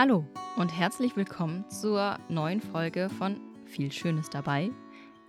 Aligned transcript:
Hallo 0.00 0.24
und 0.56 0.68
herzlich 0.68 1.16
willkommen 1.16 1.68
zur 1.70 2.20
neuen 2.28 2.60
Folge 2.60 3.08
von 3.18 3.40
Viel 3.66 3.90
Schönes 3.90 4.30
dabei. 4.30 4.70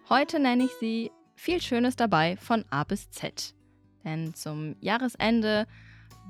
Heute 0.10 0.40
nenne 0.40 0.66
ich 0.66 0.72
sie 0.80 1.10
Viel 1.34 1.60
Schönes 1.60 1.96
dabei 1.96 2.38
von 2.38 2.64
A 2.70 2.84
bis 2.84 3.10
Z. 3.10 3.56
Denn 4.04 4.36
zum 4.36 4.76
Jahresende 4.80 5.66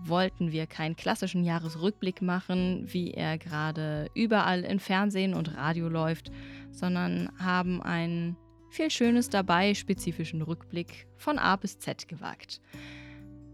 wollten 0.06 0.54
wir 0.54 0.68
keinen 0.68 0.96
klassischen 0.96 1.44
Jahresrückblick 1.44 2.22
machen, 2.22 2.86
wie 2.88 3.12
er 3.12 3.38
gerade 3.38 4.08
überall 4.14 4.64
in 4.64 4.80
Fernsehen 4.80 5.34
und 5.34 5.58
Radio 5.58 5.90
läuft, 5.90 6.32
sondern 6.72 7.30
haben 7.44 7.82
einen 7.82 8.38
viel 8.70 8.90
Schönes 8.90 9.30
dabei 9.30 9.74
spezifischen 9.74 10.42
Rückblick 10.42 11.08
von 11.18 11.40
A 11.40 11.58
bis 11.58 11.78
Z 11.80 12.08
gewagt. 12.08 12.62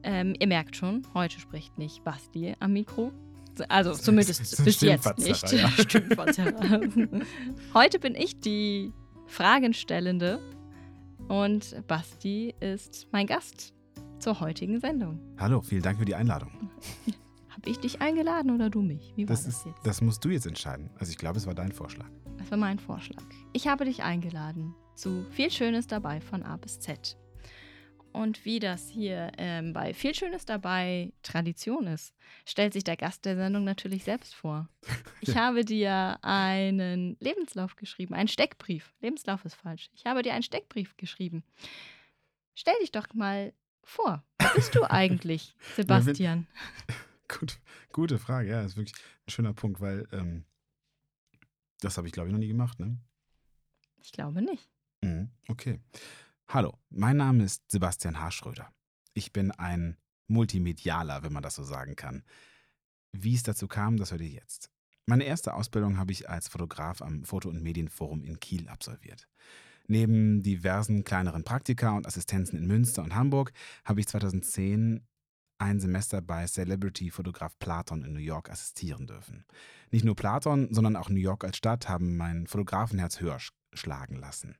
Ähm, 0.04 0.36
ihr 0.40 0.46
merkt 0.46 0.76
schon, 0.76 1.02
heute 1.16 1.40
spricht 1.40 1.80
nicht 1.80 2.04
Basti 2.04 2.54
am 2.60 2.74
Mikro, 2.74 3.12
also 3.70 3.94
zumindest 3.94 4.64
bis 4.64 4.82
jetzt 4.82 5.18
nicht. 5.18 5.52
Ja. 5.52 5.70
Heute 7.74 8.00
bin 8.00 8.16
ich 8.16 8.40
die 8.40 8.92
Fragenstellende 9.28 10.40
und 11.28 11.76
Basti 11.88 12.54
ist 12.60 13.08
mein 13.12 13.28
Gast 13.28 13.74
zur 14.20 14.40
heutigen 14.40 14.80
Sendung. 14.80 15.20
Hallo, 15.38 15.62
vielen 15.62 15.82
Dank 15.82 16.00
für 16.00 16.06
die 16.06 16.16
Einladung. 16.16 16.52
Habe 17.50 17.70
ich 17.70 17.80
dich 17.80 18.02
eingeladen 18.02 18.52
oder 18.52 18.70
du 18.70 18.82
mich? 18.82 19.14
Wie 19.16 19.28
war 19.28 19.36
das, 19.36 19.46
das 19.46 19.66
jetzt? 19.66 19.80
Das 19.84 20.02
musst 20.02 20.24
du 20.26 20.30
jetzt 20.30 20.46
entscheiden. 20.46 20.90
Also 21.00 21.12
ich 21.12 21.18
glaube, 21.18 21.38
es 21.38 21.48
war 21.48 21.56
dein 21.56 21.72
Vorschlag. 21.72 22.10
Das 22.38 22.52
war 22.52 22.58
mein 22.58 22.80
Vorschlag. 22.80 23.24
Ich 23.54 23.68
habe 23.68 23.86
dich 23.86 24.04
eingeladen 24.04 24.76
zu 24.96 25.26
viel 25.32 25.52
Schönes 25.52 25.88
dabei 25.88 26.22
von 26.22 26.44
A 26.44 26.58
bis 26.58 26.80
Z. 26.80 27.18
Und 28.16 28.46
wie 28.46 28.60
das 28.60 28.88
hier 28.88 29.30
ähm, 29.38 29.74
bei 29.74 29.94
Viel 29.94 30.16
Schönes 30.16 30.46
dabei 30.46 31.12
Tradition 31.22 31.86
ist, 31.86 32.16
stellt 32.46 32.72
sich 32.72 32.86
der 32.86 32.96
Gast 32.96 33.26
der 33.26 33.36
Sendung 33.36 33.66
natürlich 33.66 34.06
selbst 34.06 34.34
vor. 34.34 34.70
Ich 35.20 35.36
habe 35.36 35.66
dir 35.66 36.18
einen 36.22 37.18
Lebenslauf 37.20 37.76
geschrieben, 37.76 38.14
einen 38.14 38.28
Steckbrief. 38.30 38.94
Lebenslauf 39.02 39.44
ist 39.44 39.56
falsch. 39.56 39.90
Ich 39.94 40.06
habe 40.06 40.22
dir 40.22 40.34
einen 40.34 40.44
Steckbrief 40.44 40.96
geschrieben. 40.96 41.44
Stell 42.54 42.76
dich 42.80 42.92
doch 42.92 43.12
mal 43.14 43.54
vor. 43.84 44.24
Wer 44.38 44.54
bist 44.54 44.76
du 44.76 44.84
eigentlich, 44.90 45.56
Sebastian? 45.76 46.48
Gut, 47.28 47.60
gute 47.92 48.18
Frage, 48.18 48.50
ja, 48.50 48.62
das 48.62 48.74
ist 48.74 48.78
wirklich 48.78 48.96
ein 49.28 49.32
schöner 49.32 49.54
Punkt, 49.54 49.82
weil 49.82 50.08
ähm, 50.14 50.46
das 51.82 51.98
habe 51.98 52.08
ich, 52.08 52.14
glaube 52.14 52.30
ich, 52.30 52.34
noch 52.34 52.40
nie 52.40 52.48
gemacht, 52.48 52.80
ne? 52.80 52.98
Ich 54.04 54.12
glaube 54.12 54.42
nicht. 54.42 54.70
Mhm, 55.02 55.32
okay. 55.50 55.80
Hallo, 56.48 56.78
mein 56.90 57.18
Name 57.18 57.44
ist 57.44 57.64
Sebastian 57.72 58.20
Haarschröder. 58.20 58.72
Ich 59.14 59.34
bin 59.34 59.52
ein 59.52 59.98
Multimedialer, 60.28 61.24
wenn 61.24 61.34
man 61.34 61.42
das 61.42 61.56
so 61.56 61.64
sagen 61.64 61.96
kann. 61.96 62.24
Wie 63.12 63.34
es 63.34 63.42
dazu 63.44 63.68
kam, 63.68 63.98
das 63.98 64.12
hört 64.12 64.22
ihr 64.22 64.30
jetzt. 64.30 64.70
Meine 65.08 65.24
erste 65.24 65.56
Ausbildung 65.56 65.98
habe 65.98 66.12
ich 66.12 66.30
als 66.30 66.48
Fotograf 66.48 67.02
am 67.02 67.26
Foto- 67.26 67.50
und 67.50 67.64
Medienforum 67.64 68.24
in 68.24 68.40
Kiel 68.40 68.70
absolviert. 68.70 69.28
Neben 69.88 70.44
diversen 70.44 71.04
kleineren 71.04 71.44
Praktika 71.44 71.98
und 71.98 72.06
Assistenzen 72.06 72.60
in 72.60 72.68
Münster 72.68 73.04
und 73.04 73.16
Hamburg 73.16 73.52
habe 73.84 74.00
ich 74.00 74.08
2010 74.08 75.02
ein 75.58 75.80
Semester 75.80 76.22
bei 76.22 76.46
Celebrity-Fotograf 76.46 77.58
Platon 77.58 78.04
in 78.04 78.14
New 78.14 78.20
York 78.20 78.52
assistieren 78.52 79.08
dürfen. 79.08 79.46
Nicht 79.90 80.06
nur 80.06 80.16
Platon, 80.16 80.68
sondern 80.72 80.96
auch 80.96 81.10
New 81.10 81.20
York 81.20 81.44
als 81.44 81.58
Stadt 81.58 81.90
haben 81.90 82.18
mein 82.18 82.46
Fotografenherz 82.46 83.20
höher 83.20 83.40
schlagen 83.74 84.18
lassen. 84.18 84.58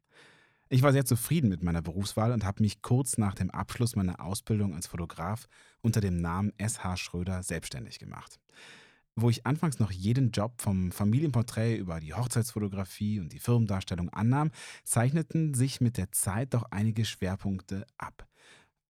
Ich 0.76 0.82
war 0.82 0.92
sehr 0.92 1.06
zufrieden 1.06 1.48
mit 1.48 1.64
meiner 1.64 1.82
Berufswahl 1.82 2.34
und 2.34 2.44
habe 2.44 2.62
mich 2.62 2.82
kurz 2.82 3.18
nach 3.18 3.34
dem 3.34 3.50
Abschluss 3.50 3.96
meiner 3.96 4.20
Ausbildung 4.20 4.76
als 4.76 4.88
Fotograf 4.88 5.48
unter 5.80 6.02
dem 6.02 6.18
Namen 6.18 6.52
SH 6.58 6.98
Schröder 6.98 7.44
selbstständig 7.44 7.98
gemacht. 7.98 8.42
Wo 9.16 9.30
ich 9.30 9.46
anfangs 9.46 9.80
noch 9.80 9.90
jeden 9.90 10.32
Job 10.32 10.62
vom 10.62 10.92
Familienporträt 10.92 11.78
über 11.78 12.02
die 12.02 12.14
Hochzeitsfotografie 12.14 13.22
und 13.22 13.32
die 13.32 13.40
Firmendarstellung 13.40 14.10
annahm, 14.10 14.52
zeichneten 14.84 15.54
sich 15.54 15.80
mit 15.80 15.96
der 15.96 16.12
Zeit 16.12 16.54
doch 16.54 16.66
einige 16.72 17.06
Schwerpunkte 17.06 17.88
ab. 17.98 18.28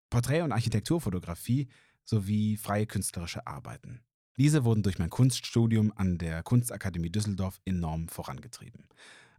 Porträt- 0.09 0.41
und 0.41 0.53
Architekturfotografie 0.53 1.67
sowie 2.03 2.57
freie 2.57 2.87
künstlerische 2.87 3.45
Arbeiten. 3.45 4.01
Diese 4.37 4.65
wurden 4.65 4.81
durch 4.81 4.97
mein 4.97 5.11
Kunststudium 5.11 5.93
an 5.95 6.17
der 6.17 6.41
Kunstakademie 6.41 7.11
Düsseldorf 7.11 7.61
enorm 7.63 8.07
vorangetrieben. 8.07 8.87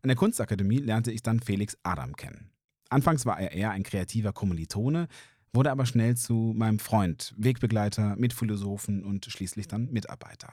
An 0.07 0.11
der 0.11 0.17
Kunstakademie 0.17 0.79
lernte 0.79 1.11
ich 1.11 1.25
dann 1.25 1.41
Felix 1.41 1.77
Adam 1.83 2.15
kennen. 2.15 2.53
Anfangs 2.91 3.27
war 3.27 3.41
er 3.41 3.51
eher 3.51 3.73
ein 3.73 3.83
kreativer 3.83 4.33
Kommilitone, 4.33 5.09
wurde 5.53 5.73
aber 5.73 5.85
schnell 5.85 6.17
zu 6.17 6.55
meinem 6.55 6.79
Freund, 6.79 7.35
Wegbegleiter, 7.37 8.15
Mitphilosophen 8.15 9.05
und 9.05 9.25
schließlich 9.25 9.67
dann 9.67 9.91
Mitarbeiter. 9.91 10.53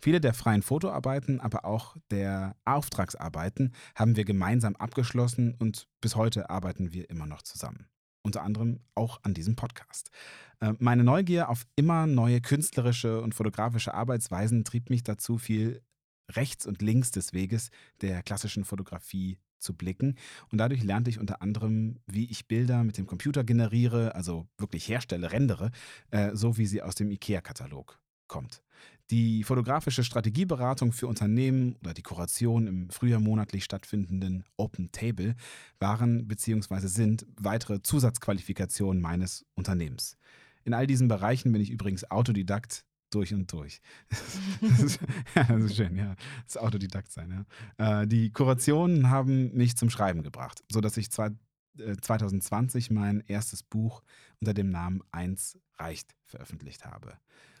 Viele 0.00 0.22
der 0.22 0.32
freien 0.32 0.62
Fotoarbeiten, 0.62 1.38
aber 1.38 1.66
auch 1.66 1.98
der 2.10 2.56
Auftragsarbeiten 2.64 3.74
haben 3.94 4.16
wir 4.16 4.24
gemeinsam 4.24 4.74
abgeschlossen 4.74 5.54
und 5.58 5.86
bis 6.00 6.16
heute 6.16 6.48
arbeiten 6.48 6.94
wir 6.94 7.10
immer 7.10 7.26
noch 7.26 7.42
zusammen. 7.42 7.90
Unter 8.22 8.40
anderem 8.40 8.80
auch 8.94 9.20
an 9.22 9.34
diesem 9.34 9.54
Podcast. 9.54 10.12
Äh, 10.60 10.72
meine 10.78 11.04
Neugier 11.04 11.50
auf 11.50 11.66
immer 11.76 12.06
neue 12.06 12.40
künstlerische 12.40 13.20
und 13.20 13.34
fotografische 13.34 13.92
Arbeitsweisen 13.92 14.64
trieb 14.64 14.88
mich 14.88 15.02
dazu, 15.02 15.36
viel 15.36 15.82
rechts 16.30 16.66
und 16.66 16.82
links 16.82 17.10
des 17.10 17.32
Weges 17.32 17.70
der 18.00 18.22
klassischen 18.22 18.64
Fotografie 18.64 19.38
zu 19.58 19.74
blicken. 19.74 20.16
Und 20.50 20.58
dadurch 20.58 20.82
lernte 20.82 21.10
ich 21.10 21.18
unter 21.18 21.42
anderem, 21.42 21.98
wie 22.06 22.26
ich 22.26 22.46
Bilder 22.46 22.84
mit 22.84 22.98
dem 22.98 23.06
Computer 23.06 23.44
generiere, 23.44 24.14
also 24.14 24.46
wirklich 24.58 24.88
herstelle, 24.88 25.32
rendere, 25.32 25.70
äh, 26.10 26.34
so 26.34 26.56
wie 26.58 26.66
sie 26.66 26.82
aus 26.82 26.94
dem 26.94 27.10
IKEA-Katalog 27.10 27.98
kommt. 28.28 28.62
Die 29.10 29.44
fotografische 29.44 30.02
Strategieberatung 30.02 30.92
für 30.92 31.06
Unternehmen 31.06 31.76
oder 31.82 31.92
die 31.92 32.02
Kuration 32.02 32.66
im 32.66 32.90
früher 32.90 33.20
monatlich 33.20 33.64
stattfindenden 33.64 34.44
Open 34.56 34.92
Table 34.92 35.34
waren 35.78 36.26
bzw. 36.26 36.86
sind 36.86 37.26
weitere 37.36 37.82
Zusatzqualifikationen 37.82 39.02
meines 39.02 39.44
Unternehmens. 39.54 40.16
In 40.64 40.72
all 40.72 40.86
diesen 40.86 41.08
Bereichen 41.08 41.52
bin 41.52 41.60
ich 41.60 41.70
übrigens 41.70 42.10
Autodidakt 42.10 42.86
durch 43.10 43.32
und 43.34 43.50
durch. 43.52 43.80
Das 44.60 44.80
ist, 44.82 45.00
ja, 45.34 45.44
das 45.44 45.64
ist 45.64 45.76
schön, 45.76 45.96
ja. 45.96 46.16
Das 46.44 46.56
Autodidakt 46.56 47.12
sein, 47.12 47.46
ja. 47.78 48.02
Äh, 48.02 48.06
die 48.06 48.32
Kurationen 48.32 49.10
haben 49.10 49.52
mich 49.52 49.76
zum 49.76 49.90
Schreiben 49.90 50.22
gebracht, 50.22 50.62
sodass 50.70 50.96
ich 50.96 51.10
zwei, 51.10 51.30
äh, 51.78 51.96
2020 52.00 52.90
mein 52.90 53.20
erstes 53.26 53.62
Buch 53.62 54.02
unter 54.40 54.54
dem 54.54 54.70
Namen 54.70 55.02
Eins 55.10 55.58
reicht 55.76 56.14
veröffentlicht 56.22 56.84
habe. 56.84 57.18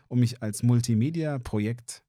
Um 0.08 0.20
mich 0.20 0.42
als 0.42 0.62
Multimedia-Projekt 0.62 2.04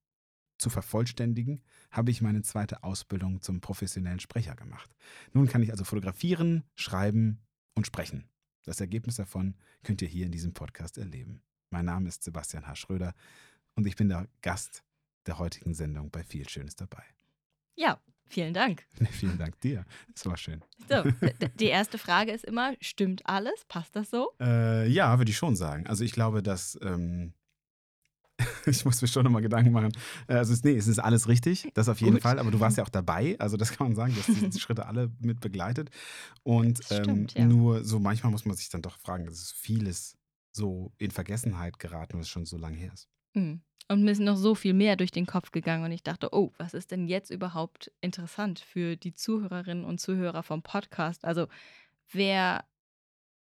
zu 0.57 0.69
vervollständigen, 0.69 1.62
habe 1.91 2.12
ich 2.12 2.22
meine 2.22 2.41
zweite 2.41 2.84
Ausbildung 2.84 3.41
zum 3.41 3.62
professionellen 3.62 4.19
Sprecher 4.19 4.56
gemacht. 4.56 4.95
Nun 5.34 5.47
kann 5.47 5.63
ich 5.63 5.72
also 5.72 5.84
fotografieren, 5.84 6.63
schreiben 6.75 7.40
und 7.74 7.88
sprechen. 7.88 8.29
Das 8.63 8.79
Ergebnis 8.79 9.16
davon 9.16 9.56
könnt 9.84 10.01
ihr 10.01 10.07
hier 10.07 10.25
in 10.25 10.31
diesem 10.31 10.53
Podcast 10.53 10.97
erleben. 10.97 11.41
Mein 11.75 11.84
Name 11.84 12.08
ist 12.08 12.24
Sebastian 12.24 12.66
H. 12.68 12.75
Schröder 12.75 13.13
und 13.75 13.86
ich 13.86 13.97
bin 13.97 14.08
der 14.08 14.30
Gast 14.41 14.86
der 15.25 15.40
heutigen 15.40 15.74
Sendung 15.74 16.09
bei 16.09 16.24
Viel 16.24 16.47
Schönes 16.47 16.78
dabei. 16.78 17.03
Ja, 17.75 18.00
vielen 18.30 18.53
Dank. 18.53 18.86
vielen 19.12 19.38
Dank 19.38 19.59
dir. 19.59 19.84
Das 20.13 20.25
war 20.25 20.38
schön. 20.38 20.63
So, 20.88 21.03
die 21.59 21.66
erste 21.66 21.97
Frage 21.97 22.31
ist 22.31 22.46
immer: 22.46 22.75
Stimmt 22.80 23.28
alles? 23.28 23.66
Passt 23.68 23.94
das 23.97 24.09
so? 24.09 24.31
Äh, 24.40 24.88
ja, 24.88 25.18
würde 25.18 25.30
ich 25.30 25.36
schon 25.36 25.58
sagen. 25.58 25.86
Also, 25.86 26.06
ich 26.06 26.13
glaube, 26.13 26.41
dass. 26.41 26.80
Ähm, 26.81 27.34
ich 28.66 28.86
muss 28.86 29.02
mir 29.02 29.09
schon 29.09 29.25
nochmal 29.25 29.42
Gedanken 29.42 29.74
machen. 29.74 29.92
Äh, 30.30 30.36
also, 30.36 30.56
nee, 30.63 30.78
es 30.78 30.88
ist 30.88 31.00
alles 31.00 31.28
richtig, 31.28 31.69
das 31.74 31.90
auf 31.90 32.00
jeden 32.00 32.13
Gut. 32.13 32.22
Fall. 32.22 32.40
Aber 32.40 32.52
du 32.52 32.62
warst 32.62 32.78
ja 32.78 32.86
auch 32.86 32.90
dabei. 32.90 33.36
Also, 33.38 33.57
das 33.57 33.74
kann 33.74 33.88
man 33.88 33.96
sagen, 33.97 34.16
dass 34.16 34.28
diese 34.28 34.62
Schritte 34.62 34.86
alle 34.86 35.12
mit 35.19 35.42
begleitet. 35.42 35.90
Und 36.44 36.80
ähm, 36.90 37.03
stimmt, 37.03 37.33
ja. 37.33 37.44
nur 37.44 37.83
so 37.83 38.00
manchmal 38.00 38.31
muss 38.31 38.45
man 38.45 38.56
sich 38.56 38.69
dann 38.69 38.81
doch 38.81 38.98
fragen, 38.98 39.27
es 39.27 39.42
ist 39.42 39.51
vieles 39.51 40.18
so 40.56 40.94
in 40.98 41.12
Vergessenheit 41.12 41.80
geraten, 41.80 42.13
weil 42.13 42.22
es 42.22 42.30
schon 42.30 42.46
so 42.46 42.57
lange 42.57 42.78
her 42.78 42.94
ist. 42.94 43.10
Mhm. 43.34 43.62
Und 43.88 44.04
mir 44.04 44.12
ist 44.12 44.19
noch 44.19 44.38
so 44.38 44.56
viel 44.56 44.74
mehr 44.74 44.96
durch 44.96 45.12
den 45.12 45.28
Kopf 45.28 45.52
gegangen 45.52 45.84
und 45.84 45.92
ich 45.92 46.02
dachte, 46.02 46.30
oh, 46.31 46.52
was 46.57 46.74
ist 46.74 46.90
denn 46.90 47.07
jetzt 47.07 47.30
überhaupt 47.30 47.92
interessant 48.02 48.60
für 48.60 48.96
die 48.96 49.13
Zuhörerinnen 49.13 49.86
und 49.86 50.00
Zuhörer 50.00 50.42
vom 50.42 50.63
Podcast? 50.63 51.24
Also, 51.24 51.48
wer 52.12 52.66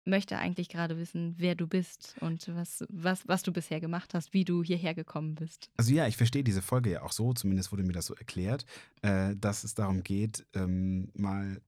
möchte 0.06 0.38
eigentlich 0.38 0.69
gerade 0.69 0.98
wissen, 0.98 1.36
wer 1.38 1.54
du 1.54 1.68
bist 1.68 2.16
und 2.22 2.48
was, 2.56 2.84
was, 2.90 3.28
was 3.28 3.44
du 3.44 3.52
bisher 3.52 3.80
gemacht 3.80 4.16
hast, 4.16 4.34
wie 4.34 4.46
du 4.46 4.64
hierher 4.64 4.96
gekommen 4.96 5.36
bist. 5.36 5.69
Also 5.78 5.94
ja, 5.94 6.07
ich 6.07 6.18
verstehe 6.18 6.44
diese 6.44 6.64
Folge 6.64 6.92
ja 6.92 7.04
auch 7.04 7.12
so, 7.12 7.34
zumindest 7.34 7.72
wurde 7.72 7.84
mir 7.84 7.94
das 7.94 8.07
so 8.07 8.16
erklärt, 8.16 8.66
äh, 9.04 9.36
dass 9.36 9.64
es 9.64 9.75
darum 9.75 10.02
geht, 10.02 10.46
ähm, 10.54 11.12
mal 11.14 11.62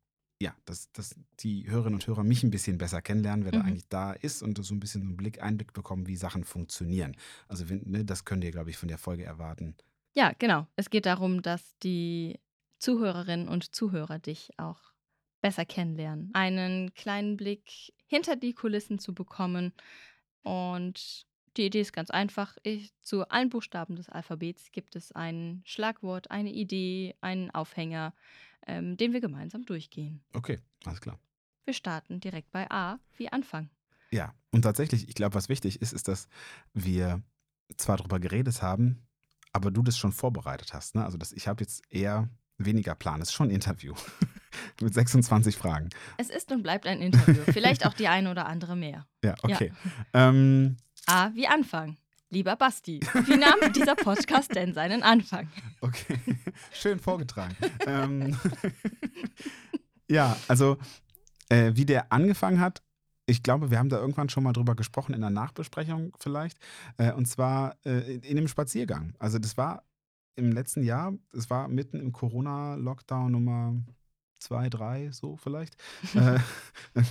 ja, 0.44 0.56
dass, 0.66 0.92
dass 0.92 1.16
die 1.40 1.70
Hörerinnen 1.70 1.96
und 1.96 2.06
Hörer 2.06 2.24
mich 2.24 2.44
ein 2.44 2.52
bisschen 2.52 2.78
besser 2.78 3.02
kennenlernen, 3.02 3.46
wer 3.46 3.54
mhm. 3.54 3.60
da 3.60 3.66
eigentlich 3.66 3.88
da 3.88 4.12
ist 4.12 4.44
und 4.44 4.64
so 4.64 4.76
ein 4.76 4.80
bisschen 4.80 5.02
einen 5.02 5.18
Blick, 5.18 5.42
Einblick 5.42 5.74
bekommen, 5.74 6.06
wie 6.06 6.18
Sachen 6.18 6.44
funktionieren. 6.44 7.16
Also 7.48 7.66
ne, 7.70 8.04
das 8.04 8.26
könnt 8.26 8.44
ihr, 8.44 8.52
glaube 8.52 8.70
ich, 8.70 8.78
von 8.78 8.90
der 8.90 8.98
Folge 8.98 9.24
erwarten. 9.24 9.76
Ja, 10.16 10.34
genau. 10.38 10.68
Es 10.76 10.90
geht 10.90 11.06
darum, 11.06 11.42
dass 11.42 11.78
die 11.80 12.40
Zuhörerinnen 12.80 13.48
und 13.48 13.74
Zuhörer 13.74 14.20
dich 14.20 14.52
auch 14.58 14.82
besser 15.42 15.66
kennenlernen. 15.66 16.30
Einen 16.34 16.94
kleinen 16.94 17.38
Blick 17.38 17.94
hinter 18.06 18.36
die 18.36 18.54
Kulissen 18.54 19.00
zu 19.00 19.14
bekommen 19.14 19.74
und 20.44 21.26
Die 21.56 21.68
Idee 21.68 21.82
ist 21.82 21.94
ganz 21.94 22.10
einfach. 22.10 22.58
Ich, 22.64 22.92
zu 23.02 23.30
allen 23.30 23.50
Buchstaben 23.50 23.96
des 23.96 24.10
Alphabets 24.10 24.72
gibt 24.72 24.96
es 24.96 25.12
ein 25.12 25.62
Schlagwort, 25.66 26.32
eine 26.32 26.52
Idee, 26.52 27.16
einen 27.22 27.52
Aufhänger, 27.52 28.14
ähm, 28.68 28.98
den 28.98 29.14
wir 29.14 29.22
gemeinsam 29.22 29.66
durchgehen. 29.66 30.24
Okay, 30.34 30.60
alles 30.86 31.02
klar. 31.02 31.20
Wir 31.66 31.74
starten 31.74 32.20
direkt 32.20 32.52
bei 32.52 32.70
A 32.70 33.00
wie 33.18 33.30
Anfang. 33.30 33.70
Ja, 34.12 34.34
und 34.52 34.64
tatsächlich, 34.64 35.08
ich 35.08 35.16
glaube, 35.16 35.36
was 35.36 35.50
wichtig 35.50 35.82
ist, 35.82 35.94
ist, 35.94 36.08
dass 36.08 36.28
wir 36.74 37.24
zwar 37.78 37.98
darüber 37.98 38.20
geredet 38.20 38.62
haben, 38.62 39.08
aber 39.54 39.72
du 39.72 39.82
das 39.82 39.98
schon 39.98 40.12
vorbereitet 40.12 40.74
hast. 40.74 40.96
Ne? 40.96 41.04
Also 41.04 41.18
das, 41.18 41.32
ich 41.32 41.48
habe 41.48 41.64
jetzt 41.64 41.84
eher 41.92 42.30
weniger 42.58 42.96
Plan. 42.96 43.22
Es 43.22 43.30
ist 43.30 43.34
schon 43.34 43.48
ein 43.48 43.56
Interview 43.56 43.94
mit 44.82 44.94
26 44.94 45.56
Fragen. 45.56 45.90
Es 46.18 46.30
ist 46.30 46.52
und 46.52 46.64
bleibt 46.64 46.86
ein 46.86 47.02
Interview. 47.02 47.42
Vielleicht 47.52 47.86
auch 47.86 47.94
die 47.94 48.08
eine 48.08 48.30
oder 48.30 48.46
andere 48.46 48.76
mehr. 48.76 49.08
Ja, 49.24 49.36
okay. 49.42 49.72
Ja. 50.14 50.30
Ähm, 50.30 50.78
A 51.08 51.32
wie 51.34 51.48
Anfang. 51.48 51.98
Lieber 52.34 52.56
Basti, 52.56 53.00
wie 53.28 53.38
nahm 53.38 53.72
dieser 53.74 53.94
Podcast 53.94 54.56
denn 54.56 54.74
seinen 54.74 55.04
Anfang? 55.04 55.48
Okay, 55.82 56.18
schön 56.74 56.98
vorgetragen. 56.98 57.56
ähm, 57.86 58.36
ja, 60.10 60.36
also 60.48 60.78
äh, 61.50 61.74
wie 61.76 61.86
der 61.86 62.12
angefangen 62.12 62.60
hat, 62.60 62.82
ich 63.28 63.44
glaube, 63.44 63.70
wir 63.70 63.78
haben 63.78 63.90
da 63.90 64.00
irgendwann 64.00 64.30
schon 64.30 64.44
mal 64.44 64.52
drüber 64.52 64.74
gesprochen 64.74 65.14
in 65.14 65.22
der 65.22 65.30
Nachbesprechung 65.30 66.12
vielleicht. 66.20 66.58
Äh, 66.98 67.12
und 67.12 67.28
zwar 67.28 67.78
äh, 67.86 68.16
in 68.16 68.36
einem 68.36 68.48
Spaziergang. 68.48 69.14
Also 69.20 69.38
das 69.38 69.56
war 69.56 69.84
im 70.36 70.52
letzten 70.52 70.82
Jahr, 70.82 71.14
es 71.34 71.52
war 71.52 71.68
mitten 71.68 72.00
im 72.00 72.14
Corona-Lockdown 72.14 73.32
Nummer 73.32 73.76
zwei, 74.40 74.70
drei, 74.70 75.12
so 75.12 75.38
vielleicht. 75.38 75.78
äh, 76.16 76.40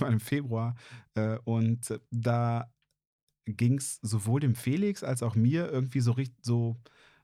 im 0.05 0.19
Februar. 0.19 0.75
Äh, 1.15 1.37
und 1.45 1.97
da 2.11 2.72
ging 3.45 3.77
es 3.77 3.99
sowohl 4.01 4.39
dem 4.39 4.55
Felix 4.55 5.03
als 5.03 5.23
auch 5.23 5.35
mir 5.35 5.69
irgendwie 5.69 5.99
so, 5.99 6.15
so, 6.41 6.77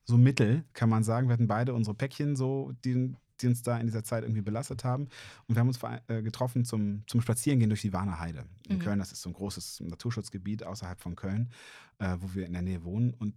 so 0.04 0.18
mittel, 0.18 0.66
kann 0.74 0.90
man 0.90 1.04
sagen. 1.04 1.28
Wir 1.28 1.34
hatten 1.34 1.48
beide 1.48 1.74
unsere 1.74 1.96
Päckchen 1.96 2.36
so, 2.36 2.74
die, 2.84 3.16
die 3.42 3.48
uns 3.48 3.62
da 3.62 3.78
in 3.78 3.88
dieser 3.88 4.04
Zeit 4.04 4.24
irgendwie 4.24 4.42
belastet 4.42 4.84
haben. 4.84 5.08
Und 5.48 5.56
wir 5.56 5.60
haben 5.60 5.68
uns 5.68 5.80
äh, 6.08 6.22
getroffen 6.22 6.66
zum, 6.66 7.04
zum 7.08 7.22
Spazierengehen 7.22 7.70
durch 7.70 7.82
die 7.82 7.94
Warner 7.94 8.20
Heide 8.20 8.46
in 8.68 8.78
mhm. 8.78 8.82
Köln. 8.82 9.00
Das 9.00 9.12
ist 9.12 9.22
so 9.22 9.30
ein 9.30 9.34
großes 9.34 9.82
Naturschutzgebiet 9.82 10.64
außerhalb 10.64 11.00
von 11.00 11.16
Köln, 11.16 11.52
äh, 12.00 12.18
wo 12.20 12.34
wir 12.34 12.46
in 12.46 12.54
der 12.54 12.62
Nähe 12.62 12.84
wohnen. 12.84 13.14
Und 13.14 13.36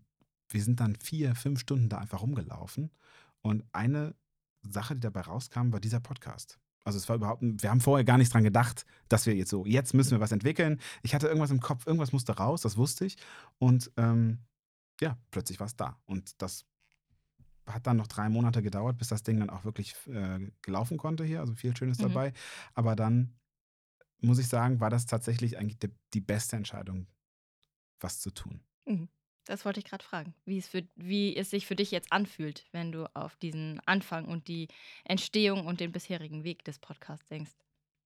wir 0.49 0.63
sind 0.63 0.81
dann 0.81 0.97
vier, 0.97 1.35
fünf 1.35 1.61
Stunden 1.61 1.89
da 1.89 1.99
einfach 1.99 2.23
rumgelaufen. 2.23 2.91
Und 3.43 3.65
eine 3.73 4.15
Sache, 4.63 4.95
die 4.95 5.01
dabei 5.01 5.23
rauskam, 5.23 5.73
war 5.73 5.81
dieser 5.81 6.01
Podcast. 6.01 6.59
Also 6.85 6.99
es 6.99 7.09
war 7.09 7.17
überhaupt, 7.17 7.43
wir 7.43 7.71
haben 7.71 7.81
vorher 7.81 8.05
gar 8.05 8.19
nicht 8.19 8.33
dran 8.33 8.43
gedacht, 8.43 8.85
dass 9.09 9.27
wir 9.27 9.35
jetzt 9.35 9.51
so, 9.51 9.65
jetzt 9.65 9.95
müssen 9.95 10.13
wir 10.13 10.21
was 10.21 10.33
entwickeln. 10.33 10.81
Ich 11.03 11.15
hatte 11.15 11.29
irgendwas 11.29 11.51
im 11.51 11.61
Kopf, 11.61 11.87
irgendwas 11.87 12.13
musste 12.13 12.37
raus, 12.37 12.63
das 12.63 12.77
wusste 12.77 13.05
ich. 13.05 13.17
Und 13.59 13.91
ähm, 13.97 14.39
ja, 15.01 15.17
plötzlich 15.31 15.61
war 15.61 15.67
es 15.67 15.77
da. 15.77 16.01
Und 16.07 16.41
das 16.43 16.65
hat 17.67 17.87
dann 17.87 17.97
noch 17.97 18.09
drei 18.09 18.29
Monate 18.29 18.63
gedauert, 18.63 18.99
bis 18.99 19.09
das 19.09 19.23
Ding 19.23 19.39
dann 19.39 19.51
auch 19.51 19.65
wirklich 19.65 19.95
äh, 20.09 20.51
gelaufen 20.63 20.97
konnte 20.97 21.25
hier. 21.25 21.41
Also 21.41 21.55
viel 21.55 21.77
Schönes 21.77 21.99
mhm. 21.99 22.05
dabei. 22.05 22.33
Aber 22.75 22.97
dann 22.97 23.35
muss 24.21 24.39
ich 24.39 24.49
sagen, 24.49 24.81
war 24.81 24.91
das 24.91 25.07
tatsächlich 25.07 25.59
eigentlich 25.59 25.79
die, 25.79 25.91
die 26.15 26.21
beste 26.21 26.57
Entscheidung, 26.57 27.07
was 28.01 28.21
zu 28.21 28.31
tun. 28.31 28.61
Mhm. 28.87 29.09
Das 29.45 29.65
wollte 29.65 29.81
ich 29.81 29.87
gerade 29.87 30.05
fragen, 30.05 30.35
wie 30.45 30.59
es, 30.59 30.69
für, 30.69 30.83
wie 30.95 31.37
es 31.37 31.51
sich 31.51 31.67
für 31.67 31.77
dich 31.77 31.91
jetzt 31.91 32.13
anfühlt, 32.13 32.65
wenn 32.73 32.93
du 32.93 33.07
auf 33.15 33.37
diesen 33.37 33.81
Anfang 33.87 34.27
und 34.27 34.49
die 34.49 34.69
Entstehung 35.05 35.67
und 35.67 35.81
den 35.81 35.93
bisherigen 35.93 36.45
Weg 36.45 36.65
des 36.65 36.79
Podcasts 36.79 37.27
denkst. 37.29 37.53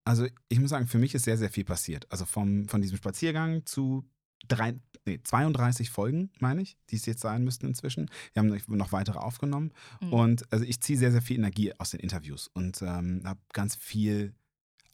Also 0.03 0.25
ich 0.49 0.59
muss 0.59 0.69
sagen, 0.69 0.87
für 0.87 0.97
mich 0.97 1.13
ist 1.13 1.25
sehr, 1.25 1.37
sehr 1.37 1.49
viel 1.49 1.65
passiert. 1.65 2.09
Also 2.11 2.25
vom, 2.25 2.67
von 2.69 2.81
diesem 2.81 2.97
Spaziergang 2.97 3.65
zu 3.65 4.09
drei, 4.47 4.79
nee, 5.05 5.19
32 5.21 5.89
Folgen, 5.89 6.31
meine 6.39 6.61
ich, 6.61 6.77
die 6.89 6.95
es 6.95 7.05
jetzt 7.05 7.21
sein 7.21 7.43
müssten 7.43 7.67
inzwischen. 7.67 8.09
Wir 8.33 8.41
haben 8.41 8.57
noch 8.67 8.91
weitere 8.91 9.19
aufgenommen. 9.19 9.73
Mhm. 10.01 10.13
Und 10.13 10.51
also 10.51 10.65
ich 10.65 10.81
ziehe 10.81 10.97
sehr, 10.97 11.11
sehr 11.11 11.21
viel 11.21 11.37
Energie 11.37 11.73
aus 11.77 11.91
den 11.91 11.99
Interviews 11.99 12.47
und 12.47 12.81
ähm, 12.81 13.21
habe 13.25 13.39
ganz 13.53 13.75
viel 13.75 14.33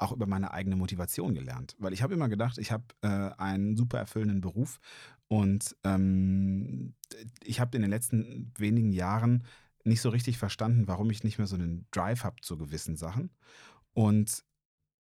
auch 0.03 0.11
über 0.11 0.27
meine 0.27 0.51
eigene 0.51 0.75
Motivation 0.75 1.33
gelernt. 1.33 1.75
Weil 1.79 1.93
ich 1.93 2.03
habe 2.03 2.13
immer 2.13 2.29
gedacht, 2.29 2.57
ich 2.57 2.71
habe 2.71 2.83
äh, 3.01 3.07
einen 3.07 3.75
super 3.75 3.97
erfüllenden 3.97 4.41
Beruf 4.41 4.79
und 5.27 5.75
ähm, 5.83 6.93
ich 7.43 7.59
habe 7.59 7.75
in 7.75 7.81
den 7.81 7.91
letzten 7.91 8.51
wenigen 8.57 8.91
Jahren 8.91 9.43
nicht 9.83 10.01
so 10.01 10.09
richtig 10.09 10.37
verstanden, 10.37 10.87
warum 10.87 11.09
ich 11.09 11.23
nicht 11.23 11.37
mehr 11.37 11.47
so 11.47 11.55
einen 11.55 11.87
Drive 11.91 12.23
habe 12.23 12.41
zu 12.41 12.57
gewissen 12.57 12.95
Sachen. 12.95 13.31
Und 13.93 14.43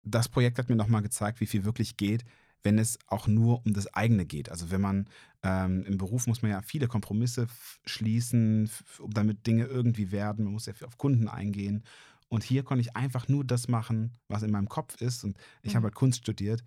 das 0.03 0.30
Projekt 0.30 0.57
hat 0.57 0.69
mir 0.69 0.75
nochmal 0.75 1.01
gezeigt, 1.01 1.39
wie 1.42 1.45
viel 1.45 1.65
wirklich 1.65 1.98
geht, 1.98 2.24
wenn 2.63 2.77
es 2.77 3.00
auch 3.07 3.27
nur 3.27 3.65
um 3.65 3.74
das 3.74 3.94
eigene 3.94 4.25
geht. 4.25 4.50
Also 4.50 4.71
wenn 4.71 4.81
man 4.81 5.07
ähm, 5.44 5.83
im 5.86 5.98
Beruf 5.98 6.27
muss 6.27 6.42
man 6.42 6.51
ja 6.51 6.62
viele 6.62 6.88
Kompromisse 6.88 7.48
schließen, 7.86 8.69
damit 9.07 9.48
Dinge 9.48 9.65
irgendwie 9.65 10.12
werden. 10.12 10.45
Man 10.45 10.53
muss 10.53 10.68
ja 10.68 10.74
auf 10.86 10.98
Kunden 10.98 11.27
eingehen. 11.27 11.83
Und 12.31 12.43
hier 12.43 12.63
konnte 12.63 12.81
ich 12.81 12.95
einfach 12.95 13.27
nur 13.27 13.43
das 13.43 13.67
machen, 13.67 14.17
was 14.29 14.41
in 14.41 14.51
meinem 14.51 14.69
Kopf 14.69 15.01
ist. 15.01 15.25
Und 15.25 15.37
ich 15.63 15.73
mhm. 15.73 15.77
habe 15.77 15.85
halt 15.87 15.95
Kunst 15.95 16.21
studiert. 16.21 16.63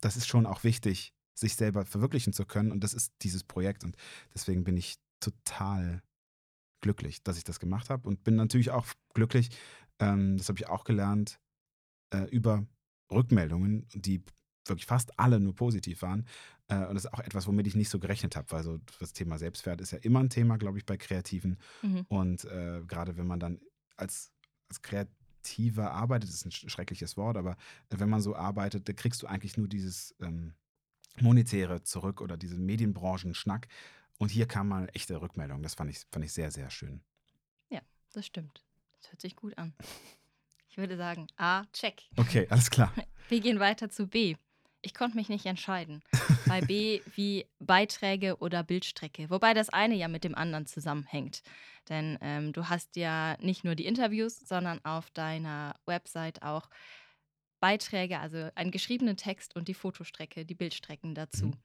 Das 0.00 0.16
ist 0.16 0.26
schon 0.26 0.44
auch 0.44 0.64
wichtig, 0.64 1.14
sich 1.34 1.54
selber 1.54 1.84
verwirklichen 1.84 2.32
zu 2.32 2.44
können. 2.44 2.72
Und 2.72 2.82
das 2.82 2.94
ist 2.94 3.14
dieses 3.22 3.44
Projekt. 3.44 3.84
Und 3.84 3.96
deswegen 4.34 4.64
bin 4.64 4.76
ich 4.76 4.96
total 5.20 6.02
glücklich, 6.80 7.22
dass 7.22 7.38
ich 7.38 7.44
das 7.44 7.60
gemacht 7.60 7.90
habe. 7.90 8.08
Und 8.08 8.24
bin 8.24 8.34
natürlich 8.34 8.72
auch 8.72 8.86
glücklich, 9.14 9.50
ähm, 10.00 10.36
das 10.36 10.48
habe 10.48 10.58
ich 10.58 10.66
auch 10.66 10.82
gelernt, 10.82 11.38
äh, 12.12 12.24
über 12.30 12.66
Rückmeldungen, 13.08 13.86
die 13.94 14.24
wirklich 14.66 14.86
fast 14.86 15.16
alle 15.20 15.38
nur 15.38 15.54
positiv 15.54 16.02
waren. 16.02 16.26
Äh, 16.66 16.86
und 16.86 16.96
das 16.96 17.04
ist 17.04 17.12
auch 17.12 17.20
etwas, 17.20 17.46
womit 17.46 17.68
ich 17.68 17.76
nicht 17.76 17.88
so 17.88 18.00
gerechnet 18.00 18.34
habe, 18.34 18.50
weil 18.50 18.64
so 18.64 18.80
das 18.98 19.12
Thema 19.12 19.38
Selbstwert 19.38 19.80
ist 19.80 19.92
ja 19.92 19.98
immer 19.98 20.18
ein 20.18 20.30
Thema, 20.30 20.56
glaube 20.56 20.78
ich, 20.78 20.84
bei 20.84 20.96
Kreativen. 20.96 21.56
Mhm. 21.82 22.04
Und 22.08 22.44
äh, 22.46 22.82
gerade 22.88 23.16
wenn 23.16 23.28
man 23.28 23.38
dann 23.38 23.60
als 23.96 24.32
als 24.74 24.82
Kreativer 24.82 25.92
arbeitet, 25.92 26.30
ist 26.30 26.44
ein 26.44 26.50
schreckliches 26.50 27.16
Wort, 27.16 27.36
aber 27.36 27.56
wenn 27.90 28.08
man 28.08 28.20
so 28.20 28.34
arbeitet, 28.34 28.88
da 28.88 28.92
kriegst 28.92 29.22
du 29.22 29.26
eigentlich 29.26 29.56
nur 29.56 29.68
dieses 29.68 30.14
ähm, 30.20 30.54
Monetäre 31.20 31.82
zurück 31.82 32.20
oder 32.20 32.36
diesen 32.36 32.64
Medienbranchen-Schnack. 32.66 33.68
Und 34.18 34.30
hier 34.30 34.46
kam 34.46 34.68
mal 34.68 34.88
echte 34.94 35.20
Rückmeldung. 35.20 35.62
Das 35.62 35.74
fand 35.74 35.90
ich, 35.90 36.00
fand 36.10 36.24
ich 36.24 36.32
sehr, 36.32 36.50
sehr 36.50 36.70
schön. 36.70 37.02
Ja, 37.68 37.80
das 38.12 38.26
stimmt. 38.26 38.64
Das 39.00 39.10
hört 39.10 39.20
sich 39.20 39.36
gut 39.36 39.56
an. 39.58 39.74
Ich 40.68 40.76
würde 40.76 40.96
sagen, 40.96 41.26
A, 41.36 41.64
check. 41.72 42.02
Okay, 42.16 42.46
alles 42.50 42.70
klar. 42.70 42.92
Wir 43.28 43.40
gehen 43.40 43.60
weiter 43.60 43.90
zu 43.90 44.06
B. 44.06 44.36
Ich 44.84 44.92
konnte 44.92 45.16
mich 45.16 45.30
nicht 45.30 45.46
entscheiden. 45.46 46.02
Bei 46.46 46.60
B 46.60 47.00
wie 47.14 47.46
Beiträge 47.58 48.36
oder 48.36 48.62
Bildstrecke. 48.62 49.30
Wobei 49.30 49.54
das 49.54 49.70
eine 49.70 49.94
ja 49.94 50.08
mit 50.08 50.24
dem 50.24 50.34
anderen 50.34 50.66
zusammenhängt. 50.66 51.42
Denn 51.88 52.18
ähm, 52.20 52.52
du 52.52 52.68
hast 52.68 52.96
ja 52.96 53.36
nicht 53.40 53.64
nur 53.64 53.74
die 53.74 53.86
Interviews, 53.86 54.38
sondern 54.40 54.84
auf 54.84 55.10
deiner 55.10 55.74
Website 55.86 56.42
auch 56.42 56.68
Beiträge, 57.60 58.20
also 58.20 58.50
einen 58.56 58.70
geschriebenen 58.70 59.16
Text 59.16 59.56
und 59.56 59.68
die 59.68 59.74
Fotostrecke, 59.74 60.44
die 60.44 60.54
Bildstrecken 60.54 61.14
dazu. 61.14 61.46
Mhm. 61.46 61.56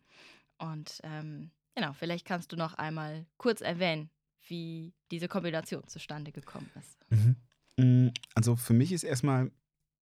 Und 0.57 1.01
ähm, 1.03 1.51
genau, 1.75 1.91
vielleicht 1.91 2.25
kannst 2.25 2.53
du 2.53 2.55
noch 2.55 2.75
einmal 2.75 3.25
kurz 3.37 3.59
erwähnen, 3.59 4.09
wie 4.47 4.93
diese 5.11 5.27
Kombination 5.27 5.85
zustande 5.87 6.31
gekommen 6.31 6.71
ist. 6.79 7.05
Mhm. 7.09 7.35
Mm, 7.77 8.13
also 8.33 8.55
für 8.55 8.73
mich 8.73 8.93
ist 8.93 9.03
erstmal 9.03 9.51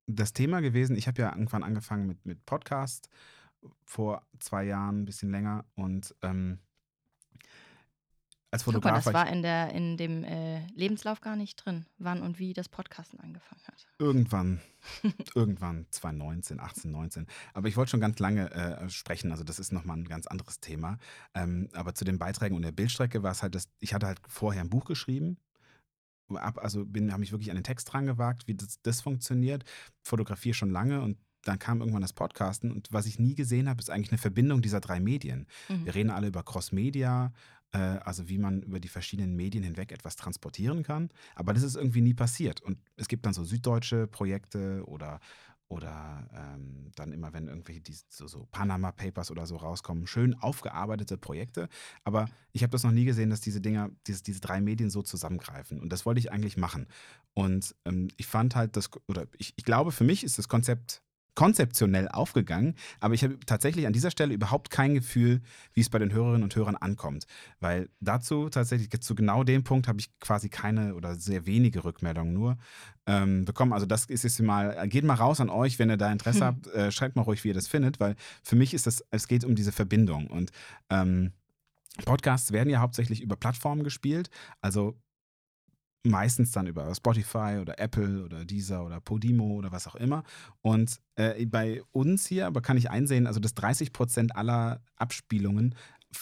das 0.07 0.33
Thema 0.33 0.61
gewesen, 0.61 0.95
ich 0.95 1.07
habe 1.07 1.21
ja 1.21 1.31
irgendwann 1.31 1.63
angefangen 1.63 2.07
mit, 2.07 2.25
mit 2.25 2.45
Podcast 2.45 3.09
vor 3.83 4.25
zwei 4.39 4.63
Jahren, 4.63 5.01
ein 5.01 5.05
bisschen 5.05 5.29
länger 5.29 5.65
und 5.75 6.15
ähm, 6.21 6.59
als 8.49 8.63
Fotograf. 8.63 9.03
Super, 9.03 9.11
das 9.11 9.27
war 9.27 9.31
in, 9.31 9.41
der, 9.41 9.73
in 9.73 9.97
dem 9.97 10.23
äh, 10.23 10.65
Lebenslauf 10.67 11.19
gar 11.19 11.35
nicht 11.35 11.57
drin, 11.57 11.85
wann 11.97 12.21
und 12.21 12.39
wie 12.39 12.53
das 12.53 12.69
Podcasten 12.69 13.19
angefangen 13.19 13.61
hat. 13.67 13.87
Irgendwann, 13.99 14.61
irgendwann 15.35 15.85
2019, 15.89 16.61
18, 16.61 16.91
19. 16.91 17.27
Aber 17.53 17.67
ich 17.67 17.75
wollte 17.75 17.91
schon 17.91 17.99
ganz 17.99 18.19
lange 18.19 18.49
äh, 18.51 18.89
sprechen, 18.89 19.31
also 19.31 19.43
das 19.43 19.59
ist 19.59 19.73
nochmal 19.73 19.97
ein 19.97 20.07
ganz 20.07 20.27
anderes 20.27 20.61
Thema. 20.61 20.97
Ähm, 21.33 21.69
aber 21.73 21.93
zu 21.93 22.05
den 22.05 22.19
Beiträgen 22.19 22.55
und 22.55 22.61
der 22.61 22.71
Bildstrecke 22.71 23.21
war 23.21 23.31
es 23.31 23.43
halt, 23.43 23.53
dass 23.53 23.67
ich 23.79 23.93
hatte 23.93 24.07
halt 24.07 24.21
vorher 24.29 24.61
ein 24.61 24.69
Buch 24.69 24.85
geschrieben, 24.85 25.37
also 26.35 26.81
habe 26.81 27.19
mich 27.19 27.31
wirklich 27.31 27.49
an 27.49 27.55
den 27.55 27.63
Text 27.63 27.91
dran 27.91 28.05
gewagt, 28.05 28.47
wie 28.47 28.55
das, 28.55 28.81
das 28.81 29.01
funktioniert. 29.01 29.63
Fotografiere 30.03 30.53
schon 30.53 30.71
lange 30.71 31.01
und 31.01 31.17
dann 31.43 31.59
kam 31.59 31.79
irgendwann 31.79 32.01
das 32.01 32.13
Podcasten 32.13 32.71
und 32.71 32.89
was 32.91 33.05
ich 33.05 33.19
nie 33.19 33.35
gesehen 33.35 33.69
habe, 33.69 33.79
ist 33.79 33.89
eigentlich 33.89 34.11
eine 34.11 34.17
Verbindung 34.17 34.61
dieser 34.61 34.81
drei 34.81 34.99
Medien. 34.99 35.47
Mhm. 35.69 35.85
Wir 35.85 35.95
reden 35.95 36.09
alle 36.09 36.27
über 36.27 36.43
Cross-Media, 36.43 37.31
äh, 37.71 37.77
also 37.77 38.27
wie 38.27 38.37
man 38.37 38.61
über 38.63 38.79
die 38.79 38.87
verschiedenen 38.87 39.35
Medien 39.35 39.63
hinweg 39.63 39.91
etwas 39.91 40.15
transportieren 40.15 40.83
kann, 40.83 41.09
aber 41.35 41.53
das 41.53 41.63
ist 41.63 41.75
irgendwie 41.75 42.01
nie 42.01 42.13
passiert. 42.13 42.61
Und 42.61 42.77
es 42.95 43.07
gibt 43.07 43.25
dann 43.25 43.33
so 43.33 43.43
süddeutsche 43.43 44.07
Projekte 44.07 44.83
oder 44.85 45.19
oder 45.69 46.27
ähm, 46.33 46.91
dann 46.95 47.11
immer, 47.11 47.33
wenn 47.33 47.47
irgendwelche 47.47 47.81
die, 47.81 47.95
so, 48.09 48.27
so, 48.27 48.47
Panama 48.51 48.91
Papers 48.91 49.31
oder 49.31 49.45
so 49.45 49.57
rauskommen, 49.57 50.07
schön 50.07 50.33
aufgearbeitete 50.35 51.17
Projekte. 51.17 51.67
Aber 52.03 52.27
ich 52.53 52.63
habe 52.63 52.71
das 52.71 52.83
noch 52.83 52.91
nie 52.91 53.05
gesehen, 53.05 53.29
dass 53.29 53.41
diese 53.41 53.59
Dinger, 53.59 53.89
diese, 54.07 54.23
diese 54.23 54.39
drei 54.39 54.61
Medien 54.61 54.89
so 54.89 55.01
zusammengreifen. 55.01 55.81
Und 55.81 55.89
das 55.89 56.05
wollte 56.05 56.19
ich 56.19 56.31
eigentlich 56.31 56.57
machen. 56.57 56.87
Und 57.33 57.75
ähm, 57.85 58.07
ich 58.17 58.27
fand 58.27 58.55
halt 58.55 58.77
das, 58.77 58.89
oder 59.07 59.27
ich, 59.37 59.53
ich 59.57 59.65
glaube, 59.65 59.91
für 59.91 60.03
mich 60.03 60.23
ist 60.23 60.37
das 60.37 60.47
Konzept 60.47 61.01
konzeptionell 61.37 62.07
aufgegangen, 62.07 62.73
aber 62.99 63.13
ich 63.13 63.23
habe 63.23 63.37
tatsächlich 63.45 63.85
an 63.85 63.93
dieser 63.93 64.09
Stelle 64.09 64.33
überhaupt 64.33 64.71
kein 64.71 64.95
Gefühl, 64.95 65.41
wie 65.71 65.81
es 65.81 65.89
bei 65.89 65.99
den 65.99 66.11
Hörerinnen 66.11 66.41
und 66.41 66.55
Hörern 66.55 66.75
ankommt. 66.75 67.27
Weil 67.59 67.89
dazu 67.99 68.49
tatsächlich, 68.49 68.89
zu 69.01 69.13
genau 69.13 69.43
dem 69.43 69.63
Punkt 69.63 69.87
habe 69.87 69.99
ich 69.99 70.09
quasi 70.19 70.49
keine 70.49 70.95
oder 70.95 71.13
sehr 71.13 71.45
wenige 71.45 71.83
Rückmeldungen 71.83 72.33
nur 72.33 72.57
ähm, 73.05 73.45
bekommen. 73.45 73.71
Also 73.71 73.85
das 73.85 74.05
ist 74.05 74.23
jetzt 74.23 74.41
mal, 74.41 74.89
geht 74.89 75.03
mal 75.03 75.13
raus 75.13 75.39
an 75.39 75.51
euch, 75.51 75.77
wenn 75.77 75.91
ihr 75.91 75.97
da 75.97 76.11
Interesse 76.11 76.39
hm. 76.39 76.45
habt, 76.47 76.67
äh, 76.69 76.91
schreibt 76.91 77.15
mal 77.15 77.21
ruhig, 77.21 77.43
wie 77.43 77.49
ihr 77.49 77.53
das 77.53 77.67
findet, 77.67 77.99
weil 77.99 78.15
für 78.41 78.55
mich 78.55 78.73
ist 78.73 78.87
das, 78.87 79.05
es 79.11 79.27
geht 79.27 79.45
um 79.45 79.53
diese 79.53 79.71
Verbindung 79.71 80.25
und 80.25 80.49
ähm, 80.89 81.33
Podcasts 82.03 82.51
werden 82.51 82.69
ja 82.69 82.79
hauptsächlich 82.79 83.21
über 83.21 83.35
Plattformen 83.35 83.83
gespielt. 83.83 84.31
Also 84.61 84.97
meistens 86.07 86.51
dann 86.51 86.67
über 86.67 86.93
Spotify 86.93 87.57
oder 87.61 87.79
Apple 87.79 88.23
oder 88.23 88.45
Deezer 88.45 88.85
oder 88.85 88.99
Podimo 88.99 89.55
oder 89.55 89.71
was 89.71 89.87
auch 89.87 89.95
immer. 89.95 90.23
Und 90.61 90.99
äh, 91.15 91.45
bei 91.45 91.81
uns 91.91 92.25
hier 92.25 92.47
aber 92.47 92.61
kann 92.61 92.77
ich 92.77 92.89
einsehen, 92.89 93.27
also 93.27 93.39
dass 93.39 93.53
30 93.55 93.93
Prozent 93.93 94.35
aller 94.35 94.81
Abspielungen 94.95 95.75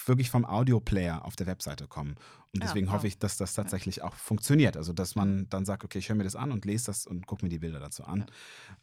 wirklich 0.05 0.29
vom 0.29 0.45
Audioplayer 0.45 1.25
auf 1.25 1.35
der 1.35 1.47
Webseite 1.47 1.87
kommen. 1.87 2.15
Und 2.53 2.61
ah, 2.61 2.65
deswegen 2.65 2.87
ja, 2.87 2.93
hoffe 2.93 3.07
ich, 3.07 3.19
dass 3.19 3.37
das 3.37 3.53
tatsächlich 3.53 4.01
auch 4.01 4.15
funktioniert. 4.15 4.77
Also, 4.77 4.93
dass 4.93 5.15
man 5.15 5.47
dann 5.49 5.65
sagt, 5.65 5.83
okay, 5.83 5.99
ich 5.99 6.09
höre 6.09 6.15
mir 6.15 6.23
das 6.23 6.35
an 6.35 6.51
und 6.51 6.65
lese 6.65 6.87
das 6.87 7.05
und 7.05 7.27
gucke 7.27 7.45
mir 7.45 7.49
die 7.49 7.59
Bilder 7.59 7.79
dazu 7.79 8.03
an. 8.03 8.25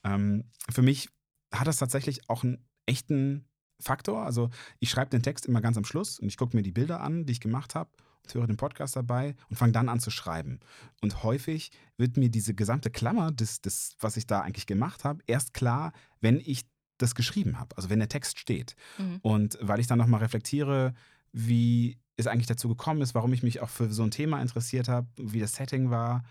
Ja. 0.05 0.15
Ähm, 0.15 0.45
für 0.71 0.83
mich 0.83 1.09
hat 1.53 1.67
das 1.67 1.79
tatsächlich 1.79 2.29
auch 2.29 2.45
einen 2.45 2.65
echten 2.87 3.47
Faktor. 3.81 4.25
Also, 4.25 4.51
ich 4.79 4.91
schreibe 4.91 5.11
den 5.11 5.23
Text 5.23 5.47
immer 5.47 5.61
ganz 5.61 5.77
am 5.77 5.85
Schluss 5.85 6.19
und 6.19 6.29
ich 6.29 6.37
gucke 6.37 6.57
mir 6.57 6.63
die 6.63 6.73
Bilder 6.73 7.01
an, 7.01 7.27
die 7.27 7.33
ich 7.33 7.41
gemacht 7.41 7.75
habe 7.75 7.91
höre 8.31 8.47
den 8.47 8.57
Podcast 8.57 8.97
dabei 8.97 9.35
und 9.51 9.57
fange 9.57 9.73
dann 9.73 9.89
an 9.89 10.01
zu 10.01 10.11
schreiben. 10.11 10.61
Und 11.01 11.23
häufig 11.23 11.71
wird 11.97 12.17
mir 12.17 12.31
diese 12.31 12.55
gesamte 12.55 12.91
Klammer 12.91 13.33
des, 13.33 13.61
des 13.61 13.97
was 14.01 14.17
ich 14.17 14.27
da 14.27 14.41
eigentlich 14.41 14.67
gemacht 14.67 15.05
habe, 15.05 15.23
erst 15.27 15.55
klar, 15.55 15.93
wenn 16.21 16.41
ich 16.41 16.65
das 16.99 17.15
geschrieben 17.15 17.59
habe, 17.59 17.77
also 17.77 17.91
wenn 17.91 17.99
der 17.99 18.09
Text 18.09 18.39
steht. 18.39 18.77
Mhm. 18.99 19.19
Und 19.23 19.59
weil 19.61 19.81
ich 19.81 19.87
dann 19.87 19.99
nochmal 19.99 20.21
reflektiere, 20.21 20.95
wie 21.33 21.99
es 22.17 22.27
eigentlich 22.27 22.47
dazu 22.47 22.69
gekommen 22.69 23.03
ist, 23.03 23.15
warum 23.15 23.33
ich 23.33 23.43
mich 23.43 23.61
auch 23.61 23.69
für 23.69 23.91
so 23.91 24.03
ein 24.03 24.11
Thema 24.11 24.41
interessiert 24.41 24.89
habe, 24.89 25.09
wie 25.17 25.41
das 25.41 25.55
Setting 25.55 25.91
war. 25.91 26.23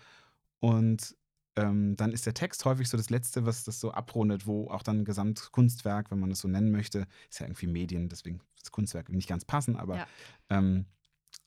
Und 0.60 1.16
ähm, 1.56 1.96
dann 1.96 2.12
ist 2.12 2.24
der 2.24 2.34
Text 2.34 2.64
häufig 2.64 2.88
so 2.88 2.96
das 2.96 3.10
Letzte, 3.10 3.44
was 3.44 3.64
das 3.64 3.78
so 3.80 3.92
abrundet, 3.92 4.46
wo 4.46 4.70
auch 4.70 4.82
dann 4.82 5.04
Gesamtkunstwerk, 5.04 6.10
wenn 6.10 6.20
man 6.20 6.30
das 6.30 6.40
so 6.40 6.48
nennen 6.48 6.70
möchte, 6.70 7.06
ist 7.28 7.40
ja 7.40 7.46
irgendwie 7.46 7.66
Medien, 7.66 8.08
deswegen 8.08 8.40
ist 8.56 8.72
Kunstwerk 8.72 9.10
nicht 9.10 9.28
ganz 9.28 9.44
passend, 9.44 9.78
aber 9.78 9.96
ja. 9.96 10.06
ähm, 10.48 10.86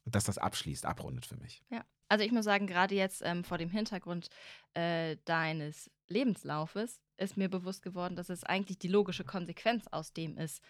dass 0.06 0.24
das 0.24 0.38
abschließt, 0.38 0.86
abrundet 0.86 1.26
für 1.26 1.38
mich. 1.38 1.64
Ja. 1.70 1.84
Also 2.08 2.24
ich 2.24 2.32
muss 2.32 2.46
sagen, 2.46 2.68
gerade 2.68 2.96
jetzt 2.96 3.22
ähm, 3.26 3.44
vor 3.44 3.58
dem 3.58 3.70
Hintergrund 3.70 4.30
äh, 4.76 5.18
deines 5.26 5.90
Lebenslaufes 6.08 7.02
ist 7.18 7.38
mir 7.38 7.50
bewusst 7.50 7.82
geworden, 7.82 8.16
dass 8.16 8.30
es 8.30 8.44
eigentlich 8.44 8.78
die 8.78 8.88
logische 8.88 9.24
Konsequenz 9.24 9.88
aus 9.88 10.14
dem 10.14 10.38
ist, 10.38 10.62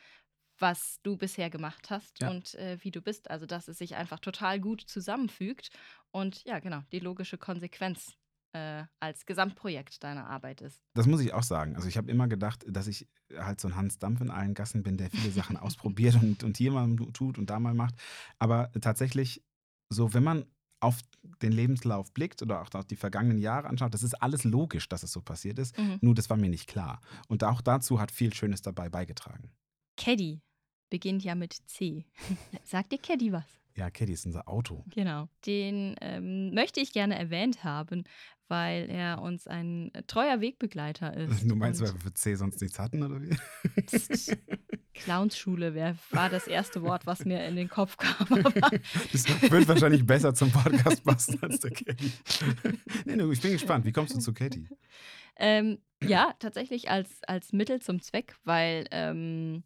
was 0.57 0.99
du 1.03 1.17
bisher 1.17 1.49
gemacht 1.49 1.89
hast 1.89 2.21
ja. 2.21 2.29
und 2.29 2.55
äh, 2.55 2.77
wie 2.81 2.91
du 2.91 3.01
bist. 3.01 3.29
Also 3.29 3.45
dass 3.45 3.67
es 3.67 3.77
sich 3.77 3.95
einfach 3.95 4.19
total 4.19 4.61
gut 4.61 4.81
zusammenfügt 4.81 5.69
und 6.11 6.43
ja, 6.45 6.59
genau, 6.59 6.81
die 6.93 6.99
logische 6.99 7.37
Konsequenz 7.37 8.15
äh, 8.53 8.85
als 9.01 9.25
Gesamtprojekt 9.25 10.01
deiner 10.03 10.27
Arbeit 10.27 10.61
ist. 10.61 10.81
Das 10.93 11.07
muss 11.07 11.19
ich 11.19 11.33
auch 11.33 11.43
sagen. 11.43 11.75
Also 11.75 11.89
ich 11.89 11.97
habe 11.97 12.09
immer 12.09 12.29
gedacht, 12.29 12.63
dass 12.67 12.87
ich 12.87 13.09
halt 13.37 13.59
so 13.59 13.67
ein 13.67 13.75
Hans 13.75 13.99
Dampf 13.99 14.21
in 14.21 14.29
allen 14.29 14.53
Gassen 14.53 14.83
bin, 14.83 14.97
der 14.97 15.09
viele 15.09 15.31
Sachen 15.31 15.57
ausprobiert 15.57 16.15
und, 16.15 16.43
und 16.43 16.57
hier 16.57 16.71
mal 16.71 16.95
tut 17.13 17.37
und 17.37 17.49
da 17.49 17.59
mal 17.59 17.73
macht. 17.73 17.95
Aber 18.39 18.71
tatsächlich, 18.81 19.43
so 19.89 20.13
wenn 20.13 20.23
man 20.23 20.45
auf 20.79 20.99
den 21.41 21.51
Lebenslauf 21.51 22.13
blickt 22.13 22.41
oder 22.41 22.61
auch 22.61 22.73
auf 22.73 22.85
die 22.85 22.95
vergangenen 22.95 23.39
Jahre 23.39 23.67
anschaut, 23.67 23.93
das 23.93 24.03
ist 24.03 24.21
alles 24.21 24.43
logisch, 24.43 24.87
dass 24.87 25.03
es 25.03 25.11
so 25.11 25.21
passiert 25.21 25.57
ist. 25.57 25.77
Mhm. 25.77 25.97
Nur 26.01 26.13
das 26.13 26.29
war 26.29 26.37
mir 26.37 26.49
nicht 26.49 26.67
klar. 26.67 27.01
Und 27.27 27.43
auch 27.43 27.61
dazu 27.61 27.99
hat 27.99 28.11
viel 28.11 28.33
Schönes 28.33 28.61
dabei 28.61 28.89
beigetragen. 28.89 29.51
Caddy 29.97 30.41
beginnt 30.89 31.23
ja 31.23 31.35
mit 31.35 31.53
C. 31.53 32.05
Sagt 32.63 32.91
dir 32.91 32.99
Caddy 32.99 33.31
was? 33.31 33.64
Ja, 33.75 33.89
Caddy 33.89 34.13
ist 34.13 34.25
unser 34.25 34.47
Auto. 34.47 34.85
Genau. 34.93 35.27
Den 35.45 35.95
ähm, 35.99 36.53
möchte 36.53 36.79
ich 36.79 36.93
gerne 36.93 37.19
erwähnt 37.19 37.65
haben, 37.65 38.05
weil 38.47 38.89
er 38.89 39.21
uns 39.21 39.47
ein 39.47 39.91
treuer 40.07 40.39
Wegbegleiter 40.39 41.15
ist. 41.15 41.43
Du 41.49 41.55
meinst, 41.55 41.81
weil 41.81 41.93
wir 41.93 41.99
für 41.99 42.13
C 42.13 42.35
sonst 42.35 42.61
nichts 42.61 42.79
hatten, 42.79 43.03
oder 43.03 43.21
wie? 43.21 43.35
Clownsschule 44.93 45.97
war 46.11 46.29
das 46.29 46.47
erste 46.47 46.81
Wort, 46.83 47.05
was 47.05 47.25
mir 47.25 47.45
in 47.45 47.57
den 47.57 47.67
Kopf 47.67 47.97
kam. 47.97 48.27
das 49.11 49.27
wird 49.27 49.67
wahrscheinlich 49.67 50.05
besser 50.05 50.33
zum 50.33 50.51
Podcast 50.51 51.03
passen 51.03 51.37
als 51.41 51.59
der 51.59 51.71
Caddy. 51.71 52.11
nee, 53.05 53.31
ich 53.31 53.41
bin 53.41 53.51
gespannt. 53.51 53.85
Wie 53.85 53.91
kommst 53.91 54.15
du 54.15 54.19
zu 54.19 54.33
Caddy? 54.33 54.69
Ähm, 55.35 55.79
ja, 56.01 56.33
tatsächlich 56.39 56.89
als, 56.89 57.21
als 57.27 57.51
Mittel 57.51 57.81
zum 57.81 57.99
Zweck, 57.99 58.37
weil 58.45 58.85
ähm, 58.91 59.63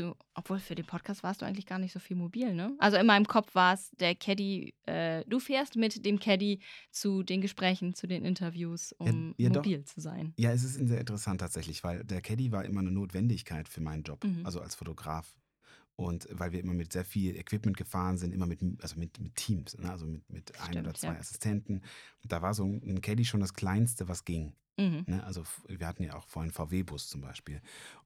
du, 0.00 0.16
obwohl 0.34 0.58
für 0.58 0.74
den 0.74 0.86
Podcast 0.86 1.22
warst 1.22 1.42
du 1.42 1.46
eigentlich 1.46 1.66
gar 1.66 1.78
nicht 1.78 1.92
so 1.92 1.98
viel 1.98 2.16
mobil, 2.16 2.54
ne? 2.54 2.74
Also 2.78 2.96
in 2.96 3.06
meinem 3.06 3.26
Kopf 3.26 3.54
war 3.54 3.74
es 3.74 3.90
der 4.00 4.14
Caddy, 4.14 4.74
äh, 4.86 5.24
du 5.26 5.38
fährst 5.38 5.76
mit 5.76 6.04
dem 6.04 6.18
Caddy 6.18 6.60
zu 6.90 7.22
den 7.22 7.40
Gesprächen, 7.40 7.94
zu 7.94 8.06
den 8.06 8.24
Interviews, 8.24 8.92
um 8.98 9.34
ja, 9.36 9.48
ja, 9.48 9.54
mobil 9.54 9.78
doch. 9.78 9.86
zu 9.86 10.00
sein. 10.00 10.32
Ja, 10.36 10.52
es 10.52 10.64
ist 10.64 10.74
sehr 10.74 11.00
interessant 11.00 11.40
tatsächlich, 11.40 11.84
weil 11.84 12.04
der 12.04 12.20
Caddy 12.20 12.50
war 12.52 12.64
immer 12.64 12.80
eine 12.80 12.90
Notwendigkeit 12.90 13.68
für 13.68 13.80
meinen 13.80 14.02
Job, 14.02 14.24
mhm. 14.24 14.44
also 14.44 14.60
als 14.60 14.74
Fotograf. 14.74 15.34
Und 15.96 16.26
weil 16.32 16.52
wir 16.52 16.60
immer 16.60 16.72
mit 16.72 16.94
sehr 16.94 17.04
viel 17.04 17.36
Equipment 17.36 17.76
gefahren 17.76 18.16
sind, 18.16 18.32
immer 18.32 18.46
mit, 18.46 18.62
also 18.80 18.98
mit, 18.98 19.20
mit 19.20 19.34
Teams, 19.34 19.76
ne? 19.76 19.90
also 19.90 20.06
mit, 20.06 20.30
mit 20.30 20.48
Stimmt, 20.48 20.76
ein 20.76 20.86
oder 20.86 20.94
zwei 20.94 21.12
ja. 21.12 21.18
Assistenten. 21.18 21.82
Und 22.22 22.32
da 22.32 22.40
war 22.40 22.54
so 22.54 22.64
ein 22.64 23.02
Caddy 23.02 23.26
schon 23.26 23.40
das 23.40 23.52
Kleinste, 23.52 24.08
was 24.08 24.24
ging. 24.24 24.54
Mhm. 24.78 25.04
Ne? 25.06 25.24
Also 25.24 25.44
wir 25.68 25.86
hatten 25.86 26.02
ja 26.02 26.16
auch 26.16 26.26
vorhin 26.26 26.52
VW-Bus 26.52 27.08
zum 27.08 27.20
Beispiel. 27.20 27.60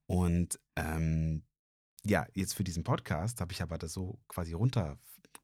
Und 0.06 0.58
ähm, 0.76 1.44
ja, 2.06 2.26
jetzt 2.34 2.54
für 2.54 2.64
diesen 2.64 2.84
Podcast 2.84 3.40
habe 3.40 3.52
ich 3.52 3.62
aber 3.62 3.78
das 3.78 3.92
so 3.92 4.18
quasi 4.28 4.52
runter 4.52 4.98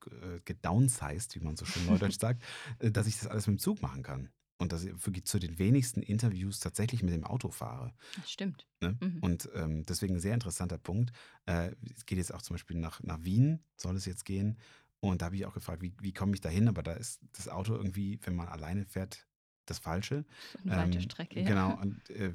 äh, 0.06 0.40
gedownsized, 0.44 1.34
wie 1.34 1.44
man 1.44 1.56
so 1.56 1.64
schön 1.64 1.86
neudeutsch 1.86 2.18
sagt, 2.20 2.42
äh, 2.78 2.90
dass 2.90 3.06
ich 3.06 3.18
das 3.18 3.26
alles 3.26 3.46
mit 3.46 3.58
dem 3.58 3.60
Zug 3.60 3.82
machen 3.82 4.02
kann. 4.02 4.30
Und 4.58 4.72
dass 4.72 4.84
ich 4.84 4.92
für, 4.98 5.10
zu 5.24 5.38
den 5.38 5.58
wenigsten 5.58 6.02
Interviews 6.02 6.60
tatsächlich 6.60 7.02
mit 7.02 7.14
dem 7.14 7.24
Auto 7.24 7.50
fahre. 7.50 7.94
Das 8.16 8.30
stimmt. 8.30 8.66
Ne? 8.82 8.98
Mhm. 9.00 9.18
Und 9.20 9.48
ähm, 9.54 9.84
deswegen 9.86 10.16
ein 10.16 10.20
sehr 10.20 10.34
interessanter 10.34 10.76
Punkt. 10.76 11.12
Äh, 11.46 11.72
es 11.94 12.04
geht 12.04 12.18
jetzt 12.18 12.34
auch 12.34 12.42
zum 12.42 12.54
Beispiel 12.54 12.76
nach, 12.76 13.02
nach 13.02 13.22
Wien, 13.24 13.64
soll 13.76 13.96
es 13.96 14.04
jetzt 14.04 14.26
gehen. 14.26 14.58
Und 15.00 15.22
da 15.22 15.26
habe 15.26 15.36
ich 15.36 15.46
auch 15.46 15.54
gefragt, 15.54 15.80
wie, 15.80 15.94
wie 16.00 16.12
komme 16.12 16.34
ich 16.34 16.42
da 16.42 16.50
hin? 16.50 16.68
Aber 16.68 16.82
da 16.82 16.92
ist 16.92 17.20
das 17.32 17.48
Auto 17.48 17.74
irgendwie, 17.74 18.20
wenn 18.24 18.36
man 18.36 18.48
alleine 18.48 18.84
fährt, 18.84 19.26
das 19.64 19.78
Falsche. 19.78 20.26
Eine 20.64 20.76
weite 20.76 20.98
ähm, 20.98 21.02
Strecke. 21.04 21.42
Genau, 21.42 21.74
und 21.80 22.10
äh, 22.10 22.32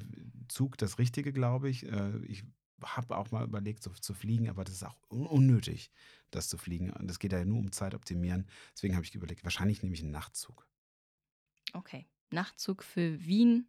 Zug 0.48 0.78
das 0.78 0.98
Richtige, 0.98 1.32
glaube 1.32 1.68
ich. 1.68 1.86
Äh, 1.86 2.18
ich 2.26 2.44
habe 2.82 3.16
auch 3.16 3.30
mal 3.30 3.44
überlegt, 3.44 3.82
so 3.82 3.90
zu 3.90 4.14
fliegen, 4.14 4.48
aber 4.48 4.64
das 4.64 4.74
ist 4.74 4.84
auch 4.84 4.96
un 5.10 5.26
unnötig, 5.26 5.90
das 6.30 6.48
zu 6.48 6.58
fliegen. 6.58 6.92
Und 6.92 7.10
es 7.10 7.18
geht 7.18 7.32
ja 7.32 7.44
nur 7.44 7.58
um 7.58 7.72
Zeit 7.72 7.94
optimieren. 7.94 8.46
Deswegen 8.74 8.94
habe 8.94 9.04
ich 9.04 9.14
überlegt, 9.14 9.44
wahrscheinlich 9.44 9.82
nehme 9.82 9.94
ich 9.94 10.02
einen 10.02 10.12
Nachtzug. 10.12 10.66
Okay. 11.72 12.06
Nachtzug 12.30 12.82
für 12.82 13.24
Wien 13.24 13.68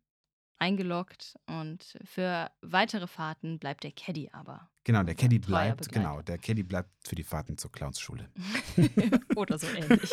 eingeloggt 0.59 1.37
und 1.45 1.97
für 2.03 2.51
weitere 2.61 3.07
Fahrten 3.07 3.59
bleibt 3.59 3.83
der 3.83 3.91
Caddy 3.91 4.29
aber. 4.31 4.69
Genau, 4.83 5.03
der 5.03 5.15
Caddy 5.15 5.39
bleibt, 5.39 5.91
genau, 5.91 6.21
der 6.21 6.37
Caddy 6.37 6.63
bleibt 6.63 6.89
für 7.05 7.15
die 7.15 7.23
Fahrten 7.23 7.57
zur 7.57 7.71
Clownsschule. 7.71 8.29
Oder 9.35 9.59
so 9.59 9.67
ähnlich. 9.67 10.11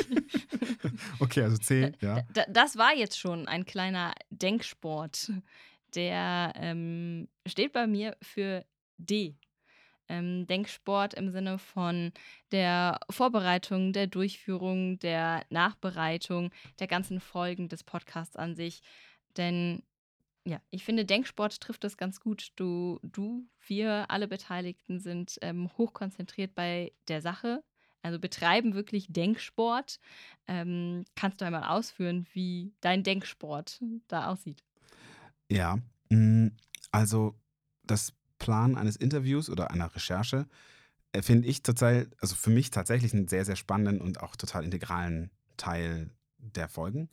okay, 1.20 1.42
also 1.42 1.56
C, 1.56 1.92
ja. 2.00 2.22
Das 2.48 2.76
war 2.76 2.94
jetzt 2.94 3.18
schon 3.18 3.48
ein 3.48 3.64
kleiner 3.64 4.12
Denksport. 4.30 5.32
Der 5.94 6.52
ähm, 6.56 7.28
steht 7.46 7.72
bei 7.72 7.86
mir 7.86 8.16
für 8.20 8.66
D. 8.98 9.36
Ähm, 10.08 10.46
Denksport 10.46 11.14
im 11.14 11.30
Sinne 11.30 11.58
von 11.58 12.12
der 12.52 13.00
Vorbereitung, 13.08 13.92
der 13.94 14.06
Durchführung, 14.06 14.98
der 14.98 15.46
Nachbereitung, 15.48 16.50
der 16.78 16.86
ganzen 16.86 17.20
Folgen 17.20 17.68
des 17.70 17.84
Podcasts 17.84 18.36
an 18.36 18.54
sich. 18.54 18.82
Denn 19.36 19.82
ja, 20.46 20.60
ich 20.70 20.84
finde, 20.84 21.06
Denksport 21.06 21.58
trifft 21.60 21.84
das 21.84 21.96
ganz 21.96 22.20
gut. 22.20 22.52
Du, 22.56 23.00
du, 23.02 23.48
wir, 23.66 24.10
alle 24.10 24.28
Beteiligten 24.28 25.00
sind 25.00 25.38
ähm, 25.40 25.70
hochkonzentriert 25.78 26.54
bei 26.54 26.92
der 27.08 27.22
Sache, 27.22 27.64
also 28.02 28.18
betreiben 28.18 28.74
wirklich 28.74 29.06
Denksport. 29.08 29.98
Ähm, 30.46 31.06
kannst 31.16 31.40
du 31.40 31.46
einmal 31.46 31.64
ausführen, 31.64 32.26
wie 32.34 32.74
dein 32.82 33.02
Denksport 33.02 33.80
da 34.08 34.30
aussieht? 34.30 34.62
Ja, 35.50 35.78
mm, 36.10 36.48
also 36.90 37.34
das 37.84 38.12
Plan 38.44 38.76
eines 38.76 38.96
Interviews 38.96 39.48
oder 39.48 39.70
einer 39.70 39.94
Recherche 39.94 40.46
äh, 41.12 41.22
finde 41.22 41.48
ich 41.48 41.62
total, 41.62 42.08
also 42.20 42.34
für 42.34 42.50
mich 42.50 42.70
tatsächlich 42.70 43.14
einen 43.14 43.26
sehr, 43.26 43.46
sehr 43.46 43.56
spannenden 43.56 44.02
und 44.02 44.20
auch 44.20 44.36
total 44.36 44.64
integralen 44.64 45.30
Teil 45.56 46.10
der 46.36 46.68
Folgen. 46.68 47.08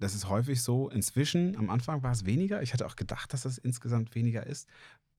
Das 0.00 0.16
ist 0.16 0.28
häufig 0.28 0.60
so. 0.60 0.88
Inzwischen, 0.88 1.56
am 1.56 1.70
Anfang 1.70 2.02
war 2.02 2.10
es 2.10 2.26
weniger. 2.26 2.62
Ich 2.62 2.72
hatte 2.72 2.86
auch 2.86 2.96
gedacht, 2.96 3.32
dass 3.32 3.44
es 3.44 3.58
insgesamt 3.58 4.16
weniger 4.16 4.44
ist. 4.44 4.68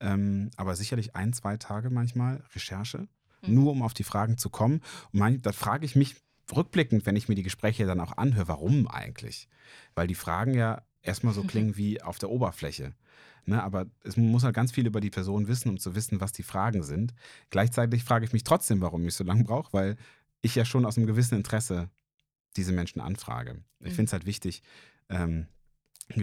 Ähm, 0.00 0.50
aber 0.56 0.76
sicherlich 0.76 1.16
ein, 1.16 1.32
zwei 1.32 1.56
Tage 1.56 1.88
manchmal 1.88 2.42
Recherche, 2.54 3.08
mhm. 3.40 3.54
nur 3.54 3.72
um 3.72 3.82
auf 3.82 3.94
die 3.94 4.04
Fragen 4.04 4.36
zu 4.36 4.50
kommen. 4.50 4.82
Und 5.12 5.18
man, 5.18 5.40
da 5.40 5.52
frage 5.52 5.86
ich 5.86 5.96
mich 5.96 6.16
rückblickend, 6.54 7.06
wenn 7.06 7.16
ich 7.16 7.28
mir 7.30 7.36
die 7.36 7.42
Gespräche 7.42 7.86
dann 7.86 8.00
auch 8.00 8.18
anhöre, 8.18 8.48
warum 8.48 8.86
eigentlich? 8.86 9.48
Weil 9.94 10.08
die 10.08 10.14
Fragen 10.14 10.52
ja 10.52 10.82
erstmal 11.00 11.32
so 11.32 11.42
klingen 11.44 11.78
wie 11.78 12.02
auf 12.02 12.18
der 12.18 12.28
Oberfläche. 12.28 12.92
Ne? 13.50 13.62
Aber 13.62 13.86
es 14.04 14.16
muss 14.16 14.44
halt 14.44 14.54
ganz 14.54 14.72
viel 14.72 14.86
über 14.86 15.00
die 15.00 15.10
Person 15.10 15.48
wissen, 15.48 15.68
um 15.68 15.78
zu 15.78 15.94
wissen, 15.94 16.20
was 16.20 16.32
die 16.32 16.42
Fragen 16.42 16.82
sind. 16.82 17.12
Gleichzeitig 17.50 18.04
frage 18.04 18.24
ich 18.24 18.32
mich 18.32 18.44
trotzdem, 18.44 18.80
warum 18.80 19.06
ich 19.06 19.14
so 19.14 19.24
lange 19.24 19.44
brauche, 19.44 19.72
weil 19.72 19.96
ich 20.40 20.54
ja 20.54 20.64
schon 20.64 20.86
aus 20.86 20.96
einem 20.96 21.06
gewissen 21.06 21.34
Interesse 21.36 21.90
diese 22.56 22.72
Menschen 22.72 23.00
anfrage. 23.00 23.62
Ich 23.80 23.88
Mhm. 23.92 23.96
finde 23.96 24.04
es 24.04 24.12
halt 24.12 24.26
wichtig, 24.26 24.62
ähm, 25.08 25.46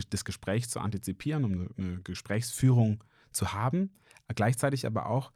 das 0.09 0.25
Gespräch 0.25 0.69
zu 0.69 0.79
antizipieren, 0.79 1.43
um 1.45 1.51
eine, 1.53 1.69
eine 1.77 2.01
Gesprächsführung 2.01 3.03
zu 3.31 3.53
haben, 3.53 3.91
gleichzeitig 4.35 4.85
aber 4.85 5.07
auch 5.07 5.31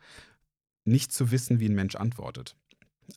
nicht 0.83 1.11
zu 1.11 1.31
wissen, 1.31 1.59
wie 1.59 1.69
ein 1.69 1.75
Mensch 1.75 1.95
antwortet. 1.95 2.57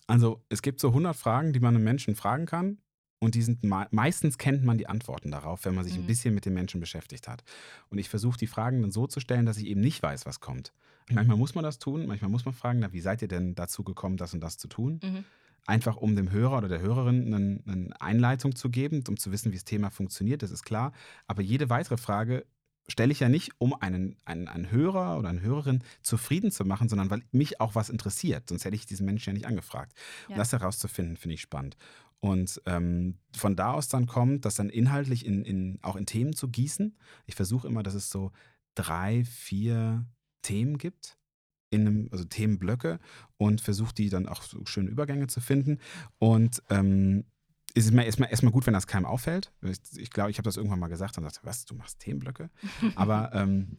Also 0.06 0.44
es 0.48 0.62
gibt 0.62 0.80
so 0.80 0.88
100 0.88 1.16
Fragen, 1.16 1.52
die 1.52 1.60
man 1.60 1.74
einem 1.74 1.84
Menschen 1.84 2.14
fragen 2.14 2.46
kann 2.46 2.78
und 3.24 3.34
die 3.34 3.42
sind 3.42 3.62
me 3.64 3.86
meistens 3.90 4.38
kennt 4.38 4.64
man 4.64 4.78
die 4.78 4.86
Antworten 4.86 5.30
darauf, 5.30 5.64
wenn 5.64 5.74
man 5.74 5.84
sich 5.84 5.94
ein 5.94 6.02
Mhm. 6.02 6.06
bisschen 6.06 6.34
mit 6.34 6.44
dem 6.46 6.54
Menschen 6.54 6.80
beschäftigt 6.80 7.26
hat. 7.28 7.42
Und 7.90 7.98
ich 7.98 8.08
versuche 8.08 8.38
die 8.38 8.46
Fragen 8.46 8.82
dann 8.82 8.90
so 8.92 9.06
zu 9.06 9.20
stellen, 9.20 9.46
dass 9.46 9.56
ich 9.58 9.66
eben 9.66 9.80
nicht 9.80 10.02
weiß, 10.02 10.26
was 10.26 10.40
kommt. 10.40 10.72
Mhm. 11.08 11.16
Manchmal 11.16 11.36
muss 11.36 11.54
man 11.54 11.64
das 11.64 11.78
tun, 11.78 12.06
manchmal 12.06 12.30
muss 12.30 12.44
man 12.44 12.54
fragen, 12.54 12.78
na, 12.80 12.92
wie 12.92 13.00
seid 13.00 13.22
ihr 13.22 13.28
denn 13.28 13.54
dazu 13.54 13.82
gekommen, 13.84 14.16
das 14.16 14.32
und 14.34 14.40
das 14.40 14.56
zu 14.58 14.68
tun? 14.68 15.00
Mhm. 15.02 15.24
einfach 15.66 15.96
um 15.96 16.14
dem 16.14 16.30
Hörer 16.30 16.58
oder 16.58 16.68
der 16.68 16.82
Hörerin 16.82 17.32
einen- 17.32 17.62
eine 17.66 17.98
Einleitung 17.98 18.54
zu 18.54 18.68
geben, 18.68 19.02
um 19.08 19.16
zu 19.16 19.32
wissen, 19.32 19.50
wie 19.50 19.56
das 19.56 19.64
Thema 19.64 19.88
funktioniert, 19.90 20.42
das 20.42 20.50
ist 20.50 20.62
klar. 20.64 20.92
Aber 21.26 21.40
jede 21.40 21.70
weitere 21.70 21.96
Frage 21.96 22.44
stelle 22.86 23.12
ich 23.12 23.20
ja 23.20 23.30
nicht, 23.30 23.52
um 23.56 23.72
einen, 23.72 24.16
einen, 24.26 24.46
einen 24.46 24.70
Hörer 24.70 25.18
oder 25.18 25.30
eine 25.30 25.40
Hörerin 25.40 25.82
zufrieden 26.02 26.50
zu 26.50 26.66
machen, 26.66 26.90
sondern 26.90 27.08
weil 27.08 27.22
mich 27.32 27.62
auch 27.62 27.74
was 27.74 27.88
interessiert. 27.88 28.50
Sonst 28.50 28.66
hätte 28.66 28.76
ich 28.76 28.84
diesen 28.84 29.06
Menschen 29.06 29.30
ja 29.30 29.32
nicht 29.32 29.46
angefragt. 29.46 29.94
Ja. 30.28 30.34
Und 30.34 30.36
das 30.38 30.52
herauszufinden, 30.52 31.16
finde 31.16 31.36
ich 31.36 31.40
spannend. 31.40 31.78
Und 32.24 32.62
ähm, 32.64 33.18
von 33.36 33.54
da 33.54 33.72
aus 33.72 33.88
dann 33.88 34.06
kommt, 34.06 34.46
das 34.46 34.54
dann 34.54 34.70
inhaltlich 34.70 35.26
in, 35.26 35.44
in, 35.44 35.78
auch 35.82 35.94
in 35.94 36.06
Themen 36.06 36.32
zu 36.32 36.48
gießen. 36.48 36.96
Ich 37.26 37.34
versuche 37.34 37.68
immer, 37.68 37.82
dass 37.82 37.92
es 37.92 38.08
so 38.08 38.32
drei, 38.74 39.26
vier 39.26 40.06
Themen 40.40 40.78
gibt, 40.78 41.18
in 41.68 41.82
einem, 41.82 42.08
also 42.12 42.24
Themenblöcke 42.24 42.98
und 43.36 43.60
versuche 43.60 43.94
die 43.94 44.08
dann 44.08 44.26
auch 44.26 44.40
so 44.40 44.64
schöne 44.64 44.88
Übergänge 44.88 45.26
zu 45.26 45.42
finden. 45.42 45.80
Und 46.18 46.62
ähm, 46.70 47.26
ist 47.74 47.92
mir 47.92 48.06
erstmal, 48.06 48.30
erstmal 48.30 48.52
gut, 48.52 48.66
wenn 48.66 48.72
das 48.72 48.86
keinem 48.86 49.04
auffällt. 49.04 49.52
Ich 49.60 49.82
glaube, 49.82 50.00
ich, 50.00 50.08
glaub, 50.08 50.30
ich 50.30 50.38
habe 50.38 50.46
das 50.46 50.56
irgendwann 50.56 50.80
mal 50.80 50.88
gesagt 50.88 51.18
und 51.18 51.24
dachte, 51.24 51.40
was, 51.42 51.66
du 51.66 51.74
machst 51.74 52.00
Themenblöcke? 52.00 52.48
Aber 52.94 53.34
ähm, 53.34 53.76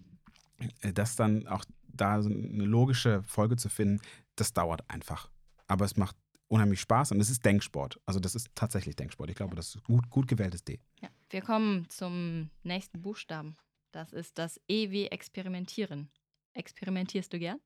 äh, 0.81 0.93
das 0.93 1.15
dann 1.15 1.47
auch 1.47 1.65
da 1.87 2.21
so 2.21 2.29
eine 2.29 2.65
logische 2.65 3.23
Folge 3.23 3.55
zu 3.55 3.69
finden, 3.69 4.01
das 4.35 4.53
dauert 4.53 4.87
einfach. 4.87 5.31
Aber 5.65 5.85
es 5.85 5.97
macht 5.97 6.15
unheimlich 6.47 6.79
Spaß 6.81 7.11
und 7.11 7.19
es 7.19 7.29
ist 7.29 7.43
Denksport. 7.45 7.99
Also 8.05 8.19
das 8.19 8.35
ist 8.35 8.49
tatsächlich 8.55 8.95
Denksport. 8.95 9.29
Ich 9.29 9.35
glaube, 9.35 9.55
das 9.55 9.75
ist 9.75 9.83
gut, 9.83 10.09
gut 10.09 10.27
gewähltes 10.27 10.63
D. 10.63 10.79
Ja. 11.01 11.09
Wir 11.29 11.41
kommen 11.41 11.89
zum 11.89 12.49
nächsten 12.63 13.01
Buchstaben. 13.01 13.57
Das 13.91 14.13
ist 14.13 14.37
das 14.37 14.59
E 14.67 14.91
wie 14.91 15.07
Experimentieren. 15.07 16.09
Experimentierst 16.53 17.33
du 17.33 17.39
gern? 17.39 17.59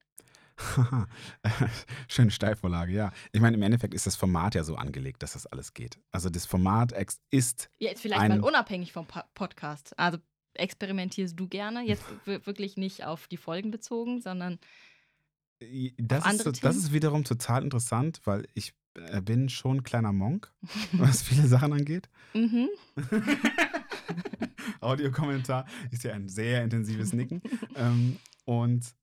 Schöne 2.08 2.30
Steilvorlage, 2.30 2.92
ja. 2.92 3.12
Ich 3.32 3.40
meine, 3.40 3.56
im 3.56 3.62
Endeffekt 3.62 3.94
ist 3.94 4.06
das 4.06 4.16
Format 4.16 4.54
ja 4.54 4.64
so 4.64 4.76
angelegt, 4.76 5.22
dass 5.22 5.32
das 5.32 5.46
alles 5.46 5.74
geht. 5.74 5.98
Also 6.10 6.28
das 6.30 6.46
Format 6.46 6.92
ist, 7.30 7.70
Jetzt 7.78 8.00
vielleicht 8.02 8.20
Ein- 8.22 8.40
mal 8.40 8.40
unabhängig 8.40 8.92
vom 8.92 9.06
Po- 9.06 9.20
Podcast. 9.34 9.98
Also 9.98 10.18
experimentierst 10.54 11.38
du 11.38 11.48
gerne? 11.48 11.82
Jetzt 11.86 12.04
wirklich 12.26 12.76
nicht 12.76 13.04
auf 13.04 13.26
die 13.28 13.36
Folgen 13.36 13.70
bezogen, 13.70 14.20
sondern 14.20 14.58
das, 15.98 16.32
ist, 16.32 16.44
so, 16.44 16.50
das 16.52 16.76
ist 16.76 16.92
wiederum 16.92 17.24
total 17.24 17.62
interessant, 17.62 18.20
weil 18.24 18.46
ich 18.54 18.72
äh, 18.94 19.20
bin 19.20 19.48
schon 19.48 19.78
ein 19.78 19.82
kleiner 19.82 20.12
Monk, 20.12 20.52
was 20.92 21.22
viele 21.22 21.46
Sachen 21.46 21.72
angeht. 21.72 22.08
mhm. 22.34 22.68
Audiokommentar 24.80 25.66
ist 25.90 26.04
ja 26.04 26.14
ein 26.14 26.28
sehr 26.28 26.64
intensives 26.64 27.12
Nicken. 27.12 27.42
ähm, 27.76 28.16
und 28.44 28.94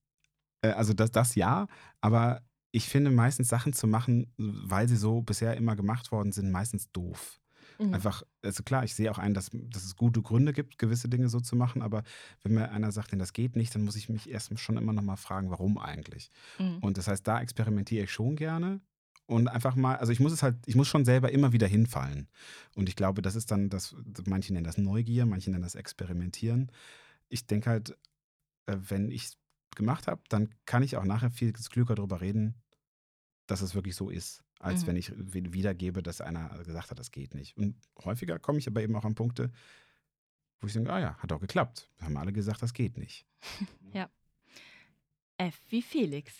äh, 0.61 0.69
also 0.69 0.93
das, 0.93 1.11
das 1.11 1.35
ja, 1.35 1.67
aber 2.01 2.41
ich 2.71 2.89
finde 2.89 3.11
meistens 3.11 3.47
Sachen 3.47 3.73
zu 3.73 3.87
machen, 3.87 4.33
weil 4.37 4.87
sie 4.87 4.97
so 4.97 5.21
bisher 5.21 5.55
immer 5.55 5.75
gemacht 5.75 6.11
worden 6.11 6.31
sind, 6.31 6.51
meistens 6.51 6.91
doof. 6.91 7.39
Mhm. 7.79 7.93
Einfach, 7.93 8.23
also 8.41 8.63
klar, 8.63 8.83
ich 8.83 8.95
sehe 8.95 9.11
auch 9.11 9.19
ein, 9.19 9.33
dass, 9.33 9.49
dass 9.51 9.83
es 9.83 9.95
gute 9.95 10.21
Gründe 10.21 10.53
gibt, 10.53 10.77
gewisse 10.77 11.09
Dinge 11.09 11.29
so 11.29 11.39
zu 11.39 11.55
machen, 11.55 11.81
aber 11.81 12.03
wenn 12.43 12.53
mir 12.53 12.71
einer 12.71 12.91
sagt, 12.91 13.11
denn 13.11 13.19
das 13.19 13.33
geht 13.33 13.55
nicht, 13.55 13.73
dann 13.75 13.83
muss 13.83 13.95
ich 13.95 14.09
mich 14.09 14.29
erst 14.29 14.57
schon 14.59 14.77
immer 14.77 14.93
noch 14.93 15.03
mal 15.03 15.15
fragen, 15.15 15.49
warum 15.49 15.77
eigentlich. 15.77 16.31
Mhm. 16.59 16.79
Und 16.79 16.97
das 16.97 17.07
heißt, 17.07 17.27
da 17.27 17.41
experimentiere 17.41 18.05
ich 18.05 18.11
schon 18.11 18.35
gerne 18.35 18.81
und 19.27 19.49
einfach 19.49 19.75
mal, 19.75 19.97
also 19.97 20.11
ich 20.11 20.19
muss 20.19 20.31
es 20.31 20.41
halt, 20.41 20.55
ich 20.65 20.75
muss 20.75 20.87
schon 20.87 21.05
selber 21.05 21.31
immer 21.31 21.51
wieder 21.51 21.67
hinfallen. 21.67 22.29
Und 22.75 22.87
ich 22.87 22.95
glaube, 22.95 23.21
das 23.21 23.35
ist 23.35 23.51
dann 23.51 23.69
das, 23.69 23.95
manche 24.25 24.53
nennen 24.53 24.63
das 24.63 24.77
Neugier, 24.77 25.25
manche 25.25 25.51
nennen 25.51 25.63
das 25.63 25.75
Experimentieren. 25.75 26.71
Ich 27.27 27.45
denke 27.45 27.69
halt, 27.69 27.97
äh, 28.67 28.77
wenn 28.87 29.11
ich 29.11 29.25
es 29.25 29.37
gemacht 29.75 30.07
habe, 30.07 30.21
dann 30.29 30.55
kann 30.65 30.81
ich 30.81 30.95
auch 30.95 31.03
nachher 31.03 31.29
viel 31.29 31.51
klüger 31.51 31.93
darüber 31.95 32.21
reden, 32.21 32.55
dass 33.47 33.61
es 33.61 33.75
wirklich 33.75 33.95
so 33.95 34.09
ist, 34.09 34.43
als 34.59 34.83
Mhm. 34.83 34.87
wenn 34.87 34.95
ich 34.95 35.11
wi- 35.15 35.53
wiedergebe, 35.53 36.01
dass 36.03 36.21
einer 36.21 36.49
gesagt 36.63 36.91
hat, 36.91 36.99
das 36.99 37.11
geht 37.11 37.33
nicht. 37.35 37.57
Und 37.57 37.75
häufiger 38.03 38.39
komme 38.39 38.59
ich 38.59 38.67
aber 38.67 38.81
eben 38.81 38.95
auch 38.95 39.05
an 39.05 39.15
Punkte, 39.15 39.51
wo 40.59 40.67
ich 40.67 40.73
denke, 40.73 40.91
ah 40.91 40.99
ja, 40.99 41.17
hat 41.17 41.31
auch 41.31 41.39
geklappt. 41.41 41.89
Wir 41.97 42.05
haben 42.07 42.17
alle 42.17 42.33
gesagt, 42.33 42.61
das 42.61 42.73
geht 42.73 42.97
nicht. 42.97 43.25
F 45.37 45.61
wie 45.69 45.81
Felix. 45.81 46.33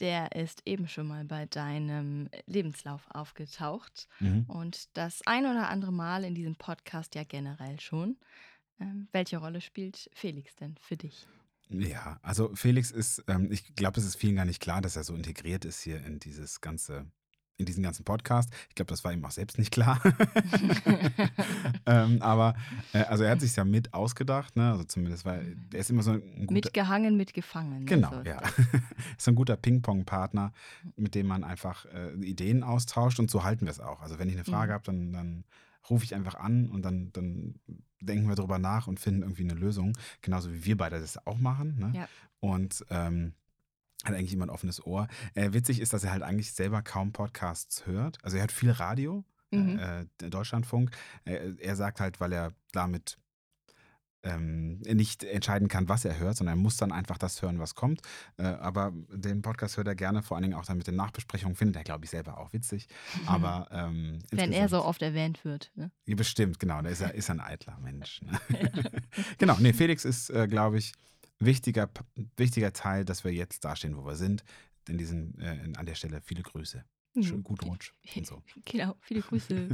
Der 0.00 0.32
ist 0.32 0.62
eben 0.64 0.88
schon 0.88 1.06
mal 1.06 1.24
bei 1.24 1.46
deinem 1.46 2.28
Lebenslauf 2.46 3.06
aufgetaucht 3.10 4.08
Mhm. 4.20 4.44
und 4.48 4.96
das 4.96 5.20
ein 5.26 5.44
oder 5.44 5.68
andere 5.68 5.92
Mal 5.92 6.24
in 6.24 6.34
diesem 6.34 6.56
Podcast 6.56 7.14
ja 7.14 7.24
generell 7.24 7.78
schon. 7.78 8.16
Ähm, 8.80 9.08
welche 9.12 9.36
Rolle 9.36 9.60
spielt 9.60 10.10
Felix 10.14 10.56
denn 10.56 10.76
für 10.80 10.96
dich? 10.96 11.26
Ja, 11.68 12.18
also 12.22 12.54
Felix 12.54 12.90
ist, 12.90 13.22
ähm, 13.28 13.52
ich 13.52 13.74
glaube, 13.76 14.00
es 14.00 14.06
ist 14.06 14.16
vielen 14.16 14.36
gar 14.36 14.44
nicht 14.46 14.60
klar, 14.60 14.80
dass 14.80 14.96
er 14.96 15.04
so 15.04 15.14
integriert 15.14 15.64
ist 15.64 15.80
hier 15.82 16.04
in 16.04 16.18
dieses 16.18 16.60
ganze, 16.60 17.06
in 17.58 17.66
diesen 17.66 17.82
ganzen 17.82 18.04
Podcast. 18.04 18.52
Ich 18.70 18.74
glaube, 18.74 18.88
das 18.90 19.04
war 19.04 19.12
ihm 19.12 19.24
auch 19.24 19.30
selbst 19.30 19.58
nicht 19.58 19.70
klar. 19.70 20.00
ähm, 21.86 22.20
aber 22.22 22.54
äh, 22.92 22.98
also 23.04 23.24
er 23.24 23.30
hat 23.32 23.40
sich 23.40 23.54
ja 23.56 23.64
mit 23.64 23.94
ausgedacht, 23.94 24.56
ne? 24.56 24.72
Also 24.72 24.84
zumindest, 24.84 25.24
weil 25.24 25.56
er 25.72 25.78
ist 25.80 25.90
immer 25.90 26.02
so 26.02 26.12
ein 26.12 26.40
guter, 26.46 26.52
Mitgehangen, 26.52 27.16
mitgefangen. 27.16 27.80
ne? 27.80 27.84
Genau, 27.84 28.10
So 28.10 28.20
ist 28.20 28.26
ja. 28.26 28.42
ist 29.18 29.28
ein 29.28 29.34
guter 29.34 29.56
Ping-Pong-Partner, 29.56 30.52
mit 30.96 31.14
dem 31.14 31.26
man 31.26 31.44
einfach 31.44 31.84
äh, 31.86 32.12
Ideen 32.24 32.62
austauscht 32.62 33.18
und 33.20 33.30
so 33.30 33.44
halten 33.44 33.66
wir 33.66 33.70
es 33.70 33.80
auch. 33.80 34.00
Also 34.00 34.18
wenn 34.18 34.28
ich 34.28 34.34
eine 34.34 34.44
Frage 34.44 34.70
Mhm. 34.72 34.74
habe, 34.74 34.84
dann, 34.84 35.12
dann 35.12 35.44
rufe 35.90 36.04
ich 36.04 36.14
einfach 36.14 36.34
an 36.36 36.68
und 36.70 36.82
dann, 36.82 37.12
dann 37.12 37.54
denken 38.00 38.28
wir 38.28 38.34
drüber 38.36 38.58
nach 38.58 38.86
und 38.86 39.00
finden 39.00 39.22
irgendwie 39.22 39.42
eine 39.44 39.54
Lösung. 39.54 39.96
Genauso 40.20 40.52
wie 40.52 40.64
wir 40.64 40.76
beide 40.76 41.00
das 41.00 41.24
auch 41.26 41.38
machen. 41.38 41.78
Ne? 41.78 41.92
Ja. 41.94 42.08
Und 42.40 42.84
ähm, 42.90 43.34
hat 44.04 44.14
eigentlich 44.14 44.32
immer 44.32 44.46
ein 44.46 44.50
offenes 44.50 44.84
Ohr. 44.86 45.08
Äh, 45.34 45.52
witzig 45.52 45.80
ist, 45.80 45.92
dass 45.92 46.04
er 46.04 46.12
halt 46.12 46.22
eigentlich 46.22 46.52
selber 46.52 46.82
kaum 46.82 47.12
Podcasts 47.12 47.86
hört. 47.86 48.18
Also 48.24 48.36
er 48.36 48.42
hört 48.42 48.52
viel 48.52 48.70
Radio, 48.70 49.24
Mhm. 49.54 49.78
äh, 49.78 50.30
Deutschlandfunk. 50.30 50.90
Äh, 51.26 51.52
er 51.58 51.76
sagt 51.76 52.00
halt, 52.00 52.20
weil 52.20 52.32
er 52.32 52.52
damit 52.72 53.18
ähm, 54.24 54.78
nicht 54.82 55.24
entscheiden 55.24 55.66
kann, 55.68 55.88
was 55.88 56.04
er 56.04 56.18
hört, 56.18 56.36
sondern 56.36 56.56
er 56.56 56.62
muss 56.62 56.76
dann 56.76 56.92
einfach 56.92 57.18
das 57.18 57.42
hören, 57.42 57.58
was 57.58 57.74
kommt. 57.74 58.02
Äh, 58.36 58.44
aber 58.44 58.92
den 59.12 59.42
Podcast 59.42 59.76
hört 59.76 59.88
er 59.88 59.94
gerne, 59.96 60.22
vor 60.22 60.36
allen 60.36 60.42
Dingen 60.42 60.54
auch 60.54 60.64
dann 60.64 60.78
mit 60.78 60.86
den 60.86 60.94
Nachbesprechungen, 60.94 61.56
findet 61.56 61.76
er, 61.76 61.82
glaube 61.84 62.04
ich, 62.04 62.10
selber 62.10 62.38
auch 62.38 62.52
witzig. 62.52 62.86
Aber 63.26 63.66
ähm, 63.72 64.20
Wenn 64.30 64.52
er 64.52 64.68
so 64.68 64.84
oft 64.84 65.02
erwähnt 65.02 65.44
wird. 65.44 65.72
Ne? 65.74 65.90
ja, 66.06 66.14
bestimmt, 66.14 66.60
genau. 66.60 66.80
Der 66.82 66.92
ist, 66.92 67.00
ja, 67.00 67.08
ist 67.08 67.30
ein 67.30 67.40
eitler 67.40 67.76
Mensch. 67.80 68.22
Ne? 68.22 68.38
genau, 69.38 69.56
nee, 69.58 69.72
Felix 69.72 70.04
ist, 70.04 70.30
äh, 70.30 70.46
glaube 70.46 70.78
ich, 70.78 70.92
wichtiger, 71.44 71.90
wichtiger 72.36 72.72
Teil, 72.72 73.04
dass 73.04 73.24
wir 73.24 73.32
jetzt 73.32 73.64
dastehen, 73.64 73.96
wo 73.96 74.04
wir 74.04 74.16
sind. 74.16 74.44
In 74.88 74.98
diesem, 74.98 75.38
äh, 75.40 75.72
an 75.76 75.86
der 75.86 75.94
Stelle 75.94 76.20
viele 76.20 76.42
Grüße. 76.42 76.84
Schön, 77.20 77.38
Mhm. 77.38 77.44
guten 77.44 77.68
Rutsch 77.68 77.92
und 78.16 78.26
so. 78.26 78.42
Genau, 78.64 78.96
viele 79.00 79.20
Grüße. 79.28 79.68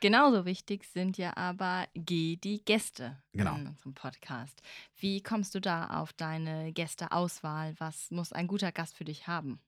Genauso 0.00 0.44
wichtig 0.44 0.84
sind 0.84 1.16
ja 1.16 1.36
aber 1.36 1.86
G, 1.94 2.36
die 2.36 2.64
Gäste 2.64 3.22
Genau. 3.32 3.54
in 3.56 3.68
unserem 3.68 3.94
Podcast. 3.94 4.60
Wie 4.98 5.22
kommst 5.22 5.54
du 5.54 5.60
da 5.60 6.00
auf 6.00 6.12
deine 6.12 6.72
Gästeauswahl? 6.72 7.74
Was 7.78 8.10
muss 8.10 8.32
ein 8.32 8.48
guter 8.48 8.72
Gast 8.72 8.96
für 8.96 9.04
dich 9.04 9.26
haben? 9.28 9.60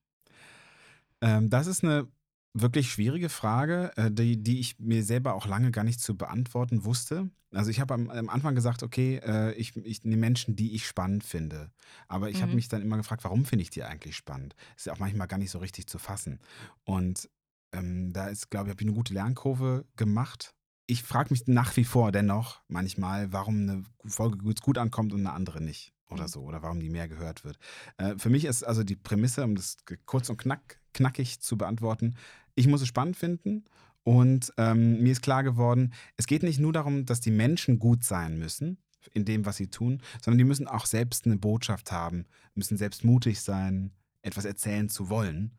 Ähm, 1.21 1.49
das 1.49 1.67
ist 1.67 1.83
eine 1.83 2.07
wirklich 2.55 2.89
schwierige 2.89 3.29
Frage, 3.29 3.91
äh, 3.97 4.09
die, 4.09 4.41
die 4.41 4.59
ich 4.59 4.79
mir 4.79 5.03
selber 5.03 5.33
auch 5.35 5.45
lange 5.45 5.71
gar 5.71 5.83
nicht 5.83 5.99
zu 5.99 6.15
beantworten 6.17 6.85
wusste. 6.85 7.29
Also 7.51 7.69
ich 7.69 7.79
habe 7.79 7.93
am, 7.93 8.09
am 8.09 8.29
Anfang 8.29 8.55
gesagt, 8.55 8.81
okay, 8.81 9.17
äh, 9.23 9.53
ich, 9.53 9.75
ich 9.75 10.03
nehme 10.03 10.21
Menschen, 10.21 10.55
die 10.55 10.73
ich 10.73 10.87
spannend 10.87 11.23
finde. 11.23 11.71
Aber 12.07 12.29
ich 12.29 12.41
habe 12.41 12.51
Mhm. 12.51 12.55
mich 12.55 12.67
dann 12.69 12.81
immer 12.81 12.97
gefragt, 12.97 13.23
warum 13.23 13.45
finde 13.45 13.63
ich 13.63 13.69
die 13.69 13.83
eigentlich 13.83 14.15
spannend? 14.15 14.55
Ist 14.75 14.85
ja 14.87 14.93
auch 14.93 14.99
manchmal 14.99 15.27
gar 15.27 15.37
nicht 15.37 15.51
so 15.51 15.59
richtig 15.59 15.87
zu 15.87 15.99
fassen. 15.99 16.39
Und 16.85 17.29
ähm, 17.73 18.13
da 18.13 18.27
ist, 18.27 18.49
glaube 18.49 18.67
ich, 18.67 18.71
habe 18.71 18.81
ich 18.81 18.87
eine 18.87 18.95
gute 18.95 19.13
Lernkurve 19.13 19.85
gemacht. 19.97 20.53
Ich 20.87 21.03
frage 21.03 21.31
mich 21.31 21.47
nach 21.47 21.75
wie 21.77 21.83
vor 21.85 22.11
dennoch 22.11 22.61
manchmal, 22.67 23.33
warum 23.33 23.61
eine 23.61 23.83
Folge 24.05 24.37
gut, 24.37 24.61
gut 24.61 24.77
ankommt 24.77 25.13
und 25.13 25.19
eine 25.21 25.33
andere 25.33 25.61
nicht. 25.61 25.93
Oder 26.09 26.23
Mhm. 26.23 26.27
so. 26.27 26.41
Oder 26.43 26.61
warum 26.61 26.79
die 26.79 26.89
mehr 26.89 27.07
gehört 27.09 27.43
wird. 27.43 27.57
Äh, 27.97 28.15
für 28.17 28.29
mich 28.29 28.45
ist 28.45 28.63
also 28.63 28.83
die 28.83 28.95
Prämisse, 28.95 29.43
um 29.43 29.55
das 29.55 29.77
kurz 30.05 30.29
und 30.29 30.37
knack, 30.37 30.79
knackig 30.95 31.39
zu 31.39 31.57
beantworten, 31.57 32.15
ich 32.55 32.67
muss 32.67 32.81
es 32.81 32.87
spannend 32.87 33.17
finden. 33.17 33.65
Und 34.03 34.53
ähm, 34.57 35.01
mir 35.01 35.11
ist 35.11 35.23
klar 35.23 35.43
geworden, 35.43 35.93
es 36.15 36.27
geht 36.27 36.43
nicht 36.43 36.59
nur 36.59 36.73
darum, 36.73 37.05
dass 37.05 37.21
die 37.21 37.31
Menschen 37.31 37.79
gut 37.79 38.03
sein 38.03 38.37
müssen, 38.37 38.77
in 39.13 39.25
dem, 39.25 39.45
was 39.45 39.57
sie 39.57 39.67
tun, 39.67 40.01
sondern 40.21 40.37
die 40.37 40.43
müssen 40.43 40.67
auch 40.67 40.85
selbst 40.85 41.25
eine 41.25 41.37
Botschaft 41.37 41.91
haben, 41.91 42.25
müssen 42.53 42.77
selbst 42.77 43.03
mutig 43.03 43.41
sein, 43.41 43.91
etwas 44.21 44.45
erzählen 44.45 44.89
zu 44.89 45.09
wollen. 45.09 45.51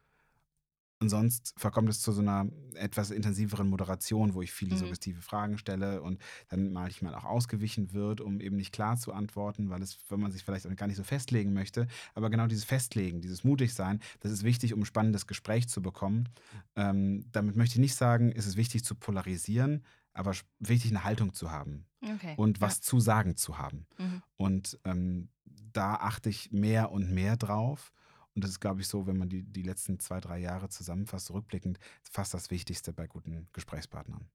Und 0.98 1.10
sonst 1.10 1.52
verkommt 1.58 1.90
es 1.90 2.00
zu 2.00 2.10
so 2.12 2.22
einer 2.22 2.48
etwas 2.74 3.10
intensiveren 3.10 3.68
Moderation, 3.68 4.32
wo 4.32 4.40
ich 4.40 4.50
viele 4.52 4.74
Mhm. 4.74 4.78
suggestive 4.78 5.20
Fragen 5.20 5.58
stelle 5.58 6.00
und 6.00 6.22
dann 6.48 6.72
manchmal 6.72 7.14
auch 7.14 7.24
ausgewichen 7.24 7.92
wird, 7.92 8.22
um 8.22 8.40
eben 8.40 8.56
nicht 8.56 8.72
klar 8.72 8.96
zu 8.96 9.12
antworten, 9.12 9.68
weil 9.68 9.82
es, 9.82 9.98
wenn 10.08 10.20
man 10.20 10.32
sich 10.32 10.42
vielleicht 10.42 10.74
gar 10.76 10.86
nicht 10.86 10.96
so 10.96 11.04
festlegen 11.04 11.52
möchte. 11.52 11.86
Aber 12.14 12.30
genau 12.30 12.46
dieses 12.46 12.64
Festlegen, 12.64 13.20
dieses 13.20 13.44
Mutigsein, 13.44 14.00
das 14.20 14.32
ist 14.32 14.42
wichtig, 14.42 14.72
um 14.72 14.80
ein 14.80 14.86
spannendes 14.86 15.26
Gespräch 15.26 15.68
zu 15.68 15.82
bekommen. 15.82 16.30
Ähm, 16.76 17.26
damit 17.30 17.56
möchte 17.56 17.74
ich 17.74 17.80
nicht 17.80 17.94
sagen, 17.94 18.32
es 18.34 18.46
ist 18.46 18.56
wichtig 18.56 18.82
zu 18.84 18.94
polarisieren, 18.94 19.84
aber 20.14 20.32
wichtig, 20.60 20.92
eine 20.92 21.04
Haltung 21.04 21.34
zu 21.34 21.50
haben 21.50 21.84
Okay. 22.02 22.34
und 22.38 22.62
was 22.62 22.80
zu 22.80 23.00
sagen 23.00 23.36
zu 23.36 23.58
haben. 23.58 23.86
Ja. 23.98 24.04
Mhm. 24.06 24.22
Und 24.36 24.78
ähm, 24.84 25.28
da 25.44 25.94
achte 25.96 26.30
ich 26.30 26.52
mehr 26.52 26.90
und 26.90 27.10
mehr 27.10 27.36
drauf. 27.36 27.92
Und 28.36 28.44
das 28.44 28.50
ist, 28.50 28.60
glaube 28.60 28.82
ich, 28.82 28.88
so, 28.88 29.06
wenn 29.06 29.16
man 29.16 29.30
die, 29.30 29.42
die 29.42 29.62
letzten 29.62 29.98
zwei, 29.98 30.20
drei 30.20 30.38
Jahre 30.38 30.68
zusammenfasst, 30.68 31.30
rückblickend, 31.30 31.78
fast 32.02 32.34
das 32.34 32.50
Wichtigste 32.50 32.92
bei 32.92 33.06
guten 33.06 33.48
Gesprächspartnern. 33.54 34.28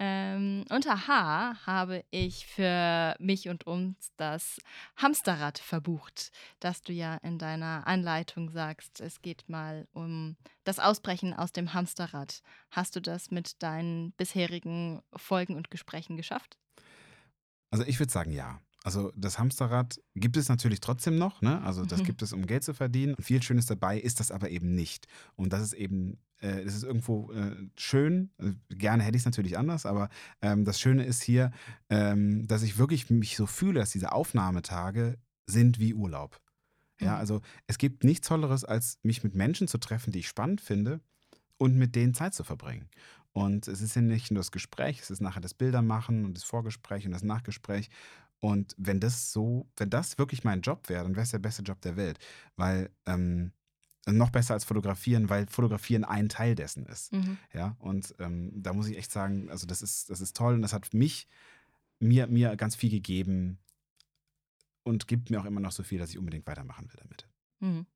Ähm, 0.00 0.64
unter 0.70 1.06
H 1.06 1.64
habe 1.64 2.04
ich 2.10 2.46
für 2.46 3.14
mich 3.20 3.48
und 3.48 3.68
uns 3.68 4.12
das 4.16 4.58
Hamsterrad 4.96 5.60
verbucht, 5.60 6.32
dass 6.58 6.82
du 6.82 6.92
ja 6.92 7.14
in 7.18 7.38
deiner 7.38 7.86
Anleitung 7.86 8.50
sagst, 8.50 9.00
es 9.00 9.22
geht 9.22 9.48
mal 9.48 9.86
um 9.92 10.36
das 10.64 10.80
Ausbrechen 10.80 11.32
aus 11.32 11.52
dem 11.52 11.72
Hamsterrad. 11.72 12.42
Hast 12.72 12.96
du 12.96 13.00
das 13.00 13.30
mit 13.30 13.62
deinen 13.62 14.10
bisherigen 14.12 15.02
Folgen 15.14 15.54
und 15.54 15.70
Gesprächen 15.70 16.16
geschafft? 16.16 16.58
Also 17.70 17.84
ich 17.86 18.00
würde 18.00 18.12
sagen, 18.12 18.32
ja. 18.32 18.60
Also 18.84 19.12
das 19.16 19.38
Hamsterrad 19.38 19.98
gibt 20.14 20.36
es 20.36 20.48
natürlich 20.48 20.78
trotzdem 20.80 21.16
noch, 21.16 21.40
ne? 21.42 21.60
Also 21.62 21.84
das 21.86 22.00
Mhm. 22.00 22.04
gibt 22.04 22.22
es, 22.22 22.32
um 22.34 22.46
Geld 22.46 22.62
zu 22.64 22.74
verdienen. 22.74 23.14
Und 23.14 23.24
viel 23.24 23.42
Schönes 23.42 23.66
dabei 23.66 23.98
ist 23.98 24.20
das 24.20 24.30
aber 24.30 24.50
eben 24.50 24.74
nicht. 24.74 25.08
Und 25.36 25.52
das 25.54 25.62
ist 25.62 25.72
eben, 25.72 26.18
äh, 26.40 26.62
das 26.64 26.74
ist 26.74 26.84
irgendwo 26.84 27.32
äh, 27.32 27.56
schön. 27.76 28.30
Äh, 28.38 28.52
gerne 28.74 29.02
hätte 29.02 29.16
ich 29.16 29.22
es 29.22 29.26
natürlich 29.26 29.56
anders, 29.58 29.86
aber 29.86 30.10
ähm, 30.42 30.64
das 30.66 30.78
Schöne 30.78 31.04
ist 31.04 31.22
hier, 31.22 31.50
ähm, 31.88 32.46
dass 32.46 32.62
ich 32.62 32.76
wirklich 32.78 33.08
mich 33.10 33.36
so 33.36 33.46
fühle, 33.46 33.80
dass 33.80 33.90
diese 33.90 34.12
Aufnahmetage 34.12 35.16
sind 35.46 35.78
wie 35.78 35.94
Urlaub. 35.94 36.38
Ja, 37.00 37.12
Mhm. 37.14 37.18
also 37.18 37.40
es 37.66 37.78
gibt 37.78 38.04
nichts 38.04 38.28
Tolleres, 38.28 38.64
als 38.64 38.98
mich 39.02 39.24
mit 39.24 39.34
Menschen 39.34 39.66
zu 39.66 39.78
treffen, 39.78 40.12
die 40.12 40.20
ich 40.20 40.28
spannend 40.28 40.60
finde 40.60 41.00
und 41.56 41.74
mit 41.76 41.94
denen 41.96 42.12
Zeit 42.14 42.34
zu 42.34 42.44
verbringen. 42.44 42.88
Und 43.32 43.66
es 43.66 43.80
ist 43.80 43.96
ja 43.96 44.02
nicht 44.02 44.30
nur 44.30 44.38
das 44.38 44.52
Gespräch, 44.52 45.00
es 45.00 45.10
ist 45.10 45.20
nachher 45.20 45.40
das 45.40 45.54
Bildermachen 45.54 46.24
und 46.24 46.34
das 46.36 46.44
Vorgespräch 46.44 47.04
und 47.04 47.10
das 47.12 47.24
Nachgespräch. 47.24 47.90
Und 48.44 48.74
wenn 48.76 49.00
das 49.00 49.32
so, 49.32 49.70
wenn 49.78 49.88
das 49.88 50.18
wirklich 50.18 50.44
mein 50.44 50.60
Job 50.60 50.90
wäre, 50.90 51.02
dann 51.02 51.14
wäre 51.14 51.22
es 51.22 51.30
der 51.30 51.38
beste 51.38 51.62
Job 51.62 51.80
der 51.80 51.96
Welt. 51.96 52.18
Weil, 52.56 52.90
ähm, 53.06 53.52
noch 54.06 54.28
besser 54.28 54.52
als 54.52 54.64
fotografieren, 54.64 55.30
weil 55.30 55.46
fotografieren 55.46 56.04
ein 56.04 56.28
Teil 56.28 56.54
dessen 56.54 56.84
ist. 56.84 57.10
Mhm. 57.14 57.38
Ja, 57.54 57.74
und 57.78 58.14
ähm, 58.18 58.52
da 58.54 58.74
muss 58.74 58.86
ich 58.86 58.98
echt 58.98 59.10
sagen, 59.10 59.48
also 59.48 59.66
das 59.66 59.80
ist, 59.80 60.10
das 60.10 60.20
ist 60.20 60.36
toll 60.36 60.52
und 60.52 60.60
das 60.60 60.74
hat 60.74 60.92
mich, 60.92 61.26
mir, 62.00 62.26
mir 62.26 62.54
ganz 62.56 62.76
viel 62.76 62.90
gegeben 62.90 63.60
und 64.82 65.08
gibt 65.08 65.30
mir 65.30 65.40
auch 65.40 65.46
immer 65.46 65.60
noch 65.60 65.72
so 65.72 65.82
viel, 65.82 65.98
dass 65.98 66.10
ich 66.10 66.18
unbedingt 66.18 66.46
weitermachen 66.46 66.86
will 66.92 67.00
damit. 67.00 67.26
Mhm. 67.60 67.86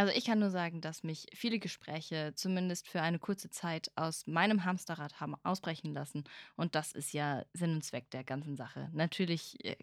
Also 0.00 0.14
ich 0.16 0.24
kann 0.24 0.38
nur 0.38 0.48
sagen, 0.48 0.80
dass 0.80 1.02
mich 1.02 1.26
viele 1.34 1.58
Gespräche 1.58 2.32
zumindest 2.34 2.88
für 2.88 3.02
eine 3.02 3.18
kurze 3.18 3.50
Zeit 3.50 3.92
aus 3.96 4.26
meinem 4.26 4.64
Hamsterrad 4.64 5.20
haben 5.20 5.34
ausbrechen 5.42 5.92
lassen. 5.92 6.24
Und 6.56 6.74
das 6.74 6.92
ist 6.92 7.12
ja 7.12 7.44
Sinn 7.52 7.74
und 7.74 7.84
Zweck 7.84 8.08
der 8.10 8.24
ganzen 8.24 8.56
Sache. 8.56 8.88
Natürlich 8.94 9.62
äh, 9.62 9.76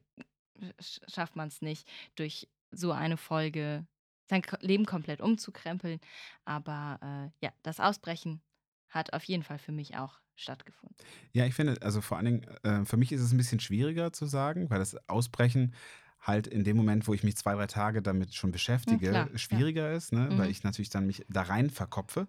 sch- 0.82 1.02
schafft 1.08 1.36
man 1.36 1.50
es 1.50 1.62
nicht, 1.62 1.88
durch 2.16 2.50
so 2.72 2.94
eine 2.94 3.16
Folge 3.18 3.86
sein 4.28 4.42
Leben 4.62 4.88
komplett 4.88 5.22
umzukrempeln. 5.22 6.00
Aber 6.46 6.98
äh, 7.40 7.46
ja, 7.46 7.54
das 7.62 7.80
Ausbrechen 7.80 8.42
hat 8.90 9.14
auf 9.14 9.24
jeden 9.26 9.44
Fall 9.44 9.60
für 9.60 9.72
mich 9.72 9.98
auch 9.98 10.20
stattgefunden. 10.36 10.98
Ja, 11.32 11.46
ich 11.46 11.54
finde, 11.54 11.80
also 11.84 12.02
vor 12.02 12.18
allen 12.18 12.26
Dingen, 12.26 12.44
äh, 12.64 12.86
für 12.86 12.98
mich 12.98 13.12
ist 13.12 13.22
es 13.22 13.32
ein 13.34 13.38
bisschen 13.38 13.60
schwieriger 13.60 14.12
zu 14.12 14.26
sagen, 14.26 14.72
weil 14.72 14.80
das 14.80 14.96
Ausbrechen 15.08 15.76
halt 16.20 16.48
in 16.48 16.64
dem 16.64 16.78
Moment, 16.78 17.08
wo 17.08 17.14
ich 17.14 17.24
mich 17.24 17.38
zwei, 17.38 17.54
drei 17.56 17.68
Tage 17.68 18.02
damit 18.02 18.34
schon 18.36 18.52
beschäftige, 18.52 19.10
klar, 19.10 19.30
ja. 19.32 19.38
schwieriger 19.38 19.94
ist, 19.94 20.12
ne? 20.14 20.30
weil 20.38 20.46
Mhm. 20.46 20.52
ich 20.52 20.64
natürlich 20.64 20.90
dann 20.90 21.06
mich 21.08 21.26
da 21.30 21.44
rein 21.44 21.70
verkopfe. 21.70 22.28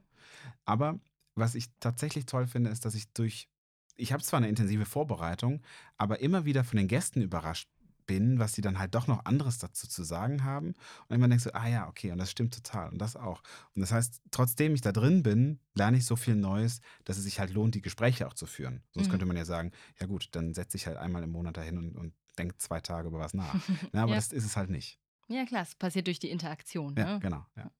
Aber 0.64 1.00
was 1.34 1.54
ich 1.54 1.68
tatsächlich 1.80 2.26
toll 2.26 2.46
finde, 2.46 2.70
ist, 2.70 2.84
dass 2.84 2.94
ich 2.94 3.12
durch, 3.12 3.48
ich 3.96 4.12
habe 4.12 4.22
zwar 4.22 4.38
eine 4.38 4.48
intensive 4.48 4.84
Vorbereitung, 4.84 5.62
aber 5.96 6.20
immer 6.20 6.44
wieder 6.44 6.64
von 6.64 6.76
den 6.76 6.88
Gästen 6.88 7.22
überrascht 7.22 7.68
bin, 8.06 8.38
was 8.38 8.54
sie 8.54 8.62
dann 8.62 8.78
halt 8.78 8.94
doch 8.94 9.06
noch 9.06 9.24
anderes 9.26 9.58
dazu 9.58 9.86
zu 9.86 10.02
sagen 10.02 10.42
haben. 10.42 10.74
Und 11.08 11.14
immer 11.14 11.28
denkst 11.28 11.44
du, 11.44 11.54
ah 11.54 11.68
ja, 11.68 11.88
okay, 11.88 12.10
und 12.10 12.18
das 12.18 12.30
stimmt 12.30 12.54
total 12.54 12.90
und 12.90 12.98
das 12.98 13.16
auch. 13.16 13.42
Und 13.74 13.80
das 13.82 13.92
heißt, 13.92 14.22
trotzdem 14.30 14.74
ich 14.74 14.80
da 14.80 14.92
drin 14.92 15.22
bin, 15.22 15.60
lerne 15.74 15.98
ich 15.98 16.06
so 16.06 16.16
viel 16.16 16.34
Neues, 16.34 16.80
dass 17.04 17.18
es 17.18 17.24
sich 17.24 17.38
halt 17.38 17.52
lohnt, 17.52 17.74
die 17.74 17.82
Gespräche 17.82 18.26
auch 18.26 18.34
zu 18.34 18.46
führen. 18.46 18.82
Sonst 18.92 19.08
Mhm. 19.08 19.10
könnte 19.10 19.26
man 19.26 19.36
ja 19.36 19.44
sagen, 19.44 19.72
ja 20.00 20.06
gut, 20.06 20.28
dann 20.32 20.54
setze 20.54 20.76
ich 20.78 20.86
halt 20.86 20.96
einmal 20.96 21.22
im 21.22 21.30
Monat 21.30 21.56
dahin 21.58 21.76
und, 21.78 21.96
und 21.96 22.14
denke 22.38 22.56
zwei 22.58 22.80
Tage 22.80 23.08
über 23.08 23.18
was 23.18 23.34
nach. 23.34 23.54
Na, 23.92 24.02
aber 24.02 24.12
Ja. 24.12 24.16
das 24.16 24.32
ist 24.32 24.44
es 24.44 24.56
halt 24.56 24.70
nicht. 24.70 24.98
Ja, 25.28 25.44
klar, 25.44 25.62
es 25.62 25.74
passiert 25.74 26.06
durch 26.06 26.18
die 26.20 26.30
Interaktion. 26.30 26.94
Ja, 26.96 27.14
Ne? 27.14 27.20
genau. 27.20 27.44
Ja. 27.56 27.70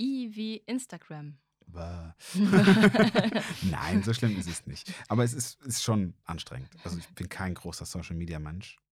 I 0.00 0.30
wie 0.34 0.56
Instagram. 0.66 1.38
Nein, 3.70 4.02
so 4.02 4.12
schlimm 4.14 4.36
ist 4.38 4.48
es 4.48 4.66
nicht. 4.66 4.92
Aber 5.08 5.24
es 5.24 5.32
ist, 5.34 5.60
ist 5.62 5.82
schon 5.82 6.14
anstrengend. 6.24 6.70
Also 6.84 6.98
ich 6.98 7.08
bin 7.10 7.28
kein 7.28 7.54
großer 7.54 7.84
Social 7.84 8.16
Media 8.16 8.38
Mensch. 8.38 8.76
Gu- 8.76 8.82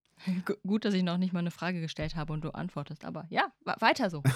Gut, 0.66 0.84
dass 0.84 0.94
ich 0.94 1.02
noch 1.02 1.18
nicht 1.18 1.32
mal 1.32 1.40
eine 1.40 1.50
Frage 1.50 1.80
gestellt 1.80 2.16
habe 2.16 2.32
und 2.32 2.44
du 2.44 2.50
antwortest, 2.50 3.04
aber 3.04 3.26
ja, 3.28 3.52
weiter 3.64 4.10
so. 4.10 4.22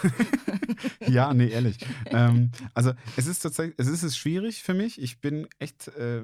Ja, 1.06 1.34
nee, 1.34 1.48
ehrlich. 1.48 1.78
ähm, 2.06 2.50
also 2.74 2.92
es 3.16 3.26
ist 3.26 3.40
tatsächlich, 3.40 3.74
es 3.78 3.88
ist 3.88 4.16
schwierig 4.16 4.62
für 4.62 4.74
mich. 4.74 5.00
Ich 5.00 5.20
bin 5.20 5.46
echt 5.58 5.88
äh, 5.88 6.22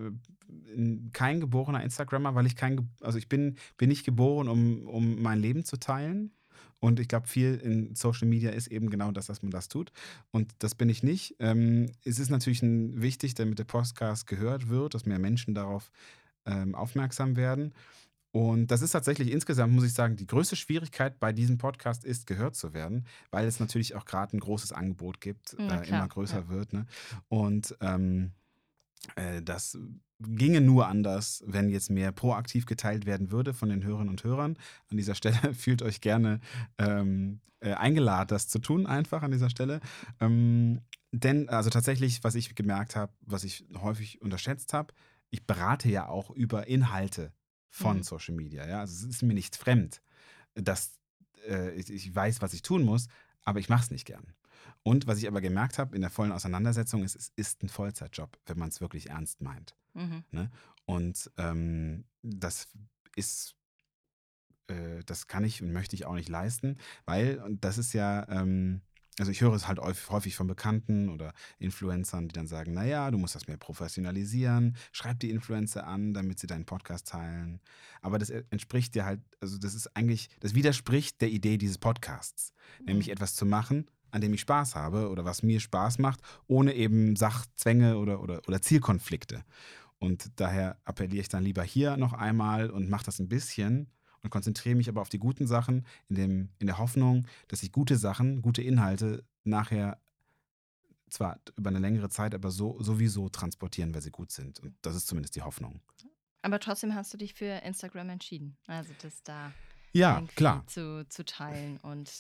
kein 1.12 1.40
geborener 1.40 1.82
Instagrammer, 1.82 2.34
weil 2.34 2.46
ich 2.46 2.56
kein, 2.56 2.88
also 3.00 3.18
ich 3.18 3.28
bin, 3.28 3.56
bin 3.76 3.88
nicht 3.88 4.04
geboren, 4.04 4.48
um, 4.48 4.86
um 4.86 5.20
mein 5.20 5.40
Leben 5.40 5.64
zu 5.64 5.78
teilen. 5.78 6.32
Und 6.78 7.00
ich 7.00 7.08
glaube, 7.08 7.26
viel 7.26 7.54
in 7.56 7.94
Social 7.94 8.28
Media 8.28 8.50
ist 8.50 8.68
eben 8.68 8.90
genau 8.90 9.10
das, 9.10 9.26
dass 9.26 9.42
man 9.42 9.50
das 9.50 9.68
tut. 9.68 9.92
Und 10.30 10.52
das 10.58 10.74
bin 10.74 10.88
ich 10.88 11.02
nicht. 11.02 11.34
Ähm, 11.38 11.90
es 12.04 12.18
ist 12.18 12.30
natürlich 12.30 12.62
ein, 12.62 13.00
wichtig, 13.00 13.34
damit 13.34 13.58
der 13.58 13.64
Podcast 13.64 14.26
gehört 14.26 14.68
wird, 14.68 14.94
dass 14.94 15.06
mehr 15.06 15.18
Menschen 15.18 15.54
darauf 15.54 15.90
ähm, 16.44 16.74
aufmerksam 16.74 17.36
werden. 17.36 17.72
Und 18.36 18.70
das 18.70 18.82
ist 18.82 18.90
tatsächlich 18.90 19.30
insgesamt, 19.32 19.72
muss 19.72 19.84
ich 19.84 19.94
sagen, 19.94 20.16
die 20.16 20.26
größte 20.26 20.56
Schwierigkeit 20.56 21.18
bei 21.18 21.32
diesem 21.32 21.56
Podcast 21.56 22.04
ist, 22.04 22.26
gehört 22.26 22.54
zu 22.54 22.74
werden, 22.74 23.06
weil 23.30 23.46
es 23.46 23.60
natürlich 23.60 23.94
auch 23.94 24.04
gerade 24.04 24.36
ein 24.36 24.40
großes 24.40 24.72
Angebot 24.72 25.22
gibt, 25.22 25.56
Ja, 25.58 25.80
äh, 25.80 25.88
immer 25.88 26.06
größer 26.06 26.40
ja. 26.40 26.48
wird. 26.50 26.74
Ne? 26.74 26.84
Und 27.28 27.74
ähm, 27.80 28.32
äh, 29.14 29.40
das 29.40 29.78
ginge 30.20 30.60
nur 30.60 30.86
anders, 30.86 31.44
wenn 31.46 31.70
jetzt 31.70 31.88
mehr 31.88 32.12
proaktiv 32.12 32.66
geteilt 32.66 33.06
werden 33.06 33.30
würde 33.30 33.54
von 33.54 33.70
den 33.70 33.82
Hörerinnen 33.82 34.10
und 34.10 34.22
Hörern. 34.22 34.58
An 34.90 34.98
dieser 34.98 35.14
Stelle 35.14 35.38
fühlt 35.54 35.80
euch 35.80 36.02
gerne 36.02 36.40
ähm, 36.76 37.40
äh, 37.60 37.72
eingeladen, 37.72 38.28
das 38.28 38.48
zu 38.48 38.58
tun, 38.58 38.84
einfach 38.84 39.22
an 39.22 39.30
dieser 39.30 39.48
Stelle. 39.48 39.80
Ähm, 40.20 40.82
denn, 41.10 41.48
also 41.48 41.70
tatsächlich, 41.70 42.22
was 42.22 42.34
ich 42.34 42.54
gemerkt 42.54 42.96
habe, 42.96 43.14
was 43.22 43.44
ich 43.44 43.64
häufig 43.80 44.20
unterschätzt 44.20 44.74
habe, 44.74 44.92
ich 45.30 45.46
berate 45.46 45.88
ja 45.88 46.06
auch 46.06 46.28
über 46.28 46.66
Inhalte 46.66 47.32
von 47.76 47.98
Mhm. 47.98 48.02
Social 48.02 48.34
Media. 48.34 48.66
Ja? 48.66 48.80
Also 48.80 49.06
es 49.06 49.16
ist 49.16 49.22
mir 49.22 49.34
nicht 49.34 49.54
fremd, 49.54 50.00
dass 50.54 50.98
äh, 51.46 51.72
ich, 51.72 51.90
ich 51.90 52.14
weiß, 52.14 52.40
was 52.40 52.54
ich 52.54 52.62
tun 52.62 52.82
muss, 52.84 53.08
aber 53.44 53.58
ich 53.58 53.68
mache 53.68 53.82
es 53.84 53.90
nicht 53.90 54.06
gern. 54.06 54.32
Und 54.82 55.06
was 55.06 55.18
ich 55.18 55.28
aber 55.28 55.40
gemerkt 55.42 55.78
habe 55.78 55.94
in 55.94 56.00
der 56.00 56.10
vollen 56.10 56.32
Auseinandersetzung 56.32 57.04
ist, 57.04 57.16
es 57.16 57.32
ist 57.36 57.62
ein 57.62 57.68
Vollzeitjob, 57.68 58.38
wenn 58.46 58.58
man 58.58 58.70
es 58.70 58.80
wirklich 58.80 59.10
ernst 59.10 59.42
meint. 59.42 59.76
Mhm. 59.94 60.24
Und 60.86 61.30
ähm, 61.36 62.04
das 62.22 62.68
ist, 63.14 63.56
äh, 64.68 65.02
das 65.04 65.26
kann 65.26 65.44
ich 65.44 65.62
und 65.62 65.72
möchte 65.72 65.96
ich 65.96 66.06
auch 66.06 66.14
nicht 66.14 66.30
leisten, 66.30 66.78
weil, 67.04 67.38
und 67.40 67.62
das 67.64 67.76
ist 67.76 67.92
ja, 67.92 68.26
ähm, 68.30 68.80
also 69.18 69.30
ich 69.30 69.40
höre 69.40 69.54
es 69.54 69.66
halt 69.66 69.78
häufig, 69.80 70.36
von 70.36 70.46
Bekannten 70.46 71.08
oder 71.08 71.32
Influencern, 71.58 72.28
die 72.28 72.34
dann 72.34 72.46
sagen, 72.46 72.74
naja, 72.74 73.10
du 73.10 73.18
musst 73.18 73.34
das 73.34 73.46
mehr 73.48 73.56
professionalisieren, 73.56 74.76
schreib 74.92 75.20
die 75.20 75.30
Influencer 75.30 75.86
an, 75.86 76.12
damit 76.12 76.38
sie 76.38 76.46
deinen 76.46 76.66
Podcast 76.66 77.08
teilen. 77.08 77.60
Aber 78.02 78.18
das 78.18 78.30
entspricht 78.30 78.94
dir 78.94 79.04
halt, 79.04 79.20
also 79.40 79.58
das 79.58 79.74
ist 79.74 79.96
eigentlich, 79.96 80.28
das 80.40 80.54
widerspricht 80.54 81.20
der 81.20 81.30
Idee 81.30 81.56
dieses 81.58 81.78
Podcasts, 81.78 82.52
nämlich 82.84 83.06
Mhm. 83.08 83.12
etwas 83.12 83.34
zu 83.34 83.46
machen, 83.46 83.86
an 84.10 84.20
dem 84.20 84.34
ich 84.34 84.40
Spaß 84.42 84.74
habe 84.74 85.08
oder 85.08 85.24
was 85.24 85.42
mir 85.42 85.60
Spaß 85.60 85.98
macht, 85.98 86.20
ohne 86.46 86.74
eben 86.74 87.16
Sachzwänge 87.16 87.96
oder, 87.98 88.20
oder, 88.22 88.42
oder 88.46 88.60
Zielkonflikte. 88.62 89.44
Und 89.98 90.30
daher 90.36 90.78
appelliere 90.84 91.22
ich 91.22 91.28
dann 91.28 91.42
lieber 91.42 91.62
hier 91.62 91.96
noch 91.96 92.12
einmal 92.12 92.70
und 92.70 92.90
mache 92.90 93.06
das 93.06 93.18
ein 93.18 93.28
bisschen 93.28 93.90
und 94.22 94.30
konzentriere 94.30 94.76
mich 94.76 94.88
aber 94.88 95.00
auf 95.00 95.08
die 95.08 95.18
guten 95.18 95.46
Sachen, 95.46 95.86
in, 96.08 96.16
dem, 96.16 96.48
in 96.58 96.66
der 96.66 96.78
Hoffnung, 96.78 97.26
dass 97.48 97.62
ich 97.62 97.72
gute 97.72 97.96
Sachen, 97.96 98.42
gute 98.42 98.62
Inhalte 98.62 99.24
nachher 99.44 99.98
zwar 101.08 101.38
über 101.56 101.70
eine 101.70 101.78
längere 101.78 102.08
Zeit, 102.08 102.34
aber 102.34 102.50
so, 102.50 102.82
sowieso 102.82 103.28
transportieren, 103.28 103.94
weil 103.94 104.02
sie 104.02 104.10
gut 104.10 104.30
sind. 104.30 104.60
Und 104.60 104.74
das 104.82 104.96
ist 104.96 105.06
zumindest 105.06 105.36
die 105.36 105.42
Hoffnung. 105.42 105.80
Aber 106.42 106.60
trotzdem 106.60 106.94
hast 106.94 107.12
du 107.12 107.18
dich 107.18 107.34
für 107.34 107.62
Instagram 107.64 108.10
entschieden. 108.10 108.56
Also 108.66 108.92
das 109.02 109.22
da 109.22 109.52
Ja, 109.92 110.22
klar. 110.34 110.64
Zu, 110.66 111.06
zu 111.08 111.24
teilen 111.24 111.78
und 111.78 112.10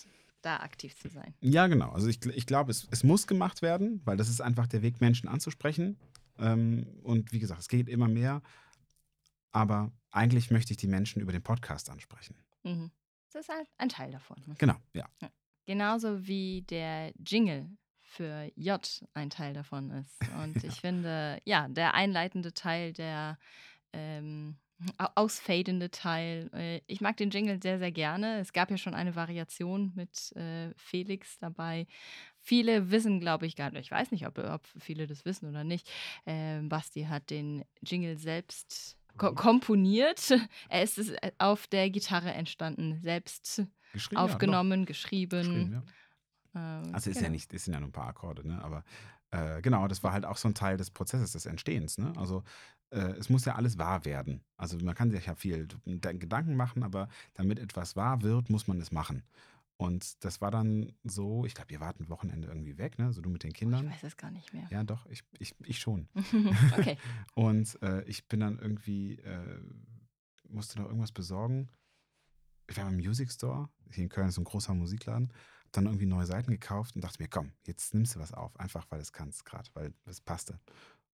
da 0.42 0.58
aktiv 0.58 0.96
zu 0.96 1.08
sein. 1.08 1.34
Ja, 1.40 1.66
genau. 1.66 1.90
Also 1.90 2.08
ich, 2.08 2.24
ich 2.24 2.46
glaube, 2.46 2.70
es, 2.70 2.86
es 2.90 3.04
muss 3.04 3.26
gemacht 3.26 3.62
werden, 3.62 4.00
weil 4.04 4.16
das 4.16 4.28
ist 4.28 4.40
einfach 4.40 4.66
der 4.66 4.82
Weg, 4.82 5.00
Menschen 5.00 5.28
anzusprechen. 5.28 5.98
Ähm, 6.38 6.86
und 7.02 7.32
wie 7.32 7.38
gesagt, 7.38 7.60
es 7.60 7.68
geht 7.68 7.88
immer 7.88 8.08
mehr. 8.08 8.42
Aber 9.56 9.90
eigentlich 10.10 10.50
möchte 10.50 10.72
ich 10.74 10.76
die 10.76 10.86
Menschen 10.86 11.22
über 11.22 11.32
den 11.32 11.42
Podcast 11.42 11.88
ansprechen. 11.88 12.36
Mhm. 12.62 12.90
Das 13.32 13.40
ist 13.40 13.48
halt 13.48 13.66
ein 13.78 13.88
Teil 13.88 14.10
davon. 14.10 14.36
Ne? 14.46 14.54
Genau, 14.58 14.76
ja. 14.92 15.08
Genauso 15.64 16.26
wie 16.26 16.60
der 16.68 17.14
Jingle 17.26 17.66
für 18.02 18.50
J 18.54 19.02
ein 19.14 19.30
Teil 19.30 19.54
davon 19.54 19.90
ist. 19.92 20.14
Und 20.42 20.56
ich 20.64 20.74
finde, 20.74 21.40
ja, 21.46 21.68
der 21.68 21.94
einleitende 21.94 22.52
Teil, 22.52 22.92
der 22.92 23.38
ähm, 23.94 24.56
au- 24.98 25.08
ausfadende 25.14 25.90
Teil, 25.90 26.50
äh, 26.52 26.82
ich 26.86 27.00
mag 27.00 27.16
den 27.16 27.30
Jingle 27.30 27.58
sehr, 27.62 27.78
sehr 27.78 27.92
gerne. 27.92 28.38
Es 28.40 28.52
gab 28.52 28.70
ja 28.70 28.76
schon 28.76 28.94
eine 28.94 29.16
Variation 29.16 29.92
mit 29.94 30.32
äh, 30.36 30.74
Felix 30.76 31.38
dabei. 31.38 31.86
Viele 32.40 32.90
wissen, 32.90 33.20
glaube 33.20 33.46
ich, 33.46 33.56
gar 33.56 33.70
nicht, 33.70 33.80
ich 33.86 33.90
weiß 33.90 34.10
nicht, 34.10 34.26
ob, 34.26 34.36
ob 34.36 34.66
viele 34.78 35.06
das 35.06 35.24
wissen 35.24 35.48
oder 35.48 35.64
nicht. 35.64 35.90
Ähm, 36.26 36.68
Basti 36.68 37.04
hat 37.04 37.30
den 37.30 37.64
Jingle 37.82 38.18
selbst 38.18 38.98
ko 39.16 39.34
komponiert. 39.34 40.30
Er 40.68 40.82
ist 40.82 40.98
es 40.98 41.10
äh, 41.10 41.32
auf 41.38 41.66
der 41.66 41.90
Gitarre 41.90 42.32
entstanden, 42.32 43.00
selbst 43.02 43.62
Geschrieben, 43.92 44.18
ja, 44.18 44.24
aufgenommen, 44.24 44.82
doch. 44.82 44.88
geschrieben. 44.88 45.42
Geschrieben, 45.42 45.72
ja. 46.54 46.82
Ähm, 46.82 46.94
Also 46.94 47.10
ist 47.10 47.16
ja 47.16 47.22
genau. 47.22 47.32
nicht, 47.32 47.52
es 47.54 47.64
sind 47.64 47.74
ja 47.74 47.80
nur 47.80 47.88
ein 47.88 47.92
paar 47.92 48.08
Akkorde, 48.08 48.46
ne? 48.46 48.62
Aber 48.62 48.84
äh, 49.30 49.60
genau, 49.62 49.88
das 49.88 50.02
war 50.02 50.12
halt 50.12 50.24
auch 50.24 50.36
so 50.36 50.48
ein 50.48 50.54
Teil 50.54 50.76
des 50.76 50.90
Prozesses, 50.90 51.32
des 51.32 51.46
Entstehens, 51.46 51.98
ne? 51.98 52.12
Also 52.16 52.42
äh, 52.90 52.98
es 53.18 53.28
muss 53.28 53.44
ja 53.44 53.54
alles 53.54 53.78
wahr 53.78 54.04
werden. 54.04 54.44
Also 54.56 54.78
man 54.78 54.94
kann 54.94 55.10
sich 55.10 55.26
ja 55.26 55.34
viel 55.34 55.68
Gedanken 55.84 56.56
machen, 56.56 56.82
aber 56.82 57.08
damit 57.34 57.58
etwas 57.58 57.96
wahr 57.96 58.22
wird, 58.22 58.50
muss 58.50 58.68
man 58.68 58.80
es 58.80 58.92
machen. 58.92 59.22
Und 59.78 60.24
das 60.24 60.40
war 60.40 60.50
dann 60.50 60.92
so, 61.04 61.44
ich 61.44 61.54
glaube, 61.54 61.72
ihr 61.72 61.80
wart 61.80 62.00
ein 62.00 62.08
Wochenende 62.08 62.48
irgendwie 62.48 62.78
weg, 62.78 62.98
ne? 62.98 63.12
So 63.12 63.20
du 63.20 63.28
mit 63.28 63.42
den 63.42 63.50
Ich 63.50 63.56
Kindern. 63.56 63.90
weiß 63.90 64.04
es 64.04 64.16
gar 64.16 64.30
nicht 64.30 64.54
mehr. 64.54 64.66
Ja, 64.70 64.84
doch, 64.84 65.04
ich, 65.06 65.22
ich, 65.38 65.54
ich 65.64 65.78
schon. 65.78 66.08
okay. 66.78 66.96
Und 67.34 67.80
äh, 67.82 68.02
ich 68.04 68.26
bin 68.26 68.40
dann 68.40 68.58
irgendwie, 68.58 69.16
äh, 69.18 69.60
musste 70.48 70.78
noch 70.78 70.86
irgendwas 70.86 71.12
besorgen. 71.12 71.68
Ich 72.68 72.76
war 72.78 72.88
im 72.88 72.96
Music 72.96 73.30
Store, 73.30 73.68
hier 73.90 74.04
in 74.04 74.08
Köln 74.08 74.28
ist 74.28 74.36
so 74.36 74.40
ein 74.40 74.44
großer 74.44 74.72
Musikladen, 74.72 75.30
hab 75.64 75.72
dann 75.72 75.86
irgendwie 75.86 76.06
neue 76.06 76.26
Seiten 76.26 76.50
gekauft 76.50 76.96
und 76.96 77.04
dachte 77.04 77.22
mir, 77.22 77.28
komm, 77.28 77.52
jetzt 77.66 77.92
nimmst 77.92 78.14
du 78.16 78.18
was 78.18 78.32
auf, 78.32 78.58
einfach 78.58 78.86
weil 78.90 79.00
es 79.00 79.12
kannst 79.12 79.44
gerade, 79.44 79.68
weil 79.74 79.92
es 80.06 80.22
passte. 80.22 80.58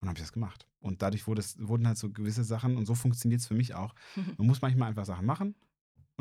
Und 0.01 0.07
habe 0.07 0.17
ich 0.17 0.23
das 0.23 0.33
gemacht. 0.33 0.67
Und 0.79 1.01
dadurch 1.01 1.25
wurde 1.27 1.41
es, 1.41 1.57
wurden 1.59 1.87
halt 1.87 1.97
so 1.97 2.11
gewisse 2.11 2.43
Sachen, 2.43 2.77
und 2.77 2.85
so 2.85 2.93
funktioniert 2.95 3.41
es 3.41 3.47
für 3.47 3.53
mich 3.55 3.73
auch. 3.73 3.95
Man 4.37 4.47
muss 4.47 4.61
manchmal 4.61 4.89
einfach 4.89 5.05
Sachen 5.05 5.25
machen 5.25 5.55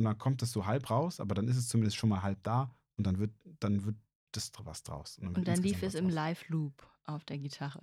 und 0.00 0.06
dann 0.06 0.18
kommt 0.18 0.40
das 0.42 0.50
so 0.52 0.66
halb 0.66 0.90
raus, 0.90 1.20
aber 1.20 1.34
dann 1.34 1.46
ist 1.46 1.56
es 1.56 1.68
zumindest 1.68 1.96
schon 1.96 2.08
mal 2.08 2.22
halb 2.22 2.42
da 2.42 2.74
und 2.96 3.06
dann 3.06 3.18
wird, 3.18 3.30
dann 3.60 3.84
wird 3.84 3.96
das 4.32 4.50
was 4.64 4.82
draus. 4.82 5.18
wird 5.20 5.36
Und 5.36 5.46
dann 5.46 5.62
lief 5.62 5.82
es 5.82 5.94
im. 5.94 6.08
Live-Loop 6.08 6.72
auf 7.04 7.24
der 7.24 7.38
Gitarre. 7.38 7.80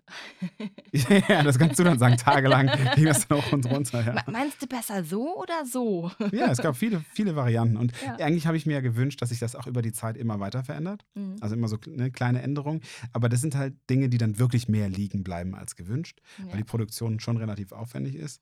ja, 0.93 1.43
das 1.43 1.59
kannst 1.59 1.77
du 1.79 1.83
dann 1.83 1.99
sagen, 1.99 2.15
tagelang 2.17 2.67
ging 2.95 3.05
das 3.05 3.27
dann 3.27 3.39
hoch 3.39 3.51
und 3.51 3.65
runter. 3.65 4.01
Ja. 4.01 4.13
Me- 4.13 4.23
Meinst 4.31 4.61
du 4.61 4.67
besser 4.67 5.03
so 5.03 5.37
oder 5.41 5.65
so? 5.65 6.09
Ja, 6.31 6.49
es 6.49 6.59
gab 6.59 6.77
viele, 6.77 7.01
viele 7.11 7.35
Varianten. 7.35 7.75
Und 7.77 7.91
Ja. 8.05 8.15
eigentlich 8.25 8.47
habe 8.47 8.55
ich 8.57 8.65
mir 8.65 8.73
ja 8.73 8.81
gewünscht, 8.81 9.21
dass 9.21 9.29
sich 9.29 9.39
das 9.39 9.55
auch 9.55 9.67
über 9.67 9.81
die 9.81 9.91
Zeit 9.91 10.15
immer 10.17 10.39
weiter 10.39 10.63
verändert. 10.63 11.05
Mhm. 11.15 11.35
Also 11.41 11.55
immer 11.55 11.67
so 11.67 11.77
ne, 11.87 12.09
kleine 12.11 12.41
Änderungen. 12.41 12.81
Aber 13.11 13.27
das 13.29 13.41
sind 13.41 13.55
halt 13.55 13.75
Dinge, 13.89 14.07
die 14.09 14.17
dann 14.17 14.39
wirklich 14.39 14.69
mehr 14.69 14.87
liegen 14.89 15.23
bleiben 15.23 15.53
als 15.55 15.75
gewünscht, 15.75 16.21
weil 16.37 16.47
Ja. 16.51 16.57
die 16.57 16.63
Produktion 16.63 17.19
schon 17.19 17.37
relativ 17.37 17.73
aufwendig 17.73 18.15
ist. 18.15 18.41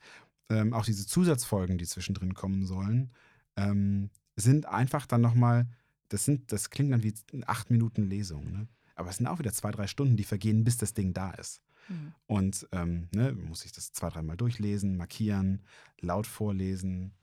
Ähm, 0.52 0.74
auch 0.74 0.86
diese 0.86 1.08
Zusatzfolgen, 1.08 1.80
die 1.80 1.86
zwischendrin 1.88 2.36
kommen 2.36 2.68
sollen, 2.68 3.12
ähm, 3.56 4.10
sind 4.36 4.66
einfach 4.66 5.06
dann 5.06 5.22
nochmal, 5.22 5.68
das 6.10 6.26
sind, 6.26 6.52
das 6.52 6.70
klingt 6.70 6.92
dann 6.92 7.04
wie 7.04 7.14
acht 7.46 7.70
Minuten 7.72 8.10
Lesung. 8.10 8.52
Ne? 8.52 8.68
Aber 8.96 9.10
es 9.10 9.18
sind 9.18 9.28
auch 9.28 9.40
wieder 9.40 9.54
zwei, 9.54 9.72
drei 9.72 9.88
Stunden, 9.88 10.18
die 10.18 10.24
vergehen, 10.24 10.64
bis 10.64 10.78
das 10.78 10.94
Ding 10.94 11.14
da 11.14 11.32
ist. 11.32 11.62
Mhm. 11.90 12.14
Und 12.28 12.68
ähm, 12.72 13.08
ne, 13.14 13.34
muss 13.34 13.66
ich 13.66 13.72
das 13.72 13.92
zwei, 13.92 14.10
dreimal 14.10 14.38
durchlesen, 14.38 14.98
markieren, 14.98 15.62
laut 16.02 16.28
vorlesen, 16.28 17.14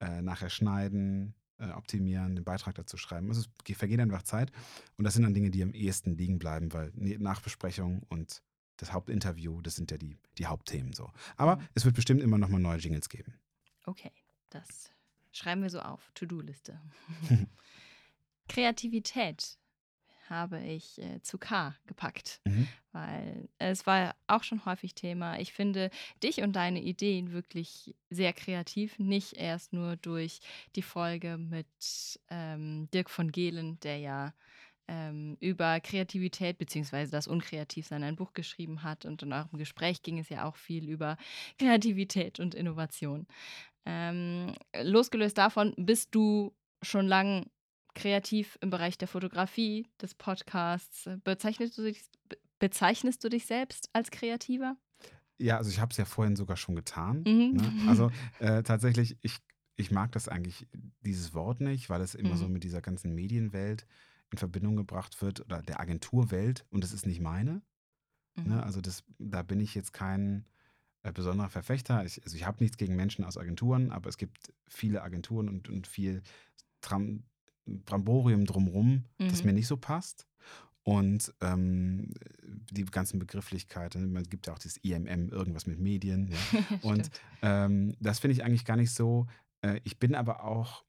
äh, 0.00 0.22
nachher 0.22 0.50
schneiden, 0.50 1.34
äh, 1.58 1.70
optimieren, 1.70 2.34
den 2.36 2.44
Beitrag 2.44 2.74
dazu 2.74 2.96
schreiben. 2.96 3.28
Also 3.28 3.42
es 3.42 3.64
ge- 3.64 3.76
vergeht 3.76 4.00
einfach 4.00 4.22
Zeit. 4.22 4.52
Und 4.96 5.04
das 5.04 5.14
sind 5.14 5.22
dann 5.24 5.34
Dinge, 5.34 5.50
die 5.50 5.62
am 5.62 5.72
ehesten 5.74 6.16
liegen 6.16 6.38
bleiben, 6.38 6.72
weil 6.72 6.92
ne- 6.94 7.18
Nachbesprechung 7.18 8.02
und 8.08 8.42
das 8.76 8.92
Hauptinterview, 8.92 9.60
das 9.60 9.76
sind 9.76 9.90
ja 9.90 9.98
die, 9.98 10.16
die 10.38 10.46
Hauptthemen 10.46 10.92
so. 10.92 11.10
Aber 11.36 11.56
Mhm. 11.56 11.68
es 11.74 11.84
wird 11.84 11.94
bestimmt 11.94 12.20
immer 12.20 12.38
noch 12.38 12.48
mal 12.48 12.58
neue 12.60 12.78
Jingles 12.78 13.08
geben. 13.08 13.34
Okay, 13.84 14.10
das 14.50 14.90
schreiben 15.32 15.62
wir 15.62 15.70
so 15.70 15.80
auf. 15.80 16.10
To-Do-Liste. 16.14 16.80
Kreativität 18.48 19.56
habe 20.28 20.60
ich 20.62 20.98
äh, 21.00 21.20
zu 21.22 21.36
K 21.38 21.74
gepackt, 21.86 22.40
Mhm. 22.46 22.68
weil 22.92 23.48
es 23.58 23.86
war 23.86 24.14
auch 24.26 24.44
schon 24.44 24.64
häufig 24.64 24.94
Thema. 24.94 25.38
Ich 25.38 25.52
finde 25.52 25.90
dich 26.22 26.42
und 26.42 26.54
deine 26.54 26.80
Ideen 26.80 27.32
wirklich 27.32 27.94
sehr 28.08 28.32
kreativ, 28.32 28.98
nicht 28.98 29.34
erst 29.34 29.72
nur 29.72 29.96
durch 29.96 30.40
die 30.74 30.82
Folge 30.82 31.36
mit 31.36 31.66
ähm, 32.30 32.88
Dirk 32.94 33.10
von 33.10 33.30
Gehlen, 33.32 33.78
der 33.80 33.98
ja 33.98 34.32
ähm, 34.88 35.36
über 35.40 35.80
Kreativität 35.80 36.58
bzw. 36.58 37.06
das 37.06 37.28
Unkreativsein 37.28 38.02
ein 38.02 38.16
Buch 38.16 38.32
geschrieben 38.32 38.82
hat. 38.82 39.04
Und 39.04 39.22
in 39.22 39.32
eurem 39.32 39.58
Gespräch 39.58 40.02
ging 40.02 40.18
es 40.18 40.28
ja 40.28 40.44
auch 40.44 40.56
viel 40.56 40.88
über 40.88 41.16
Kreativität 41.58 42.40
und 42.40 42.54
Innovation. 42.54 43.26
Ähm, 43.84 44.54
losgelöst 44.80 45.38
davon, 45.38 45.74
bist 45.76 46.14
du 46.14 46.54
schon 46.82 47.06
lang 47.06 47.46
kreativ 47.94 48.58
im 48.60 48.70
Bereich 48.70 48.96
der 48.96 49.08
Fotografie, 49.08 49.86
des 50.00 50.14
Podcasts. 50.14 51.08
Bezeichnest 51.24 51.76
du 51.76 51.82
dich, 51.82 52.02
be- 52.28 52.38
bezeichnest 52.58 53.22
du 53.22 53.28
dich 53.28 53.46
selbst 53.46 53.90
als 53.92 54.10
Kreativer? 54.10 54.76
Ja, 55.38 55.58
also 55.58 55.70
ich 55.70 55.80
habe 55.80 55.90
es 55.90 55.96
ja 55.96 56.04
vorhin 56.04 56.36
sogar 56.36 56.56
schon 56.56 56.74
getan. 56.76 57.24
Mhm. 57.26 57.52
Ne? 57.54 57.88
Also 57.88 58.10
äh, 58.38 58.62
tatsächlich, 58.62 59.16
ich, 59.22 59.38
ich 59.76 59.90
mag 59.90 60.12
das 60.12 60.28
eigentlich, 60.28 60.66
dieses 61.00 61.34
Wort 61.34 61.60
nicht, 61.60 61.90
weil 61.90 62.00
es 62.00 62.14
immer 62.14 62.36
so 62.36 62.46
Mhm. 62.46 62.52
mit 62.52 62.64
dieser 62.64 62.80
ganzen 62.80 63.14
Medienwelt 63.14 63.86
in 64.32 64.38
Verbindung 64.38 64.76
gebracht 64.76 65.20
wird 65.22 65.40
oder 65.40 65.62
der 65.62 65.80
Agenturwelt 65.80 66.66
und 66.70 66.82
das 66.82 66.92
ist 66.92 67.06
nicht 67.06 67.20
meine. 67.20 67.62
Mhm. 68.34 68.48
Ne? 68.48 68.62
Also 68.62 68.80
das, 68.80 69.04
da 69.18 69.42
bin 69.42 69.60
ich 69.60 69.74
jetzt 69.74 69.92
kein 69.92 70.46
äh, 71.02 71.12
besonderer 71.12 71.50
Verfechter. 71.50 72.04
Ich, 72.04 72.22
also 72.24 72.36
ich 72.36 72.46
habe 72.46 72.62
nichts 72.62 72.76
gegen 72.78 72.96
Menschen 72.96 73.24
aus 73.24 73.36
Agenturen, 73.36 73.90
aber 73.90 74.08
es 74.08 74.16
gibt 74.16 74.52
viele 74.68 75.02
Agenturen 75.02 75.48
und, 75.48 75.68
und 75.68 75.86
viel 75.86 76.22
Tram, 76.80 77.24
Bramborium 77.66 78.44
drumrum, 78.44 79.04
das 79.18 79.40
Mhm. 79.40 79.46
mir 79.46 79.52
nicht 79.52 79.68
so 79.68 79.76
passt. 79.76 80.26
Und 80.84 81.32
ähm, 81.40 82.12
die 82.72 82.84
ganzen 82.84 83.20
Begrifflichkeiten, 83.20 84.12
man 84.12 84.24
gibt 84.24 84.48
ja 84.48 84.52
auch 84.52 84.58
dieses 84.58 84.78
IMM, 84.78 85.28
irgendwas 85.28 85.66
mit 85.66 85.78
Medien. 85.78 86.28
Ja. 86.28 86.38
Und 86.82 87.10
ähm, 87.42 87.94
das 88.00 88.18
finde 88.18 88.32
ich 88.32 88.42
eigentlich 88.42 88.64
gar 88.64 88.76
nicht 88.76 88.92
so. 88.92 89.28
Äh, 89.60 89.80
ich 89.84 90.00
bin 90.00 90.16
aber 90.16 90.42
auch 90.42 90.84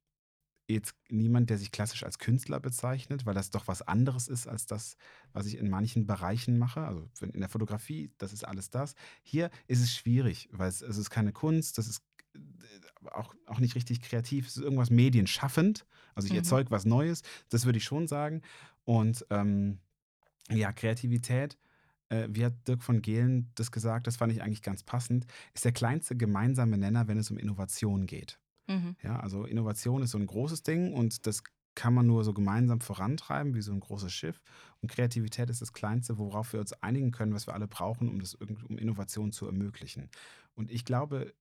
jetzt 0.67 0.95
niemand, 1.10 1.49
der 1.49 1.58
sich 1.58 1.71
klassisch 1.71 2.04
als 2.04 2.19
Künstler 2.19 2.60
bezeichnet, 2.60 3.26
weil 3.26 3.34
das 3.34 3.49
doch 3.52 3.67
was 3.67 3.82
anderes 3.82 4.28
ist 4.28 4.47
als 4.47 4.65
das, 4.65 4.95
was 5.34 5.45
ich 5.45 5.58
in 5.58 5.69
manchen 5.69 6.06
Bereichen 6.08 6.58
mache. 6.58 6.82
Also 6.82 7.10
in 7.21 7.39
der 7.41 7.49
Fotografie, 7.49 8.12
das 8.17 8.34
ist 8.34 8.43
alles 8.45 8.69
das. 8.69 8.95
Hier 9.23 9.49
ist 9.67 9.82
es 9.82 9.93
schwierig, 9.93 10.49
weil 10.52 10.69
es, 10.69 10.82
es 10.82 10.97
ist 10.97 11.10
keine 11.10 11.34
Kunst, 11.34 11.78
das 11.78 11.88
ist 11.88 12.04
äh, 12.36 13.08
auch, 13.12 13.36
auch 13.45 13.60
nicht 13.60 13.76
richtig 13.76 14.02
kreativ, 14.02 14.47
es 14.47 14.58
ist 14.58 14.63
irgendwas 14.63 14.89
medienschaffend. 14.89 15.86
Also 16.15 16.28
ich 16.28 16.34
Mhm. 16.34 16.38
erzeuge 16.38 16.71
was 16.71 16.86
Neues, 16.86 17.21
das 17.49 17.65
würde 17.65 17.78
ich 17.78 17.84
schon 17.84 18.08
sagen. 18.08 18.41
Und 18.86 19.26
ähm, 19.30 19.80
ja, 20.49 20.71
Kreativität, 20.73 21.58
äh, 22.10 22.28
wie 22.32 22.45
hat 22.45 22.67
Dirk 22.67 22.84
von 22.84 23.02
Gehlen 23.02 23.52
das 23.56 23.71
gesagt, 23.71 24.08
das 24.08 24.17
fand 24.17 24.32
ich 24.34 24.41
eigentlich 24.43 24.62
ganz 24.63 24.84
passend, 24.84 25.26
ist 25.54 25.65
der 25.65 25.71
kleinste 25.73 26.15
gemeinsame 26.17 26.78
Nenner, 26.78 27.08
wenn 27.08 27.17
es 27.17 27.32
um 27.32 27.38
Innovation 27.38 28.06
geht. 28.08 28.39
Mhm. 28.67 28.95
Ja, 29.04 29.19
also 29.19 29.45
Innovation 29.45 30.02
ist 30.02 30.12
so 30.12 30.17
ein 30.17 30.26
großes 30.26 30.63
Ding 30.63 30.93
und 30.93 31.28
das 31.28 31.43
kann 31.76 31.93
man 31.93 32.06
nur 32.06 32.23
so 32.23 32.34
gemeinsam 32.34 32.82
vorantreiben, 32.82 33.56
wie 33.56 33.62
so 33.62 33.71
ein 33.71 33.80
großes 33.80 34.13
Schiff. 34.13 34.41
Und 34.82 34.91
Kreativität 34.91 35.49
ist 35.49 35.62
das 35.62 35.73
Kleinste, 35.73 36.17
worauf 36.17 36.54
wir 36.54 36.60
uns 36.60 36.73
einigen 36.73 37.12
können, 37.12 37.34
was 37.34 37.47
wir 37.47 37.54
alle 37.54 37.67
brauchen, 37.67 38.10
um, 38.10 38.19
das, 38.19 38.36
um 38.36 38.78
Innovation 38.78 39.32
zu 39.32 39.47
ermöglichen. 39.47 40.10
Und 40.54 40.71
ich 40.71 40.86
glaube, 40.86 41.34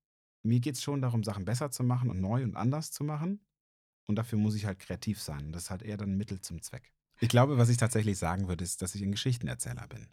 mir 0.43 0.61
geht 0.61 0.77
es 0.77 0.83
schon 0.83 1.03
darum, 1.03 1.23
Sachen 1.23 1.45
besser 1.45 1.71
zu 1.71 1.85
machen 1.85 2.11
und 2.11 2.21
neu 2.21 2.43
und 2.43 2.57
anders 2.57 2.91
zu 2.91 3.05
machen. 3.05 3.41
Und 4.07 4.17
dafür 4.17 4.39
muss 4.39 4.55
ich 4.55 4.67
halt 4.67 4.79
kreativ 4.79 5.21
sein. 5.21 5.47
Und 5.47 5.53
das 5.53 5.65
ist 5.65 5.71
halt 5.71 5.83
eher 5.83 5.97
dann 5.97 6.17
Mittel 6.17 6.41
zum 6.41 6.61
Zweck. 6.63 6.93
Ich 7.21 7.29
glaube, 7.29 7.59
was 7.59 7.69
ich 7.69 7.77
tatsächlich 7.77 8.19
sagen 8.19 8.49
würde, 8.49 8.65
ist, 8.65 8.83
dass 8.83 8.95
ich 8.95 9.03
ein 9.03 9.13
Geschichtenerzähler 9.13 9.87
bin. 9.87 10.09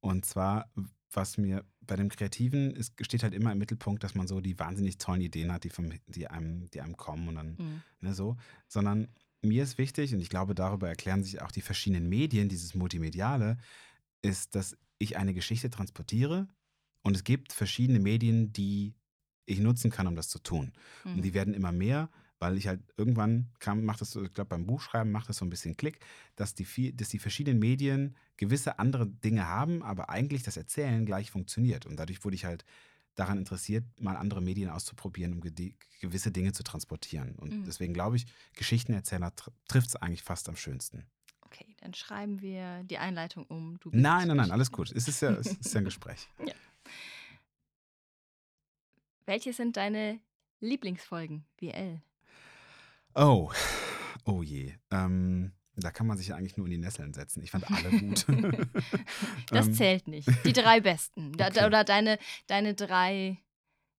Und 0.00 0.24
zwar, 0.24 0.70
was 1.12 1.38
mir 1.38 1.64
bei 1.80 1.96
dem 1.96 2.08
Kreativen 2.08 2.70
ist, 2.70 2.94
steht 3.04 3.22
halt 3.22 3.34
immer 3.34 3.52
im 3.52 3.58
Mittelpunkt, 3.58 4.04
dass 4.04 4.14
man 4.14 4.28
so 4.28 4.40
die 4.40 4.58
wahnsinnig 4.58 4.98
tollen 4.98 5.20
Ideen 5.20 5.52
hat, 5.52 5.64
die, 5.64 5.70
vom, 5.70 5.92
die, 6.06 6.28
einem, 6.28 6.70
die 6.70 6.80
einem 6.80 6.96
kommen 6.96 7.28
und 7.28 7.34
dann 7.34 7.56
Mhm. 7.58 7.82
ne, 8.00 8.14
so, 8.14 8.36
sondern 8.68 9.08
mir 9.42 9.62
ist 9.62 9.78
wichtig, 9.78 10.14
und 10.14 10.20
ich 10.20 10.28
glaube, 10.28 10.54
darüber 10.54 10.88
erklären 10.88 11.24
sich 11.24 11.40
auch 11.42 11.50
die 11.50 11.62
verschiedenen 11.62 12.08
Medien, 12.08 12.48
dieses 12.48 12.74
Multimediale, 12.74 13.56
ist, 14.22 14.54
dass 14.54 14.76
ich 14.98 15.16
eine 15.16 15.34
Geschichte 15.34 15.70
transportiere 15.70 16.46
und 17.02 17.16
es 17.16 17.24
gibt 17.24 17.52
verschiedene 17.52 18.00
Medien, 18.00 18.52
die 18.52 18.94
ich 19.46 19.58
nutzen 19.58 19.90
kann, 19.90 20.06
um 20.06 20.14
das 20.14 20.28
zu 20.28 20.38
tun. 20.38 20.72
Mhm. 21.04 21.14
Und 21.14 21.22
die 21.22 21.34
werden 21.34 21.54
immer 21.54 21.72
mehr, 21.72 22.10
weil 22.40 22.56
ich 22.56 22.66
halt 22.66 22.80
irgendwann 22.96 23.50
kam, 23.60 23.84
macht 23.84 24.00
das, 24.00 24.16
ich 24.16 24.32
glaube 24.32 24.48
beim 24.48 24.66
Buchschreiben 24.66 25.12
macht 25.12 25.28
das 25.28 25.36
so 25.36 25.44
ein 25.44 25.50
bisschen 25.50 25.76
Klick, 25.76 26.00
dass 26.34 26.54
die, 26.54 26.96
dass 26.96 27.10
die 27.10 27.18
verschiedenen 27.18 27.60
Medien 27.60 28.16
gewisse 28.38 28.78
andere 28.78 29.06
Dinge 29.06 29.46
haben, 29.46 29.82
aber 29.82 30.08
eigentlich 30.08 30.42
das 30.42 30.56
Erzählen 30.56 31.04
gleich 31.04 31.30
funktioniert. 31.30 31.86
Und 31.86 31.96
dadurch 31.96 32.24
wurde 32.24 32.34
ich 32.34 32.46
halt 32.46 32.64
daran 33.14 33.36
interessiert, 33.36 33.84
mal 34.00 34.16
andere 34.16 34.40
Medien 34.40 34.70
auszuprobieren, 34.70 35.34
um 35.34 35.40
gewisse 36.00 36.32
Dinge 36.32 36.52
zu 36.52 36.62
transportieren. 36.62 37.36
Und 37.36 37.52
mhm. 37.52 37.64
deswegen 37.64 37.92
glaube 37.92 38.16
ich, 38.16 38.26
Geschichtenerzähler 38.54 39.36
tr 39.36 39.52
trifft 39.68 39.88
es 39.88 39.96
eigentlich 39.96 40.22
fast 40.22 40.48
am 40.48 40.56
schönsten. 40.56 41.04
Okay, 41.42 41.76
dann 41.80 41.92
schreiben 41.92 42.40
wir 42.40 42.84
die 42.84 42.98
Einleitung 42.98 43.44
um. 43.44 43.78
nein, 43.90 44.28
nein, 44.28 44.36
nein, 44.38 44.50
alles 44.50 44.72
gut. 44.72 44.90
Es 44.92 45.08
ist 45.08 45.20
ja, 45.20 45.30
es 45.40 45.52
ist 45.52 45.74
ja 45.74 45.80
ein 45.80 45.84
Gespräch. 45.84 46.28
ja. 46.46 46.54
Welche 49.26 49.52
sind 49.52 49.76
deine 49.76 50.20
Lieblingsfolgen, 50.60 51.44
WL? 51.58 52.00
Oh, 53.20 53.52
oh 54.24 54.42
je. 54.42 54.72
Ähm, 54.90 55.52
da 55.76 55.90
kann 55.90 56.06
man 56.06 56.16
sich 56.16 56.28
ja 56.28 56.36
eigentlich 56.36 56.56
nur 56.56 56.66
in 56.66 56.72
die 56.72 56.78
Nesseln 56.78 57.12
setzen. 57.12 57.42
Ich 57.42 57.50
fand 57.50 57.70
alle 57.70 57.90
gut. 57.90 58.26
das 59.50 59.66
ähm, 59.66 59.74
zählt 59.74 60.08
nicht. 60.08 60.28
Die 60.44 60.54
drei 60.54 60.80
besten. 60.80 61.32
Okay. 61.34 61.66
Oder 61.66 61.84
deine, 61.84 62.18
deine 62.46 62.74
drei 62.74 63.38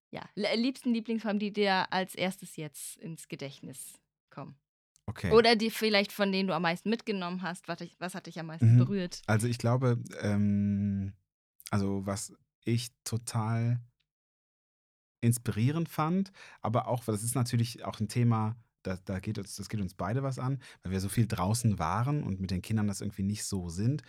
ja, 0.10 0.28
liebsten 0.34 0.92
Lieblingsfolgen, 0.92 1.40
die 1.40 1.54
dir 1.54 1.94
als 1.94 2.16
erstes 2.16 2.56
jetzt 2.56 2.98
ins 2.98 3.28
Gedächtnis 3.28 4.00
kommen. 4.32 4.56
Okay. 5.06 5.32
Oder 5.32 5.56
die 5.56 5.70
vielleicht 5.70 6.12
von 6.12 6.32
denen 6.32 6.48
du 6.48 6.56
am 6.56 6.64
meisten 6.64 6.90
mitgenommen 6.90 7.44
hast. 7.44 7.68
Was, 7.68 7.80
was 8.00 8.16
hat 8.16 8.26
dich 8.26 8.40
am 8.40 8.48
meisten 8.48 8.74
mhm. 8.74 8.80
berührt? 8.80 9.22
Also 9.28 9.48
ich 9.48 9.60
glaube, 9.60 10.02
ähm, 10.22 11.14
also 11.70 12.06
was 12.08 12.34
ich 12.64 12.90
total 13.04 13.80
inspirierend 15.22 15.90
fand, 15.90 16.32
aber 16.62 16.88
auch, 16.88 17.04
das 17.04 17.22
ist 17.22 17.36
natürlich 17.36 17.86
auch 17.86 18.00
ein 18.00 18.08
Thema, 18.08 18.56
da, 18.84 18.98
da 19.06 19.20
geht 19.20 19.38
uns, 19.38 19.56
das 19.56 19.70
geht 19.70 19.82
uns 19.82 19.94
beide 19.94 20.24
was 20.24 20.40
an, 20.40 20.60
weil 20.84 20.92
wir 20.92 21.00
so 21.00 21.10
viel 21.10 21.28
draußen 21.28 21.80
waren 21.80 22.24
und 22.24 22.40
mit 22.40 22.52
den 22.52 22.62
Kindern 22.62 22.88
das 22.88 23.02
irgendwie 23.02 23.24
nicht 23.24 23.46
so 23.46 23.70
sind. 23.70 24.04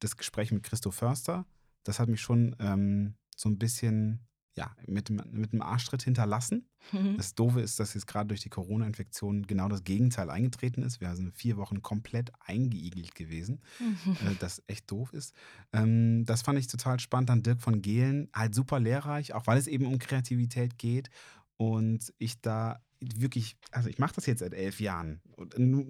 Das 0.00 0.16
Gespräch 0.16 0.52
mit 0.52 0.62
Christo 0.62 0.90
Förster, 0.90 1.46
das 1.84 1.98
hat 1.98 2.08
mich 2.08 2.20
schon 2.20 2.56
ähm, 2.58 3.14
so 3.36 3.48
ein 3.48 3.58
bisschen 3.58 4.26
ja, 4.56 4.70
mit, 4.86 5.10
mit 5.10 5.52
einem 5.52 5.62
Arschtritt 5.62 6.02
hinterlassen. 6.02 6.68
Mhm. 6.92 7.16
Das 7.16 7.34
Doofe 7.34 7.60
ist, 7.60 7.80
dass 7.80 7.94
jetzt 7.94 8.06
gerade 8.06 8.28
durch 8.28 8.40
die 8.40 8.50
Corona-Infektion 8.50 9.46
genau 9.46 9.68
das 9.68 9.82
Gegenteil 9.82 10.30
eingetreten 10.30 10.82
ist. 10.82 11.00
Wir 11.00 11.14
sind 11.16 11.34
vier 11.36 11.56
Wochen 11.56 11.82
komplett 11.82 12.30
eingeigelt 12.38 13.14
gewesen, 13.14 13.60
mhm. 13.80 14.12
äh, 14.12 14.34
das 14.38 14.62
echt 14.68 14.90
doof 14.90 15.12
ist. 15.12 15.34
Ähm, 15.72 16.24
das 16.24 16.42
fand 16.42 16.58
ich 16.58 16.68
total 16.68 17.00
spannend. 17.00 17.30
Dann 17.30 17.42
Dirk 17.42 17.62
von 17.62 17.82
Gehlen, 17.82 18.28
halt 18.32 18.54
super 18.54 18.78
lehrreich, 18.78 19.34
auch 19.34 19.46
weil 19.46 19.58
es 19.58 19.66
eben 19.66 19.86
um 19.86 19.98
Kreativität 19.98 20.78
geht. 20.78 21.10
Und 21.56 22.12
ich 22.18 22.40
da 22.40 22.80
wirklich, 23.00 23.56
also 23.70 23.88
ich 23.88 23.98
mache 23.98 24.14
das 24.14 24.26
jetzt 24.26 24.40
seit 24.40 24.54
elf 24.54 24.80
Jahren. 24.80 25.20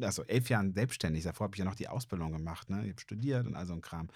Also 0.03 0.25
elf 0.25 0.49
Jahren 0.49 0.73
selbstständig. 0.73 1.25
Davor 1.25 1.47
habe 1.47 1.57
ich 1.57 1.59
ja 1.59 1.65
noch 1.65 1.75
die 1.75 1.89
Ausbildung 1.89 2.33
gemacht. 2.33 2.71
Ne? 2.71 2.85
Ich 2.85 2.91
habe 2.91 3.01
studiert 3.01 3.47
und 3.47 3.55
all 3.55 3.67
so 3.67 3.75
ein 3.75 3.83
Kram. 3.83 4.09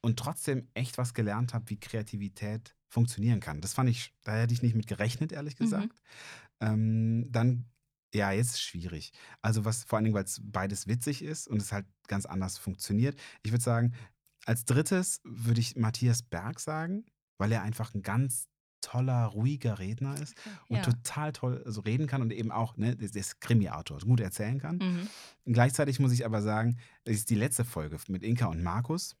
Und 0.00 0.18
trotzdem 0.18 0.68
echt 0.74 0.98
was 0.98 1.14
gelernt 1.14 1.54
habe, 1.54 1.68
wie 1.70 1.80
Kreativität 1.80 2.76
funktionieren 2.88 3.40
kann. 3.40 3.60
Das 3.60 3.74
fand 3.74 3.90
ich, 3.90 4.14
da 4.22 4.36
hätte 4.36 4.54
ich 4.54 4.62
nicht 4.62 4.74
mit 4.74 4.86
gerechnet, 4.86 5.32
ehrlich 5.32 5.58
mhm. 5.58 5.64
gesagt. 5.64 6.02
Mhm. 6.60 6.66
Ähm, 6.66 7.26
dann, 7.30 7.64
ja, 8.14 8.32
jetzt 8.32 8.48
ist 8.48 8.54
es 8.54 8.60
schwierig. 8.62 9.12
Also, 9.42 9.64
was 9.64 9.84
vor 9.84 9.96
allen 9.96 10.04
Dingen, 10.04 10.14
weil 10.14 10.24
es 10.24 10.40
beides 10.42 10.86
witzig 10.86 11.22
ist 11.22 11.48
und 11.48 11.60
es 11.60 11.72
halt 11.72 11.86
ganz 12.06 12.26
anders 12.26 12.58
funktioniert. 12.58 13.20
Ich 13.42 13.52
würde 13.52 13.62
sagen, 13.62 13.94
als 14.46 14.64
drittes 14.64 15.20
würde 15.24 15.60
ich 15.60 15.76
Matthias 15.76 16.22
Berg 16.22 16.60
sagen, 16.60 17.04
weil 17.38 17.52
er 17.52 17.62
einfach 17.62 17.94
ein 17.94 18.02
ganz 18.02 18.48
toller, 18.80 19.26
ruhiger 19.26 19.78
Redner 19.78 20.20
ist 20.20 20.34
und 20.68 20.76
ja. 20.76 20.82
total 20.82 21.32
toll 21.32 21.62
so 21.66 21.80
reden 21.80 22.06
kann 22.06 22.22
und 22.22 22.32
eben 22.32 22.50
auch, 22.50 22.76
ne, 22.76 22.96
der 22.96 23.14
ist 23.14 23.40
Krimi-Autor, 23.40 23.98
gut 24.00 24.20
erzählen 24.20 24.58
kann. 24.58 24.78
Mhm. 24.78 25.08
Gleichzeitig 25.52 26.00
muss 26.00 26.12
ich 26.12 26.24
aber 26.24 26.42
sagen, 26.42 26.78
das 27.04 27.16
ist 27.16 27.30
die 27.30 27.34
letzte 27.34 27.64
Folge 27.64 27.98
mit 28.08 28.22
Inka 28.22 28.46
und 28.46 28.62
Markus. 28.62 29.16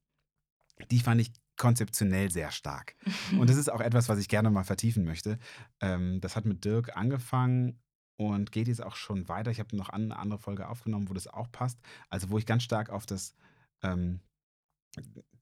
Die 0.90 1.00
fand 1.00 1.20
ich 1.20 1.32
konzeptionell 1.56 2.30
sehr 2.30 2.50
stark. 2.52 2.94
Und 3.32 3.50
das 3.50 3.56
ist 3.58 3.70
auch 3.70 3.80
etwas, 3.80 4.08
was 4.08 4.18
ich 4.18 4.28
gerne 4.28 4.50
mal 4.50 4.64
vertiefen 4.64 5.04
möchte. 5.04 5.38
Ähm, 5.80 6.20
das 6.20 6.36
hat 6.36 6.44
mit 6.44 6.64
Dirk 6.64 6.96
angefangen 6.96 7.80
und 8.16 8.52
geht 8.52 8.68
jetzt 8.68 8.82
auch 8.82 8.96
schon 8.96 9.28
weiter. 9.28 9.50
Ich 9.50 9.60
habe 9.60 9.76
noch 9.76 9.88
eine 9.88 10.16
andere 10.16 10.38
Folge 10.38 10.68
aufgenommen, 10.68 11.08
wo 11.08 11.14
das 11.14 11.26
auch 11.26 11.50
passt. 11.50 11.78
Also 12.08 12.30
wo 12.30 12.38
ich 12.38 12.46
ganz 12.46 12.62
stark 12.62 12.90
auf 12.90 13.06
das 13.06 13.34
ähm, 13.82 14.20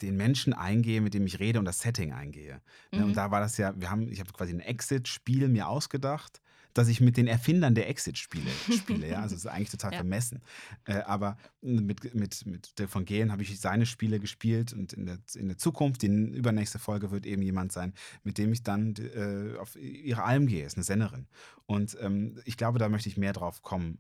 den 0.02 0.16
Menschen 0.16 0.52
eingehe, 0.52 1.00
mit 1.00 1.14
dem 1.14 1.26
ich 1.26 1.38
rede 1.38 1.58
und 1.58 1.64
das 1.64 1.80
Setting 1.80 2.12
eingehe. 2.12 2.60
Ne, 2.92 3.00
mhm. 3.00 3.04
Und 3.06 3.16
da 3.16 3.30
war 3.30 3.40
das 3.40 3.56
ja, 3.56 3.72
wir 3.78 3.90
haben, 3.90 4.10
ich 4.10 4.20
habe 4.20 4.32
quasi 4.32 4.52
ein 4.52 4.60
Exit-Spiel 4.60 5.48
mir 5.48 5.68
ausgedacht 5.68 6.40
dass 6.76 6.88
ich 6.88 7.00
mit 7.00 7.16
den 7.16 7.26
Erfindern 7.26 7.74
der 7.74 7.88
Exit-Spiele 7.88 8.50
spiele. 8.70 9.08
Ja? 9.08 9.22
Also 9.22 9.34
es 9.34 9.44
ist 9.44 9.50
eigentlich 9.50 9.70
total 9.70 9.92
ja. 9.92 9.98
vermessen. 9.98 10.42
Äh, 10.84 10.98
aber 10.98 11.38
mit, 11.62 12.14
mit, 12.14 12.44
mit 12.44 12.78
Dirk 12.78 12.90
von 12.90 13.04
Gehlen 13.04 13.32
habe 13.32 13.42
ich 13.42 13.58
seine 13.58 13.86
Spiele 13.86 14.20
gespielt 14.20 14.72
und 14.72 14.92
in 14.92 15.06
der, 15.06 15.18
in 15.34 15.48
der 15.48 15.56
Zukunft, 15.56 16.02
die 16.02 16.08
übernächste 16.08 16.78
Folge 16.78 17.10
wird 17.10 17.24
eben 17.24 17.42
jemand 17.42 17.72
sein, 17.72 17.94
mit 18.24 18.36
dem 18.38 18.52
ich 18.52 18.62
dann 18.62 18.94
äh, 18.96 19.56
auf 19.58 19.76
ihre 19.76 20.24
Alm 20.24 20.46
gehe, 20.46 20.66
ist 20.66 20.76
eine 20.76 20.84
Sennerin. 20.84 21.26
Und 21.64 21.96
ähm, 22.00 22.38
ich 22.44 22.56
glaube, 22.56 22.78
da 22.78 22.88
möchte 22.88 23.08
ich 23.08 23.16
mehr 23.16 23.32
drauf 23.32 23.62
kommen, 23.62 23.98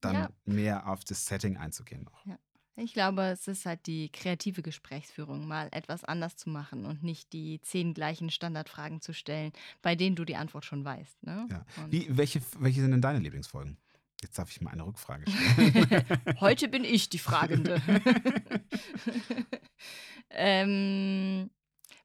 dann 0.00 0.14
ja. 0.14 0.30
mehr 0.44 0.88
auf 0.88 1.04
das 1.04 1.26
Setting 1.26 1.56
einzugehen 1.56 2.04
noch. 2.04 2.26
Ja. 2.26 2.38
Ich 2.76 2.92
glaube, 2.92 3.22
es 3.22 3.46
ist 3.46 3.66
halt 3.66 3.86
die 3.86 4.10
kreative 4.10 4.62
Gesprächsführung, 4.62 5.46
mal 5.46 5.68
etwas 5.70 6.04
anders 6.04 6.36
zu 6.36 6.50
machen 6.50 6.86
und 6.86 7.04
nicht 7.04 7.32
die 7.32 7.60
zehn 7.60 7.94
gleichen 7.94 8.30
Standardfragen 8.30 9.00
zu 9.00 9.12
stellen, 9.12 9.52
bei 9.80 9.94
denen 9.94 10.16
du 10.16 10.24
die 10.24 10.34
Antwort 10.34 10.64
schon 10.64 10.84
weißt. 10.84 11.22
Ne? 11.22 11.46
Ja. 11.50 11.64
Wie, 11.88 12.06
welche, 12.10 12.42
welche 12.58 12.80
sind 12.80 12.90
denn 12.90 13.00
deine 13.00 13.20
Lieblingsfolgen? 13.20 13.78
Jetzt 14.22 14.38
darf 14.38 14.50
ich 14.50 14.60
mal 14.60 14.70
eine 14.70 14.86
Rückfrage 14.86 15.24
stellen. 15.30 16.04
Heute 16.40 16.68
bin 16.68 16.84
ich 16.84 17.10
die 17.10 17.18
Fragende. 17.18 17.80
ähm, 20.30 21.50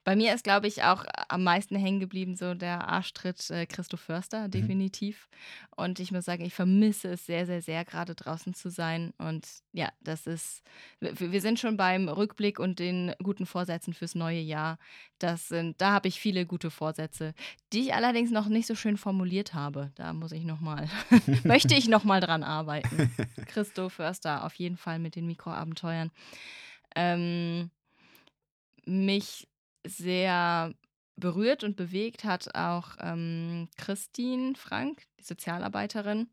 bei 0.10 0.16
mir 0.16 0.34
ist, 0.34 0.44
glaube 0.44 0.66
ich, 0.66 0.82
auch 0.82 1.06
am 1.28 1.44
meisten 1.44 1.76
hängen 1.76 2.00
geblieben 2.00 2.36
so 2.36 2.56
der 2.56 2.88
Arschtritt 2.88 3.48
äh, 3.52 3.68
Christo 3.68 3.96
Förster, 3.96 4.48
mhm. 4.48 4.52
definitiv. 4.52 5.30
Mhm. 5.30 5.84
Und 5.84 6.00
ich 6.00 6.12
muss 6.12 6.26
sagen, 6.26 6.44
ich 6.44 6.56
vermisse 6.56 7.10
es 7.10 7.28
sehr, 7.28 7.46
sehr, 7.46 7.62
sehr, 7.62 7.86
gerade 7.86 8.16
draußen 8.16 8.56
zu 8.56 8.72
sein. 8.72 9.14
Und 9.20 9.48
ja, 9.72 9.90
das 10.02 10.26
ist, 10.26 10.64
wir 11.00 11.42
sind 11.42 11.60
schon 11.60 11.78
beim 11.78 12.10
Rückblick 12.10 12.58
und 12.58 12.80
den 12.80 13.14
guten 13.22 13.46
Vorsätzen 13.46 13.94
fürs 13.94 14.16
neue 14.16 14.40
Jahr. 14.40 14.80
Das 15.20 15.48
sind, 15.48 15.80
da 15.80 15.92
habe 15.92 16.08
ich 16.08 16.20
viele 16.20 16.48
gute 16.48 16.72
Vorsätze, 16.72 17.36
die 17.72 17.82
ich 17.82 17.94
allerdings 17.94 18.32
noch 18.32 18.48
nicht 18.48 18.66
so 18.66 18.74
schön 18.74 18.98
formuliert 18.98 19.54
habe. 19.54 19.92
Da 19.94 20.14
muss 20.14 20.32
ich 20.32 20.44
noch 20.44 20.60
mal, 20.60 20.90
möchte 21.44 21.76
ich 21.76 21.88
noch 21.88 22.04
mal 22.04 22.20
dran 22.20 22.42
arbeiten. 22.42 23.14
Christo 23.46 23.90
Förster, 23.90 24.44
auf 24.44 24.56
jeden 24.56 24.78
Fall 24.78 24.98
mit 24.98 25.16
den 25.16 25.28
Mikroabenteuern. 25.28 26.10
Ähm, 26.96 27.70
mich 28.88 29.49
sehr 29.86 30.74
berührt 31.16 31.64
und 31.64 31.76
bewegt 31.76 32.24
hat 32.24 32.56
auch 32.56 32.96
ähm, 33.00 33.68
Christine 33.78 34.56
Frank, 34.56 35.04
die 35.20 35.24
Sozialarbeiterin, 35.26 36.30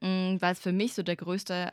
mm, 0.00 0.36
weil 0.40 0.52
es 0.52 0.60
für 0.60 0.72
mich 0.72 0.94
so 0.94 1.02
der 1.02 1.16
größte, 1.16 1.72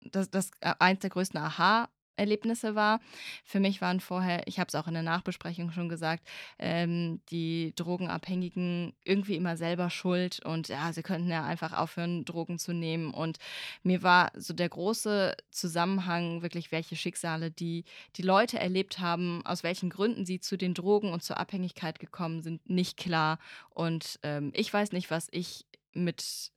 das, 0.00 0.30
das 0.30 0.50
äh, 0.60 0.74
eins 0.78 1.00
der 1.00 1.10
größten 1.10 1.40
Aha 1.40 1.88
Erlebnisse 2.20 2.74
war. 2.74 3.00
Für 3.44 3.58
mich 3.58 3.80
waren 3.80 4.00
vorher, 4.00 4.46
ich 4.46 4.60
habe 4.60 4.68
es 4.68 4.74
auch 4.74 4.86
in 4.86 4.94
der 4.94 5.02
Nachbesprechung 5.02 5.72
schon 5.72 5.88
gesagt, 5.88 6.22
ähm, 6.58 7.20
die 7.30 7.72
Drogenabhängigen 7.74 8.92
irgendwie 9.04 9.36
immer 9.36 9.56
selber 9.56 9.90
schuld 9.90 10.44
und 10.44 10.68
ja, 10.68 10.92
sie 10.92 11.02
könnten 11.02 11.30
ja 11.30 11.44
einfach 11.44 11.72
aufhören, 11.72 12.24
Drogen 12.24 12.58
zu 12.58 12.72
nehmen. 12.72 13.12
Und 13.12 13.38
mir 13.82 14.02
war 14.02 14.30
so 14.36 14.54
der 14.54 14.68
große 14.68 15.34
Zusammenhang, 15.50 16.42
wirklich 16.42 16.70
welche 16.70 16.96
Schicksale 16.96 17.50
die, 17.50 17.84
die 18.16 18.22
Leute 18.22 18.58
erlebt 18.58 19.00
haben, 19.00 19.44
aus 19.44 19.62
welchen 19.62 19.90
Gründen 19.90 20.26
sie 20.26 20.40
zu 20.40 20.56
den 20.56 20.74
Drogen 20.74 21.12
und 21.12 21.22
zur 21.22 21.38
Abhängigkeit 21.38 21.98
gekommen 21.98 22.42
sind, 22.42 22.68
nicht 22.68 22.96
klar. 22.96 23.38
Und 23.70 24.20
ähm, 24.22 24.52
ich 24.54 24.72
weiß 24.72 24.92
nicht, 24.92 25.10
was 25.10 25.28
ich 25.30 25.64
mit 25.92 26.52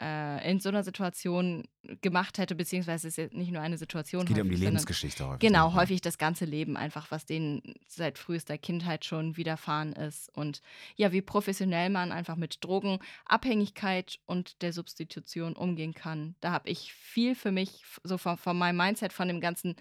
äh, 0.00 0.50
in 0.50 0.60
so 0.60 0.68
einer 0.70 0.82
Situation 0.82 1.64
gemacht 2.00 2.38
hätte, 2.38 2.54
beziehungsweise 2.54 3.08
es 3.08 3.18
ist 3.18 3.32
ja 3.32 3.38
nicht 3.38 3.52
nur 3.52 3.62
eine 3.62 3.78
Situation. 3.78 4.22
Es 4.22 4.28
geht 4.28 4.36
häufig, 4.36 4.50
um 4.50 4.56
die 4.56 4.64
Lebensgeschichte 4.64 5.26
häufig. 5.26 5.40
Genau, 5.40 5.68
ne? 5.68 5.74
häufig 5.74 6.00
das 6.00 6.18
ganze 6.18 6.44
Leben 6.44 6.76
einfach, 6.76 7.10
was 7.10 7.26
denen 7.26 7.62
seit 7.86 8.18
frühester 8.18 8.58
Kindheit 8.58 9.04
schon 9.04 9.36
widerfahren 9.36 9.92
ist. 9.92 10.34
Und 10.36 10.62
ja, 10.96 11.12
wie 11.12 11.22
professionell 11.22 11.90
man 11.90 12.12
einfach 12.12 12.36
mit 12.36 12.64
Drogenabhängigkeit 12.64 14.18
und 14.26 14.62
der 14.62 14.72
Substitution 14.72 15.54
umgehen 15.54 15.94
kann. 15.94 16.34
Da 16.40 16.52
habe 16.52 16.70
ich 16.70 16.92
viel 16.92 17.34
für 17.34 17.52
mich, 17.52 17.84
so 18.02 18.18
von, 18.18 18.36
von 18.36 18.56
meinem 18.56 18.76
Mindset, 18.76 19.12
von 19.12 19.28
dem 19.28 19.40
ganzen, 19.40 19.76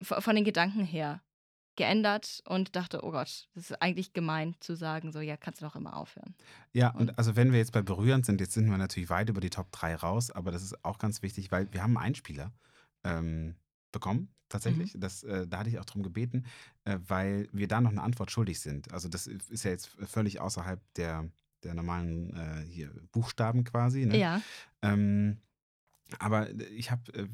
von 0.00 0.34
den 0.34 0.44
Gedanken 0.44 0.84
her 0.84 1.20
geändert 1.76 2.42
und 2.46 2.76
dachte, 2.76 3.04
oh 3.04 3.10
Gott, 3.10 3.48
das 3.54 3.70
ist 3.70 3.82
eigentlich 3.82 4.12
gemein 4.12 4.54
zu 4.60 4.74
sagen, 4.74 5.12
so 5.12 5.20
ja, 5.20 5.36
kannst 5.36 5.60
du 5.60 5.66
doch 5.66 5.76
immer 5.76 5.96
aufhören. 5.96 6.34
Ja, 6.72 6.90
und, 6.90 7.10
und 7.10 7.18
also 7.18 7.36
wenn 7.36 7.52
wir 7.52 7.58
jetzt 7.58 7.72
bei 7.72 7.82
berührend 7.82 8.26
sind, 8.26 8.40
jetzt 8.40 8.52
sind 8.52 8.68
wir 8.68 8.78
natürlich 8.78 9.10
weit 9.10 9.28
über 9.28 9.40
die 9.40 9.50
Top 9.50 9.70
3 9.72 9.96
raus, 9.96 10.30
aber 10.30 10.50
das 10.50 10.62
ist 10.62 10.84
auch 10.84 10.98
ganz 10.98 11.22
wichtig, 11.22 11.50
weil 11.50 11.72
wir 11.72 11.82
haben 11.82 11.96
einen 11.96 12.06
Einspieler, 12.06 12.52
ähm, 13.04 13.56
bekommen, 13.92 14.28
tatsächlich. 14.48 14.94
Mhm. 14.94 15.00
Das, 15.00 15.22
äh, 15.22 15.46
da 15.46 15.58
hatte 15.58 15.70
ich 15.70 15.78
auch 15.78 15.84
darum 15.84 16.02
gebeten, 16.02 16.44
äh, 16.84 16.98
weil 17.06 17.48
wir 17.52 17.68
da 17.68 17.80
noch 17.80 17.90
eine 17.90 18.02
Antwort 18.02 18.30
schuldig 18.30 18.60
sind. 18.60 18.92
Also 18.92 19.08
das 19.08 19.26
ist 19.26 19.64
ja 19.64 19.70
jetzt 19.70 19.86
völlig 19.86 20.40
außerhalb 20.40 20.80
der, 20.94 21.30
der 21.62 21.74
normalen 21.74 22.34
äh, 22.36 22.66
hier 22.68 22.90
Buchstaben 23.12 23.64
quasi. 23.64 24.06
Ne? 24.06 24.18
Ja. 24.18 24.42
Ähm, 24.82 25.38
aber 26.18 26.50
ich 26.70 26.90
habe 26.90 27.12
äh, 27.14 27.26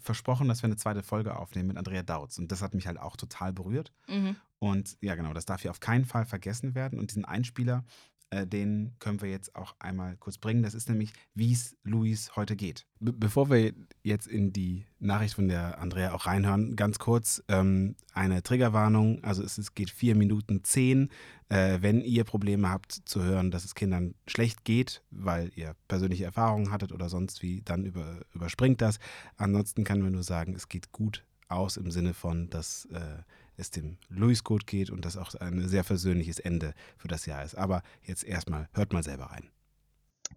versprochen, 0.00 0.48
dass 0.48 0.62
wir 0.62 0.66
eine 0.66 0.76
zweite 0.76 1.02
Folge 1.02 1.36
aufnehmen 1.36 1.68
mit 1.68 1.76
Andrea 1.76 2.02
Dautz. 2.02 2.38
Und 2.38 2.50
das 2.52 2.62
hat 2.62 2.74
mich 2.74 2.86
halt 2.86 2.98
auch 2.98 3.16
total 3.16 3.52
berührt. 3.52 3.92
Mhm. 4.08 4.36
Und 4.58 4.96
ja, 5.00 5.14
genau, 5.14 5.32
das 5.32 5.46
darf 5.46 5.62
hier 5.62 5.70
auf 5.70 5.80
keinen 5.80 6.04
Fall 6.04 6.26
vergessen 6.26 6.74
werden. 6.74 6.98
Und 6.98 7.10
diesen 7.10 7.24
Einspieler, 7.24 7.84
äh, 8.30 8.46
den 8.46 8.92
können 9.00 9.20
wir 9.20 9.28
jetzt 9.28 9.56
auch 9.56 9.74
einmal 9.80 10.16
kurz 10.16 10.38
bringen. 10.38 10.62
Das 10.62 10.74
ist 10.74 10.88
nämlich, 10.88 11.12
wie 11.34 11.52
es 11.52 11.76
Luis 11.82 12.36
heute 12.36 12.54
geht. 12.54 12.86
Be 13.00 13.12
bevor 13.12 13.50
wir 13.50 13.72
jetzt 14.02 14.28
in 14.28 14.52
die 14.52 14.86
Nachricht 15.00 15.34
von 15.34 15.48
der 15.48 15.80
Andrea 15.80 16.14
auch 16.14 16.26
reinhören, 16.26 16.76
ganz 16.76 16.98
kurz 16.98 17.42
ähm, 17.48 17.96
eine 18.12 18.42
Triggerwarnung. 18.42 19.24
Also 19.24 19.42
es, 19.42 19.58
es, 19.58 19.74
geht 19.74 19.90
vier 19.90 20.14
Minuten 20.14 20.62
zehn. 20.62 21.10
Äh, 21.48 21.78
wenn 21.80 22.00
ihr 22.00 22.22
Probleme 22.24 22.68
habt 22.68 22.92
zu 22.92 23.22
hören, 23.22 23.50
dass 23.50 23.64
es 23.64 23.74
Kindern 23.74 24.14
schlecht 24.28 24.64
geht, 24.64 25.02
weil 25.10 25.50
ihr 25.56 25.74
persönliche 25.88 26.24
Erfahrungen 26.24 26.70
hattet 26.70 26.92
oder 26.92 27.08
sonst 27.08 27.42
wie, 27.42 27.62
dann 27.62 27.84
über, 27.84 28.20
überspringt 28.32 28.80
das. 28.80 29.00
Ansonsten 29.36 29.82
kann 29.82 30.00
man 30.00 30.12
nur 30.12 30.22
sagen, 30.22 30.54
es 30.54 30.68
geht 30.68 30.92
gut 30.92 31.24
aus 31.48 31.76
im 31.76 31.90
Sinne 31.90 32.14
von, 32.14 32.48
dass 32.48 32.84
äh, 32.86 33.22
es 33.60 33.70
dem 33.70 33.98
Louis 34.08 34.42
gut 34.42 34.66
geht 34.66 34.90
und 34.90 35.04
das 35.04 35.16
auch 35.16 35.34
ein 35.34 35.68
sehr 35.68 35.84
versöhnliches 35.84 36.38
Ende 36.38 36.74
für 36.96 37.08
das 37.08 37.26
Jahr 37.26 37.44
ist. 37.44 37.54
Aber 37.54 37.82
jetzt 38.02 38.24
erstmal, 38.24 38.68
hört 38.72 38.92
mal 38.92 39.02
selber 39.02 39.26
rein. 39.26 39.50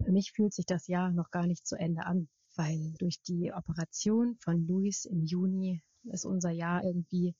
Für 0.03 0.11
mich 0.11 0.31
fühlt 0.33 0.53
sich 0.53 0.65
das 0.65 0.87
Jahr 0.87 1.11
noch 1.11 1.31
gar 1.31 1.47
nicht 1.47 1.65
zu 1.65 1.75
Ende 1.75 2.05
an, 2.05 2.27
weil 2.55 2.93
durch 2.99 3.21
die 3.21 3.51
Operation 3.53 4.35
von 4.39 4.67
Louis 4.67 5.05
im 5.05 5.23
Juni 5.23 5.81
ist 6.03 6.25
unser 6.25 6.51
Jahr 6.51 6.83
irgendwie 6.83 7.35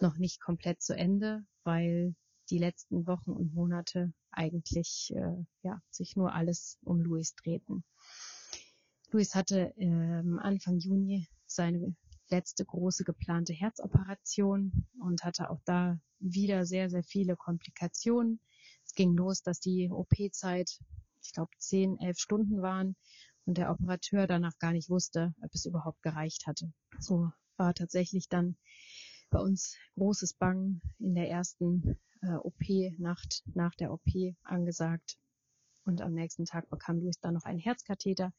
noch 0.00 0.18
nicht 0.18 0.40
komplett 0.40 0.82
zu 0.82 0.94
Ende, 0.94 1.44
weil 1.64 2.14
die 2.50 2.58
letzten 2.58 3.06
Wochen 3.06 3.30
und 3.30 3.54
Monate 3.54 4.12
eigentlich 4.30 5.12
äh, 5.14 5.44
ja, 5.62 5.80
sich 5.90 6.16
nur 6.16 6.32
alles 6.34 6.78
um 6.82 7.00
Louis 7.00 7.34
drehten. 7.34 7.82
Louis 9.10 9.34
hatte 9.34 9.72
ähm, 9.78 10.38
Anfang 10.38 10.78
Juni 10.78 11.28
seine 11.46 11.94
letzte 12.28 12.64
große 12.64 13.04
geplante 13.04 13.52
Herzoperation 13.52 14.86
und 15.00 15.24
hatte 15.24 15.50
auch 15.50 15.60
da 15.64 15.98
wieder 16.18 16.64
sehr, 16.64 16.90
sehr 16.90 17.02
viele 17.02 17.36
Komplikationen. 17.36 18.40
Es 18.84 18.94
ging 18.94 19.14
los, 19.14 19.42
dass 19.42 19.60
die 19.60 19.90
OP-Zeit, 19.90 20.78
ich 21.22 21.32
glaube, 21.32 21.50
zehn, 21.58 21.98
elf 22.00 22.18
Stunden 22.18 22.62
waren 22.62 22.96
und 23.44 23.58
der 23.58 23.70
Operateur 23.70 24.26
danach 24.26 24.58
gar 24.58 24.72
nicht 24.72 24.90
wusste, 24.90 25.34
ob 25.42 25.54
es 25.54 25.66
überhaupt 25.66 26.02
gereicht 26.02 26.46
hatte. 26.46 26.72
So 26.98 27.30
war 27.56 27.74
tatsächlich 27.74 28.28
dann 28.28 28.56
bei 29.30 29.38
uns 29.38 29.76
großes 29.94 30.34
Bangen 30.34 30.80
in 30.98 31.14
der 31.14 31.28
ersten 31.30 31.98
äh, 32.22 32.34
OP-Nacht 32.34 33.42
nach 33.54 33.74
der 33.74 33.92
OP 33.92 34.08
angesagt. 34.42 35.18
Und 35.84 36.00
am 36.00 36.14
nächsten 36.14 36.44
Tag 36.44 36.68
bekam 36.68 36.98
Luis 36.98 37.20
dann 37.20 37.34
noch 37.34 37.44
einen 37.44 37.60
Herzkatheter, 37.60 38.32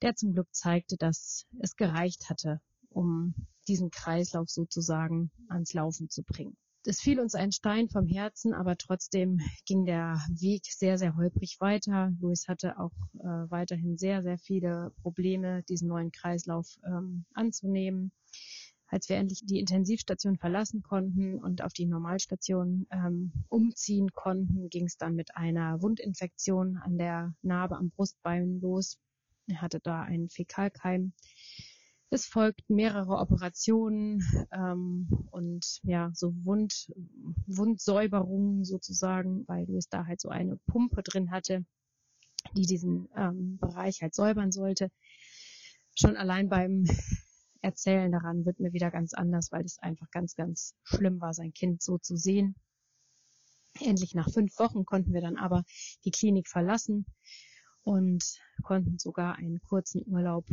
der 0.00 0.16
zum 0.16 0.32
Glück 0.32 0.52
zeigte, 0.52 0.96
dass 0.96 1.46
es 1.60 1.76
gereicht 1.76 2.28
hatte, 2.28 2.60
um 2.92 3.34
diesen 3.68 3.90
Kreislauf 3.90 4.48
sozusagen 4.48 5.30
ans 5.48 5.72
Laufen 5.72 6.08
zu 6.08 6.22
bringen. 6.22 6.56
Es 6.84 7.00
fiel 7.00 7.20
uns 7.20 7.36
ein 7.36 7.52
Stein 7.52 7.88
vom 7.88 8.08
Herzen, 8.08 8.54
aber 8.54 8.76
trotzdem 8.76 9.40
ging 9.66 9.84
der 9.84 10.20
Weg 10.28 10.64
sehr, 10.66 10.98
sehr 10.98 11.14
holprig 11.14 11.58
weiter. 11.60 12.12
Luis 12.20 12.48
hatte 12.48 12.76
auch 12.78 12.92
äh, 13.20 13.50
weiterhin 13.50 13.96
sehr, 13.96 14.22
sehr 14.22 14.36
viele 14.36 14.92
Probleme, 15.02 15.62
diesen 15.68 15.86
neuen 15.88 16.10
Kreislauf 16.10 16.66
ähm, 16.84 17.24
anzunehmen. 17.34 18.10
Als 18.88 19.08
wir 19.08 19.16
endlich 19.16 19.42
die 19.46 19.60
Intensivstation 19.60 20.36
verlassen 20.36 20.82
konnten 20.82 21.38
und 21.38 21.62
auf 21.62 21.72
die 21.72 21.86
Normalstation 21.86 22.86
ähm, 22.90 23.32
umziehen 23.48 24.12
konnten, 24.12 24.68
ging 24.68 24.86
es 24.86 24.98
dann 24.98 25.14
mit 25.14 25.36
einer 25.36 25.80
Wundinfektion 25.80 26.78
an 26.78 26.98
der 26.98 27.32
Narbe 27.42 27.76
am 27.76 27.90
Brustbein 27.90 28.60
los. 28.60 28.98
Er 29.46 29.62
hatte 29.62 29.78
da 29.80 30.02
einen 30.02 30.28
Fäkalkeim 30.28 31.12
es 32.12 32.26
folgten 32.26 32.74
mehrere 32.74 33.16
Operationen 33.16 34.22
ähm, 34.52 35.08
und 35.30 35.80
ja, 35.82 36.10
so 36.12 36.34
Wund, 36.44 36.92
Wundsäuberungen 37.46 38.64
sozusagen, 38.64 39.48
weil 39.48 39.64
Louis 39.64 39.88
da 39.88 40.04
halt 40.04 40.20
so 40.20 40.28
eine 40.28 40.58
Pumpe 40.66 41.02
drin 41.02 41.30
hatte, 41.30 41.64
die 42.54 42.66
diesen 42.66 43.08
ähm, 43.16 43.56
Bereich 43.56 44.02
halt 44.02 44.14
säubern 44.14 44.52
sollte. 44.52 44.90
Schon 45.98 46.18
allein 46.18 46.50
beim 46.50 46.84
Erzählen 47.62 48.12
daran 48.12 48.44
wird 48.44 48.60
mir 48.60 48.74
wieder 48.74 48.90
ganz 48.90 49.14
anders, 49.14 49.50
weil 49.50 49.64
es 49.64 49.78
einfach 49.78 50.10
ganz, 50.10 50.34
ganz 50.34 50.74
schlimm 50.82 51.18
war, 51.20 51.32
sein 51.32 51.54
Kind 51.54 51.82
so 51.82 51.96
zu 51.96 52.16
sehen. 52.16 52.56
Endlich 53.80 54.14
nach 54.14 54.30
fünf 54.30 54.58
Wochen 54.58 54.84
konnten 54.84 55.14
wir 55.14 55.22
dann 55.22 55.38
aber 55.38 55.64
die 56.04 56.10
Klinik 56.10 56.48
verlassen 56.48 57.06
und 57.84 58.38
konnten 58.62 58.98
sogar 58.98 59.36
einen 59.36 59.60
kurzen 59.62 60.02
Urlaub 60.06 60.46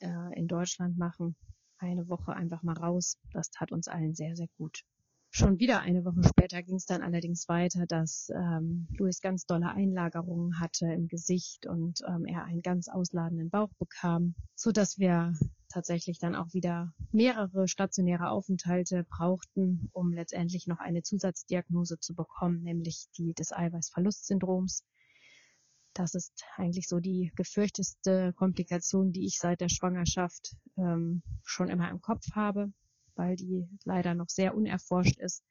äh, 0.00 0.38
in 0.38 0.48
Deutschland 0.48 0.96
machen. 0.98 1.36
Eine 1.78 2.08
Woche 2.08 2.34
einfach 2.34 2.62
mal 2.62 2.76
raus. 2.76 3.18
Das 3.32 3.50
tat 3.50 3.72
uns 3.72 3.88
allen 3.88 4.14
sehr, 4.14 4.36
sehr 4.36 4.48
gut. 4.58 4.84
Schon 5.32 5.60
wieder 5.60 5.80
eine 5.80 6.04
Woche 6.04 6.24
später 6.28 6.60
ging 6.60 6.74
es 6.74 6.86
dann 6.86 7.02
allerdings 7.02 7.48
weiter, 7.48 7.86
dass 7.86 8.30
ähm, 8.34 8.88
Louis 8.98 9.20
ganz 9.20 9.46
dolle 9.46 9.70
Einlagerungen 9.70 10.58
hatte 10.58 10.86
im 10.86 11.06
Gesicht 11.06 11.66
und 11.66 12.00
ähm, 12.08 12.26
er 12.26 12.44
einen 12.44 12.62
ganz 12.62 12.88
ausladenden 12.88 13.48
Bauch 13.48 13.70
bekam, 13.78 14.34
so 14.56 14.72
dass 14.72 14.98
wir 14.98 15.34
tatsächlich 15.68 16.18
dann 16.18 16.34
auch 16.34 16.52
wieder 16.52 16.92
mehrere 17.12 17.68
stationäre 17.68 18.30
Aufenthalte 18.30 19.04
brauchten, 19.08 19.88
um 19.92 20.12
letztendlich 20.12 20.66
noch 20.66 20.80
eine 20.80 21.02
Zusatzdiagnose 21.02 22.00
zu 22.00 22.16
bekommen, 22.16 22.64
nämlich 22.64 23.06
die 23.16 23.32
des 23.32 23.52
Eiweißverlustsyndroms. 23.52 24.84
Das 25.94 26.14
ist 26.14 26.44
eigentlich 26.56 26.88
so 26.88 27.00
die 27.00 27.32
gefürchteste 27.34 28.32
Komplikation, 28.34 29.12
die 29.12 29.26
ich 29.26 29.38
seit 29.38 29.60
der 29.60 29.68
Schwangerschaft 29.68 30.56
ähm, 30.76 31.22
schon 31.42 31.68
immer 31.68 31.90
im 31.90 32.00
Kopf 32.00 32.24
habe, 32.32 32.72
weil 33.16 33.36
die 33.36 33.68
leider 33.84 34.14
noch 34.14 34.28
sehr 34.28 34.54
unerforscht 34.54 35.18
ist. 35.18 35.44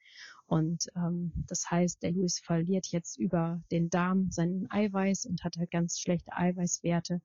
Und 0.48 0.88
ähm, 0.96 1.34
das 1.48 1.70
heißt, 1.70 2.02
der 2.02 2.12
Louis 2.12 2.40
verliert 2.40 2.88
jetzt 2.88 3.18
über 3.18 3.62
den 3.70 3.90
Darm 3.90 4.32
seinen 4.32 4.72
Eiweiß 4.72 5.26
und 5.26 5.44
hat 5.44 5.58
halt 5.58 5.72
ganz 5.72 6.00
schlechte 6.00 6.32
Eiweißwerte. 6.34 7.22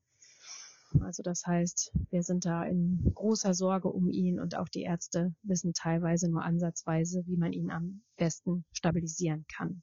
Also 1.01 1.23
das 1.23 1.47
heißt, 1.47 1.93
wir 2.11 2.23
sind 2.23 2.45
da 2.45 2.65
in 2.65 3.13
großer 3.15 3.55
Sorge 3.55 3.89
um 3.89 4.11
ihn 4.11 4.39
und 4.39 4.57
auch 4.57 4.69
die 4.69 4.83
Ärzte 4.83 5.35
wissen 5.43 5.73
teilweise 5.73 6.29
nur 6.29 6.45
ansatzweise, 6.45 7.25
wie 7.27 7.37
man 7.37 7.53
ihn 7.53 7.71
am 7.71 8.03
besten 8.17 8.65
stabilisieren 8.73 9.45
kann 9.49 9.83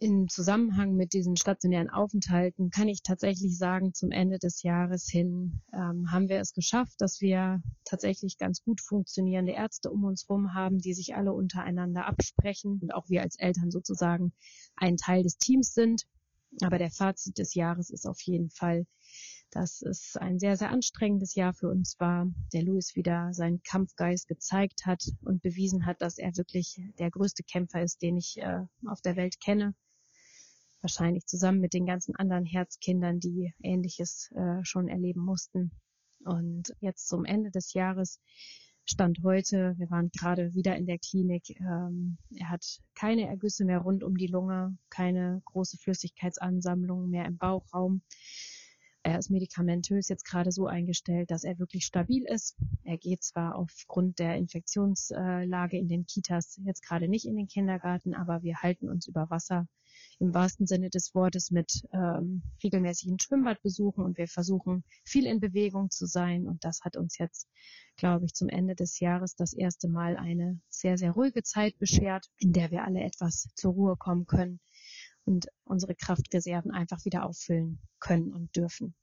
im 0.00 0.28
Zusammenhang 0.28 0.94
mit 0.94 1.12
diesen 1.12 1.36
stationären 1.36 1.90
Aufenthalten 1.90 2.70
kann 2.70 2.86
ich 2.86 3.02
tatsächlich 3.02 3.58
sagen, 3.58 3.94
zum 3.94 4.12
Ende 4.12 4.38
des 4.38 4.62
Jahres 4.62 5.08
hin 5.08 5.60
ähm, 5.72 6.12
haben 6.12 6.28
wir 6.28 6.38
es 6.38 6.52
geschafft, 6.52 7.00
dass 7.00 7.20
wir 7.20 7.60
tatsächlich 7.84 8.38
ganz 8.38 8.62
gut 8.62 8.80
funktionierende 8.80 9.52
Ärzte 9.52 9.90
um 9.90 10.04
uns 10.04 10.28
herum 10.28 10.54
haben, 10.54 10.78
die 10.78 10.94
sich 10.94 11.16
alle 11.16 11.32
untereinander 11.32 12.06
absprechen 12.06 12.78
und 12.80 12.94
auch 12.94 13.08
wir 13.08 13.22
als 13.22 13.40
Eltern 13.40 13.72
sozusagen 13.72 14.32
ein 14.76 14.96
Teil 14.96 15.24
des 15.24 15.36
Teams 15.36 15.74
sind. 15.74 16.04
Aber 16.62 16.78
der 16.78 16.92
Fazit 16.92 17.36
des 17.38 17.54
Jahres 17.54 17.90
ist 17.90 18.06
auf 18.06 18.20
jeden 18.22 18.50
Fall, 18.50 18.86
dass 19.50 19.82
es 19.82 20.16
ein 20.16 20.38
sehr, 20.38 20.56
sehr 20.56 20.70
anstrengendes 20.70 21.34
Jahr 21.34 21.54
für 21.54 21.68
uns 21.68 21.96
war. 21.98 22.28
Der 22.52 22.62
Louis 22.62 22.94
wieder 22.94 23.32
seinen 23.32 23.64
Kampfgeist 23.64 24.28
gezeigt 24.28 24.86
hat 24.86 25.02
und 25.22 25.42
bewiesen 25.42 25.86
hat, 25.86 26.00
dass 26.00 26.18
er 26.18 26.36
wirklich 26.36 26.80
der 27.00 27.10
größte 27.10 27.42
Kämpfer 27.42 27.82
ist, 27.82 28.00
den 28.00 28.16
ich 28.16 28.38
äh, 28.38 28.60
auf 28.86 29.00
der 29.02 29.16
Welt 29.16 29.40
kenne 29.40 29.74
wahrscheinlich 30.80 31.26
zusammen 31.26 31.60
mit 31.60 31.74
den 31.74 31.86
ganzen 31.86 32.14
anderen 32.16 32.44
Herzkindern, 32.44 33.20
die 33.20 33.52
Ähnliches 33.62 34.30
äh, 34.34 34.64
schon 34.64 34.88
erleben 34.88 35.20
mussten. 35.20 35.72
Und 36.24 36.74
jetzt 36.80 37.08
zum 37.08 37.24
Ende 37.24 37.50
des 37.50 37.72
Jahres 37.74 38.20
Stand 38.90 39.18
heute, 39.22 39.74
wir 39.76 39.90
waren 39.90 40.10
gerade 40.18 40.54
wieder 40.54 40.74
in 40.76 40.86
der 40.86 40.98
Klinik, 40.98 41.50
ähm, 41.60 42.16
er 42.34 42.48
hat 42.48 42.64
keine 42.94 43.28
Ergüsse 43.28 43.66
mehr 43.66 43.80
rund 43.80 44.02
um 44.02 44.16
die 44.16 44.28
Lunge, 44.28 44.78
keine 44.88 45.42
große 45.44 45.76
Flüssigkeitsansammlung 45.76 47.10
mehr 47.10 47.26
im 47.26 47.36
Bauchraum. 47.36 48.00
Er 49.02 49.18
ist 49.18 49.30
medikamentös 49.30 50.08
jetzt 50.08 50.24
gerade 50.24 50.52
so 50.52 50.66
eingestellt, 50.66 51.30
dass 51.30 51.44
er 51.44 51.58
wirklich 51.58 51.84
stabil 51.84 52.24
ist. 52.24 52.56
Er 52.82 52.96
geht 52.96 53.22
zwar 53.22 53.56
aufgrund 53.56 54.18
der 54.18 54.36
Infektionslage 54.36 55.78
in 55.78 55.88
den 55.88 56.06
Kitas 56.06 56.58
jetzt 56.64 56.82
gerade 56.82 57.08
nicht 57.08 57.26
in 57.26 57.36
den 57.36 57.46
Kindergarten, 57.46 58.14
aber 58.14 58.42
wir 58.42 58.62
halten 58.62 58.88
uns 58.88 59.06
über 59.06 59.28
Wasser 59.28 59.68
im 60.20 60.34
wahrsten 60.34 60.66
Sinne 60.66 60.90
des 60.90 61.14
Wortes 61.14 61.50
mit 61.50 61.82
ähm, 61.92 62.42
regelmäßigen 62.62 63.18
Schwimmbadbesuchen 63.18 64.04
und 64.04 64.18
wir 64.18 64.26
versuchen 64.26 64.84
viel 65.04 65.26
in 65.26 65.40
Bewegung 65.40 65.90
zu 65.90 66.06
sein 66.06 66.46
und 66.46 66.64
das 66.64 66.80
hat 66.82 66.96
uns 66.96 67.18
jetzt, 67.18 67.48
glaube 67.96 68.26
ich, 68.26 68.34
zum 68.34 68.48
Ende 68.48 68.74
des 68.74 68.98
Jahres 69.00 69.36
das 69.36 69.52
erste 69.52 69.88
Mal 69.88 70.16
eine 70.16 70.60
sehr, 70.68 70.98
sehr 70.98 71.12
ruhige 71.12 71.42
Zeit 71.42 71.78
beschert, 71.78 72.26
in 72.38 72.52
der 72.52 72.70
wir 72.70 72.84
alle 72.84 73.00
etwas 73.00 73.48
zur 73.54 73.72
Ruhe 73.72 73.96
kommen 73.96 74.26
können 74.26 74.60
und 75.24 75.46
unsere 75.64 75.94
Kraftreserven 75.94 76.72
einfach 76.72 77.04
wieder 77.04 77.24
auffüllen 77.24 77.78
können 78.00 78.32
und 78.32 78.56
dürfen. 78.56 78.94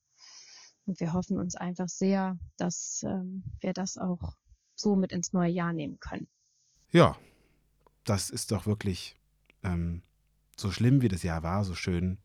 Und 0.85 0.99
wir 0.99 1.13
hoffen 1.13 1.39
uns 1.39 1.55
einfach 1.55 1.87
sehr, 1.87 2.37
dass 2.57 3.03
ähm, 3.07 3.43
wir 3.59 3.73
das 3.73 3.97
auch 3.97 4.35
so 4.75 4.95
mit 4.95 5.11
ins 5.11 5.33
neue 5.33 5.51
Jahr 5.51 5.73
nehmen 5.73 5.99
können. 5.99 6.27
Ja, 6.91 7.17
das 8.03 8.29
ist 8.29 8.51
doch 8.51 8.65
wirklich 8.65 9.15
ähm, 9.63 10.03
so 10.55 10.71
schlimm, 10.71 11.01
wie 11.01 11.07
das 11.09 11.23
Jahr 11.23 11.43
war, 11.43 11.63
so 11.63 11.75
schön. 11.75 12.17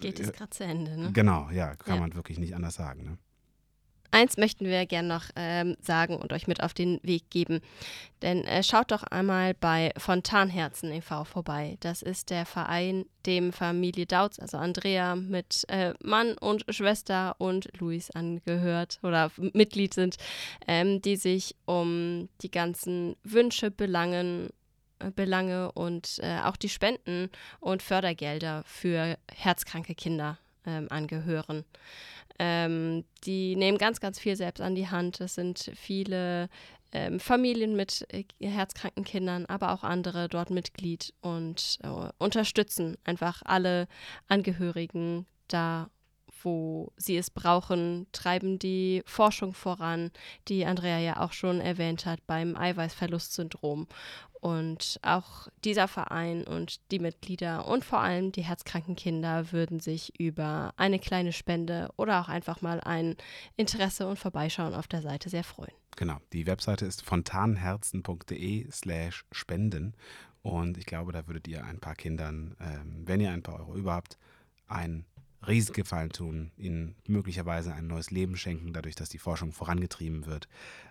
Geht 0.00 0.20
es 0.20 0.32
gerade 0.32 0.50
zu 0.50 0.64
Ende, 0.64 0.96
ne? 0.96 1.12
Genau, 1.12 1.50
ja, 1.50 1.74
kann 1.74 1.96
Ja. 1.96 2.00
man 2.00 2.14
wirklich 2.14 2.38
nicht 2.38 2.54
anders 2.54 2.74
sagen. 2.74 3.04
Ne? 3.04 3.18
Eins 4.10 4.38
möchten 4.38 4.64
wir 4.64 4.86
gerne 4.86 5.06
noch 5.08 5.24
ähm, 5.36 5.76
sagen 5.82 6.16
und 6.16 6.32
euch 6.32 6.46
mit 6.46 6.62
auf 6.62 6.72
den 6.72 6.98
Weg 7.02 7.28
geben. 7.28 7.60
Denn 8.22 8.42
äh, 8.44 8.62
schaut 8.62 8.90
doch 8.90 9.02
einmal 9.02 9.52
bei 9.52 9.92
Fontanherzen 9.98 10.90
e.V. 10.92 11.24
vorbei. 11.24 11.76
Das 11.80 12.00
ist 12.00 12.30
der 12.30 12.46
Verein, 12.46 13.04
dem 13.26 13.52
Familie 13.52 14.06
Dautz, 14.06 14.38
also 14.38 14.56
Andrea 14.56 15.14
mit 15.14 15.64
äh, 15.68 15.92
Mann 16.02 16.38
und 16.38 16.64
Schwester 16.70 17.34
und 17.38 17.68
Luis 17.78 18.10
angehört 18.10 18.98
oder 19.02 19.30
Mitglied 19.52 19.92
sind, 19.92 20.16
ähm, 20.66 21.02
die 21.02 21.16
sich 21.16 21.54
um 21.66 22.30
die 22.40 22.50
ganzen 22.50 23.14
Wünsche, 23.24 23.70
Belangen, 23.70 24.48
äh, 24.48 24.52
Belange 25.14 25.72
und 25.72 26.18
äh, 26.22 26.40
auch 26.40 26.56
die 26.56 26.68
Spenden 26.68 27.30
und 27.60 27.82
Fördergelder 27.82 28.62
für 28.66 29.18
herzkranke 29.30 29.94
Kinder 29.94 30.38
ähm, 30.66 30.86
angehören. 30.90 31.64
Ähm, 32.38 33.04
die 33.24 33.56
nehmen 33.56 33.78
ganz, 33.78 34.00
ganz 34.00 34.18
viel 34.18 34.36
selbst 34.36 34.60
an 34.60 34.74
die 34.74 34.88
Hand. 34.88 35.20
Es 35.20 35.34
sind 35.34 35.72
viele 35.74 36.48
ähm, 36.92 37.20
Familien 37.20 37.76
mit 37.76 38.06
äh, 38.12 38.24
herzkranken 38.40 39.04
Kindern, 39.04 39.46
aber 39.46 39.72
auch 39.72 39.82
andere 39.82 40.28
dort 40.28 40.50
Mitglied 40.50 41.12
und 41.20 41.78
äh, 41.82 41.88
unterstützen 42.18 42.96
einfach 43.04 43.42
alle 43.44 43.88
Angehörigen 44.28 45.26
da, 45.48 45.90
wo 46.42 46.92
sie 46.96 47.16
es 47.16 47.30
brauchen, 47.30 48.06
treiben 48.12 48.58
die 48.58 49.02
Forschung 49.06 49.54
voran, 49.54 50.12
die 50.46 50.64
Andrea 50.64 50.98
ja 50.98 51.20
auch 51.20 51.32
schon 51.32 51.60
erwähnt 51.60 52.06
hat 52.06 52.26
beim 52.26 52.56
Eiweißverlustsyndrom. 52.56 53.88
Und 54.40 55.00
auch 55.02 55.48
dieser 55.64 55.88
Verein 55.88 56.44
und 56.44 56.80
die 56.92 57.00
Mitglieder 57.00 57.66
und 57.66 57.84
vor 57.84 58.00
allem 58.00 58.30
die 58.30 58.42
herzkranken 58.42 58.94
Kinder 58.94 59.50
würden 59.50 59.80
sich 59.80 60.18
über 60.18 60.72
eine 60.76 60.98
kleine 60.98 61.32
Spende 61.32 61.90
oder 61.96 62.20
auch 62.20 62.28
einfach 62.28 62.62
mal 62.62 62.80
ein 62.80 63.16
Interesse 63.56 64.06
und 64.06 64.18
Vorbeischauen 64.18 64.74
auf 64.74 64.86
der 64.86 65.02
Seite 65.02 65.28
sehr 65.28 65.44
freuen. 65.44 65.72
Genau, 65.96 66.18
die 66.32 66.46
Webseite 66.46 66.86
ist 66.86 67.02
fontanherzen.de 67.02 68.70
slash 68.70 69.24
spenden 69.32 69.94
und 70.42 70.78
ich 70.78 70.86
glaube, 70.86 71.12
da 71.12 71.26
würdet 71.26 71.48
ihr 71.48 71.64
ein 71.64 71.80
paar 71.80 71.94
Kindern, 71.94 72.56
ähm, 72.60 73.02
wenn 73.04 73.20
ihr 73.20 73.32
ein 73.32 73.42
paar 73.42 73.58
Euro 73.58 73.74
über 73.74 73.94
habt, 73.94 74.18
einen 74.68 75.04
Riesengefallen 75.46 76.10
tun, 76.10 76.50
ihnen 76.56 76.96
möglicherweise 77.06 77.72
ein 77.74 77.86
neues 77.86 78.10
Leben 78.10 78.36
schenken, 78.36 78.72
dadurch, 78.72 78.94
dass 78.94 79.08
die 79.08 79.18
Forschung 79.18 79.52
vorangetrieben 79.52 80.26
wird. 80.26 80.48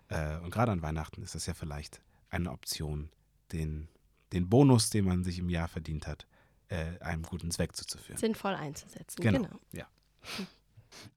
Äh, 0.09 0.37
und 0.37 0.51
gerade 0.51 0.71
an 0.71 0.81
Weihnachten 0.81 1.21
ist 1.21 1.35
das 1.35 1.45
ja 1.45 1.53
vielleicht 1.53 2.01
eine 2.29 2.51
Option, 2.51 3.09
den, 3.53 3.87
den 4.33 4.49
Bonus, 4.49 4.89
den 4.89 5.05
man 5.05 5.23
sich 5.23 5.39
im 5.39 5.49
Jahr 5.49 5.67
verdient 5.67 6.07
hat, 6.07 6.27
äh, 6.69 6.99
einem 6.99 7.23
guten 7.23 7.51
Zweck 7.51 7.75
zuzuführen. 7.75 8.17
Sinnvoll 8.19 8.55
einzusetzen. 8.55 9.21
Genau. 9.21 9.39
genau. 9.43 9.59
Ja. 9.71 9.87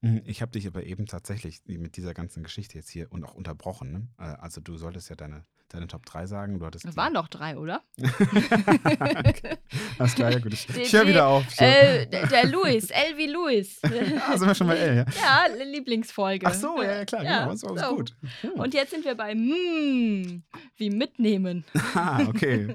Mhm, 0.01 0.23
Ich 0.25 0.43
habe 0.43 0.53
dich 0.53 0.67
aber 0.67 0.85
eben 0.85 1.07
tatsächlich 1.07 1.63
mit 1.67 1.97
dieser 1.97 2.15
ganzen 2.15 2.43
Geschichte 2.43 2.77
jetzt 2.79 2.91
hier 2.91 3.11
und 3.11 3.25
auch 3.25 3.35
unterbrochen. 3.35 3.93
Ne? 3.93 4.09
Äh, 4.19 4.23
Also 4.41 4.61
du 4.61 4.77
solltest 4.77 5.09
ja 5.11 5.17
deine, 5.17 5.45
deine 5.71 5.87
Top 5.87 6.05
3 6.07 6.27
sagen. 6.27 6.59
Du 6.59 6.67
hattest 6.67 6.85
Es 6.85 6.91
die- 6.93 6.97
waren 6.97 7.15
doch 7.15 7.29
drei, 7.29 7.57
oder? 7.57 7.83
okay. 7.99 9.57
Alles 9.99 10.15
klar, 10.15 10.31
ja 10.33 10.39
gut. 10.39 10.53
Ich, 10.53 10.69
ich 10.77 10.93
höre 10.93 11.07
wieder 11.07 11.27
auf. 11.27 11.45
Äh, 11.59 12.07
der, 12.07 12.47
Louis, 12.47 12.91
L 12.91 13.17
wie 13.17 13.27
Louis. 13.29 13.81
ah, 13.85 14.37
sind 14.37 14.49
wir 14.49 14.55
schon 14.55 14.67
bei 14.67 14.77
L, 14.77 14.97
ja? 14.97 15.05
ja, 15.49 15.65
Lieblingsfolge. 15.65 16.47
Ach 16.47 16.55
so, 16.55 16.83
ja, 16.83 17.05
klar, 17.05 17.23
Ja, 17.25 17.39
genau. 17.41 17.51
Das 17.53 17.63
war 17.63 17.71
alles 17.71 17.83
so. 17.83 17.97
gut. 17.97 18.17
Hm. 18.43 18.51
Und 18.53 18.75
jetzt 18.75 18.91
sind 18.91 19.05
wir 19.05 19.15
bei 19.15 19.35
mm, 19.35 20.43
wie 20.77 20.91
mitnehmen. 20.91 21.65
ah, 21.95 22.23
okay. 22.29 22.75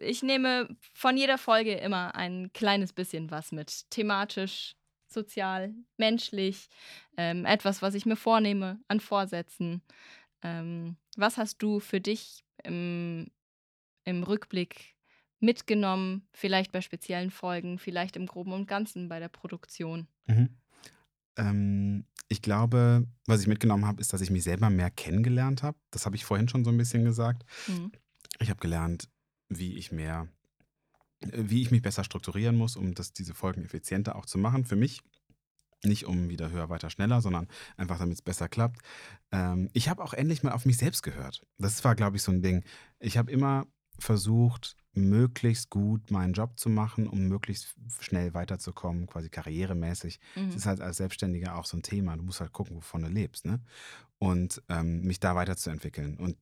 Ich 0.00 0.22
nehme 0.22 0.68
von 0.92 1.16
jeder 1.16 1.38
Folge 1.38 1.74
immer 1.74 2.14
ein 2.14 2.50
kleines 2.52 2.92
bisschen 2.92 3.30
was 3.30 3.52
mit. 3.52 3.90
Thematisch, 3.90 4.74
sozial, 5.06 5.72
menschlich. 5.96 6.68
Ähm, 7.16 7.46
etwas, 7.46 7.80
was 7.80 7.94
ich 7.94 8.04
mir 8.06 8.16
vornehme 8.16 8.78
an 8.88 9.00
Vorsätzen. 9.00 9.82
Ähm, 10.42 10.96
was 11.18 11.36
hast 11.36 11.62
du 11.62 11.80
für 11.80 12.00
dich 12.00 12.44
im, 12.64 13.26
im 14.04 14.22
Rückblick 14.22 14.94
mitgenommen? 15.40 16.26
Vielleicht 16.32 16.72
bei 16.72 16.80
speziellen 16.80 17.30
Folgen, 17.30 17.78
vielleicht 17.78 18.16
im 18.16 18.26
Groben 18.26 18.52
und 18.52 18.66
Ganzen 18.66 19.08
bei 19.08 19.18
der 19.18 19.28
Produktion. 19.28 20.06
Mhm. 20.26 20.48
Ähm, 21.36 22.04
ich 22.28 22.42
glaube, 22.42 23.06
was 23.26 23.40
ich 23.40 23.46
mitgenommen 23.46 23.86
habe, 23.86 24.00
ist, 24.00 24.12
dass 24.12 24.20
ich 24.20 24.30
mich 24.30 24.44
selber 24.44 24.70
mehr 24.70 24.90
kennengelernt 24.90 25.62
habe. 25.62 25.78
Das 25.90 26.06
habe 26.06 26.16
ich 26.16 26.24
vorhin 26.24 26.48
schon 26.48 26.64
so 26.64 26.70
ein 26.70 26.76
bisschen 26.76 27.04
gesagt. 27.04 27.44
Mhm. 27.66 27.92
Ich 28.40 28.50
habe 28.50 28.60
gelernt, 28.60 29.08
wie 29.48 29.76
ich 29.76 29.90
mehr, 29.92 30.28
wie 31.20 31.62
ich 31.62 31.70
mich 31.70 31.82
besser 31.82 32.04
strukturieren 32.04 32.56
muss, 32.56 32.76
um 32.76 32.94
das, 32.94 33.12
diese 33.12 33.34
Folgen 33.34 33.64
effizienter 33.64 34.16
auch 34.16 34.26
zu 34.26 34.38
machen. 34.38 34.64
Für 34.64 34.76
mich. 34.76 35.02
Nicht 35.84 36.06
um 36.06 36.28
wieder 36.28 36.50
höher, 36.50 36.68
weiter, 36.68 36.90
schneller, 36.90 37.20
sondern 37.20 37.48
einfach, 37.76 37.98
damit 37.98 38.14
es 38.14 38.22
besser 38.22 38.48
klappt. 38.48 38.80
Ähm, 39.30 39.70
ich 39.72 39.88
habe 39.88 40.02
auch 40.02 40.12
endlich 40.12 40.42
mal 40.42 40.52
auf 40.52 40.66
mich 40.66 40.76
selbst 40.76 41.02
gehört. 41.02 41.46
Das 41.58 41.84
war, 41.84 41.94
glaube 41.94 42.16
ich, 42.16 42.22
so 42.22 42.32
ein 42.32 42.42
Ding. 42.42 42.64
Ich 42.98 43.16
habe 43.16 43.30
immer 43.30 43.66
versucht, 43.98 44.76
möglichst 44.92 45.70
gut 45.70 46.10
meinen 46.10 46.32
Job 46.32 46.58
zu 46.58 46.68
machen, 46.68 47.06
um 47.06 47.28
möglichst 47.28 47.74
schnell 48.00 48.34
weiterzukommen, 48.34 49.06
quasi 49.06 49.28
karrieremäßig. 49.28 50.18
Mhm. 50.34 50.46
Das 50.46 50.56
ist 50.56 50.66
halt 50.66 50.80
als 50.80 50.96
Selbstständiger 50.96 51.56
auch 51.56 51.64
so 51.64 51.76
ein 51.76 51.82
Thema. 51.82 52.16
Du 52.16 52.24
musst 52.24 52.40
halt 52.40 52.52
gucken, 52.52 52.76
wovon 52.76 53.02
du 53.02 53.08
lebst, 53.08 53.44
ne? 53.44 53.60
Und 54.18 54.62
ähm, 54.68 55.02
mich 55.02 55.20
da 55.20 55.36
weiterzuentwickeln. 55.36 56.16
Und 56.16 56.36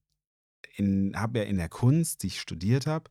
habe 1.15 1.39
ja 1.39 1.45
in 1.45 1.57
der 1.57 1.69
Kunst, 1.69 2.23
die 2.23 2.29
ich 2.29 2.41
studiert 2.41 2.87
habe, 2.87 3.11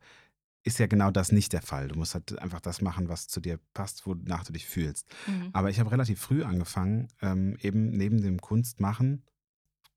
ist 0.66 0.80
ja 0.80 0.88
genau 0.88 1.12
das 1.12 1.32
nicht 1.32 1.54
der 1.54 1.62
Fall. 1.62 1.88
Du 1.88 1.96
musst 1.96 2.16
halt 2.16 2.40
einfach 2.40 2.60
das 2.60 2.82
machen, 2.82 3.08
was 3.08 3.28
zu 3.28 3.40
dir 3.40 3.60
passt, 3.74 4.08
wonach 4.08 4.44
du 4.44 4.52
dich 4.52 4.66
fühlst. 4.66 5.08
Mhm. 5.28 5.52
Aber 5.54 5.70
ich 5.70 5.80
habe 5.80 5.92
relativ 5.92 6.20
früh 6.20 6.44
angefangen, 6.44 7.08
ähm, 7.22 7.56
eben 7.62 7.92
neben 7.92 8.22
dem 8.22 8.42
Kunstmachen 8.42 9.24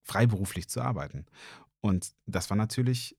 freiberuflich 0.02 0.68
zu 0.68 0.82
arbeiten. 0.82 1.24
Und 1.80 2.14
das 2.26 2.50
war 2.50 2.56
natürlich, 2.56 3.16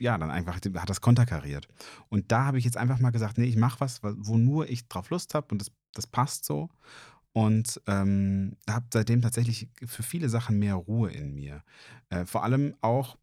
ja, 0.00 0.16
dann 0.16 0.30
einfach, 0.30 0.56
hat 0.56 0.90
das 0.90 1.02
konterkariert. 1.02 1.68
Und 2.08 2.32
da 2.32 2.46
habe 2.46 2.58
ich 2.58 2.64
jetzt 2.64 2.78
einfach 2.78 3.00
mal 3.00 3.10
gesagt, 3.10 3.36
nee, 3.36 3.44
ich 3.44 3.56
mache 3.56 3.80
was, 3.80 4.02
wo 4.02 4.38
nur 4.38 4.70
ich 4.70 4.88
drauf 4.88 5.10
Lust 5.10 5.34
habe 5.34 5.48
und 5.52 5.60
das, 5.60 5.70
das 5.92 6.06
passt 6.06 6.46
so. 6.46 6.70
Und 7.32 7.82
ähm, 7.86 8.56
habe 8.66 8.86
seitdem 8.90 9.20
tatsächlich 9.20 9.68
für 9.84 10.02
viele 10.02 10.30
Sachen 10.30 10.58
mehr 10.58 10.74
Ruhe 10.76 11.10
in 11.10 11.34
mir. 11.34 11.62
Äh, 12.08 12.24
vor 12.24 12.44
allem 12.44 12.74
auch, 12.80 13.18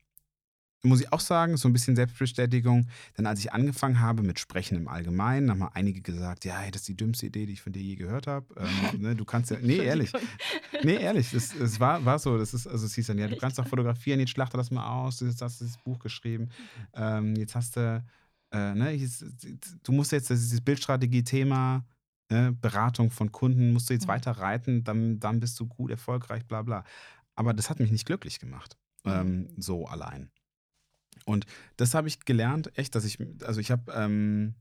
muss 0.89 0.99
ich 1.01 1.13
auch 1.13 1.19
sagen, 1.21 1.55
so 1.57 1.67
ein 1.69 1.73
bisschen 1.73 1.95
Selbstbestätigung. 1.95 2.87
Denn 3.17 3.25
als 3.25 3.39
ich 3.39 3.53
angefangen 3.53 3.99
habe 4.01 4.21
mit 4.23 4.39
Sprechen 4.39 4.77
im 4.77 4.87
Allgemeinen, 4.87 5.49
haben 5.49 5.59
mal 5.59 5.71
einige 5.73 6.01
gesagt, 6.01 6.43
ja, 6.45 6.57
hey, 6.57 6.71
das 6.71 6.81
ist 6.81 6.87
die 6.89 6.97
dümmste 6.97 7.27
Idee, 7.27 7.45
die 7.45 7.53
ich 7.53 7.61
von 7.61 7.71
dir 7.71 7.81
je 7.81 7.95
gehört 7.95 8.27
habe. 8.27 8.53
Ähm, 8.57 8.67
ne, 9.01 9.15
du 9.15 9.23
kannst 9.25 9.51
ja, 9.51 9.57
nee, 9.61 9.77
ehrlich. 9.77 10.11
Nee, 10.83 10.95
ehrlich, 10.97 11.33
es, 11.33 11.53
es 11.55 11.79
war, 11.79 12.03
war 12.03 12.19
so. 12.19 12.37
Das 12.37 12.53
ist, 12.53 12.67
also 12.67 12.85
es 12.85 12.95
hieß 12.95 13.07
dann, 13.07 13.17
ja, 13.17 13.27
du 13.27 13.37
kannst 13.37 13.57
doch 13.57 13.67
fotografieren, 13.67 14.19
jetzt 14.19 14.31
schlachte 14.31 14.57
das 14.57 14.71
mal 14.71 14.85
aus, 14.85 15.21
jetzt 15.21 15.41
hast 15.41 15.61
du 15.61 15.65
das 15.65 15.77
Buch 15.77 15.99
geschrieben, 15.99 16.49
ähm, 16.93 17.35
jetzt 17.37 17.55
hast 17.55 17.77
du, 17.77 18.03
äh, 18.51 18.73
ne, 18.75 18.91
jetzt, 18.91 19.23
du 19.83 19.91
musst 19.93 20.11
jetzt 20.11 20.29
dieses 20.29 20.59
Bildstrategie-Thema, 20.61 21.85
ne, 22.29 22.51
Beratung 22.59 23.09
von 23.11 23.31
Kunden, 23.31 23.71
musst 23.71 23.89
du 23.89 23.93
jetzt 23.93 24.05
Mhm. 24.07 24.11
weiter 24.11 24.31
reiten, 24.31 24.83
dann, 24.83 25.19
dann 25.19 25.39
bist 25.39 25.59
du 25.59 25.67
gut, 25.67 25.91
erfolgreich, 25.91 26.45
bla 26.45 26.61
bla. 26.61 26.83
Aber 27.35 27.53
das 27.53 27.69
hat 27.69 27.79
mich 27.79 27.91
nicht 27.91 28.05
glücklich 28.05 28.39
gemacht, 28.39 28.77
ähm, 29.05 29.49
so 29.57 29.87
allein. 29.87 30.29
Und 31.25 31.45
das 31.77 31.93
habe 31.93 32.07
ich 32.07 32.21
gelernt, 32.25 32.77
echt, 32.77 32.95
dass 32.95 33.05
ich, 33.05 33.17
also 33.43 33.59
ich 33.59 33.71
habe, 33.71 33.91
ähm, 33.93 34.55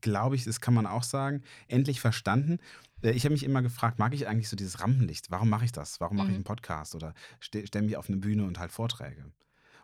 glaube 0.00 0.34
ich, 0.36 0.44
das 0.44 0.60
kann 0.60 0.74
man 0.74 0.86
auch 0.86 1.02
sagen, 1.04 1.42
endlich 1.68 2.00
verstanden. 2.00 2.58
Äh, 3.02 3.12
Ich 3.12 3.24
habe 3.24 3.32
mich 3.34 3.44
immer 3.44 3.62
gefragt, 3.62 3.98
mag 3.98 4.14
ich 4.14 4.26
eigentlich 4.26 4.48
so 4.48 4.56
dieses 4.56 4.80
Rampenlicht? 4.80 5.30
Warum 5.30 5.48
mache 5.48 5.64
ich 5.64 5.72
das? 5.72 6.00
Warum 6.00 6.16
mache 6.16 6.28
ich 6.28 6.32
Mhm. 6.32 6.36
einen 6.38 6.44
Podcast 6.44 6.94
oder 6.94 7.14
ste 7.40 7.66
stelle 7.66 7.84
mich 7.86 7.96
auf 7.96 8.08
eine 8.08 8.18
Bühne 8.18 8.44
und 8.44 8.58
halt 8.58 8.72
Vorträge? 8.72 9.32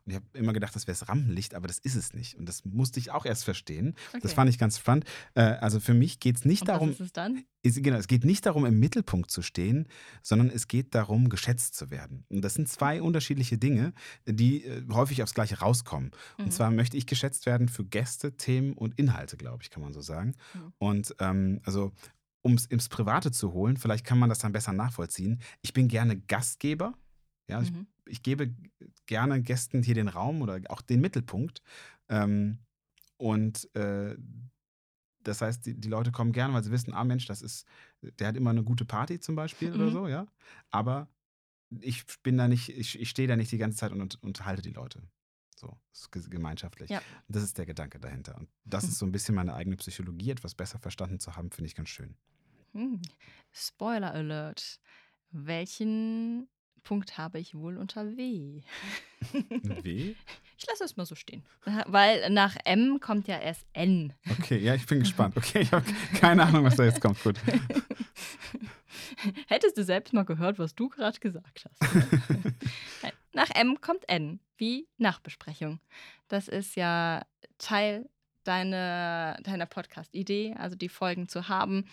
Ich 0.09 0.15
habe 0.17 0.27
immer 0.33 0.53
gedacht, 0.53 0.75
das 0.75 0.87
wäre 0.87 0.99
das 0.99 1.09
Rampenlicht, 1.09 1.55
aber 1.55 1.69
das 1.69 1.79
ist 1.79 1.95
es 1.95 2.15
nicht. 2.15 2.37
Und 2.37 2.47
das 2.49 2.65
musste 2.65 2.99
ich 2.99 3.11
auch 3.11 3.25
erst 3.27 3.45
verstehen. 3.45 3.95
Das 4.13 4.25
Okay. 4.25 4.35
fand 4.35 4.51
ich 4.51 4.59
ganz 4.59 4.79
spannend. 4.79 5.05
Äh, 5.35 5.43
Also 5.43 5.81
für 5.81 5.95
mich 5.95 6.21
geht 6.21 6.37
es 6.37 6.45
nicht 6.45 6.63
Und 6.63 6.69
darum, 6.69 6.89
was 6.91 6.95
ist 6.97 7.07
es 7.07 7.13
dann? 7.13 7.45
ist, 7.63 7.83
genau, 7.83 7.97
es 7.99 8.09
geht 8.09 8.25
nicht 8.25 8.47
darum, 8.47 8.65
im 8.67 8.79
Mittelpunkt 8.79 9.31
zu 9.31 9.43
stehen, 9.43 9.87
sondern 10.23 10.49
es 10.51 10.69
geht 10.69 10.95
darum, 10.95 11.29
geschätzt 11.29 11.75
zu 11.75 11.91
werden. 11.91 12.25
Und 12.29 12.43
das 12.43 12.55
sind 12.55 12.69
zwei 12.69 13.03
unterschiedliche 13.03 13.59
Dinge, 13.59 13.93
die 14.27 14.65
äh, 14.65 14.83
häufig 14.91 15.23
aufs 15.23 15.35
Gleiche 15.35 15.59
rauskommen. 15.59 16.11
Mhm. 16.39 16.45
Und 16.45 16.53
zwar 16.53 16.71
möchte 16.71 16.97
ich 16.97 17.07
geschätzt 17.07 17.47
werden 17.47 17.69
für 17.69 17.85
Gäste, 17.85 18.37
Themen 18.37 18.73
und 18.75 18.99
Inhalte, 18.99 19.37
glaube 19.37 19.63
ich, 19.63 19.71
kann 19.71 19.83
man 19.83 19.93
so 19.93 20.01
sagen. 20.01 20.35
Mhm. 20.55 20.73
Und 20.79 21.15
ähm, 21.19 21.61
also, 21.65 21.93
um 22.43 22.55
es 22.55 22.65
ins 22.67 22.89
Private 22.89 23.31
zu 23.33 23.53
holen, 23.53 23.77
vielleicht 23.77 24.07
kann 24.07 24.19
man 24.19 24.29
das 24.29 24.39
dann 24.39 24.53
besser 24.53 24.73
nachvollziehen. 24.73 25.41
Ich 25.61 25.73
bin 25.73 25.89
gerne 25.89 26.17
Gastgeber. 26.19 26.95
Ja, 27.49 27.63
ich, 27.63 27.73
Mhm. 27.73 27.87
ich 28.07 28.23
gebe 28.23 28.55
gerne 29.07 29.43
Gästen 29.43 29.83
hier 29.83 29.95
den 29.95 30.09
Raum 30.09 30.43
oder 30.43 30.61
auch 30.69 30.83
den 30.83 31.01
Mittelpunkt. 31.01 31.63
Ähm, 32.09 32.59
und 33.17 33.75
äh, 33.75 34.17
das 35.21 35.41
heißt, 35.43 35.67
die, 35.67 35.75
die 35.79 35.89
Leute 35.89 36.13
kommen 36.13 36.33
gerne, 36.33 36.55
weil 36.55 36.65
sie 36.65 36.71
wissen, 36.71 36.95
ah 36.95 37.05
Mensch, 37.05 37.27
das 37.27 37.43
ist, 37.43 37.67
der 38.03 38.29
hat 38.29 38.37
immer 38.37 38.51
eine 38.51 38.65
gute 38.65 38.85
Party 38.85 39.21
zum 39.21 39.35
Beispiel 39.35 39.73
oder 39.75 39.87
Mhm. 39.87 39.93
so, 39.93 40.09
ja. 40.09 40.27
Aber 40.71 41.09
ich 41.81 42.05
bin 42.23 42.39
da 42.39 42.49
nicht, 42.49 42.71
ich, 42.71 42.99
ich 42.99 43.11
stehe 43.11 43.29
da 43.29 43.37
nicht 43.37 43.53
die 43.53 43.59
ganze 43.59 43.79
Zeit 43.79 43.93
und 43.93 44.01
und 44.01 44.23
unterhalte 44.23 44.63
die 44.63 44.71
Leute. 44.73 45.03
So, 45.57 45.77
gemeinschaftlich. 46.31 46.89
Ja. 46.91 47.03
Das 47.29 47.43
ist 47.43 47.59
der 47.59 47.67
Gedanke 47.67 47.99
dahinter. 47.99 48.37
Und 48.39 48.49
das 48.65 48.85
ist 48.85 48.99
so 48.99 49.07
ein 49.07 49.13
bisschen 49.13 49.35
meine 49.35 49.55
eigene 49.55 49.77
Psychologie, 49.77 50.31
etwas 50.31 50.55
besser 50.55 50.79
verstanden 50.79 51.19
zu 51.19 51.37
haben, 51.37 51.51
finde 51.51 51.67
ich 51.67 51.75
ganz 51.75 51.89
schön. 51.89 52.17
Hm. 52.73 53.03
Spoiler 53.53 54.13
Alert. 54.13 54.81
Welchen 55.31 56.49
Punkt 56.89 57.19
habe 57.19 57.39
ich 57.39 57.55
wohl 57.55 57.77
unter 57.77 58.17
W? 58.17 58.63
W? 59.33 60.15
Ich 60.61 60.67
lasse 60.67 60.83
es 60.83 60.97
mal 60.97 61.07
so 61.07 61.15
stehen. 61.15 61.45
Weil 61.87 62.31
nach 62.31 62.57
M 62.65 62.99
kommt 62.99 63.29
ja 63.29 63.39
erst 63.39 63.65
N. 63.75 64.13
Okay, 64.41 64.59
ja, 64.59 64.75
ich 64.75 64.87
bin 64.87 64.99
gespannt. 64.99 65.37
Okay, 65.37 65.61
ich 65.61 65.71
habe 65.71 65.85
keine 66.15 66.43
Ahnung, 66.43 66.65
was 66.65 66.75
da 66.75 66.83
jetzt 66.83 67.01
kommt. 67.01 67.23
Gut. 67.23 67.39
Hättest 69.47 69.79
du 69.79 69.85
selbst 69.85 70.13
mal 70.13 70.25
gehört, 70.25 70.59
was 70.59 70.75
du 70.75 70.89
gerade 70.89 71.21
gesagt 71.21 71.65
hast. 71.65 71.95
ne? 73.03 73.13
Nach 73.35 73.51
M 73.55 73.81
kommt 73.81 74.09
N, 74.09 74.41
wie 74.57 74.89
Nachbesprechung. 74.97 75.79
Das 76.27 76.49
ist 76.49 76.75
ja 76.75 77.23
Teil 77.59 78.09
deiner, 78.43 79.39
deiner 79.45 79.67
Podcast-Idee, 79.67 80.57
also 80.59 80.75
die 80.75 80.89
Folgen 80.89 81.29
zu 81.29 81.49
haben, 81.49 81.85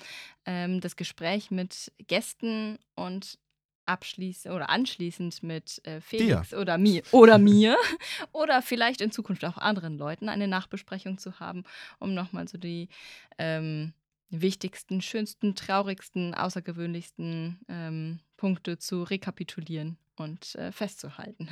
ähm, 0.46 0.82
das 0.82 0.96
Gespräch 0.96 1.52
mit 1.52 1.92
Gästen 2.08 2.80
und 2.96 3.38
abschließend 3.86 4.54
oder 4.54 4.70
anschließend 4.70 5.44
mit 5.44 5.86
äh, 5.86 6.02
Felix 6.02 6.54
oder 6.54 6.78
mir 6.78 7.04
oder 7.12 7.38
mir 7.38 7.78
oder 8.32 8.62
vielleicht 8.62 9.02
in 9.02 9.12
Zukunft 9.12 9.46
auch 9.46 9.58
anderen 9.58 9.98
Leuten 9.98 10.30
eine 10.30 10.48
Nachbesprechung 10.48 11.18
zu 11.18 11.40
haben, 11.40 11.64
um 12.00 12.14
nochmal 12.14 12.48
so 12.48 12.58
die 12.58 12.90
ähm, 13.38 13.94
wichtigsten, 14.30 15.02
schönsten, 15.02 15.56
traurigsten, 15.56 16.34
außergewöhnlichsten 16.34 17.60
ähm, 17.68 18.20
Punkte 18.38 18.78
zu 18.78 19.04
rekapitulieren 19.04 19.98
und 20.16 20.56
äh, 20.56 20.72
festzuhalten. 20.72 21.50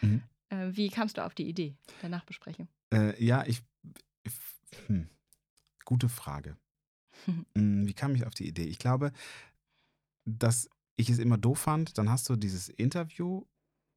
Mhm. 0.00 0.22
Äh, 0.48 0.68
wie 0.72 0.88
kamst 0.88 1.18
du 1.18 1.24
auf 1.24 1.34
die 1.34 1.48
Idee 1.48 1.74
der 2.02 2.08
Nachbesprechung? 2.08 2.68
Äh, 2.92 3.22
ja, 3.22 3.44
ich. 3.46 3.62
ich 4.22 4.32
hm, 4.86 5.08
gute 5.84 6.08
Frage. 6.08 6.56
Hm, 7.54 7.86
Wie 7.86 7.92
kam 7.92 8.14
ich 8.14 8.26
auf 8.26 8.34
die 8.34 8.48
Idee? 8.48 8.64
Ich 8.64 8.78
glaube, 8.78 9.12
dass 10.24 10.68
ich 10.96 11.08
es 11.10 11.18
immer 11.18 11.38
doof 11.38 11.58
fand, 11.60 11.98
dann 11.98 12.10
hast 12.10 12.28
du 12.28 12.36
dieses 12.36 12.68
Interview 12.68 13.44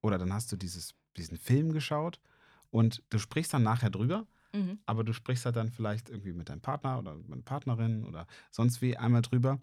oder 0.02 0.18
dann 0.18 0.34
hast 0.34 0.52
du 0.52 0.58
dieses, 0.58 0.96
diesen 1.18 1.38
Film 1.38 1.72
geschaut 1.74 2.20
und 2.70 3.04
du 3.10 3.20
sprichst 3.20 3.54
dann 3.54 3.64
nachher 3.64 3.90
drüber, 3.90 4.28
Mhm. 4.54 4.80
aber 4.86 5.04
du 5.04 5.14
sprichst 5.14 5.46
halt 5.46 5.58
dann 5.58 5.70
vielleicht 5.70 6.10
irgendwie 6.10 6.32
mit 6.34 6.48
deinem 6.50 6.62
Partner 6.62 6.98
oder 7.00 7.16
mit 7.16 7.32
einer 7.32 7.42
Partnerin 7.42 8.06
oder 8.06 8.26
sonst 8.52 8.82
wie 8.82 8.96
einmal 8.98 9.22
drüber, 9.22 9.60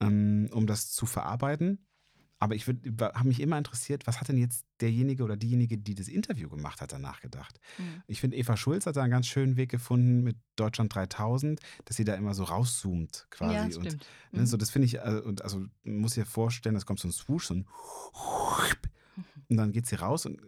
ähm, 0.00 0.48
um 0.52 0.66
das 0.66 0.92
zu 0.92 1.06
verarbeiten. 1.06 1.86
Aber 2.40 2.54
ich 2.54 2.66
habe 2.68 3.28
mich 3.28 3.40
immer 3.40 3.58
interessiert, 3.58 4.06
was 4.06 4.20
hat 4.20 4.28
denn 4.28 4.38
jetzt 4.38 4.64
derjenige 4.80 5.24
oder 5.24 5.36
diejenige, 5.36 5.76
die 5.76 5.94
das 5.94 6.06
Interview 6.06 6.48
gemacht 6.48 6.80
hat, 6.80 6.92
danach 6.92 7.20
gedacht? 7.20 7.58
Mhm. 7.78 8.02
Ich 8.06 8.20
finde, 8.20 8.36
Eva 8.36 8.56
Schulz 8.56 8.86
hat 8.86 8.96
da 8.96 9.02
einen 9.02 9.10
ganz 9.10 9.26
schönen 9.26 9.56
Weg 9.56 9.70
gefunden 9.70 10.22
mit 10.22 10.36
Deutschland 10.54 10.94
3000, 10.94 11.60
dass 11.84 11.96
sie 11.96 12.04
da 12.04 12.14
immer 12.14 12.34
so 12.34 12.44
rauszoomt 12.44 13.26
quasi. 13.30 13.54
Ja, 13.54 13.66
das 13.66 13.76
und, 13.76 13.86
stimmt. 13.86 14.06
ne, 14.32 14.40
Mhm. 14.42 14.46
so, 14.46 14.56
das 14.56 14.70
finde 14.70 14.86
ich, 14.86 14.96
äh, 14.98 15.20
und 15.24 15.42
also 15.42 15.64
man 15.82 15.98
muss 15.98 16.12
sich 16.14 16.24
vorstellen, 16.24 16.74
das 16.74 16.86
kommt 16.86 17.00
so 17.00 17.08
ein 17.08 17.12
Swoosh, 17.12 17.46
so 17.46 17.54
ein 17.54 17.66
und 19.48 19.56
dann 19.56 19.72
geht 19.72 19.86
sie 19.86 19.96
raus 19.96 20.26
und, 20.26 20.40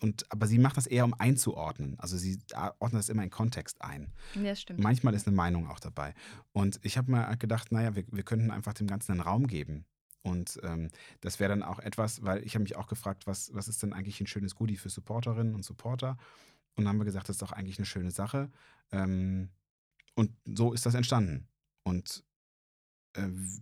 und 0.00 0.30
aber 0.30 0.46
sie 0.46 0.58
macht 0.58 0.76
das 0.76 0.86
eher, 0.86 1.04
um 1.04 1.14
einzuordnen. 1.14 1.98
Also 1.98 2.16
sie 2.16 2.38
ordnet 2.78 3.00
das 3.00 3.08
immer 3.08 3.24
in 3.24 3.30
Kontext 3.30 3.82
ein. 3.82 4.12
Ja, 4.36 4.42
das 4.50 4.60
stimmt. 4.60 4.80
Manchmal 4.80 5.14
ist 5.14 5.26
eine 5.26 5.34
Meinung 5.34 5.68
auch 5.68 5.80
dabei. 5.80 6.14
Und 6.52 6.78
ich 6.82 6.98
habe 6.98 7.10
mir 7.10 7.36
gedacht, 7.36 7.72
naja, 7.72 7.96
wir, 7.96 8.04
wir 8.12 8.22
könnten 8.22 8.50
einfach 8.50 8.74
dem 8.74 8.86
Ganzen 8.86 9.12
einen 9.12 9.20
Raum 9.22 9.46
geben. 9.48 9.86
Und 10.22 10.60
ähm, 10.62 10.90
das 11.20 11.40
wäre 11.40 11.50
dann 11.50 11.62
auch 11.62 11.80
etwas, 11.80 12.22
weil 12.22 12.44
ich 12.44 12.54
habe 12.54 12.62
mich 12.62 12.76
auch 12.76 12.86
gefragt, 12.86 13.26
was, 13.26 13.52
was 13.54 13.68
ist 13.68 13.82
denn 13.82 13.92
eigentlich 13.92 14.20
ein 14.20 14.26
schönes 14.26 14.54
Goodie 14.54 14.76
für 14.76 14.88
Supporterinnen 14.88 15.54
und 15.54 15.64
Supporter? 15.64 16.16
Und 16.74 16.84
dann 16.84 16.88
haben 16.88 16.98
wir 16.98 17.04
gesagt, 17.04 17.28
das 17.28 17.36
ist 17.36 17.42
doch 17.42 17.52
eigentlich 17.52 17.78
eine 17.78 17.86
schöne 17.86 18.10
Sache. 18.10 18.50
Ähm, 18.92 19.50
und 20.14 20.30
so 20.44 20.72
ist 20.72 20.86
das 20.86 20.94
entstanden. 20.94 21.48
Und 21.82 22.24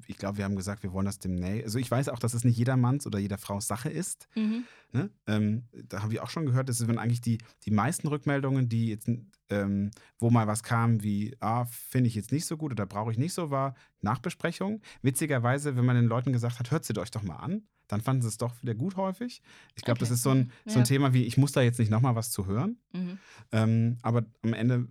ich 0.06 0.16
glaube, 0.16 0.38
wir 0.38 0.44
haben 0.44 0.54
gesagt, 0.56 0.82
wir 0.82 0.92
wollen 0.92 1.06
das 1.06 1.18
demnächst. 1.18 1.64
Also 1.64 1.78
ich 1.78 1.90
weiß 1.90 2.08
auch, 2.08 2.18
dass 2.20 2.34
es 2.34 2.44
nicht 2.44 2.56
jedermanns 2.56 3.06
oder 3.06 3.18
jeder 3.18 3.36
Frau 3.38 3.58
Sache 3.60 3.88
ist. 3.90 4.28
Mhm. 4.36 4.64
Ne? 4.92 5.10
Ähm, 5.26 5.64
da 5.88 6.02
habe 6.02 6.12
ich 6.12 6.20
auch 6.20 6.30
schon 6.30 6.46
gehört, 6.46 6.68
das 6.68 6.78
sind 6.78 6.98
eigentlich 6.98 7.20
die, 7.20 7.38
die 7.64 7.70
meisten 7.70 8.06
Rückmeldungen, 8.08 8.68
die 8.68 8.88
jetzt, 8.88 9.08
ähm, 9.48 9.90
wo 10.18 10.30
mal 10.30 10.46
was 10.46 10.62
kam 10.62 11.02
wie, 11.02 11.36
ah, 11.40 11.64
finde 11.64 12.08
ich 12.08 12.14
jetzt 12.14 12.30
nicht 12.32 12.46
so 12.46 12.56
gut 12.56 12.72
oder 12.72 12.86
brauche 12.86 13.10
ich 13.10 13.18
nicht 13.18 13.32
so, 13.32 13.50
war 13.50 13.74
Nachbesprechung. 14.02 14.80
Witzigerweise, 15.02 15.76
wenn 15.76 15.84
man 15.84 15.96
den 15.96 16.06
Leuten 16.06 16.32
gesagt 16.32 16.58
hat, 16.58 16.70
hört 16.70 16.84
sie 16.84 16.96
euch 16.96 17.10
doch 17.10 17.22
mal 17.22 17.36
an, 17.36 17.62
dann 17.88 18.00
fanden 18.00 18.22
sie 18.22 18.28
es 18.28 18.36
doch 18.38 18.60
wieder 18.62 18.74
gut 18.74 18.96
häufig. 18.96 19.42
Ich 19.74 19.82
glaube, 19.82 19.98
Okay. 19.98 20.08
das 20.08 20.10
ist 20.10 20.22
so 20.22 20.30
ein, 20.30 20.52
so 20.64 20.74
ein 20.74 20.78
Ja. 20.80 20.84
Thema 20.84 21.12
wie, 21.12 21.24
ich 21.24 21.36
muss 21.36 21.52
da 21.52 21.60
jetzt 21.60 21.78
nicht 21.80 21.90
nochmal 21.90 22.14
was 22.14 22.30
zu 22.30 22.46
hören. 22.46 22.78
Mhm. 22.92 23.18
Ähm, 23.50 23.98
aber 24.02 24.24
am 24.42 24.52
Ende 24.54 24.74
äh, 24.74 24.86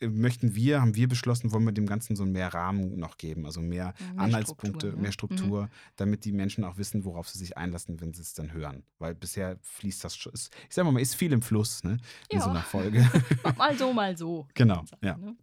möchten 0.00 0.54
wir, 0.54 0.80
haben 0.80 0.94
wir 0.94 1.08
beschlossen, 1.08 1.50
wollen 1.52 1.64
wir 1.64 1.72
dem 1.72 1.86
Ganzen 1.86 2.14
so 2.16 2.24
mehr 2.24 2.52
Rahmen 2.54 2.98
noch 2.98 3.16
geben, 3.16 3.46
also 3.46 3.60
mehr 3.60 3.94
Mehr 4.12 4.22
Anhaltspunkte, 4.22 4.68
Struktur, 4.78 4.92
ne? 4.92 5.02
mehr 5.02 5.12
Struktur, 5.12 5.70
damit 5.96 6.24
die 6.24 6.32
Menschen 6.32 6.64
auch 6.64 6.76
wissen, 6.76 7.04
worauf 7.04 7.28
sie 7.28 7.38
sich 7.38 7.56
einlassen, 7.56 8.00
wenn 8.00 8.12
sie 8.14 8.22
es 8.22 8.34
dann 8.34 8.52
hören. 8.52 8.84
Weil 8.98 9.14
bisher 9.14 9.58
fließt 9.62 10.04
das 10.04 10.16
schon, 10.16 10.32
ist- 10.32 10.54
ich 10.68 10.74
sag 10.74 10.84
mal, 10.84 11.00
ist 11.00 11.14
viel 11.16 11.32
im 11.32 11.42
Fluss, 11.42 11.82
ne? 11.84 11.98
In 12.28 12.38
Ja. 12.38 12.44
so 12.44 12.50
einer 12.50 12.62
Folge. 12.62 13.00
Mal 13.56 13.76
so, 13.76 13.92
mal 13.92 14.16
so. 14.16 14.46
Genau, 14.54 14.84
sagen, 14.84 15.04
ja. 15.06 15.16
ne? 15.16 15.36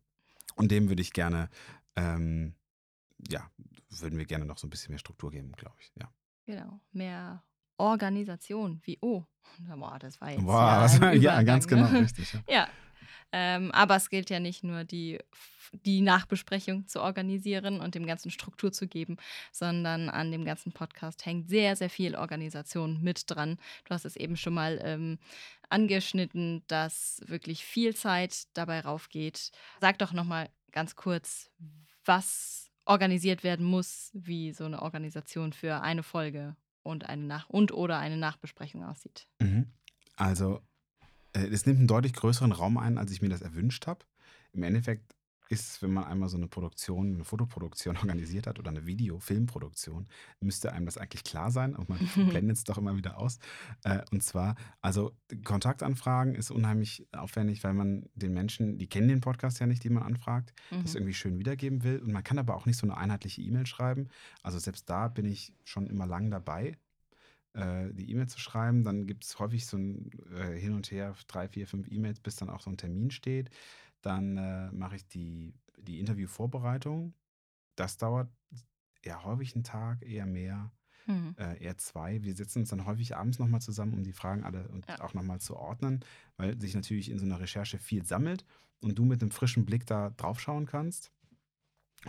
Und 0.55 0.71
dem 0.71 0.87
würde 0.87 1.01
ich 1.01 1.11
gerne, 1.11 1.49
ähm, 1.97 2.53
ja, 3.29 3.49
würden 3.89 4.17
wir 4.17 4.25
gerne 4.25 4.45
noch 4.45 4.57
so 4.57 4.67
ein 4.67 4.69
bisschen 4.69 4.91
mehr 4.91 4.99
Struktur 4.99 5.31
geben, 5.31 5.51
glaube 5.53 5.75
ich. 5.81 5.91
Ja. 5.99 6.09
Genau. 6.45 6.79
Mehr 6.93 7.43
Organisation, 7.77 8.79
wie 8.83 8.97
oh. 9.01 9.23
Boah, 9.67 9.99
das 9.99 10.19
war 10.21 10.31
jetzt 10.31 10.43
Boah, 10.43 10.53
ja, 10.61 10.81
was, 10.81 10.97
ja, 11.21 11.43
ganz 11.43 11.65
Übergang, 11.65 11.85
genau, 11.87 11.99
ne? 11.99 12.05
richtig. 12.05 12.33
Ja. 12.33 12.39
Ja. 12.47 12.67
Ähm, 13.31 13.71
aber 13.71 13.95
es 13.95 14.09
gilt 14.09 14.29
ja 14.29 14.39
nicht 14.39 14.63
nur 14.63 14.83
die, 14.83 15.19
die 15.85 16.01
Nachbesprechung 16.01 16.87
zu 16.87 17.01
organisieren 17.01 17.79
und 17.79 17.95
dem 17.95 18.05
Ganzen 18.05 18.31
Struktur 18.31 18.71
zu 18.71 18.87
geben, 18.87 19.17
sondern 19.51 20.09
an 20.09 20.31
dem 20.31 20.45
ganzen 20.45 20.71
Podcast 20.71 21.25
hängt 21.25 21.49
sehr, 21.49 21.75
sehr 21.75 21.89
viel 21.89 22.15
Organisation 22.15 23.01
mit 23.01 23.29
dran. 23.29 23.57
Du 23.85 23.93
hast 23.93 24.05
es 24.05 24.15
eben 24.15 24.37
schon 24.37 24.53
mal 24.53 24.79
ähm, 24.83 25.19
angeschnitten, 25.69 26.63
dass 26.67 27.21
wirklich 27.25 27.65
viel 27.65 27.95
Zeit 27.95 28.45
dabei 28.53 28.81
raufgeht. 28.81 29.51
Sag 29.81 29.99
doch 29.99 30.13
nochmal 30.13 30.49
ganz 30.71 30.95
kurz, 30.95 31.49
was 32.03 32.69
organisiert 32.85 33.43
werden 33.43 33.65
muss, 33.65 34.11
wie 34.13 34.53
so 34.53 34.65
eine 34.65 34.81
Organisation 34.81 35.53
für 35.53 35.81
eine 35.81 36.03
Folge 36.03 36.55
und 36.83 37.09
eine 37.09 37.23
Nach- 37.23 37.49
und 37.49 37.71
oder 37.71 37.97
eine 37.97 38.17
Nachbesprechung 38.17 38.83
aussieht. 38.83 39.27
Mhm. 39.39 39.73
Also, 40.15 40.61
es 41.39 41.65
nimmt 41.65 41.79
einen 41.79 41.87
deutlich 41.87 42.13
größeren 42.13 42.51
Raum 42.51 42.77
ein, 42.77 42.97
als 42.97 43.11
ich 43.11 43.21
mir 43.21 43.29
das 43.29 43.41
erwünscht 43.41 43.87
habe. 43.87 44.05
Im 44.53 44.63
Endeffekt 44.63 45.15
ist, 45.47 45.83
wenn 45.83 45.93
man 45.93 46.05
einmal 46.05 46.27
so 46.27 46.37
eine 46.37 46.47
Produktion, 46.47 47.13
eine 47.13 47.23
Fotoproduktion 47.23 47.97
organisiert 47.97 48.47
hat 48.47 48.57
oder 48.57 48.69
eine 48.71 48.87
Video-, 48.87 49.19
Filmproduktion, 49.19 50.07
müsste 50.39 50.73
einem 50.73 50.87
das 50.87 50.97
eigentlich 50.97 51.23
klar 51.23 51.51
sein, 51.51 51.75
aber 51.75 51.85
man 51.87 51.99
blendet 52.29 52.57
es 52.57 52.63
doch 52.63 52.79
immer 52.79 52.97
wieder 52.97 53.19
aus. 53.19 53.37
Äh, 53.83 54.01
und 54.11 54.23
zwar, 54.23 54.55
also 54.81 55.11
Kontaktanfragen 55.43 56.33
ist 56.33 56.49
unheimlich 56.49 57.07
aufwendig, 57.11 57.63
weil 57.63 57.73
man 57.73 58.09
den 58.15 58.33
Menschen, 58.33 58.79
die 58.79 58.87
kennen 58.87 59.07
den 59.07 59.21
Podcast 59.21 59.59
ja 59.59 59.67
nicht, 59.67 59.83
die 59.83 59.89
man 59.89 60.01
anfragt, 60.03 60.53
das 60.71 60.93
Mhm. 60.93 60.97
irgendwie 60.97 61.13
schön 61.13 61.37
wiedergeben 61.37 61.83
will. 61.83 61.99
Und 61.99 62.11
man 62.11 62.23
kann 62.23 62.39
aber 62.39 62.55
auch 62.55 62.65
nicht 62.65 62.77
so 62.79 62.87
eine 62.87 62.97
einheitliche 62.97 63.41
E-Mail 63.41 63.67
schreiben. 63.67 64.07
Also 64.41 64.57
selbst 64.57 64.89
da 64.89 65.07
bin 65.09 65.25
ich 65.25 65.53
schon 65.63 65.85
immer 65.87 66.07
lang 66.07 66.31
dabei, 66.31 66.75
äh, 67.55 67.93
die 67.93 68.09
E-Mail 68.11 68.27
zu 68.27 68.39
schreiben. 68.39 68.83
Dann 68.83 69.07
gibt 69.07 69.23
es 69.25 69.39
häufig 69.39 69.65
so 69.65 69.77
ein 69.77 70.11
äh, 70.35 70.57
Hin 70.59 70.73
und 70.73 70.91
Her, 70.91 71.15
drei, 71.27 71.47
vier, 71.47 71.67
fünf 71.67 71.87
E-Mails, 71.91 72.19
bis 72.19 72.35
dann 72.35 72.49
auch 72.49 72.61
so 72.61 72.69
ein 72.69 72.77
Termin 72.77 73.11
steht. 73.11 73.49
Dann 74.01 74.37
äh, 74.37 74.71
mache 74.71 74.97
ich 74.97 75.07
die, 75.07 75.53
die 75.77 75.99
Interviewvorbereitung. 75.99 77.13
Das 77.75 77.97
dauert 77.97 78.29
ja 79.03 79.23
häufig 79.23 79.55
einen 79.55 79.63
Tag, 79.63 80.03
eher 80.05 80.25
mehr, 80.25 80.71
Mhm. 81.07 81.35
äh, 81.37 81.63
eher 81.63 81.77
zwei. 81.77 82.23
Wir 82.23 82.33
setzen 82.35 82.59
uns 82.59 82.69
dann 82.69 82.85
häufig 82.85 83.15
abends 83.15 83.37
nochmal 83.37 83.61
zusammen, 83.61 83.93
um 83.93 84.03
die 84.03 84.11
Fragen 84.13 84.43
alle 84.43 84.67
und 84.69 84.87
Ja. 84.87 85.01
auch 85.01 85.13
nochmal 85.13 85.39
zu 85.39 85.55
ordnen, 85.55 85.99
weil 86.37 86.59
sich 86.59 86.73
natürlich 86.73 87.11
in 87.11 87.19
so 87.19 87.25
einer 87.25 87.39
Recherche 87.39 87.77
viel 87.77 88.03
sammelt 88.05 88.43
und 88.81 88.97
du 88.97 89.05
mit 89.05 89.21
einem 89.21 89.29
frischen 89.31 89.65
Blick 89.65 89.85
da 89.85 90.09
drauf 90.11 90.39
schauen 90.39 90.65
kannst. 90.65 91.11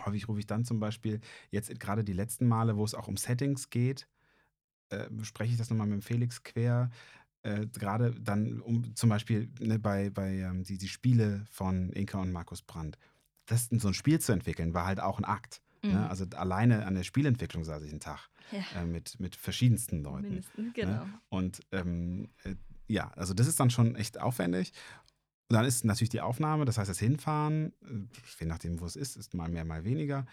Häufig 0.05 0.27
rufe 0.27 0.39
ich 0.39 0.47
dann 0.47 0.65
zum 0.65 0.79
Beispiel 0.79 1.19
jetzt 1.51 1.79
gerade 1.79 2.03
die 2.03 2.13
letzten 2.13 2.47
Male, 2.47 2.75
wo 2.77 2.83
es 2.83 2.93
auch 2.95 3.07
um 3.07 3.17
Settings 3.17 3.69
geht, 3.69 4.07
äh, 4.89 5.07
spreche 5.23 5.51
ich 5.53 5.57
das 5.57 5.69
nochmal 5.69 5.87
mit 5.87 6.01
dem 6.01 6.01
Felix 6.01 6.43
quer. 6.43 6.89
Äh, 7.43 7.67
gerade 7.67 8.13
dann 8.19 8.59
um 8.61 8.95
zum 8.95 9.09
Beispiel 9.09 9.49
ne, 9.59 9.79
bei, 9.79 10.09
bei 10.09 10.33
ähm, 10.37 10.63
die, 10.63 10.77
die 10.77 10.87
Spiele 10.87 11.45
von 11.49 11.89
Inka 11.91 12.19
und 12.19 12.31
Markus 12.31 12.61
Brandt. 12.61 12.97
Das 13.45 13.69
so 13.71 13.87
ein 13.87 13.93
Spiel 13.93 14.19
zu 14.19 14.33
entwickeln, 14.33 14.73
war 14.73 14.85
halt 14.85 14.99
auch 14.99 15.19
ein 15.19 15.25
Akt. 15.25 15.61
Mhm. 15.83 15.91
Ne? 15.91 16.09
Also 16.09 16.25
alleine 16.35 16.85
an 16.85 16.95
der 16.95 17.03
Spielentwicklung 17.03 17.63
saß 17.63 17.83
ich 17.83 17.91
einen 17.91 17.99
Tag 17.99 18.29
Ja. 18.51 18.81
äh, 18.81 18.85
mit, 18.85 19.19
mit 19.19 19.35
verschiedensten 19.35 20.03
Leuten. 20.03 20.29
Mindestens, 20.29 20.73
genau. 20.73 21.05
Und 21.29 21.61
ähm, 21.71 22.29
äh, 22.43 22.55
ja, 22.87 23.11
also 23.15 23.33
das 23.33 23.47
ist 23.47 23.59
dann 23.59 23.69
schon 23.69 23.95
echt 23.95 24.19
aufwendig. 24.19 24.73
dann 25.49 25.65
ist 25.65 25.85
natürlich 25.85 26.09
die 26.09 26.21
Aufnahme, 26.21 26.65
das 26.65 26.77
heißt 26.77 26.89
das 26.89 26.99
Hinfahren, 26.99 27.71
äh, 27.83 28.17
je 28.39 28.45
nachdem, 28.47 28.79
wo 28.81 28.85
es 28.85 28.95
ist, 28.95 29.15
ist 29.15 29.33
mal 29.33 29.49
mehr, 29.49 29.63
mal 29.63 29.85
weniger. 29.85 30.25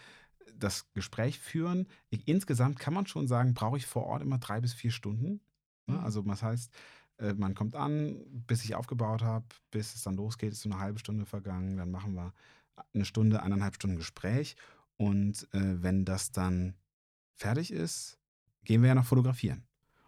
Das 0.57 0.91
Gespräch 0.93 1.39
führen. 1.39 1.87
Ich, 2.09 2.27
insgesamt 2.27 2.79
kann 2.79 2.93
man 2.93 3.07
schon 3.07 3.27
sagen, 3.27 3.53
brauche 3.53 3.77
ich 3.77 3.85
vor 3.85 4.05
Ort 4.05 4.21
immer 4.21 4.37
drei 4.37 4.61
bis 4.61 4.73
vier 4.73 4.91
Stunden. 4.91 5.41
Ne? 5.87 5.97
Mhm. 5.97 6.03
Also 6.03 6.21
das 6.21 6.43
heißt, 6.43 6.73
äh, 7.17 7.33
man 7.33 7.55
kommt 7.55 7.75
an, 7.75 8.23
bis 8.47 8.63
ich 8.63 8.75
aufgebaut 8.75 9.21
habe, 9.21 9.45
bis 9.71 9.95
es 9.95 10.03
dann 10.03 10.15
losgeht, 10.15 10.51
ist 10.51 10.61
so 10.61 10.69
eine 10.69 10.79
halbe 10.79 10.99
Stunde 10.99 11.25
vergangen. 11.25 11.77
Dann 11.77 11.91
machen 11.91 12.13
wir 12.15 12.33
eine 12.93 13.05
Stunde, 13.05 13.41
eineinhalb 13.43 13.75
Stunden 13.75 13.97
Gespräch. 13.97 14.55
Und 14.97 15.47
äh, 15.53 15.81
wenn 15.83 16.05
das 16.05 16.31
dann 16.31 16.75
fertig 17.35 17.71
ist, 17.71 18.17
gehen 18.63 18.81
wir 18.81 18.89
ja 18.89 18.95
noch 18.95 19.05
fotografieren. 19.05 19.63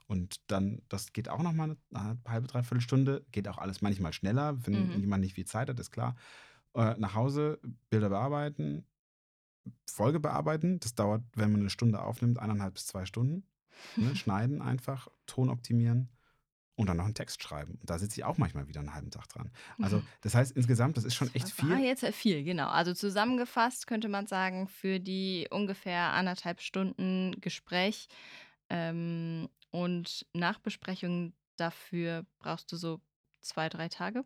Und 0.07 0.39
dann, 0.49 0.81
das 0.87 1.11
geht 1.11 1.27
auch 1.27 1.43
noch 1.43 1.51
mal 1.51 1.75
eine 1.93 2.17
halbe, 2.25 2.47
dreiviertel 2.47 2.81
Stunde. 2.81 3.25
Geht 3.31 3.47
auch 3.49 3.57
alles 3.57 3.81
manchmal 3.81 4.13
schneller, 4.13 4.65
wenn 4.65 4.93
Mhm. 4.93 4.99
jemand 5.01 5.21
nicht 5.23 5.33
viel 5.35 5.45
Zeit 5.45 5.69
hat, 5.69 5.79
ist 5.79 5.91
klar. 5.91 6.15
Äh, 6.73 6.95
nach 6.97 7.13
Hause, 7.13 7.59
Bilder 7.89 8.09
bearbeiten, 8.09 8.85
Folge 9.89 10.19
bearbeiten. 10.19 10.79
Das 10.79 10.95
dauert, 10.95 11.23
wenn 11.35 11.51
man 11.51 11.61
eine 11.61 11.69
Stunde 11.69 12.01
aufnimmt, 12.01 12.39
eineinhalb 12.39 12.75
bis 12.75 12.87
zwei 12.87 13.05
Stunden. 13.05 13.45
Ne? 13.95 14.15
Schneiden 14.15 14.61
einfach, 14.61 15.07
Ton 15.25 15.49
optimieren 15.49 16.09
und 16.75 16.87
dann 16.87 16.97
noch 16.97 17.05
einen 17.05 17.15
Text 17.15 17.41
schreiben. 17.41 17.77
Und 17.81 17.89
da 17.89 17.97
sitze 17.97 18.19
ich 18.19 18.23
auch 18.23 18.37
manchmal 18.37 18.67
wieder 18.67 18.79
einen 18.79 18.93
halben 18.93 19.09
Tag 19.09 19.27
dran. 19.29 19.51
Also, 19.81 20.01
das 20.21 20.35
heißt, 20.35 20.55
insgesamt, 20.55 20.95
das 20.95 21.03
ist 21.05 21.15
schon 21.15 21.33
echt 21.33 21.45
Das 21.45 21.63
war 21.63 21.77
viel. 21.77 21.85
jetzt 21.85 22.03
ja 22.03 22.11
viel, 22.11 22.43
genau. 22.43 22.67
Also 22.69 22.93
zusammengefasst 22.93 23.87
könnte 23.87 24.07
man 24.07 24.27
sagen, 24.27 24.67
für 24.67 24.99
die 24.99 25.47
ungefähr 25.49 26.13
anderthalb 26.13 26.61
Stunden 26.61 27.35
Gespräch 27.41 28.07
ähm, 28.69 29.49
und 29.71 30.25
Nachbesprechung 30.33 31.33
dafür 31.55 32.25
brauchst 32.37 32.71
du 32.71 32.77
so 32.77 33.01
zwei, 33.41 33.69
drei 33.69 33.89
Tage. 33.89 34.23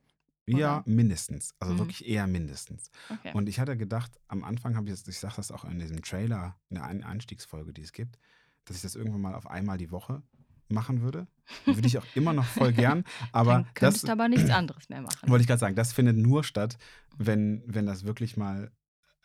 Ja, 0.58 0.80
oder? 0.80 0.90
mindestens. 0.90 1.54
Also 1.60 1.74
Mhm. 1.74 1.80
wirklich 1.80 2.08
eher 2.08 2.28
mindestens. 2.28 2.92
Okay. 3.10 3.32
Und 3.34 3.48
ich 3.50 3.60
hatte 3.60 3.78
gedacht, 3.78 4.12
am 4.28 4.44
Anfang 4.44 4.76
habe 4.76 4.88
ich 4.90 4.94
das, 5.00 5.08
ich 5.08 5.20
sage 5.20 5.36
das 5.38 5.52
auch 5.52 5.64
in 5.66 5.80
diesem 5.80 6.02
Trailer, 6.02 6.58
in 6.70 6.76
der 6.76 6.86
Einstiegsfolge, 6.86 7.74
die 7.74 7.82
es 7.82 7.92
gibt, 7.94 8.18
dass 8.66 8.76
ich 8.78 8.82
das 8.84 8.96
irgendwann 8.96 9.22
mal 9.22 9.36
auf 9.36 9.48
einmal 9.48 9.78
die 9.78 9.92
Woche 9.92 10.22
machen 10.70 11.02
würde. 11.02 11.28
Würde 11.66 11.86
ich 11.88 11.98
auch 11.98 12.06
immer 12.16 12.32
noch 12.34 12.46
voll 12.46 12.72
gern. 12.72 13.04
Aber 13.34 13.54
Dann 13.54 13.64
das 13.66 13.74
könntest 13.74 14.08
du 14.08 14.12
aber 14.14 14.30
nichts 14.30 14.50
anderes 14.50 14.88
mehr 14.88 15.02
machen. 15.02 15.30
wollte 15.30 15.42
ich 15.42 15.48
gerade 15.48 15.60
sagen, 15.60 15.76
das 15.76 15.92
findet 15.92 16.16
nur 16.18 16.44
statt, 16.46 16.78
wenn, 17.18 17.62
wenn 17.66 17.86
das 17.86 18.06
wirklich 18.06 18.38
mal 18.38 18.72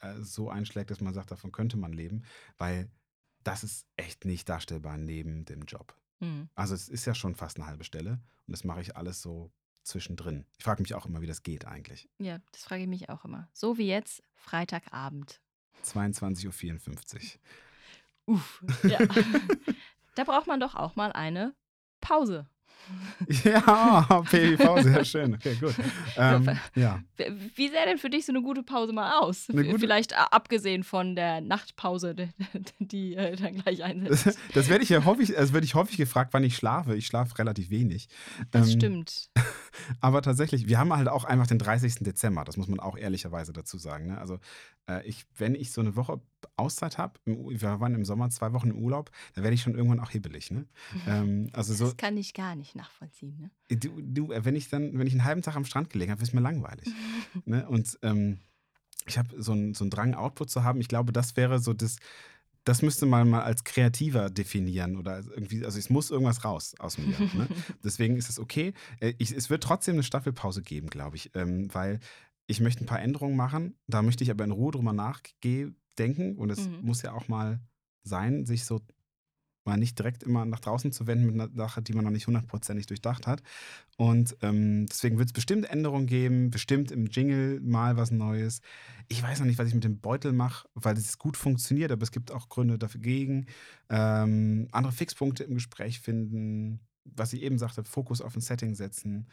äh, 0.00 0.14
so 0.20 0.50
einschlägt, 0.50 0.90
dass 0.90 1.00
man 1.00 1.14
sagt, 1.14 1.30
davon 1.30 1.52
könnte 1.52 1.76
man 1.76 1.92
leben. 1.92 2.24
Weil 2.58 2.90
das 3.44 3.62
ist 3.62 3.86
echt 3.96 4.24
nicht 4.24 4.48
darstellbar 4.48 4.98
neben 4.98 5.44
dem 5.44 5.62
Job. 5.66 5.94
Hm. 6.18 6.48
Also 6.56 6.74
es 6.74 6.88
ist 6.88 7.04
ja 7.04 7.14
schon 7.14 7.36
fast 7.36 7.58
eine 7.58 7.66
halbe 7.68 7.84
Stelle 7.84 8.18
und 8.48 8.52
das 8.52 8.64
mache 8.64 8.80
ich 8.80 8.96
alles 8.96 9.22
so 9.22 9.52
zwischendrin. 9.86 10.44
Ich 10.58 10.64
frage 10.64 10.82
mich 10.82 10.94
auch 10.94 11.06
immer, 11.06 11.20
wie 11.20 11.26
das 11.26 11.42
geht 11.42 11.66
eigentlich. 11.66 12.08
Ja, 12.18 12.40
das 12.52 12.64
frage 12.64 12.82
ich 12.82 12.88
mich 12.88 13.08
auch 13.08 13.24
immer. 13.24 13.48
So 13.52 13.78
wie 13.78 13.86
jetzt, 13.86 14.22
Freitagabend. 14.34 15.40
22.54 15.84 17.38
Uhr. 18.26 18.34
Uff, 18.34 18.64
ja. 18.82 18.98
da 20.16 20.24
braucht 20.24 20.46
man 20.46 20.60
doch 20.60 20.74
auch 20.74 20.96
mal 20.96 21.12
eine 21.12 21.54
Pause. 22.00 22.48
Ja, 23.44 24.22
PV, 24.30 24.82
sehr 24.82 25.04
schön. 25.04 25.34
Okay, 25.34 25.56
gut. 25.60 25.74
Ähm, 26.16 26.48
ja. 26.74 27.00
Wie 27.56 27.68
sähe 27.68 27.84
denn 27.86 27.98
für 27.98 28.10
dich 28.10 28.26
so 28.26 28.32
eine 28.32 28.42
gute 28.42 28.62
Pause 28.62 28.92
mal 28.92 29.18
aus? 29.20 29.46
Gute- 29.48 29.78
Vielleicht 29.78 30.14
abgesehen 30.16 30.84
von 30.84 31.16
der 31.16 31.40
Nachtpause, 31.40 32.14
die, 32.78 33.14
äh, 33.16 33.34
dann 33.36 33.54
gleich 33.56 33.82
einsetzt. 33.82 34.26
Das, 34.26 34.36
das 34.54 34.68
werde 34.68 34.84
ich 34.84 34.90
ja 34.90 35.04
häufig, 35.04 35.32
das 35.34 35.52
werde 35.52 35.64
ich 35.64 35.74
häufig 35.74 35.96
gefragt, 35.96 36.32
wann 36.32 36.44
ich 36.44 36.56
schlafe. 36.56 36.94
Ich 36.94 37.06
schlafe 37.06 37.36
relativ 37.38 37.70
wenig. 37.70 38.08
Das 38.50 38.68
Ähm, 38.68 38.78
stimmt. 38.78 39.30
Aber 40.00 40.22
tatsächlich, 40.22 40.68
wir 40.68 40.78
haben 40.78 40.92
halt 40.94 41.08
auch 41.08 41.24
einfach 41.24 41.46
den 41.46 41.58
30. 41.58 41.96
Dezember, 42.00 42.44
das 42.44 42.56
muss 42.56 42.68
man 42.68 42.80
auch 42.80 42.96
ehrlicherweise 42.96 43.52
dazu 43.52 43.78
sagen. 43.78 44.06
Ne? 44.06 44.18
Also 44.18 44.38
äh, 44.88 45.04
ich, 45.06 45.24
wenn 45.36 45.54
ich 45.54 45.72
so 45.72 45.80
eine 45.80 45.96
Woche 45.96 46.20
Auszeit 46.56 46.98
habe, 46.98 47.20
wir 47.24 47.80
waren 47.80 47.94
im 47.94 48.04
Sommer 48.04 48.30
zwei 48.30 48.52
Wochen 48.52 48.70
im 48.70 48.78
Urlaub, 48.78 49.10
da 49.34 49.42
werde 49.42 49.54
ich 49.54 49.62
schon 49.62 49.74
irgendwann 49.74 50.00
auch 50.00 50.10
hibbelig. 50.10 50.50
Ne? 50.50 50.66
Ähm, 51.06 51.48
also 51.52 51.74
so, 51.74 51.84
Das 51.86 51.96
kann 51.96 52.16
ich 52.16 52.34
gar 52.34 52.56
nicht 52.56 52.74
nachvollziehen. 52.74 53.38
Ne? 53.38 53.76
du, 53.78 54.00
du, 54.00 54.32
äh, 54.32 54.44
wenn 54.44 54.56
ich 54.56 54.68
dann, 54.68 54.98
wenn 54.98 55.06
ich 55.06 55.12
einen 55.12 55.24
halben 55.24 55.42
Tag 55.42 55.56
am 55.56 55.64
Strand 55.64 55.90
gelegen 55.90 56.10
habe, 56.10 56.22
ist 56.22 56.32
mir 56.32 56.40
langweilig. 56.40 56.88
ne? 57.44 57.68
Und 57.68 57.98
ähm, 58.02 58.38
ich 59.06 59.18
habe 59.18 59.40
so 59.40 59.52
einen 59.52 59.74
so 59.74 59.84
einen 59.84 59.90
Drang, 59.90 60.14
Output 60.14 60.50
zu 60.50 60.64
haben. 60.64 60.80
Ich 60.80 60.88
glaube, 60.88 61.12
das 61.12 61.36
wäre 61.36 61.58
so 61.58 61.72
das, 61.72 61.96
das 62.64 62.82
müsste 62.82 63.06
man 63.06 63.30
mal 63.30 63.42
als 63.42 63.62
kreativer 63.62 64.30
definieren 64.30 64.96
oder 64.96 65.18
irgendwie, 65.18 65.64
also 65.64 65.78
es 65.78 65.90
muss 65.90 66.10
irgendwas 66.10 66.44
raus 66.44 66.74
aus 66.78 66.98
mir. 66.98 67.06
ne? 67.06 67.46
Deswegen 67.84 68.16
ist 68.16 68.28
es 68.28 68.40
okay. 68.40 68.72
Äh, 69.00 69.14
Ich, 69.18 69.30
es 69.30 69.50
wird 69.50 69.62
trotzdem 69.62 69.94
eine 69.94 70.02
Staffelpause 70.02 70.62
geben, 70.62 70.88
glaube 70.88 71.16
ich, 71.16 71.30
ähm, 71.34 71.72
weil 71.72 72.00
ich 72.48 72.60
möchte 72.60 72.82
ein 72.84 72.86
paar 72.86 73.00
Änderungen 73.00 73.36
machen. 73.36 73.74
Da 73.86 74.02
möchte 74.02 74.24
ich 74.24 74.30
aber 74.30 74.44
in 74.44 74.50
Ruhe 74.50 74.72
drüber 74.72 74.92
nachdenken 75.96 76.36
und 76.36 76.50
es 76.50 76.68
Mhm. 76.68 76.78
muss 76.82 77.02
ja 77.02 77.12
auch 77.12 77.28
mal 77.28 77.60
sein, 78.02 78.46
sich 78.46 78.64
so 78.64 78.80
mal 79.64 79.76
nicht 79.76 79.98
direkt 79.98 80.22
immer 80.22 80.44
nach 80.44 80.60
draußen 80.60 80.92
zu 80.92 81.08
wenden 81.08 81.26
mit 81.26 81.34
einer 81.34 81.50
Sache, 81.52 81.82
die 81.82 81.92
man 81.92 82.04
noch 82.04 82.12
nicht 82.12 82.28
hundertprozentig 82.28 82.86
durchdacht 82.86 83.26
hat. 83.26 83.42
Und 83.96 84.36
ähm, 84.42 84.86
deswegen 84.86 85.18
wird 85.18 85.30
es 85.30 85.32
bestimmt 85.32 85.68
Änderungen 85.68 86.06
geben, 86.06 86.50
bestimmt 86.50 86.92
im 86.92 87.06
Jingle 87.06 87.60
mal 87.60 87.96
was 87.96 88.12
Neues. 88.12 88.60
Ich 89.08 89.20
weiß 89.20 89.40
noch 89.40 89.46
nicht, 89.46 89.58
was 89.58 89.66
ich 89.66 89.74
mit 89.74 89.82
dem 89.82 89.98
Beutel 89.98 90.32
mache, 90.32 90.68
weil 90.74 90.96
es 90.96 91.18
gut 91.18 91.36
funktioniert, 91.36 91.90
aber 91.90 92.04
es 92.04 92.12
gibt 92.12 92.30
auch 92.30 92.48
Gründe 92.48 92.78
dagegen. 92.78 93.46
Ähm, 93.88 94.68
andere 94.70 94.92
Fixpunkte 94.92 95.42
im 95.42 95.54
Gespräch 95.54 95.98
finden, 95.98 96.78
was 97.04 97.32
ich 97.32 97.42
eben 97.42 97.58
sagte, 97.58 97.82
Fokus 97.82 98.20
auf 98.20 98.36
ein 98.36 98.42
Setting 98.42 98.76
setzen. 98.76 99.26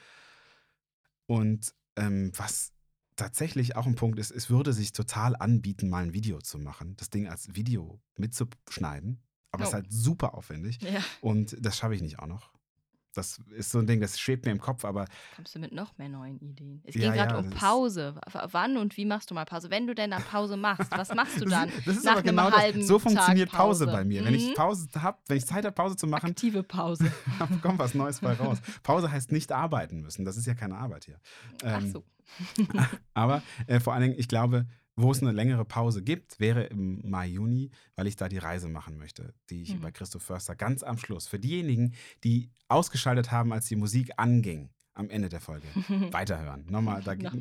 Und 1.28 1.76
ähm, 1.95 2.32
was 2.36 2.74
tatsächlich 3.16 3.76
auch 3.76 3.86
ein 3.86 3.95
Punkt 3.95 4.20
ist, 4.20 4.32
es 4.32 4.49
würde 4.49 4.74
sich 4.74 4.91
total 4.93 5.36
anbieten, 5.36 5.89
mal 5.89 6.03
ein 6.03 6.14
Video 6.14 6.39
zu 6.41 6.57
machen, 6.59 6.95
das 6.97 7.09
Ding 7.09 7.28
als 7.28 7.55
Video 7.55 7.99
mitzuschneiden. 8.18 9.22
Aber 9.51 9.64
es 9.64 9.70
ist 9.70 9.74
Oh. 9.74 9.76
halt 9.78 9.91
super 9.91 10.34
aufwendig. 10.34 10.80
Ja, 10.82 11.03
Und 11.22 11.55
das 11.64 11.78
schaffe 11.78 11.93
ich 11.95 12.01
nicht 12.01 12.20
auch 12.20 12.28
noch. 12.28 12.51
Das 13.16 13.39
ist 13.55 13.72
so 13.72 13.80
ein 13.80 13.88
Ding, 13.88 14.01
das 14.01 14.20
schwebt 14.20 14.45
mir 14.45 14.51
im 14.51 14.59
Kopf, 14.59 14.84
aber 14.86 15.05
kommst 15.36 15.53
du 15.53 15.59
mit 15.59 15.72
noch 15.72 15.97
mehr 15.97 16.09
neuen 16.09 16.39
Ideen. 16.39 16.82
Es 16.86 16.95
Ja, 16.95 17.01
ging 17.11 17.14
gerade 17.14 17.34
ja, 17.34 17.39
um 17.39 17.49
Pause. 17.51 18.16
Wann 18.51 18.78
und 18.78 18.97
wie 18.97 19.05
machst 19.05 19.30
du 19.30 19.36
mal 19.36 19.45
Pause? 19.45 19.70
Wenn 19.70 19.86
du 19.88 19.93
denn 19.93 20.11
dann 20.11 20.24
Pause 20.24 20.57
machst, 20.57 20.91
was 20.91 21.14
machst 21.14 21.39
du 21.39 21.45
dann? 21.45 21.70
Das 21.86 21.95
ist, 21.97 22.05
nach 22.05 22.14
aber 22.14 22.24
genau 22.24 22.51
halben 22.51 22.80
das. 22.80 22.88
So 22.88 22.99
funktioniert 22.99 23.51
Pause 23.51 23.86
Pause. 23.86 23.97
bei 23.97 24.03
mir. 24.03 24.26
Wenn 24.26 24.34
ich 24.34 24.49
Mhm. 24.49 24.53
Pause 24.55 24.88
habe, 24.95 25.18
wenn 25.28 25.38
ich 25.38 25.45
Zeit 25.45 25.64
habe, 25.66 25.74
Pause 25.76 25.95
zu 25.95 26.07
machen, 26.07 26.32
Aktive 26.32 26.64
Pause. 26.64 27.11
kommt 27.61 27.80
was 27.80 27.93
Neues 27.93 28.20
bei 28.20 28.34
raus. 28.34 28.57
Pause 28.84 29.11
heißt 29.11 29.32
nicht 29.32 29.51
arbeiten 29.51 30.01
müssen. 30.01 30.26
Das 30.26 30.36
ist 30.38 30.47
ja 30.47 30.53
keine 30.55 30.78
Arbeit 30.78 31.05
hier. 31.05 31.20
Ach 31.64 31.82
Ähm, 31.82 31.91
so. 31.91 32.03
Aber 33.14 33.43
äh, 33.68 33.80
vor 33.80 33.93
allen 33.93 34.03
Dingen, 34.03 34.16
ich 34.20 34.28
glaube, 34.28 34.66
wo 34.96 35.12
es 35.12 35.22
eine 35.22 35.32
längere 35.32 35.66
Pause 35.66 36.04
gibt, 36.04 36.39
wäre 36.39 36.66
im 36.66 37.10
Mai, 37.10 37.28
Juni, 37.28 37.72
weil 37.96 38.08
ich 38.08 38.16
da 38.16 38.30
die 38.30 38.38
Reise 38.38 38.70
machen 38.70 38.98
möchte, 38.98 39.34
die 39.50 39.64
ich 39.64 39.74
Mhm. 39.76 39.82
bei 39.82 39.91
Christoph 39.91 40.24
Förster 40.24 40.56
ganz 40.56 40.84
am 40.84 40.98
Schluss, 40.98 41.28
für 41.28 41.39
diejenigen, 41.39 41.94
die 42.24 42.52
ausgeschaltet 42.68 43.32
haben, 43.32 43.52
als 43.54 43.66
die 43.68 43.76
Musik 43.76 44.12
anging, 44.18 44.70
am 44.94 45.10
Ende 45.10 45.30
der 45.30 45.41
Folge, 45.41 45.68
weiterhören. 46.14 46.66
Nochmal, 46.70 47.02
da 47.02 47.16
geht- 47.16 47.32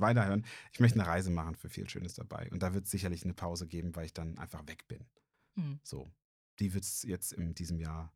weiterhören. 0.00 0.44
Ich 0.72 0.80
möchte 0.80 0.98
eine 0.98 1.08
Reise 1.08 1.30
machen 1.30 1.54
für 1.54 1.68
viel 1.68 1.88
Schönes 1.88 2.14
dabei. 2.14 2.50
Und 2.50 2.62
da 2.64 2.74
wird 2.74 2.86
es 2.86 2.90
sicherlich 2.90 3.22
eine 3.22 3.34
Pause 3.34 3.68
geben, 3.68 3.94
weil 3.94 4.06
ich 4.06 4.12
dann 4.12 4.36
einfach 4.38 4.66
weg 4.66 4.88
bin. 4.88 5.06
Mhm. 5.54 5.78
So. 5.84 6.10
Die 6.58 6.74
wird 6.74 6.82
es 6.82 7.04
jetzt 7.04 7.32
in 7.32 7.54
diesem 7.54 7.78
Jahr 7.78 8.12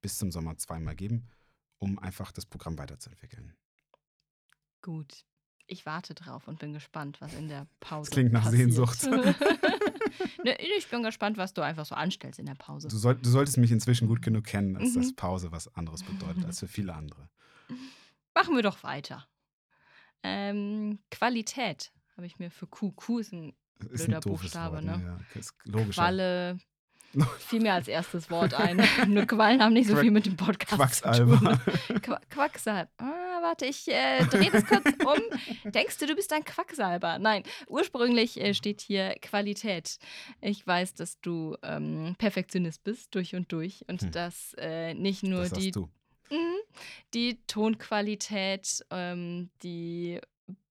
bis 0.00 0.16
zum 0.16 0.32
Sommer 0.32 0.56
zweimal 0.56 0.96
geben, 0.96 1.28
um 1.78 1.98
einfach 1.98 2.32
das 2.32 2.46
Programm 2.46 2.78
weiterzuentwickeln. 2.78 3.52
Gut. 4.80 5.26
Ich 5.66 5.86
warte 5.86 6.14
drauf 6.14 6.46
und 6.46 6.58
bin 6.58 6.72
gespannt, 6.72 7.20
was 7.20 7.32
in 7.34 7.48
der 7.48 7.66
Pause 7.80 8.10
klingt 8.10 8.32
nach 8.32 8.44
passiert. 8.44 8.72
Sehnsucht. 8.72 9.02
ne, 10.44 10.56
ich 10.76 10.88
bin 10.88 11.02
gespannt, 11.02 11.36
was 11.38 11.54
du 11.54 11.62
einfach 11.62 11.86
so 11.86 11.94
anstellst 11.94 12.38
in 12.38 12.46
der 12.46 12.54
Pause. 12.54 12.88
Du, 12.88 12.96
soll, 12.96 13.14
du 13.16 13.30
solltest 13.30 13.56
mich 13.56 13.72
inzwischen 13.72 14.06
gut 14.08 14.20
genug 14.22 14.44
kennen, 14.44 14.76
als 14.76 14.90
Mhm. 14.94 15.00
dass 15.00 15.12
Pause 15.14 15.52
was 15.52 15.74
anderes 15.74 16.02
bedeutet 16.02 16.44
als 16.44 16.60
für 16.60 16.68
viele 16.68 16.94
andere. 16.94 17.28
Machen 18.34 18.54
wir 18.56 18.62
doch 18.62 18.82
weiter. 18.82 19.26
Ähm, 20.22 20.98
Qualität 21.10 21.92
habe 22.16 22.26
ich 22.26 22.38
mir 22.38 22.50
für 22.50 22.66
Q. 22.66 22.92
Q 22.92 23.18
ist 23.18 23.32
ein 23.32 23.54
Ist 23.90 24.04
Blöder 24.04 24.16
ein 24.16 24.20
doofes 24.22 24.42
Buchstabe, 24.52 24.76
Wort, 24.76 24.84
ne? 24.84 25.02
Ja, 25.34 25.38
ist 25.40 25.54
logischer. 25.64 26.02
Qualle. 26.02 26.58
Fiel 27.38 27.60
mir 27.60 27.74
als 27.74 27.88
erstes 27.88 28.30
Wort 28.30 28.54
ein. 28.54 28.82
Nur 29.08 29.26
Quallen 29.26 29.62
haben 29.62 29.72
nicht 29.72 29.88
so 29.88 29.96
viel 29.96 30.10
mit 30.10 30.26
dem 30.26 30.36
Podcast 30.36 30.70
zu 30.70 30.76
Quacksalber. 30.76 31.60
tun. 31.88 32.00
Qua 32.02 32.20
Quacksalber. 32.30 32.90
Ah, 32.98 33.42
warte, 33.42 33.66
ich 33.66 33.88
äh, 33.88 34.24
drehe 34.26 34.50
das 34.50 34.64
kurz 34.66 34.84
um. 35.04 35.70
Denkst 35.72 35.98
du, 35.98 36.06
du 36.06 36.14
bist 36.14 36.32
ein 36.32 36.44
Quacksalber? 36.44 37.18
Nein, 37.18 37.42
ursprünglich 37.68 38.40
äh, 38.40 38.54
steht 38.54 38.80
hier 38.80 39.14
Qualität. 39.20 39.98
Ich 40.40 40.66
weiß, 40.66 40.94
dass 40.94 41.20
du 41.20 41.56
ähm, 41.62 42.14
Perfektionist 42.18 42.84
bist, 42.84 43.14
durch 43.14 43.34
und 43.34 43.50
durch. 43.52 43.84
Und 43.88 44.02
Hm. 44.02 44.10
dass 44.12 44.54
äh, 44.58 44.94
nicht 44.94 45.22
nur 45.22 45.42
das 45.48 45.52
die. 45.52 45.72
Mhm. 46.30 46.56
Die 47.12 47.38
Tonqualität, 47.46 48.84
ähm, 48.90 49.50
die 49.62 50.20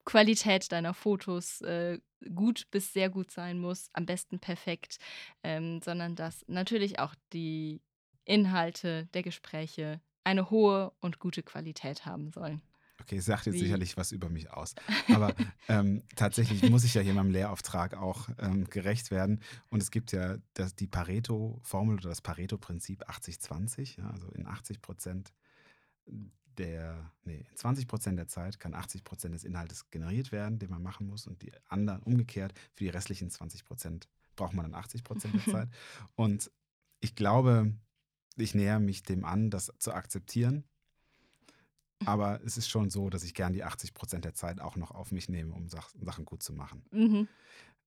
Qualität 0.05 0.71
deiner 0.71 0.93
Fotos 0.93 1.61
äh, 1.61 1.99
gut 2.35 2.67
bis 2.71 2.93
sehr 2.93 3.09
gut 3.09 3.31
sein 3.31 3.59
muss, 3.59 3.89
am 3.93 4.05
besten 4.05 4.39
perfekt, 4.39 4.97
ähm, 5.43 5.81
sondern 5.81 6.15
dass 6.15 6.43
natürlich 6.47 6.99
auch 6.99 7.15
die 7.31 7.81
Inhalte 8.25 9.07
der 9.13 9.23
Gespräche 9.23 10.01
eine 10.23 10.49
hohe 10.49 10.93
und 10.99 11.19
gute 11.19 11.43
Qualität 11.43 12.05
haben 12.05 12.31
sollen. 12.31 12.61
Okay, 13.01 13.19
sagt 13.19 13.47
jetzt 13.47 13.55
Wie? 13.55 13.59
sicherlich 13.59 13.97
was 13.97 14.11
über 14.11 14.29
mich 14.29 14.51
aus. 14.51 14.75
Aber 15.13 15.33
ähm, 15.67 16.03
tatsächlich 16.15 16.69
muss 16.69 16.85
ich 16.85 16.93
ja 16.93 17.01
hier 17.01 17.13
meinem 17.13 17.31
Lehrauftrag 17.31 17.95
auch 17.95 18.29
ähm, 18.39 18.69
gerecht 18.69 19.11
werden. 19.11 19.41
Und 19.69 19.81
es 19.81 19.91
gibt 19.91 20.13
ja 20.13 20.37
das, 20.53 20.75
die 20.75 20.87
Pareto-Formel 20.87 21.95
oder 21.95 22.09
das 22.09 22.21
Pareto-Prinzip 22.21 23.03
80-20. 23.09 23.99
Ja, 23.99 24.09
also 24.09 24.29
in 24.29 24.47
80 24.47 24.81
Prozent 24.81 25.33
der, 26.59 27.11
nee, 27.23 27.45
in 27.49 27.55
20 27.55 27.87
Prozent 27.87 28.17
der 28.17 28.27
Zeit 28.27 28.59
kann 28.59 28.73
80 28.73 29.03
Prozent 29.03 29.33
des 29.35 29.43
Inhaltes 29.43 29.89
generiert 29.89 30.31
werden, 30.31 30.59
den 30.59 30.69
man 30.69 30.81
machen 30.81 31.07
muss. 31.07 31.27
Und 31.27 31.41
die 31.41 31.51
anderen 31.67 32.01
umgekehrt, 32.03 32.53
für 32.73 32.83
die 32.83 32.89
restlichen 32.89 33.29
20 33.29 33.65
Prozent 33.65 34.07
braucht 34.35 34.53
man 34.53 34.65
dann 34.65 34.75
80 34.75 35.03
Prozent 35.03 35.33
der 35.33 35.43
Zeit. 35.53 35.69
Und 36.15 36.51
ich 36.99 37.15
glaube, 37.15 37.73
ich 38.35 38.55
näher 38.55 38.79
mich 38.79 39.03
dem 39.03 39.25
an, 39.25 39.49
das 39.49 39.71
zu 39.77 39.93
akzeptieren. 39.93 40.63
Aber 42.05 42.41
es 42.43 42.57
ist 42.57 42.69
schon 42.69 42.89
so, 42.89 43.09
dass 43.09 43.23
ich 43.23 43.33
gern 43.33 43.53
die 43.53 43.63
80 43.63 43.93
Prozent 43.93 44.25
der 44.25 44.33
Zeit 44.33 44.59
auch 44.59 44.75
noch 44.75 44.91
auf 44.91 45.11
mich 45.11 45.29
nehme, 45.29 45.53
um 45.53 45.69
Sach 45.69 45.89
Sachen 46.01 46.25
gut 46.25 46.43
zu 46.43 46.53
machen. 46.53 46.85
Mhm. 46.91 47.27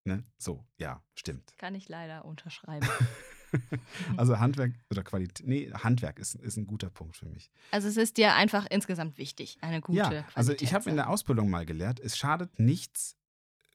Ne? 0.05 0.25
So, 0.39 0.65
ja, 0.79 1.03
stimmt. 1.15 1.55
Kann 1.59 1.75
ich 1.75 1.89
leider 1.89 2.25
unterschreiben. 2.25 2.89
Also 4.17 4.39
Handwerk 4.39 4.73
oder 4.91 5.03
Qualität, 5.03 5.47
nee, 5.47 5.71
Handwerk 5.73 6.19
ist, 6.19 6.35
ist 6.37 6.57
ein 6.57 6.67
guter 6.67 6.91
Punkt 6.91 7.17
für 7.17 7.27
mich. 7.27 7.51
Also 7.71 7.89
es 7.89 7.97
ist 7.97 8.17
dir 8.17 8.35
einfach 8.35 8.67
insgesamt 8.71 9.19
wichtig, 9.19 9.59
eine 9.61 9.81
gute 9.81 9.99
ja, 9.99 10.09
Qualität. 10.09 10.37
also 10.37 10.53
ich 10.53 10.75
habe 10.75 10.89
in 10.89 10.97
der 10.97 11.09
Ausbildung 11.11 11.51
mal 11.51 11.67
gelehrt, 11.67 12.01
es 12.01 12.17
schadet 12.17 12.59
nichts, 12.59 13.17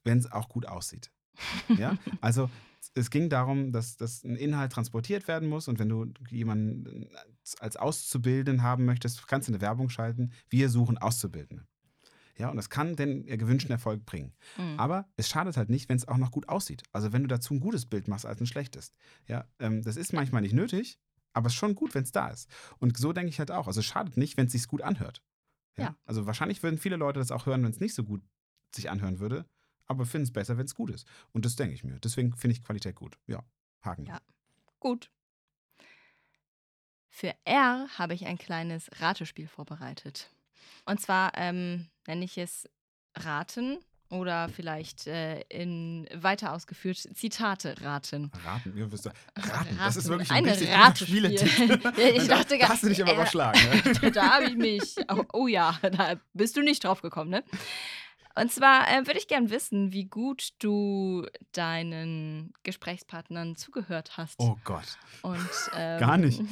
wenn 0.04 0.18
es 0.18 0.30
auch 0.30 0.48
gut 0.48 0.66
aussieht. 0.66 1.10
Ja, 1.76 1.96
also 2.20 2.50
es 2.94 3.10
ging 3.10 3.28
darum, 3.28 3.72
dass, 3.72 3.96
dass 3.96 4.24
ein 4.24 4.36
Inhalt 4.36 4.72
transportiert 4.72 5.28
werden 5.28 5.48
muss 5.48 5.68
und 5.68 5.78
wenn 5.78 5.88
du 5.88 6.12
jemanden 6.28 7.08
als 7.60 7.76
Auszubildenden 7.76 8.62
haben 8.62 8.84
möchtest, 8.84 9.26
kannst 9.26 9.48
du 9.48 9.52
eine 9.52 9.60
Werbung 9.60 9.88
schalten. 9.88 10.32
Wir 10.50 10.68
suchen 10.68 10.98
Auszubildende. 10.98 11.66
Ja, 12.38 12.48
und 12.48 12.56
das 12.56 12.70
kann 12.70 12.96
den 12.96 13.26
gewünschten 13.26 13.70
Erfolg 13.70 14.06
bringen. 14.06 14.32
Mhm. 14.56 14.78
Aber 14.78 15.08
es 15.16 15.28
schadet 15.28 15.56
halt 15.56 15.68
nicht, 15.68 15.88
wenn 15.88 15.96
es 15.96 16.08
auch 16.08 16.16
noch 16.16 16.30
gut 16.30 16.48
aussieht. 16.48 16.82
Also 16.92 17.12
wenn 17.12 17.22
du 17.22 17.28
dazu 17.28 17.54
ein 17.54 17.60
gutes 17.60 17.86
Bild 17.86 18.08
machst 18.08 18.26
als 18.26 18.40
ein 18.40 18.46
schlechtes. 18.46 18.92
Ja, 19.26 19.46
ähm, 19.58 19.82
das 19.82 19.96
ist 19.96 20.12
manchmal 20.12 20.42
nicht 20.42 20.54
nötig, 20.54 20.98
aber 21.34 21.48
es 21.48 21.52
ist 21.52 21.58
schon 21.58 21.74
gut, 21.74 21.94
wenn 21.94 22.04
es 22.04 22.12
da 22.12 22.28
ist. 22.28 22.48
Und 22.78 22.96
so 22.96 23.12
denke 23.12 23.28
ich 23.28 23.38
halt 23.38 23.50
auch. 23.50 23.66
Also 23.66 23.80
es 23.80 23.86
schadet 23.86 24.16
nicht, 24.16 24.36
wenn 24.36 24.46
es 24.46 24.52
sich 24.52 24.66
gut 24.66 24.82
anhört. 24.82 25.22
Ja? 25.76 25.84
Ja. 25.84 25.96
Also 26.04 26.26
wahrscheinlich 26.26 26.62
würden 26.62 26.78
viele 26.78 26.96
Leute 26.96 27.18
das 27.18 27.30
auch 27.30 27.46
hören, 27.46 27.62
wenn 27.64 27.70
es 27.70 27.80
nicht 27.80 27.94
so 27.94 28.04
gut 28.04 28.22
sich 28.74 28.90
anhören 28.90 29.18
würde, 29.18 29.44
aber 29.86 30.06
finden 30.06 30.24
es 30.24 30.32
besser, 30.32 30.56
wenn 30.56 30.64
es 30.64 30.74
gut 30.74 30.90
ist. 30.90 31.06
Und 31.32 31.44
das 31.44 31.56
denke 31.56 31.74
ich 31.74 31.84
mir. 31.84 31.98
Deswegen 32.00 32.34
finde 32.34 32.56
ich 32.56 32.64
Qualität 32.64 32.96
gut. 32.96 33.18
Ja, 33.26 33.44
Haken. 33.82 34.06
Ja. 34.06 34.20
Gut. 34.80 35.10
Für 37.10 37.34
R 37.44 37.88
habe 37.98 38.14
ich 38.14 38.24
ein 38.24 38.38
kleines 38.38 38.90
Ratespiel 39.00 39.46
vorbereitet. 39.46 40.30
Und 40.84 41.00
zwar 41.00 41.32
ähm, 41.36 41.88
nenne 42.06 42.24
ich 42.24 42.38
es 42.38 42.68
Raten 43.16 43.78
oder 44.10 44.48
vielleicht 44.50 45.06
äh, 45.06 45.40
in 45.48 46.06
weiter 46.12 46.52
ausgeführt 46.52 46.98
Zitate 47.14 47.74
raten. 47.80 48.30
Raten, 48.44 48.76
ihr 48.76 48.90
wisst, 48.92 49.06
raten. 49.36 49.76
Das 49.78 49.96
ist 49.96 50.08
wirklich 50.08 50.30
ein 50.30 50.44
Ein 50.44 50.50
richtig. 50.50 51.08
Spieletitel. 51.08 51.80
Ich 52.16 52.26
Da- 52.28 52.36
dachte 52.36 52.48
da 52.50 52.56
gar- 52.58 52.68
hast 52.70 52.82
du 52.82 52.88
dich 52.88 53.00
aber 53.02 53.12
äh, 53.12 53.14
überschlagen. 53.14 53.60
Ne? 54.02 54.10
da 54.12 54.32
habe 54.34 54.44
ich 54.46 54.56
mich. 54.56 54.96
Oh, 55.08 55.24
oh 55.32 55.46
ja, 55.46 55.78
da 55.82 56.16
bist 56.34 56.56
du 56.56 56.62
nicht 56.62 56.84
drauf 56.84 57.00
gekommen, 57.00 57.30
ne? 57.30 57.42
Und 58.34 58.50
zwar 58.52 58.88
äh, 58.88 59.06
würde 59.06 59.18
ich 59.18 59.28
gern 59.28 59.50
wissen, 59.50 59.92
wie 59.92 60.04
gut 60.04 60.50
du 60.58 61.26
deinen 61.52 62.52
Gesprächspartnern 62.62 63.56
zugehört 63.56 64.16
hast. 64.16 64.36
Oh 64.38 64.56
Gott. 64.64 64.96
Und, 65.22 65.38
ähm, 65.76 66.00
Gar 66.00 66.16
nicht. 66.18 66.40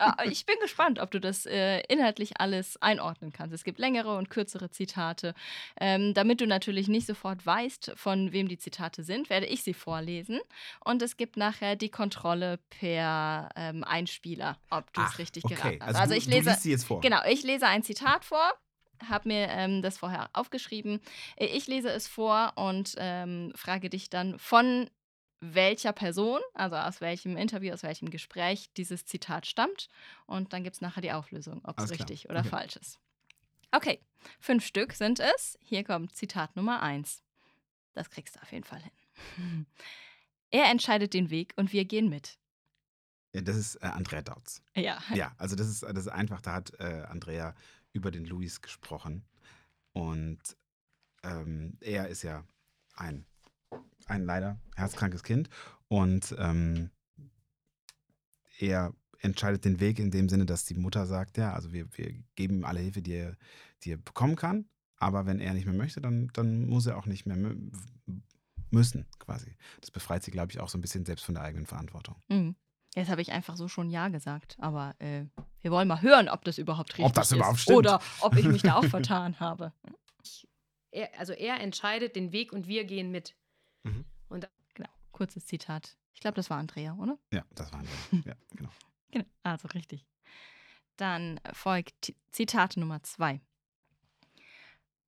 Ah, 0.00 0.14
ich 0.24 0.46
bin 0.46 0.54
gespannt, 0.60 1.00
ob 1.00 1.10
du 1.10 1.18
das 1.20 1.44
äh, 1.44 1.80
inhaltlich 1.88 2.40
alles 2.40 2.80
einordnen 2.80 3.32
kannst. 3.32 3.52
Es 3.52 3.64
gibt 3.64 3.80
längere 3.80 4.16
und 4.16 4.30
kürzere 4.30 4.70
Zitate. 4.70 5.34
Ähm, 5.80 6.14
damit 6.14 6.40
du 6.40 6.46
natürlich 6.46 6.86
nicht 6.86 7.04
sofort 7.06 7.44
weißt, 7.44 7.92
von 7.96 8.30
wem 8.30 8.46
die 8.46 8.58
Zitate 8.58 9.02
sind, 9.02 9.28
werde 9.28 9.46
ich 9.46 9.64
sie 9.64 9.74
vorlesen. 9.74 10.38
Und 10.84 11.02
es 11.02 11.16
gibt 11.16 11.36
nachher 11.36 11.74
die 11.74 11.88
Kontrolle 11.88 12.60
per 12.70 13.48
ähm, 13.56 13.82
Einspieler, 13.82 14.56
ob 14.70 14.92
du 14.92 15.00
es 15.02 15.18
richtig 15.18 15.44
okay. 15.44 15.54
geraten 15.56 15.78
hast. 15.80 15.88
Also, 15.88 16.00
Also 16.00 16.12
du, 16.14 16.18
ich 16.18 16.24
du 16.26 16.30
lese. 16.30 16.50
liest 16.50 16.62
sie 16.62 16.70
jetzt 16.70 16.84
vor. 16.84 17.00
Genau, 17.00 17.20
ich 17.28 17.42
lese 17.42 17.66
ein 17.66 17.82
Zitat 17.82 18.24
vor, 18.24 18.52
habe 19.08 19.28
mir 19.28 19.48
ähm, 19.48 19.82
das 19.82 19.98
vorher 19.98 20.30
aufgeschrieben. 20.32 21.00
Äh, 21.36 21.46
Ich 21.46 21.66
lese 21.66 21.90
es 21.90 22.08
vor 22.08 22.52
und 22.56 22.94
ähm, 22.98 23.52
frage 23.54 23.90
dich 23.90 24.10
dann, 24.10 24.38
von 24.38 24.88
welcher 25.40 25.92
Person, 25.92 26.40
also 26.54 26.76
aus 26.76 27.00
welchem 27.00 27.36
Interview, 27.36 27.72
aus 27.72 27.82
welchem 27.84 28.10
Gespräch 28.10 28.70
dieses 28.76 29.04
Zitat 29.06 29.46
stammt. 29.46 29.88
Und 30.26 30.52
dann 30.52 30.64
gibt 30.64 30.74
es 30.76 30.80
nachher 30.80 31.00
die 31.00 31.12
Auflösung, 31.12 31.60
ob 31.64 31.78
es 31.78 31.90
richtig 31.90 32.28
oder 32.28 32.40
Okay. 32.40 32.48
falsch 32.48 32.76
ist. 32.76 32.98
Okay, 33.70 34.00
fünf 34.40 34.64
Stück 34.66 34.94
sind 34.94 35.20
es. 35.20 35.58
Hier 35.62 35.84
kommt 35.84 36.16
Zitat 36.16 36.56
Nummer 36.56 36.82
eins. 36.82 37.22
Das 37.94 38.10
kriegst 38.10 38.34
du 38.36 38.40
auf 38.42 38.50
jeden 38.52 38.64
Fall 38.64 38.82
hin. 38.82 39.66
Er 40.50 40.70
entscheidet 40.70 41.12
den 41.12 41.28
Weg 41.28 41.52
und 41.56 41.74
wir 41.74 41.84
gehen 41.84 42.08
mit. 42.08 42.38
Ja, 43.34 43.42
das 43.42 43.56
ist 43.56 43.74
äh, 43.76 43.86
Andrea 43.86 44.22
Dautz. 44.22 44.62
Ja, 44.74 44.98
Ja, 45.14 45.32
also 45.36 45.54
das 45.56 45.68
ist, 45.68 45.82
das 45.82 45.98
ist 45.98 46.08
einfach, 46.08 46.40
da 46.40 46.54
hat 46.54 46.72
äh, 46.80 47.04
Andrea 47.06 47.54
über 47.92 48.10
den 48.10 48.24
Luis 48.24 48.60
gesprochen. 48.60 49.24
Und 49.92 50.38
ähm, 51.22 51.76
er 51.80 52.08
ist 52.08 52.22
ja 52.22 52.44
ein, 52.94 53.24
ein 54.06 54.24
leider 54.24 54.60
herzkrankes 54.76 55.22
Kind. 55.22 55.48
Und 55.88 56.34
ähm, 56.38 56.90
er 58.58 58.92
entscheidet 59.20 59.64
den 59.64 59.80
Weg 59.80 59.98
in 59.98 60.10
dem 60.10 60.28
Sinne, 60.28 60.46
dass 60.46 60.64
die 60.64 60.74
Mutter 60.74 61.06
sagt, 61.06 61.38
ja, 61.38 61.52
also 61.52 61.72
wir, 61.72 61.86
wir 61.96 62.14
geben 62.34 62.58
ihm 62.58 62.64
alle 62.64 62.80
Hilfe, 62.80 63.02
die 63.02 63.14
er, 63.14 63.36
die 63.82 63.92
er 63.92 63.98
bekommen 63.98 64.36
kann. 64.36 64.68
Aber 64.96 65.26
wenn 65.26 65.40
er 65.40 65.54
nicht 65.54 65.64
mehr 65.64 65.74
möchte, 65.74 66.00
dann, 66.00 66.28
dann 66.32 66.66
muss 66.66 66.86
er 66.86 66.96
auch 66.96 67.06
nicht 67.06 67.26
mehr 67.26 67.36
mü 67.36 67.70
müssen, 68.70 69.06
quasi. 69.18 69.56
Das 69.80 69.90
befreit 69.90 70.22
sie, 70.22 70.30
glaube 70.30 70.52
ich, 70.52 70.60
auch 70.60 70.68
so 70.68 70.76
ein 70.76 70.82
bisschen 70.82 71.06
selbst 71.06 71.24
von 71.24 71.34
der 71.34 71.44
eigenen 71.44 71.64
Verantwortung. 71.64 72.16
Mhm. 72.28 72.54
Jetzt 72.94 73.10
habe 73.10 73.20
ich 73.22 73.32
einfach 73.32 73.56
so 73.56 73.68
schon 73.68 73.90
Ja 73.90 74.08
gesagt, 74.08 74.56
aber 74.60 74.94
äh, 74.98 75.24
wir 75.60 75.70
wollen 75.70 75.86
mal 75.88 76.02
hören, 76.02 76.28
ob 76.28 76.44
das 76.44 76.58
überhaupt 76.58 76.90
richtig 76.92 77.04
Ob 77.06 77.14
das 77.14 77.30
ist. 77.30 77.36
überhaupt 77.36 77.58
stimmt. 77.58 77.78
Oder 77.78 78.00
ob 78.20 78.36
ich 78.36 78.46
mich 78.46 78.62
da 78.62 78.76
auch 78.76 78.84
vertan 78.88 79.38
habe. 79.40 79.72
Er, 80.90 81.18
also 81.18 81.32
er 81.32 81.60
entscheidet 81.60 82.16
den 82.16 82.32
Weg 82.32 82.52
und 82.52 82.66
wir 82.66 82.84
gehen 82.84 83.10
mit. 83.10 83.34
Mhm. 83.82 84.04
Und 84.28 84.48
Genau, 84.74 84.88
kurzes 85.12 85.46
Zitat. 85.46 85.96
Ich 86.14 86.20
glaube, 86.20 86.34
das 86.36 86.50
war 86.50 86.58
Andrea, 86.58 86.94
oder? 86.94 87.18
Ja, 87.32 87.44
das 87.54 87.70
war 87.72 87.80
Andrea. 87.80 87.96
Ja, 88.24 88.34
genau. 88.56 88.70
Genau, 89.10 89.24
also 89.42 89.68
richtig. 89.68 90.06
Dann 90.96 91.40
folgt 91.52 92.14
Zitat 92.32 92.76
Nummer 92.76 93.02
zwei. 93.02 93.40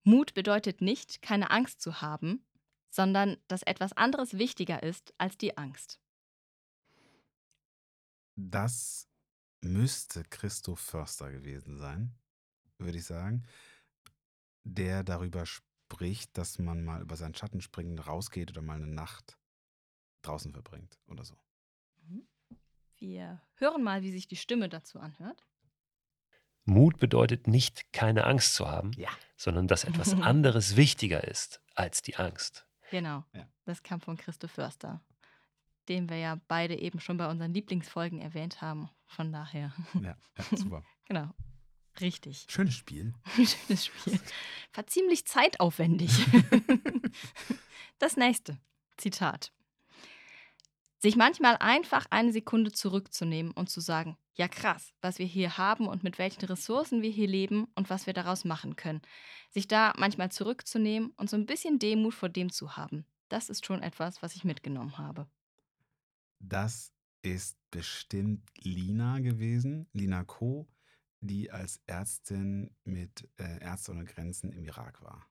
Mut 0.04 0.34
bedeutet 0.34 0.80
nicht, 0.80 1.22
keine 1.22 1.50
Angst 1.50 1.80
zu 1.80 2.00
haben, 2.00 2.44
sondern 2.90 3.36
dass 3.48 3.62
etwas 3.62 3.92
anderes 3.92 4.38
wichtiger 4.38 4.82
ist 4.82 5.12
als 5.18 5.36
die 5.36 5.56
Angst. 5.58 6.00
Das 8.48 9.08
müsste 9.60 10.24
Christoph 10.24 10.80
Förster 10.80 11.30
gewesen 11.30 11.76
sein, 11.76 12.14
würde 12.78 12.96
ich 12.98 13.04
sagen, 13.04 13.44
der 14.64 15.04
darüber 15.04 15.44
spricht, 15.44 16.36
dass 16.38 16.58
man 16.58 16.82
mal 16.84 17.02
über 17.02 17.16
seinen 17.16 17.34
Schatten 17.34 17.60
springen 17.60 17.98
rausgeht 17.98 18.50
oder 18.50 18.62
mal 18.62 18.76
eine 18.76 18.86
Nacht 18.86 19.38
draußen 20.22 20.52
verbringt 20.52 20.98
oder 21.06 21.24
so. 21.24 21.36
Wir 22.96 23.42
hören 23.54 23.82
mal, 23.82 24.02
wie 24.02 24.12
sich 24.12 24.26
die 24.28 24.36
Stimme 24.36 24.68
dazu 24.68 24.98
anhört. 25.00 25.46
Mut 26.64 26.98
bedeutet 26.98 27.46
nicht, 27.46 27.92
keine 27.92 28.24
Angst 28.24 28.54
zu 28.54 28.68
haben, 28.68 28.92
Ja. 28.92 29.08
sondern 29.36 29.66
dass 29.68 29.84
etwas 29.84 30.12
anderes 30.20 30.76
wichtiger 30.76 31.24
ist 31.24 31.62
als 31.74 32.02
die 32.02 32.16
Angst. 32.16 32.66
Genau, 32.90 33.24
Ja. 33.32 33.48
das 33.64 33.82
kam 33.82 34.00
von 34.00 34.16
Christoph 34.16 34.50
Förster, 34.52 35.02
den 35.90 36.08
wir 36.08 36.16
ja 36.16 36.40
beide 36.48 36.78
eben 36.78 37.00
schon 37.00 37.16
bei 37.16 37.28
unseren 37.28 37.52
Lieblingsfolgen 37.52 38.20
erwähnt 38.20 38.62
haben. 38.62 38.88
Von 39.06 39.32
daher, 39.32 39.74
Ja, 39.94 40.16
ja 40.38 40.56
super. 40.56 40.84
genau, 41.04 41.28
richtig. 42.00 42.46
Schönes 42.48 42.76
Spiel. 42.76 43.12
Schönes 43.34 43.86
Spiel. 43.86 44.20
War 44.72 44.86
ziemlich 44.86 45.26
zeitaufwendig. 45.26 46.10
das 47.98 48.16
nächste 48.16 48.58
Zitat. 48.96 49.52
Sich 50.98 51.16
manchmal 51.16 51.56
einfach 51.56 52.06
eine 52.10 52.30
Sekunde 52.30 52.70
zurückzunehmen 52.70 53.52
und 53.52 53.68
zu 53.68 53.80
sagen, 53.80 54.16
ja 54.34 54.48
krass, 54.48 54.92
was 55.00 55.18
wir 55.18 55.26
hier 55.26 55.58
haben 55.58 55.88
und 55.88 56.04
mit 56.04 56.18
welchen 56.18 56.44
Ressourcen 56.44 57.02
wir 57.02 57.10
hier 57.10 57.26
leben 57.26 57.66
und 57.74 57.90
was 57.90 58.06
wir 58.06 58.12
daraus 58.12 58.44
machen 58.44 58.76
können. 58.76 59.02
Sich 59.50 59.66
da 59.66 59.92
manchmal 59.96 60.30
zurückzunehmen 60.30 61.10
und 61.16 61.28
so 61.28 61.36
ein 61.36 61.46
bisschen 61.46 61.78
Demut 61.78 62.14
vor 62.14 62.28
dem 62.28 62.52
zu 62.52 62.76
haben. 62.76 63.06
Das 63.28 63.48
ist 63.48 63.66
schon 63.66 63.82
etwas, 63.82 64.22
was 64.22 64.36
ich 64.36 64.44
mitgenommen 64.44 64.98
habe. 64.98 65.26
Das 66.40 66.92
ist 67.22 67.56
bestimmt 67.70 68.48
Lina 68.62 69.20
gewesen, 69.20 69.86
Lina 69.92 70.24
Co., 70.24 70.66
die 71.20 71.50
als 71.50 71.80
Ärztin 71.86 72.74
mit 72.84 73.28
äh, 73.36 73.62
Ärzte 73.62 73.92
ohne 73.92 74.04
Grenzen 74.04 74.52
im 74.52 74.64
Irak 74.64 75.02
war. 75.02 75.26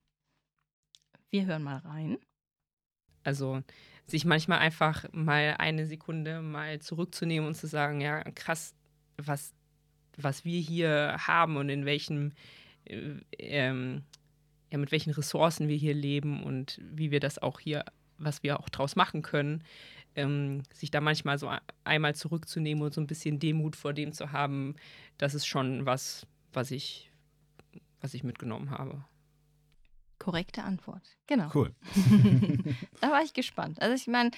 Wir 1.32 1.46
hören 1.46 1.64
mal 1.64 1.78
rein. 1.78 2.18
Also 3.24 3.64
sich 4.06 4.24
manchmal 4.24 4.60
einfach 4.60 5.06
mal 5.12 5.56
eine 5.58 5.88
Sekunde 5.88 6.42
mal 6.42 6.80
zurückzunehmen 6.80 7.48
und 7.48 7.56
zu 7.56 7.68
sagen, 7.68 8.02
ja, 8.02 8.24
krass, 8.32 8.76
was, 9.18 9.54
was 10.16 10.46
wir 10.46 10.60
hier 10.60 11.18
haben 11.20 11.58
und 11.58 11.70
in 11.70 11.86
welchem 11.86 12.34
äh, 12.86 13.18
ähm, 13.38 14.04
ja, 14.72 14.78
mit 14.78 14.92
welchen 14.92 15.12
Ressourcen 15.12 15.68
wir 15.68 15.78
hier 15.78 15.94
leben 15.94 16.44
und 16.44 16.80
wie 16.84 17.12
wir 17.12 17.20
das 17.20 17.40
auch 17.40 17.60
hier, 17.60 17.86
was 18.18 18.44
wir 18.44 18.60
auch 18.60 18.70
draus 18.70 18.96
machen 18.96 19.22
können. 19.22 19.64
Ähm, 20.16 20.64
sich 20.74 20.92
da 20.92 21.02
manchmal 21.02 21.38
so 21.38 21.52
einmal 21.84 22.16
zurückzunehmen 22.16 22.84
und 22.84 22.94
so 22.94 23.00
ein 23.02 23.08
bisschen 23.08 23.40
Demut 23.40 23.76
vor 23.76 23.94
dem 23.94 24.12
zu 24.12 24.32
haben, 24.32 24.76
das 25.18 25.34
ist 25.34 25.46
schon 25.46 25.86
was, 25.86 26.26
was 26.52 26.72
ich, 26.72 27.12
was 28.02 28.14
ich 28.14 28.24
mitgenommen 28.24 28.72
habe. 28.72 29.04
Korrekte 30.18 30.64
Antwort. 30.64 31.18
Genau. 31.28 31.50
Cool. 31.54 31.74
da 33.02 33.10
war 33.12 33.22
ich 33.24 33.34
gespannt. 33.34 33.82
Also 33.82 33.96
ich 33.96 34.08
meine, 34.08 34.32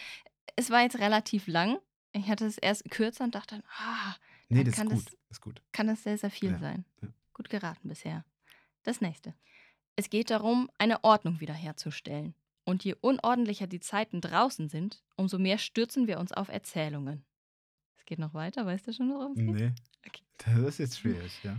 es 0.56 0.70
war 0.70 0.82
jetzt 0.84 1.00
relativ 1.00 1.48
lang. 1.48 1.80
Ich 2.14 2.28
hatte 2.28 2.46
es 2.46 2.58
erst 2.58 2.90
kürzer 2.92 3.24
und 3.24 3.34
dachte, 3.36 3.64
ah, 3.80 4.16
Nee, 4.50 4.58
Dann 4.58 4.66
das 4.66 4.74
ist 4.74 4.78
kann 4.80 4.90
gut. 4.90 4.98
das- 5.06 5.12
Das 5.30 5.38
ist 5.38 5.42
gut. 5.42 5.62
kann 5.72 5.88
es 5.90 6.04
sehr, 6.04 6.18
sehr 6.18 6.30
viel 6.30 6.52
Ja, 6.52 6.60
sein. 6.60 6.86
ja. 7.02 7.08
Gut 7.34 7.50
geraten 7.50 7.88
bisher. 7.88 8.26
Das 8.84 9.00
nächste. 9.00 9.34
Es 9.96 10.10
geht 10.10 10.30
darum, 10.30 10.70
eine 10.78 11.04
Ordnung 11.06 11.40
wiederherzustellen. 11.40 12.36
Und 12.64 12.84
je 12.84 12.96
unordentlicher 13.02 13.68
die 13.68 13.80
Zeiten 13.80 14.22
draußen 14.22 14.70
sind, 14.70 15.04
umso 15.16 15.40
mehr 15.40 15.58
stürzen 15.58 16.08
wir 16.08 16.20
uns 16.20 16.32
auf 16.32 16.50
Erzählungen. 16.50 17.26
Es 17.98 18.06
geht 18.06 18.20
noch 18.20 18.34
weiter, 18.34 18.66
weißt 18.66 18.88
du 18.88 18.94
schon, 18.94 19.10
worum 19.10 19.32
es 19.34 19.38
geht? 19.38 19.54
Nee. 19.54 19.72
Okay. 20.08 20.24
Das 20.38 20.60
ist 20.60 20.78
jetzt 20.78 21.00
schwierig, 21.00 21.32
ja. 21.44 21.58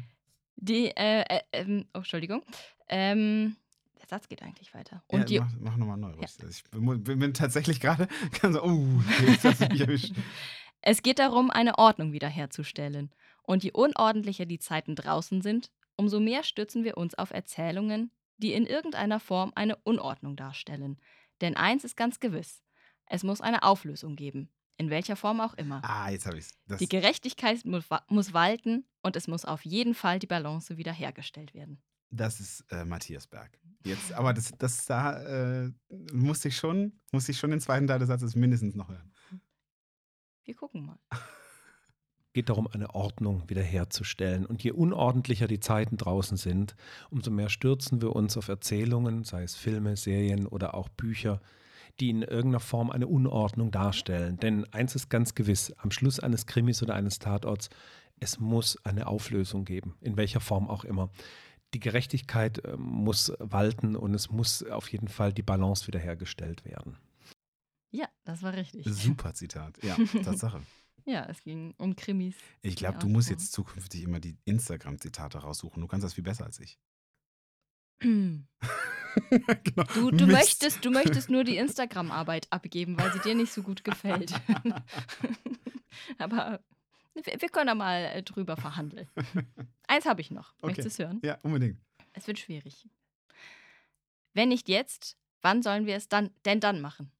Die, 0.57 0.87
äh, 0.97 1.23
äh, 1.23 1.41
ähm, 1.53 1.87
oh, 1.95 1.99
Entschuldigung. 1.99 2.43
Ähm, 2.89 3.57
der 4.01 4.09
Satz 4.09 4.29
geht 4.29 4.43
eigentlich 4.43 4.75
weiter. 4.75 5.03
Und 5.09 5.21
ja, 5.21 5.25
die, 5.25 5.41
mach, 5.41 5.53
mach 5.61 5.77
nochmal 5.77 5.97
neu. 5.97 6.13
Ruth. 6.13 6.39
Ich 6.49 6.65
bin, 6.65 7.03
bin 7.05 7.35
tatsächlich 7.35 7.81
gerade 7.81 8.09
ganz 8.41 8.57
so, 8.57 8.63
oh, 8.63 9.03
jetzt 9.27 9.45
hast 9.45 9.61
du 9.63 9.67
mich 9.69 9.81
erwischt. 9.81 10.15
Es 10.85 11.03
geht 11.03 11.21
darum, 11.21 11.53
eine 11.53 11.79
Ordnung 11.79 12.11
wiederherzustellen. 12.11 13.15
Und 13.45 13.63
je 13.63 13.71
unordentlicher 13.71 14.47
die 14.47 14.59
Zeiten 14.59 14.97
draußen 14.97 15.41
sind, 15.41 15.71
umso 15.95 16.19
mehr 16.19 16.43
stützen 16.43 16.83
wir 16.83 16.97
uns 16.97 17.15
auf 17.15 17.31
Erzählungen, 17.31 18.11
die 18.39 18.53
in 18.53 18.67
irgendeiner 18.67 19.21
Form 19.21 19.53
eine 19.55 19.77
Unordnung 19.77 20.37
darstellen. 20.37 20.99
Denn 21.41 21.57
eins 21.57 21.85
ist 21.85 21.97
ganz 21.97 22.21
gewiss: 22.21 22.63
Es 23.07 23.23
muss 23.23 23.41
eine 23.41 23.63
Auflösung 23.63 24.17
geben, 24.17 24.51
in 24.77 24.91
welcher 24.91 25.17
Form 25.17 25.41
auch 25.41 25.55
immer. 25.55 25.83
Ah, 25.85 26.11
jetzt 26.11 26.27
habe 26.27 26.39
ich 26.39 26.47
es. 26.47 26.79
Die 26.79 26.89
Gerechtigkeit 26.89 27.65
muss, 27.65 27.85
muss 28.09 28.33
walten 28.33 28.87
und 29.03 29.17
es 29.17 29.29
muss 29.29 29.45
auf 29.45 29.65
jeden 29.65 29.95
Fall 29.95 30.19
die 30.19 30.27
Balance 30.27 30.77
wiederhergestellt 30.77 31.55
werden. 31.55 31.83
Das 32.11 32.41
ist 32.41 32.65
äh, 32.71 32.85
Matthias 32.85 33.27
Berg. 33.27 33.59
Jetzt, 33.85 34.13
aber 34.13 34.35
das, 34.35 34.53
das 34.59 34.85
da 34.85 35.65
äh, 35.65 35.73
musste 36.13 36.49
ich 36.49 36.57
schon, 36.57 37.01
musste 37.11 37.33
ich 37.33 37.39
schon 37.39 37.51
den 37.51 37.61
zweiten 37.61 37.87
Teil 37.87 37.99
des 37.99 38.09
Satzes 38.09 38.37
mindestens 38.37 38.75
noch 38.75 38.89
hören. 38.89 39.13
Wir 40.45 40.55
gucken 40.55 40.85
mal. 40.85 40.99
geht 42.33 42.49
darum, 42.49 42.67
eine 42.67 42.95
Ordnung 42.95 43.43
wiederherzustellen. 43.49 44.47
Und 44.47 44.63
je 44.63 44.73
unordentlicher 44.73 45.47
die 45.47 45.61
Zeiten 45.61 45.97
draußen 45.97 46.37
sind, 46.37 46.75
umso 47.11 47.31
mehr 47.31 47.49
stürzen 47.49 48.01
wir 48.01 48.15
uns 48.17 48.37
auf 48.37 48.49
Erzählungen, 48.49 49.25
sei 49.25 49.43
es 49.43 49.55
Filme, 49.55 49.97
Serien 49.97 50.47
oder 50.47 50.75
auch 50.75 50.89
Bücher, 50.89 51.41
die 52.01 52.11
in 52.11 52.23
irgendeiner 52.23 52.61
Form 52.61 52.91
eine 52.91 53.07
Unordnung 53.07 53.71
darstellen. 53.71 54.39
Denn 54.39 54.65
eins 54.73 54.95
ist 54.95 55.11
ganz 55.11 55.35
gewiss, 55.35 55.73
am 55.79 55.91
Schluss 55.91 56.21
eines 56.21 56.47
Krimis 56.47 56.83
oder 56.83 56.95
eines 56.95 57.19
Tatorts, 57.19 57.69
es 58.19 58.39
muss 58.39 58.79
eine 58.85 59.09
Auflösung 59.09 59.65
geben, 59.65 59.97
in 60.01 60.17
welcher 60.17 60.41
Form 60.41 60.69
auch 60.69 60.85
immer. 60.85 61.11
Die 61.75 61.81
Gerechtigkeit 61.81 62.65
äh, 62.65 62.77
muss 62.77 63.33
walten 63.39 63.97
und 63.97 64.15
es 64.15 64.31
muss 64.31 64.63
auf 64.65 64.91
jeden 64.93 65.09
Fall 65.09 65.33
die 65.33 65.43
Balance 65.43 65.87
wiederhergestellt 65.87 66.65
werden. 66.65 66.99
Ja, 67.91 68.07
das 68.25 68.43
war 68.43 68.55
richtig. 68.55 68.85
Super 68.87 69.35
Zitat. 69.35 69.83
Ja, 69.83 69.97
Tatsache. 70.25 70.63
Ja, 71.05 71.27
es 71.27 71.43
ging 71.43 71.75
um 71.79 71.97
Krimis. 71.97 72.37
Ich 72.63 72.77
glaube, 72.77 72.99
du 72.99 73.09
musst 73.09 73.31
jetzt 73.31 73.53
zukünftig 73.53 74.03
immer 74.03 74.21
die 74.21 74.37
Instagram-Zitate 74.45 75.39
raussuchen. 75.39 75.81
Du 75.81 75.89
kannst 75.89 76.05
das 76.05 76.15
viel 76.15 76.25
besser 76.25 76.45
als 76.45 76.61
ich. 76.61 76.79
Du, 79.31 79.39
genau. 79.63 80.11
du, 80.11 80.27
Mist. 80.27 80.29
möchtest, 80.29 80.85
du 80.85 80.91
möchtest 80.91 81.31
nur 81.31 81.45
die 81.45 81.57
Instagram-Arbeit 81.59 82.47
abgeben, 82.51 82.99
weil 82.99 83.13
sie 83.13 83.21
dir 83.21 83.35
nicht 83.35 83.53
so 83.53 83.63
gut 83.63 83.85
gefällt. 83.85 84.33
Aber 86.19 86.61
wir, 87.15 87.49
können 87.51 87.67
da 87.67 87.75
mal 87.75 88.05
äh, 88.05 88.23
drüber 88.23 88.57
verhandeln. 88.57 89.09
Eins 89.87 90.07
habe 90.07 90.21
ich 90.21 90.31
noch. 90.31 90.55
Okay. 90.57 90.67
Möchtest 90.67 90.99
du 90.99 91.03
es 91.03 91.09
hören? 91.09 91.21
Ja, 91.23 91.39
unbedingt. 91.43 91.79
Es 92.15 92.27
wird 92.27 92.39
schwierig. 92.39 92.89
Wenn 94.35 94.49
nicht 94.49 94.69
jetzt, 94.69 95.19
wann 95.43 95.63
sollen 95.63 95.87
wir 95.87 95.97
es 95.97 96.09
dann 96.09 96.31
denn 96.45 96.61
dann 96.61 96.81
machen? 96.81 97.13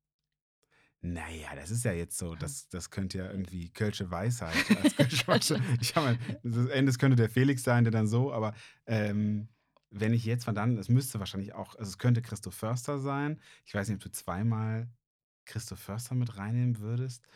Naja, 1.05 1.49
das 1.57 1.71
ist 1.73 1.85
ja 1.85 1.93
jetzt 1.93 2.17
so, 2.17 2.37
das, 2.37 2.69
das 2.69 2.91
könnte 2.91 3.19
ja 3.19 3.29
irgendwie 3.31 3.71
Kölsche 3.71 4.11
Weisheit 4.11 4.55
Kölsche. 5.27 5.61
ich 5.81 5.97
habe 5.97 6.17
das 6.45 6.67
Ende 6.69 6.91
das 6.91 6.99
könnte 6.99 7.17
der 7.17 7.29
Felix 7.29 7.65
sein, 7.65 7.83
der 7.83 7.91
dann 7.91 8.07
so, 8.07 8.33
aber 8.33 8.55
ähm, 8.87 9.49
wenn 9.91 10.15
ich 10.15 10.25
jetzt, 10.25 10.47
dann, 10.47 10.79
es 10.79 10.89
müsste 10.89 11.19
wahrscheinlich 11.19 11.55
auch, 11.55 11.75
also 11.75 11.89
es 11.91 11.99
könnte 11.99 12.23
Christoph 12.23 12.55
Förster 12.55 12.99
sein. 13.01 13.41
Ich 13.67 13.75
weiß 13.75 13.89
nicht, 13.89 13.97
ob 13.97 14.03
du 14.03 14.11
zweimal 14.13 14.89
Christoph 15.45 15.81
Förster 15.81 16.15
mit 16.15 16.39
reinnehmen 16.39 16.79
würdest. 16.79 17.27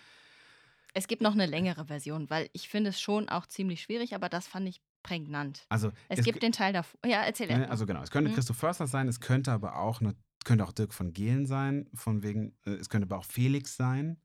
Es 0.94 1.08
gibt 1.08 1.20
noch 1.20 1.32
eine 1.32 1.44
längere 1.46 1.86
Version, 1.86 2.30
weil 2.30 2.48
ich 2.52 2.68
finde 2.68 2.90
es 2.90 3.00
schon 3.00 3.28
auch 3.28 3.46
ziemlich 3.46 3.82
schwierig, 3.82 4.14
aber 4.14 4.28
das 4.28 4.46
fand 4.46 4.68
ich 4.68 4.80
prägnant. 5.02 5.66
Also 5.68 5.92
Es, 6.08 6.24
gibt 6.24 6.42
den 6.42 6.52
Teil 6.52 6.72
davor. 6.72 6.98
Ja, 7.04 7.22
erzähl 7.22 7.48
Ne, 7.48 7.58
mal. 7.58 7.66
Also 7.66 7.84
genau, 7.84 8.02
es 8.02 8.10
könnte 8.10 8.30
Mhm. 8.30 8.34
Christoph 8.34 8.56
Förster 8.56 8.86
sein, 8.86 9.06
es 9.08 9.20
könnte 9.20 9.52
aber 9.52 9.76
auch 9.76 10.00
eine, 10.00 10.14
könnte 10.47 10.64
auch 10.64 10.72
Dirk 10.72 10.94
von 10.94 11.12
Gehlen 11.12 11.44
sein, 11.44 11.90
von 11.92 12.22
wegen, 12.22 12.55
äh, 12.64 12.70
es 12.70 12.88
könnte 12.88 13.07
aber 13.07 13.18
auch 13.18 13.24
Felix 13.24 13.76
sein, 13.76 14.16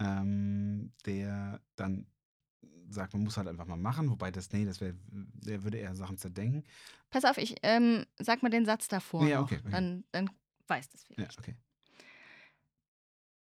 ähm, 0.00 0.92
der 1.04 1.60
dann 1.76 2.06
sagt, 2.88 3.12
man 3.12 3.22
muss 3.22 3.36
halt 3.36 3.46
einfach 3.48 3.66
mal 3.66 3.76
machen, 3.76 4.10
wobei 4.10 4.30
das, 4.30 4.50
nee, 4.52 4.64
das 4.64 4.80
wäre, 4.80 4.94
der 5.10 5.62
würde 5.62 5.78
eher 5.78 5.94
Sachen 5.94 6.16
zerdenken. 6.16 6.64
Pass 7.10 7.24
auf, 7.24 7.36
ich 7.36 7.56
ähm, 7.62 8.06
sag 8.18 8.42
mal 8.42 8.48
den 8.48 8.64
Satz 8.64 8.88
davor. 8.88 9.26
Ja, 9.26 9.40
okay, 9.40 9.58
okay. 9.60 9.70
Dann, 9.70 10.04
dann 10.12 10.30
weiß 10.68 10.88
das 10.88 11.02
Ja, 11.02 11.14
vielleicht. 11.14 11.38
okay. 11.38 11.54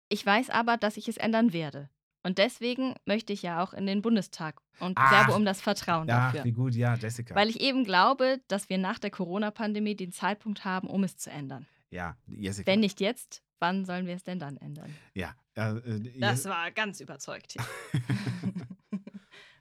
Ich 0.09 0.25
weiß 0.25 0.49
aber, 0.49 0.77
dass 0.77 0.97
ich 0.97 1.07
es 1.07 1.17
ändern 1.17 1.53
werde. 1.53 1.89
Und 2.23 2.39
deswegen 2.39 2.95
möchte 3.05 3.33
ich 3.33 3.43
ja 3.43 3.63
auch 3.63 3.73
in 3.73 3.85
den 3.85 4.01
Bundestag 4.01 4.59
und 4.79 4.97
Ach. 4.97 5.11
werbe 5.11 5.33
um 5.33 5.45
das 5.45 5.61
Vertrauen 5.61 6.09
Ach, 6.09 6.31
dafür. 6.31 6.43
wie 6.43 6.51
gut, 6.51 6.75
ja, 6.75 6.95
Jessica. 6.95 7.35
Weil 7.35 7.49
ich 7.49 7.61
eben 7.61 7.83
glaube, 7.83 8.41
dass 8.47 8.67
wir 8.67 8.79
nach 8.79 8.97
der 8.97 9.11
Corona-Pandemie 9.11 9.95
den 9.95 10.11
Zeitpunkt 10.11 10.65
haben, 10.65 10.87
um 10.87 11.03
es 11.03 11.17
zu 11.17 11.29
ändern. 11.29 11.67
Ja, 11.95 12.17
Jessica. 12.27 12.67
Wenn 12.67 12.81
nicht 12.81 12.99
jetzt, 12.99 13.41
wann 13.59 13.85
sollen 13.85 14.05
wir 14.05 14.15
es 14.15 14.23
denn 14.23 14.37
dann 14.39 14.57
ändern? 14.57 14.93
Ja, 15.13 15.35
äh, 15.55 15.71
äh, 15.77 16.19
Das 16.19 16.45
war 16.45 16.69
ganz 16.71 16.99
überzeugt 16.99 17.53
hier. 17.53 17.65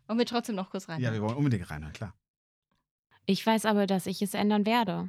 Wollen 0.07 0.18
wir 0.18 0.26
trotzdem 0.26 0.57
noch 0.57 0.70
kurz 0.70 0.89
rein? 0.89 1.01
ja, 1.01 1.12
wir 1.14 1.22
wollen 1.22 1.37
unbedingt 1.37 1.70
rein, 1.70 1.91
klar. 1.95 2.14
Ich 3.24 3.47
weiß 3.47 3.64
aber, 3.64 3.87
dass 3.87 4.07
ich 4.07 4.20
es 4.20 4.35
ändern 4.35 4.66
werde. 4.66 5.09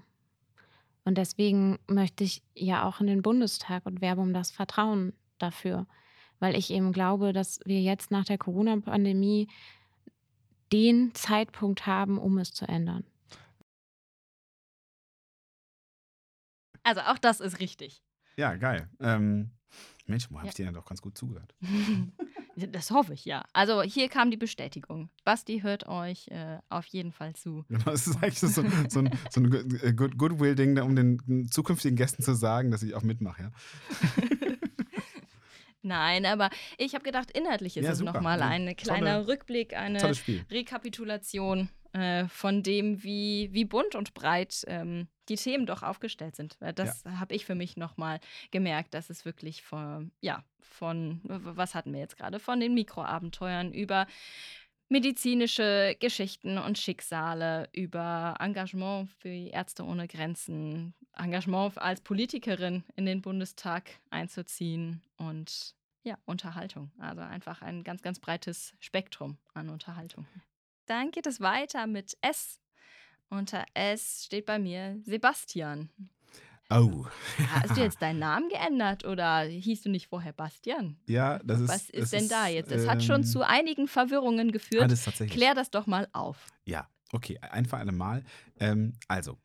Und 1.03 1.17
deswegen 1.17 1.79
möchte 1.87 2.23
ich 2.23 2.43
ja 2.53 2.87
auch 2.87 3.01
in 3.01 3.07
den 3.07 3.21
Bundestag 3.21 3.85
und 3.85 3.99
werbe 3.99 4.21
um 4.21 4.33
das 4.33 4.51
Vertrauen 4.51 5.11
dafür. 5.37 5.85
Weil 6.39 6.55
ich 6.55 6.71
eben 6.71 6.93
glaube, 6.93 7.33
dass 7.33 7.59
wir 7.65 7.81
jetzt 7.81 8.09
nach 8.09 8.23
der 8.23 8.37
Corona-Pandemie 8.37 9.49
den 10.71 11.13
Zeitpunkt 11.13 11.85
haben, 11.85 12.17
um 12.17 12.37
es 12.37 12.53
zu 12.53 12.65
ändern. 12.65 13.03
Also 16.85 17.01
auch 17.01 17.17
das 17.17 17.39
ist 17.41 17.59
richtig. 17.59 18.01
Ja, 18.37 18.55
geil. 18.55 18.87
Ähm, 19.01 19.51
Mensch, 20.05 20.29
wo 20.29 20.35
habe 20.37 20.45
Ja. 20.45 20.49
ich 20.51 20.55
dir 20.55 20.65
denn 20.65 20.73
doch 20.75 20.85
ganz 20.85 21.01
gut 21.01 21.17
zugehört? 21.17 21.53
Das 22.57 22.89
hoffe 22.89 23.13
ich 23.13 23.25
ja. 23.25 23.43
Also 23.51 23.81
hier 23.81 24.07
kam 24.07 24.31
die 24.31 24.37
Bestätigung. 24.37 25.09
Basti 25.25 25.59
hört 25.59 25.87
euch 25.89 26.29
äh, 26.29 26.59
auf 26.69 26.85
jeden 26.85 27.11
Fall 27.11 27.33
zu. 27.35 27.65
Genau, 27.69 27.91
es 27.91 28.07
ist 28.07 28.15
eigentlich 28.23 28.39
so, 28.39 28.47
so, 28.47 28.61
so 28.87 28.99
ein, 28.99 29.09
so 29.29 29.41
ein 29.41 29.49
Good- 29.49 29.83
äh, 29.83 29.91
Good- 29.93 30.17
Goodwill-Ding, 30.17 30.79
um 30.79 30.95
den 30.95 31.49
zukünftigen 31.51 31.97
Gästen 31.97 32.23
zu 32.23 32.33
sagen, 32.33 32.71
dass 32.71 32.81
ich 32.81 32.95
auch 32.95 33.01
mitmache, 33.01 33.41
ja. 33.41 33.51
Nein, 35.81 36.25
aber 36.25 36.49
ich 36.77 36.95
habe 36.95 37.03
gedacht, 37.03 37.29
inhaltlich 37.37 37.75
ist 37.75 37.83
Ja, 37.85 37.91
es 37.91 37.99
nochmal 37.99 38.39
Ja, 38.39 38.47
ein 38.47 38.73
kleiner 38.77 39.15
tolle- 39.23 39.27
Rückblick, 39.27 39.73
eine. 39.75 39.99
Rekapitulation 40.49 41.67
äh, 41.95 42.27
von 42.27 42.61
dem, 42.61 43.03
wie, 43.03 43.49
wie 43.53 43.63
bunt 43.63 43.95
und 43.95 44.13
breit 44.13 44.65
ähm, 44.67 45.07
die 45.29 45.37
Themen 45.37 45.65
doch 45.65 45.81
aufgestellt 45.81 46.35
sind. 46.35 46.57
Das 46.75 47.05
habe 47.05 47.33
ich 47.33 47.45
für 47.45 47.55
mich 47.55 47.77
nochmal 47.77 48.19
gemerkt, 48.51 48.93
dass 48.93 49.09
es 49.09 49.23
wirklich 49.23 49.63
von, 49.63 50.11
ja, 50.19 50.43
von, 50.59 51.21
was 51.23 51.73
hatten 51.73 51.93
wir 51.93 52.01
jetzt 52.01 52.17
gerade, 52.17 52.39
von 52.39 52.59
den 52.59 52.73
Mikroabenteuern 52.73 53.71
über 53.71 54.07
medizinische 54.89 55.95
Geschichten 55.99 56.57
und 56.57 56.77
Schicksale, 56.77 57.69
über 57.71 58.35
Engagement 58.39 59.09
für 59.13 59.29
Ärzte 59.29 59.85
ohne 59.85 60.09
Grenzen, 60.09 60.93
Engagement 61.15 61.77
als 61.77 62.01
Politikerin 62.01 62.83
in 62.97 63.05
den 63.05 63.21
Bundestag 63.21 63.89
einzuziehen 64.09 65.01
und 65.15 65.73
ja, 66.03 66.17
Unterhaltung. 66.25 66.91
Also 66.99 67.21
einfach 67.21 67.61
ein 67.61 67.85
ganz, 67.85 68.01
ganz 68.01 68.19
breites 68.19 68.73
Spektrum 68.79 69.37
an 69.53 69.69
Unterhaltung. 69.69 70.27
Dann 70.85 71.11
geht 71.11 71.27
es 71.27 71.41
weiter 71.41 71.87
mit 71.87 72.17
S. 72.21 72.61
Unter 73.29 73.65
S 73.73 74.25
steht 74.25 74.45
bei 74.45 74.59
mir 74.59 74.99
Sebastian. 75.03 75.89
Oh. 76.69 77.05
Hast 77.49 77.77
du 77.77 77.81
jetzt 77.81 78.01
deinen 78.01 78.19
Namen 78.19 78.49
geändert 78.49 79.05
oder 79.05 79.41
hieß 79.41 79.83
du 79.83 79.89
nicht 79.89 80.07
vorher 80.07 80.33
Bastian? 80.33 80.97
Ja, 81.07 81.39
das 81.39 81.61
ist. 81.61 81.69
Was 81.69 81.89
ist 81.89 82.13
denn 82.13 82.27
da 82.27 82.47
jetzt? 82.47 82.71
Hat 82.71 82.95
ähm, 82.95 83.01
schon 83.01 83.23
zu 83.23 83.43
einigen 83.47 83.87
Verwirrungen 83.87 84.51
geführt. 84.51 84.83
Alles 84.83 85.03
tatsächlich. 85.03 85.37
Klär 85.37 85.53
das 85.53 85.69
doch 85.69 85.85
mal 85.85 86.07
auf. 86.11 86.47
Ja, 86.65 86.89
Okay, 87.15 87.39
ein 87.39 87.65
für 87.65 87.77
alle 87.77 87.91
Mal. 87.91 88.23
Ähm, 88.59 88.93
also, 89.07 89.37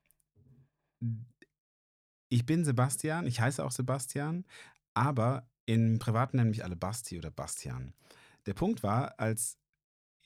ich 2.29 2.47
bin 2.47 2.65
Sebastian, 2.65 3.27
ich 3.27 3.41
heiße 3.41 3.65
auch 3.65 3.71
Sebastian, 3.71 4.45
aber 4.95 5.49
im 5.67 5.99
Privaten 5.99 6.39
nennen 6.39 6.51
mich 6.51 6.65
alle 6.65 6.77
Basti 6.77 7.19
oder 7.19 7.31
Bastian. 7.31 7.95
Der 8.47 8.55
Punkt 8.55 8.83
war, 8.83 9.19
als 9.21 9.59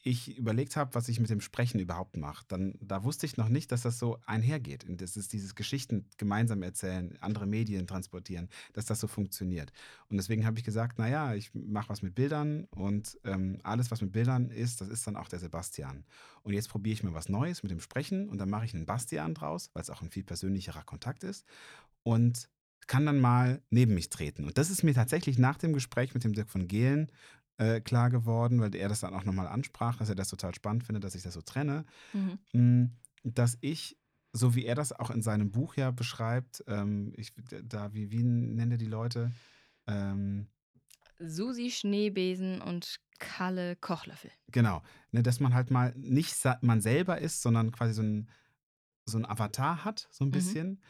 ich 0.07 0.37
überlegt 0.37 0.77
habe, 0.77 0.95
was 0.95 1.09
ich 1.09 1.19
mit 1.19 1.31
dem 1.31 1.41
Sprechen 1.41 1.81
überhaupt 1.81 2.19
mache, 2.19 2.45
dann 2.49 2.75
da 2.83 3.05
wusste 3.05 3.25
ich 3.25 3.39
noch 3.39 3.49
nicht, 3.49 3.73
dass 3.73 3.83
das 3.83 3.99
so 3.99 4.19
einhergeht. 4.27 4.85
Und 4.85 5.01
das 5.01 5.17
ist 5.17 5.33
dieses 5.33 5.55
Geschichten 5.55 6.05
gemeinsam 6.19 6.63
erzählen, 6.63 7.17
andere 7.23 7.47
Medien 7.47 7.87
transportieren, 7.87 8.51
dass 8.75 8.85
das 8.85 9.01
so 9.01 9.07
funktioniert. 9.07 9.73
Und 10.11 10.19
deswegen 10.19 10.45
habe 10.45 10.59
ich 10.59 10.65
gesagt, 10.65 10.99
naja, 10.99 11.35
ich 11.35 11.53
mache 11.55 11.89
was 11.89 12.03
mit 12.03 12.15
Bildern 12.15 12.65
und 12.65 13.19
ähm, 13.25 13.59
alles, 13.63 13.91
was 13.91 14.03
mit 14.03 14.13
Bildern 14.13 14.51
ist, 14.51 14.83
das 14.83 14.89
ist 14.89 15.07
dann 15.07 15.17
auch 15.17 15.29
der 15.29 15.39
Sebastian. 15.39 16.05
Und 16.43 16.53
jetzt 16.53 16.69
probiere 16.69 16.93
ich 16.93 17.03
mal 17.03 17.15
was 17.15 17.31
Neues 17.31 17.63
mit 17.63 17.73
dem 17.73 17.81
Sprechen 17.81 18.29
und 18.29 18.37
dann 18.37 18.51
mache 18.51 18.67
ich 18.67 18.75
einen 18.75 18.85
Bastian 18.85 19.33
draus, 19.33 19.71
weil 19.73 19.83
es 19.83 19.91
auch 19.91 20.03
ein 20.03 20.11
viel 20.11 20.25
persönlicherer 20.25 20.83
Kontakt 20.85 21.25
ist. 21.25 21.47
Und 22.03 22.51
kann 22.87 23.07
dann 23.07 23.19
mal 23.19 23.63
neben 23.71 23.95
mich 23.95 24.11
treten. 24.11 24.45
Und 24.45 24.59
das 24.59 24.69
ist 24.69 24.83
mir 24.83 24.93
tatsächlich 24.93 25.39
nach 25.39 25.57
dem 25.57 25.73
Gespräch 25.73 26.13
mit 26.13 26.23
dem 26.23 26.35
Dirk 26.35 26.51
von 26.51 26.69
Gehlen 26.69 27.11
äh, 27.59 27.81
klar 27.81 28.11
geworden, 28.11 28.61
weil 28.61 28.75
er 28.75 28.89
das 28.89 29.01
dann 29.01 29.15
auch 29.15 29.25
nochmal 29.25 29.47
ansprach, 29.49 29.97
dass 29.97 30.09
er 30.09 30.15
das 30.15 30.29
total 30.29 30.55
spannend 30.55 30.85
findet, 30.85 31.05
dass 31.05 31.15
ich 31.15 31.23
das 31.23 31.35
so 31.35 31.43
trenne, 31.43 31.85
Mhm. 32.15 32.39
mh, 32.53 32.91
dass 33.25 33.59
ich, 33.61 33.99
so 34.33 34.55
wie 34.55 34.65
er 34.67 34.75
das 34.75 34.93
auch 34.93 35.11
in 35.11 35.23
seinem 35.23 35.51
Buch 35.53 35.77
ja 35.77 35.91
beschreibt, 35.91 36.65
ähm, 36.67 37.13
ich, 37.17 37.33
da, 37.65 37.93
wie, 37.95 38.11
wie 38.11 38.23
nennt 38.25 38.73
er 38.73 38.79
die 38.79 38.87
Leute? 38.87 39.31
Ähm, 39.87 40.49
Susi 41.19 41.71
Schneebesen 41.71 42.61
und 42.61 42.97
Kalle 43.19 43.77
Kochlöffel. 43.77 44.31
Genau, 44.53 44.83
ne, 45.13 45.23
dass 45.23 45.41
man 45.41 45.55
halt 45.55 45.71
mal 45.71 45.93
nicht 45.97 46.37
man 46.61 46.81
selber 46.81 47.19
ist, 47.21 47.43
sondern 47.43 47.73
quasi 47.73 47.95
so 47.95 48.03
ein, 48.03 48.29
so 49.07 49.19
ein 49.19 49.27
Avatar 49.27 49.85
hat, 49.85 50.09
so 50.11 50.25
ein 50.25 50.29
Mhm. 50.29 50.33
bisschen, 50.33 50.83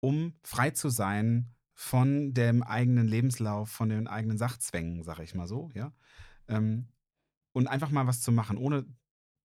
um 0.00 0.34
frei 0.42 0.70
zu 0.70 0.88
sein 0.88 1.54
von 1.82 2.32
dem 2.32 2.62
eigenen 2.62 3.08
Lebenslauf, 3.08 3.68
von 3.68 3.88
den 3.88 4.06
eigenen 4.06 4.38
Sachzwängen, 4.38 5.02
sag 5.02 5.18
ich 5.18 5.34
mal 5.34 5.48
so, 5.48 5.68
ja. 5.74 5.92
Ähm, 6.46 6.86
und 7.52 7.66
einfach 7.66 7.90
mal 7.90 8.06
was 8.06 8.22
zu 8.22 8.30
machen, 8.30 8.56
ohne 8.56 8.86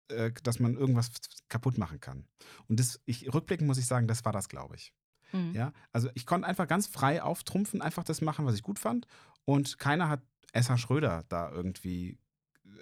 äh, 0.09 0.31
dass 0.45 0.61
man 0.61 0.75
irgendwas 0.75 1.11
kaputt 1.49 1.79
machen 1.79 1.99
kann. 1.99 2.29
Und 2.69 2.79
das, 2.79 3.01
ich, 3.07 3.35
rückblickend 3.35 3.67
muss 3.67 3.79
ich 3.79 3.87
sagen, 3.87 4.07
das 4.07 4.25
war 4.25 4.33
das, 4.33 4.49
glaube 4.49 4.77
ich. 4.77 4.95
Mhm. 5.33 5.53
Ja, 5.53 5.73
also 5.91 6.11
ich 6.15 6.25
konnte 6.25 6.47
einfach 6.47 6.69
ganz 6.69 6.87
frei 6.87 7.23
auftrumpfen, 7.23 7.83
einfach 7.83 8.05
das 8.05 8.21
machen, 8.21 8.47
was 8.47 8.55
ich 8.55 8.63
gut 8.63 8.79
fand. 8.79 9.09
Und 9.45 9.81
keiner 9.81 10.09
hat 10.09 10.23
S.H. 10.53 10.79
Schröder 10.79 11.25
da 11.29 11.51
irgendwie 11.51 12.21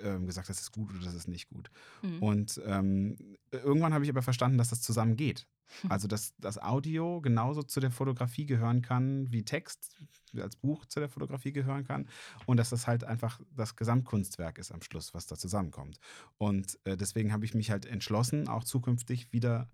ähm, 0.02 0.26
gesagt, 0.26 0.50
das 0.50 0.60
ist 0.60 0.70
gut 0.70 0.90
oder 0.90 1.02
das 1.02 1.14
ist 1.14 1.28
nicht 1.28 1.48
gut. 1.48 1.70
Mhm. 2.02 2.22
Und 2.22 2.60
ähm, 2.66 3.16
irgendwann 3.50 3.94
habe 3.94 4.04
ich 4.04 4.10
aber 4.10 4.22
verstanden, 4.22 4.58
dass 4.58 4.68
das 4.68 4.82
zusammen 4.82 5.16
geht. 5.16 5.46
Also, 5.88 6.08
dass 6.08 6.34
das 6.38 6.58
Audio 6.58 7.20
genauso 7.20 7.62
zu 7.62 7.80
der 7.80 7.90
Fotografie 7.90 8.46
gehören 8.46 8.82
kann, 8.82 9.30
wie 9.32 9.44
Text 9.44 9.96
als 10.36 10.56
Buch 10.56 10.86
zu 10.86 11.00
der 11.00 11.08
Fotografie 11.08 11.52
gehören 11.52 11.84
kann. 11.84 12.08
Und 12.46 12.56
dass 12.56 12.70
das 12.70 12.86
halt 12.86 13.04
einfach 13.04 13.40
das 13.56 13.76
Gesamtkunstwerk 13.76 14.58
ist 14.58 14.72
am 14.72 14.82
Schluss, 14.82 15.14
was 15.14 15.26
da 15.26 15.36
zusammenkommt. 15.36 15.98
Und 16.38 16.78
äh, 16.84 16.96
deswegen 16.96 17.32
habe 17.32 17.44
ich 17.44 17.54
mich 17.54 17.70
halt 17.70 17.86
entschlossen, 17.86 18.48
auch 18.48 18.64
zukünftig 18.64 19.32
wieder 19.32 19.68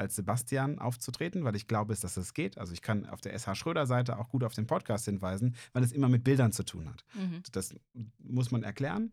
als 0.00 0.16
Sebastian 0.16 0.78
aufzutreten, 0.78 1.44
weil 1.44 1.54
ich 1.54 1.68
glaube, 1.68 1.94
dass 1.94 2.14
das 2.14 2.32
geht. 2.32 2.56
Also 2.56 2.72
ich 2.72 2.80
kann 2.80 3.04
auf 3.06 3.20
der 3.20 3.38
SH 3.38 3.54
Schröder-Seite 3.54 4.18
auch 4.18 4.30
gut 4.30 4.44
auf 4.44 4.54
den 4.54 4.66
Podcast 4.66 5.04
hinweisen, 5.04 5.54
weil 5.74 5.82
es 5.82 5.92
immer 5.92 6.08
mit 6.08 6.24
Bildern 6.24 6.52
zu 6.52 6.64
tun 6.64 6.88
hat. 6.88 7.04
Mhm. 7.14 7.42
Das 7.52 7.74
muss 8.18 8.50
man 8.50 8.62
erklären, 8.62 9.12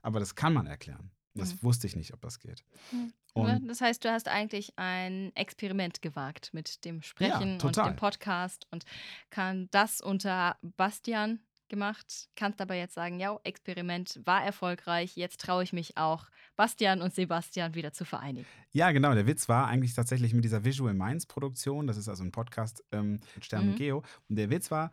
aber 0.00 0.20
das 0.20 0.36
kann 0.36 0.54
man 0.54 0.66
erklären. 0.66 1.10
Das 1.38 1.54
Mhm. 1.54 1.62
wusste 1.62 1.86
ich 1.86 1.96
nicht, 1.96 2.12
ob 2.14 2.20
das 2.20 2.38
geht. 2.38 2.64
Mhm. 2.92 3.12
Und 3.34 3.68
Das 3.68 3.80
heißt, 3.80 4.04
du 4.04 4.10
hast 4.10 4.28
eigentlich 4.28 4.72
ein 4.78 5.30
Experiment 5.36 6.02
gewagt 6.02 6.50
mit 6.52 6.84
dem 6.84 7.02
Sprechen 7.02 7.52
und 7.54 7.58
total. 7.60 7.92
dem 7.92 7.96
Podcast 7.96 8.66
und 8.70 8.84
kann 9.30 9.68
das 9.70 10.00
unter 10.00 10.56
Bastian 10.62 11.40
gemacht, 11.68 12.28
kannst 12.34 12.60
aber 12.62 12.74
jetzt 12.74 12.94
sagen, 12.94 13.20
ja, 13.20 13.38
Experiment 13.44 14.20
war 14.24 14.42
erfolgreich, 14.42 15.16
jetzt 15.16 15.40
traue 15.42 15.62
ich 15.62 15.74
mich 15.74 15.98
auch, 15.98 16.26
Bastian 16.56 17.02
und 17.02 17.14
Sebastian 17.14 17.74
wieder 17.74 17.92
zu 17.92 18.06
vereinigen. 18.06 18.46
ja, 18.72 18.90
genau, 18.90 19.12
der 19.14 19.26
Witz 19.26 19.48
war 19.50 19.66
eigentlich 19.66 19.92
tatsächlich 19.92 20.32
mit 20.32 20.44
dieser 20.44 20.64
Visual 20.64 20.94
Minds 20.94 21.26
Produktion, 21.26 21.86
das 21.86 21.98
ist 21.98 22.08
also 22.08 22.24
ein 22.24 22.32
Podcast 22.32 22.82
ähm, 22.90 23.20
mit 23.34 23.44
Stern 23.44 23.64
Mhm. 23.66 23.70
und 23.72 23.76
Geo. 23.76 24.02
Und 24.30 24.36
der 24.36 24.48
Witz 24.50 24.70
war, 24.70 24.90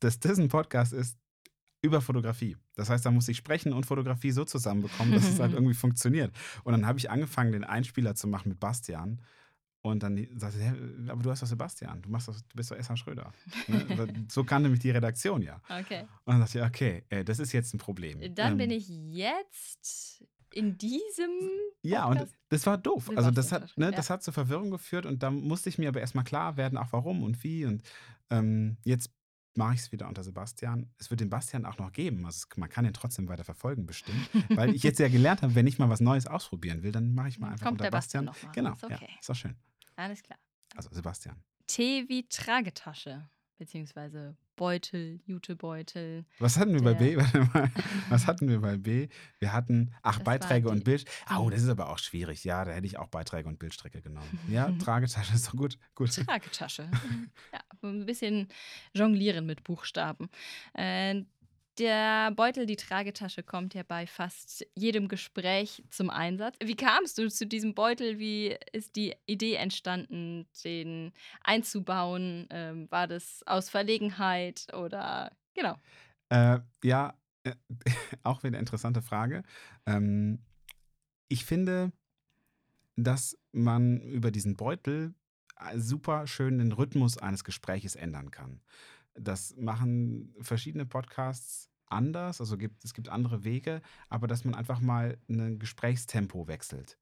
dass 0.00 0.20
das 0.20 0.38
ein 0.38 0.48
Podcast 0.48 0.92
ist 0.92 1.16
über 1.82 2.00
Fotografie. 2.00 2.56
Das 2.74 2.90
heißt, 2.90 3.06
da 3.06 3.10
muss 3.10 3.28
ich 3.28 3.36
Sprechen 3.36 3.72
und 3.72 3.86
Fotografie 3.86 4.30
so 4.32 4.44
zusammenbekommen, 4.44 5.14
dass 5.14 5.28
es 5.28 5.38
halt 5.40 5.52
irgendwie 5.54 5.74
funktioniert. 5.74 6.32
Und 6.64 6.72
dann 6.72 6.86
habe 6.86 6.98
ich 6.98 7.10
angefangen, 7.10 7.52
den 7.52 7.64
Einspieler 7.64 8.14
zu 8.14 8.26
machen 8.26 8.48
mit 8.48 8.60
Bastian. 8.60 9.20
Und 9.80 10.02
dann 10.02 10.26
sagte 10.36 10.58
er, 10.58 10.72
"Hä, 10.72 10.76
aber 11.08 11.22
du 11.22 11.30
hast 11.30 11.42
doch 11.42 11.46
Sebastian, 11.46 12.02
du, 12.02 12.10
machst 12.10 12.26
doch, 12.26 12.34
du 12.34 12.56
bist 12.56 12.70
doch 12.70 12.76
S.H. 12.76 12.96
Schröder. 12.96 13.32
Ne? 13.68 13.86
so 14.28 14.42
kannte 14.42 14.68
mich 14.68 14.80
die 14.80 14.90
Redaktion 14.90 15.40
ja. 15.40 15.62
Okay. 15.68 16.00
Und 16.24 16.34
dann 16.34 16.40
dachte 16.40 16.58
ich, 16.58 16.64
okay, 16.64 17.04
äh, 17.10 17.24
das 17.24 17.38
ist 17.38 17.52
jetzt 17.52 17.74
ein 17.74 17.78
Problem. 17.78 18.20
Dann 18.34 18.52
Ähm, 18.52 18.58
bin 18.58 18.70
ich 18.72 18.88
jetzt 18.88 20.24
in 20.52 20.76
diesem 20.78 21.30
Ja, 21.82 22.06
und 22.06 22.26
das 22.48 22.66
war 22.66 22.76
doof. 22.76 23.08
Also 23.14 23.30
das 23.30 23.50
Sebastian 23.50 23.62
hat, 23.70 23.78
ne, 23.78 23.84
ja. 23.86 23.90
das 23.92 24.10
hat 24.10 24.22
zur 24.24 24.34
Verwirrung 24.34 24.70
geführt 24.72 25.06
und 25.06 25.22
da 25.22 25.30
musste 25.30 25.68
ich 25.68 25.78
mir 25.78 25.88
aber 25.88 26.00
erstmal 26.00 26.24
klar 26.24 26.56
werden, 26.56 26.76
auch 26.76 26.92
warum 26.92 27.22
und 27.22 27.44
wie. 27.44 27.64
Und 27.64 27.82
ähm, 28.30 28.78
jetzt 28.84 29.10
mache 29.58 29.74
ich 29.74 29.80
es 29.80 29.92
wieder 29.92 30.08
unter 30.08 30.22
Sebastian. 30.22 30.90
Es 30.98 31.10
wird 31.10 31.20
den 31.20 31.28
Bastian 31.28 31.66
auch 31.66 31.76
noch 31.76 31.92
geben. 31.92 32.24
Also 32.24 32.46
man 32.56 32.70
kann 32.70 32.86
ihn 32.86 32.94
trotzdem 32.94 33.28
weiter 33.28 33.44
verfolgen, 33.44 33.84
bestimmt. 33.84 34.30
Weil 34.48 34.74
ich 34.74 34.82
jetzt 34.82 34.98
ja 34.98 35.08
gelernt 35.08 35.42
habe, 35.42 35.54
wenn 35.54 35.66
ich 35.66 35.78
mal 35.78 35.90
was 35.90 36.00
Neues 36.00 36.26
ausprobieren 36.26 36.82
will, 36.82 36.92
dann 36.92 37.12
mache 37.12 37.28
ich 37.28 37.38
mal 37.38 37.48
einfach 37.48 37.66
Kommt 37.66 37.80
unter 37.80 37.84
der 37.84 37.90
Bastian 37.90 38.26
Bastian. 38.26 38.52
Genau, 38.52 38.72
Ist 38.72 38.84
okay. 38.84 38.98
ja, 39.00 39.18
ist 39.20 39.28
doch 39.28 39.34
schön. 39.34 39.56
Alles 39.96 40.22
klar. 40.22 40.38
Also 40.74 40.88
Sebastian. 40.92 41.42
Tee 41.66 42.08
wie 42.08 42.26
Tragetasche, 42.28 43.28
beziehungsweise 43.58 44.36
Beutel, 44.58 45.20
Jutebeutel. 45.24 46.26
Was 46.40 46.58
hatten 46.58 46.74
wir 46.74 46.82
bei 46.82 46.92
B? 46.94 47.16
Warte 47.16 47.48
mal. 47.54 47.70
Was 48.08 48.26
hatten 48.26 48.48
wir 48.48 48.60
bei 48.60 48.76
B? 48.76 49.08
Wir 49.38 49.52
hatten, 49.52 49.94
ach, 50.02 50.16
Das 50.16 50.24
Beiträge 50.24 50.68
und 50.68 50.82
Bild. 50.84 51.04
Oh, 51.38 51.48
das 51.48 51.62
ist 51.62 51.68
aber 51.68 51.88
auch 51.88 51.98
schwierig. 51.98 52.42
Ja, 52.44 52.64
da 52.64 52.72
hätte 52.72 52.86
ich 52.86 52.98
auch 52.98 53.06
Beiträge 53.06 53.48
und 53.48 53.58
Bildstrecke 53.58 54.02
genommen. 54.02 54.38
Ja, 54.48 54.70
Tragetasche 54.72 55.34
ist 55.34 55.46
doch 55.46 55.56
gut. 55.56 55.78
gut. 55.94 56.10
Tragetasche. 56.10 56.90
ja, 57.52 57.60
ein 57.82 58.04
bisschen 58.06 58.48
jonglieren 58.94 59.46
mit 59.46 59.62
Buchstaben. 59.62 60.28
Äh, 60.74 61.22
der 61.78 62.30
Beutel, 62.32 62.66
die 62.66 62.76
Tragetasche, 62.76 63.42
kommt 63.42 63.74
ja 63.74 63.82
bei 63.82 64.06
fast 64.06 64.66
jedem 64.74 65.08
Gespräch 65.08 65.84
zum 65.90 66.10
Einsatz. 66.10 66.56
Wie 66.62 66.76
kamst 66.76 67.18
du 67.18 67.28
zu 67.28 67.46
diesem 67.46 67.74
Beutel? 67.74 68.18
Wie 68.18 68.56
ist 68.72 68.96
die 68.96 69.14
Idee 69.26 69.54
entstanden, 69.54 70.46
den 70.64 71.12
einzubauen? 71.42 72.46
Ähm, 72.50 72.90
war 72.90 73.06
das 73.06 73.42
aus 73.46 73.70
Verlegenheit 73.70 74.66
oder 74.74 75.32
genau? 75.54 75.76
Äh, 76.28 76.60
ja, 76.82 77.14
äh, 77.44 77.54
auch 78.22 78.42
wieder 78.42 78.58
interessante 78.58 79.02
Frage. 79.02 79.42
Ähm, 79.86 80.40
ich 81.28 81.44
finde, 81.44 81.92
dass 82.96 83.38
man 83.52 84.00
über 84.00 84.30
diesen 84.30 84.56
Beutel 84.56 85.14
äh, 85.58 85.78
super 85.78 86.26
schön 86.26 86.58
den 86.58 86.72
Rhythmus 86.72 87.18
eines 87.18 87.44
Gespräches 87.44 87.96
ändern 87.96 88.30
kann. 88.30 88.60
Das 89.14 89.56
machen 89.56 90.34
verschiedene 90.40 90.86
Podcasts 90.86 91.70
anders, 91.90 92.40
also 92.40 92.56
gibt, 92.56 92.84
es 92.84 92.94
gibt 92.94 93.08
andere 93.08 93.44
Wege, 93.44 93.82
aber 94.08 94.26
dass 94.26 94.44
man 94.44 94.54
einfach 94.54 94.80
mal 94.80 95.18
ein 95.28 95.58
Gesprächstempo 95.58 96.46
wechselt. 96.48 96.98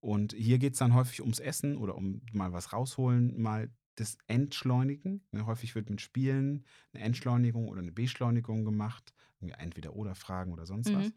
Und 0.00 0.34
hier 0.34 0.58
geht 0.58 0.74
es 0.74 0.78
dann 0.78 0.94
häufig 0.94 1.20
ums 1.20 1.40
Essen 1.40 1.76
oder 1.76 1.96
um 1.96 2.22
mal 2.32 2.52
was 2.52 2.72
rausholen, 2.72 3.40
mal 3.40 3.70
das 3.96 4.18
Entschleunigen. 4.26 5.22
Ne, 5.32 5.46
häufig 5.46 5.74
wird 5.74 5.90
mit 5.90 6.00
Spielen 6.00 6.64
eine 6.92 7.02
Entschleunigung 7.02 7.68
oder 7.68 7.80
eine 7.80 7.92
Beschleunigung 7.92 8.64
gemacht, 8.64 9.14
entweder 9.40 9.94
oder 9.94 10.14
Fragen 10.14 10.52
oder 10.52 10.66
sonst 10.66 10.92
was. 10.92 11.06
Mhm. 11.06 11.14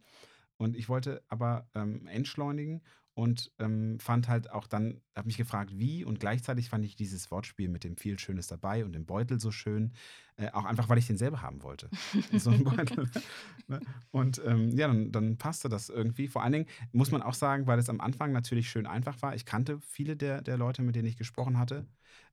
Und 0.57 0.75
ich 0.75 0.89
wollte 0.89 1.23
aber 1.27 1.69
ähm, 1.73 2.07
entschleunigen 2.07 2.81
und 3.19 3.51
ähm, 3.59 3.99
fand 3.99 4.29
halt 4.29 4.49
auch 4.49 4.65
dann, 4.65 5.01
habe 5.13 5.27
mich 5.27 5.35
gefragt, 5.35 5.77
wie 5.77 6.05
und 6.05 6.21
gleichzeitig 6.21 6.69
fand 6.69 6.85
ich 6.85 6.95
dieses 6.95 7.29
Wortspiel 7.31 7.67
mit 7.67 7.83
dem 7.83 7.97
viel 7.97 8.17
Schönes 8.17 8.47
dabei 8.47 8.85
und 8.85 8.93
dem 8.93 9.05
Beutel 9.05 9.41
so 9.41 9.51
schön, 9.51 9.91
äh, 10.37 10.49
auch 10.51 10.63
einfach, 10.63 10.87
weil 10.87 10.99
ich 10.99 11.07
den 11.07 11.17
selber 11.17 11.41
haben 11.41 11.61
wollte. 11.61 11.89
so 12.37 12.49
ein 12.49 12.63
Beutel. 12.63 13.09
ne? 13.67 13.81
Und 14.11 14.41
ähm, 14.45 14.69
ja, 14.69 14.87
dann, 14.87 15.11
dann 15.11 15.37
passte 15.37 15.67
das 15.67 15.89
irgendwie. 15.89 16.29
Vor 16.29 16.43
allen 16.43 16.53
Dingen 16.53 16.65
muss 16.93 17.11
man 17.11 17.21
auch 17.21 17.33
sagen, 17.33 17.67
weil 17.67 17.77
es 17.77 17.89
am 17.89 17.99
Anfang 17.99 18.31
natürlich 18.31 18.69
schön 18.69 18.87
einfach 18.87 19.21
war. 19.21 19.35
Ich 19.35 19.45
kannte 19.45 19.81
viele 19.81 20.15
der, 20.15 20.41
der 20.41 20.55
Leute, 20.55 20.81
mit 20.81 20.95
denen 20.95 21.09
ich 21.09 21.17
gesprochen 21.17 21.59
hatte. 21.59 21.85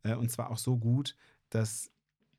Äh, 0.05 0.15
und 0.15 0.31
zwar 0.31 0.51
auch 0.51 0.59
so 0.59 0.79
gut, 0.79 1.17
dass 1.51 1.91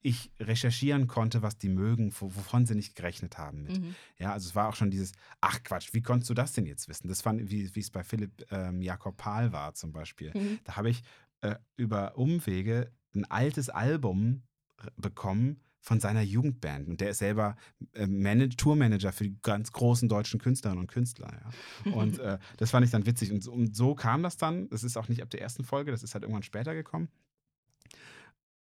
ich 0.07 0.31
recherchieren 0.39 1.07
konnte, 1.07 1.41
was 1.41 1.57
die 1.57 1.69
mögen, 1.69 2.13
wo- 2.19 2.33
wovon 2.35 2.65
sie 2.65 2.75
nicht 2.75 2.95
gerechnet 2.95 3.37
haben 3.37 3.63
mit. 3.63 3.79
Mhm. 3.81 3.95
Ja, 4.17 4.33
also 4.33 4.47
es 4.47 4.55
war 4.55 4.69
auch 4.69 4.75
schon 4.75 4.91
dieses, 4.91 5.11
ach 5.41 5.63
Quatsch, 5.63 5.93
wie 5.93 6.01
konntest 6.01 6.29
du 6.29 6.33
das 6.33 6.53
denn 6.53 6.65
jetzt 6.65 6.87
wissen? 6.87 7.07
Das 7.07 7.21
fand, 7.21 7.49
wie 7.49 7.73
wie 7.75 7.79
es 7.79 7.91
bei 7.91 8.03
Philipp 8.03 8.45
ähm, 8.51 8.81
Jakob 8.81 9.17
Pahl 9.17 9.51
war 9.51 9.73
zum 9.73 9.91
Beispiel. 9.91 10.31
Mhm. 10.33 10.59
Da 10.63 10.75
habe 10.77 10.89
ich 10.89 11.03
äh, 11.41 11.55
über 11.75 12.17
Umwege 12.17 12.91
ein 13.15 13.25
altes 13.25 13.69
Album 13.69 14.43
bekommen 14.95 15.59
von 15.79 15.99
seiner 15.99 16.21
Jugendband. 16.21 16.87
Und 16.87 16.99
der 17.01 17.11
ist 17.11 17.19
selber 17.19 17.55
äh, 17.93 18.07
Manage, 18.07 18.57
Tourmanager 18.57 19.11
für 19.13 19.23
die 19.23 19.37
ganz 19.41 19.71
großen 19.71 20.09
deutschen 20.09 20.39
Künstlerinnen 20.39 20.81
und 20.81 20.87
Künstler. 20.91 21.31
Ja. 21.85 21.91
Und 21.93 22.19
äh, 22.19 22.37
das 22.57 22.71
fand 22.71 22.85
ich 22.85 22.91
dann 22.91 23.05
witzig. 23.05 23.31
Und 23.31 23.41
so, 23.43 23.53
und 23.53 23.75
so 23.75 23.95
kam 23.95 24.21
das 24.23 24.37
dann. 24.37 24.69
Das 24.69 24.83
ist 24.83 24.97
auch 24.97 25.07
nicht 25.07 25.21
ab 25.23 25.29
der 25.29 25.41
ersten 25.41 25.63
Folge, 25.63 25.91
das 25.91 26.03
ist 26.03 26.13
halt 26.13 26.23
irgendwann 26.23 26.43
später 26.43 26.73
gekommen. 26.73 27.07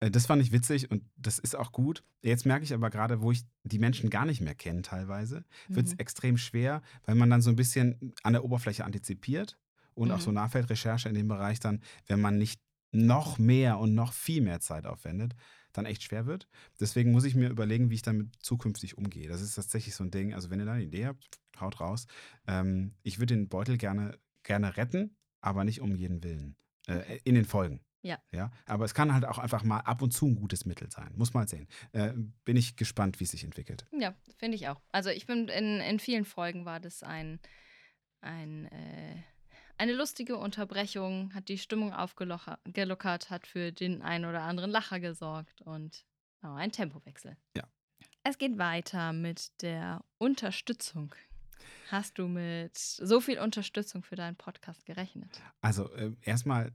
Äh, 0.04 0.10
Das 0.10 0.26
fand 0.26 0.42
ich 0.42 0.52
witzig 0.52 0.90
und 0.90 1.02
das 1.16 1.38
ist 1.38 1.54
auch 1.56 1.72
gut. 1.72 2.04
Jetzt 2.22 2.46
merke 2.46 2.64
ich 2.64 2.74
aber 2.74 2.90
gerade, 2.90 3.20
wo 3.22 3.32
ich 3.32 3.44
die 3.64 3.78
Menschen 3.78 4.10
gar 4.10 4.26
nicht 4.26 4.40
mehr 4.40 4.54
kenne 4.54 4.82
teilweise, 4.82 5.44
wird 5.68 5.86
es 5.86 5.92
Mhm. 5.94 5.98
extrem 6.00 6.36
schwer, 6.38 6.82
weil 7.04 7.14
man 7.14 7.30
dann 7.30 7.42
so 7.42 7.50
ein 7.50 7.56
bisschen 7.56 8.12
an 8.22 8.32
der 8.34 8.44
Oberfläche 8.44 8.84
antizipiert 8.84 9.58
und 9.94 10.10
auch 10.10 10.18
Mhm. 10.18 10.22
so 10.22 10.32
Nachfeldrecherche 10.32 11.08
in 11.08 11.14
dem 11.14 11.28
Bereich 11.28 11.60
dann, 11.60 11.80
wenn 12.06 12.20
man 12.20 12.38
nicht 12.38 12.60
noch 12.92 13.38
mehr 13.38 13.78
und 13.78 13.94
noch 13.94 14.12
viel 14.12 14.40
mehr 14.40 14.60
Zeit 14.60 14.86
aufwendet, 14.86 15.34
dann 15.72 15.84
echt 15.86 16.04
schwer 16.04 16.26
wird. 16.26 16.46
Deswegen 16.78 17.10
muss 17.10 17.24
ich 17.24 17.34
mir 17.34 17.48
überlegen, 17.50 17.90
wie 17.90 17.96
ich 17.96 18.02
damit 18.02 18.28
zukünftig 18.40 18.96
umgehe. 18.96 19.28
Das 19.28 19.40
ist 19.42 19.54
tatsächlich 19.56 19.96
so 19.96 20.04
ein 20.04 20.12
Ding. 20.12 20.32
Also 20.32 20.48
wenn 20.50 20.60
ihr 20.60 20.66
da 20.66 20.74
eine 20.74 20.84
Idee 20.84 21.06
habt, 21.06 21.26
haut 21.60 21.80
raus. 21.80 22.06
Ähm, 22.46 22.94
ich 23.02 23.18
würde 23.18 23.34
den 23.34 23.48
Beutel 23.48 23.78
gerne, 23.78 24.16
gerne 24.44 24.76
retten, 24.76 25.16
aber 25.40 25.64
nicht 25.64 25.80
um 25.80 25.96
jeden 25.96 26.22
Willen. 26.22 26.54
Äh, 26.86 27.18
in 27.24 27.34
den 27.34 27.44
Folgen. 27.46 27.80
Ja. 28.04 28.18
Ja, 28.32 28.52
aber 28.66 28.84
es 28.84 28.92
kann 28.92 29.14
halt 29.14 29.24
auch 29.24 29.38
einfach 29.38 29.64
mal 29.64 29.80
ab 29.80 30.02
und 30.02 30.12
zu 30.12 30.26
ein 30.26 30.36
gutes 30.36 30.66
Mittel 30.66 30.90
sein. 30.90 31.10
Muss 31.16 31.32
mal 31.32 31.48
sehen. 31.48 31.66
Äh, 31.92 32.12
bin 32.44 32.56
ich 32.56 32.76
gespannt, 32.76 33.18
wie 33.18 33.24
es 33.24 33.30
sich 33.30 33.44
entwickelt. 33.44 33.86
Ja, 33.98 34.14
finde 34.36 34.56
ich 34.56 34.68
auch. 34.68 34.80
Also 34.92 35.08
ich 35.08 35.26
bin 35.26 35.48
in, 35.48 35.80
in 35.80 35.98
vielen 35.98 36.26
Folgen 36.26 36.66
war 36.66 36.80
das 36.80 37.02
ein, 37.02 37.40
ein 38.20 38.66
äh, 38.66 39.22
eine 39.78 39.92
lustige 39.92 40.36
Unterbrechung, 40.36 41.34
hat 41.34 41.48
die 41.48 41.58
Stimmung 41.58 41.92
aufgelockert, 41.92 43.30
hat 43.30 43.46
für 43.46 43.72
den 43.72 44.02
einen 44.02 44.24
oder 44.24 44.42
anderen 44.42 44.70
Lacher 44.70 45.00
gesorgt 45.00 45.62
und 45.62 46.04
oh, 46.42 46.54
ein 46.54 46.70
Tempowechsel. 46.70 47.36
Ja. 47.56 47.64
Es 48.22 48.38
geht 48.38 48.58
weiter 48.58 49.12
mit 49.12 49.62
der 49.62 50.04
Unterstützung. 50.18 51.14
Hast 51.90 52.18
du 52.18 52.28
mit 52.28 52.78
so 52.78 53.20
viel 53.20 53.38
Unterstützung 53.38 54.02
für 54.02 54.16
deinen 54.16 54.36
Podcast 54.36 54.86
gerechnet? 54.86 55.42
Also 55.60 55.92
äh, 55.94 56.12
erstmal 56.22 56.72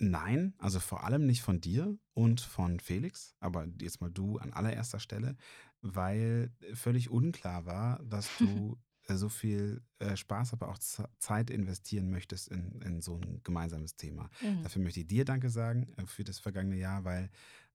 nein, 0.00 0.54
also 0.58 0.80
vor 0.80 1.04
allem 1.04 1.26
nicht 1.26 1.42
von 1.42 1.60
dir 1.60 1.96
und 2.14 2.40
von 2.40 2.80
Felix, 2.80 3.34
aber 3.38 3.66
jetzt 3.80 4.00
mal 4.00 4.10
du 4.10 4.38
an 4.38 4.52
allererster 4.52 4.98
Stelle, 4.98 5.36
weil 5.82 6.52
völlig 6.74 7.10
unklar 7.10 7.66
war, 7.66 8.02
dass 8.04 8.28
du 8.38 8.78
äh, 9.08 9.14
so 9.14 9.28
viel 9.28 9.82
äh, 9.98 10.16
Spaß, 10.16 10.52
aber 10.54 10.68
auch 10.68 10.78
Zeit 11.18 11.50
investieren 11.50 12.10
möchtest 12.10 12.48
in, 12.48 12.80
in 12.82 13.00
so 13.02 13.16
ein 13.16 13.40
gemeinsames 13.44 13.96
Thema. 13.96 14.30
Mhm. 14.42 14.62
Dafür 14.62 14.82
möchte 14.82 15.00
ich 15.00 15.06
dir 15.06 15.24
Danke 15.24 15.50
sagen 15.50 15.92
äh, 15.96 16.06
für 16.06 16.24
das 16.24 16.38
vergangene 16.38 16.76
Jahr, 16.76 17.04
weil 17.04 17.30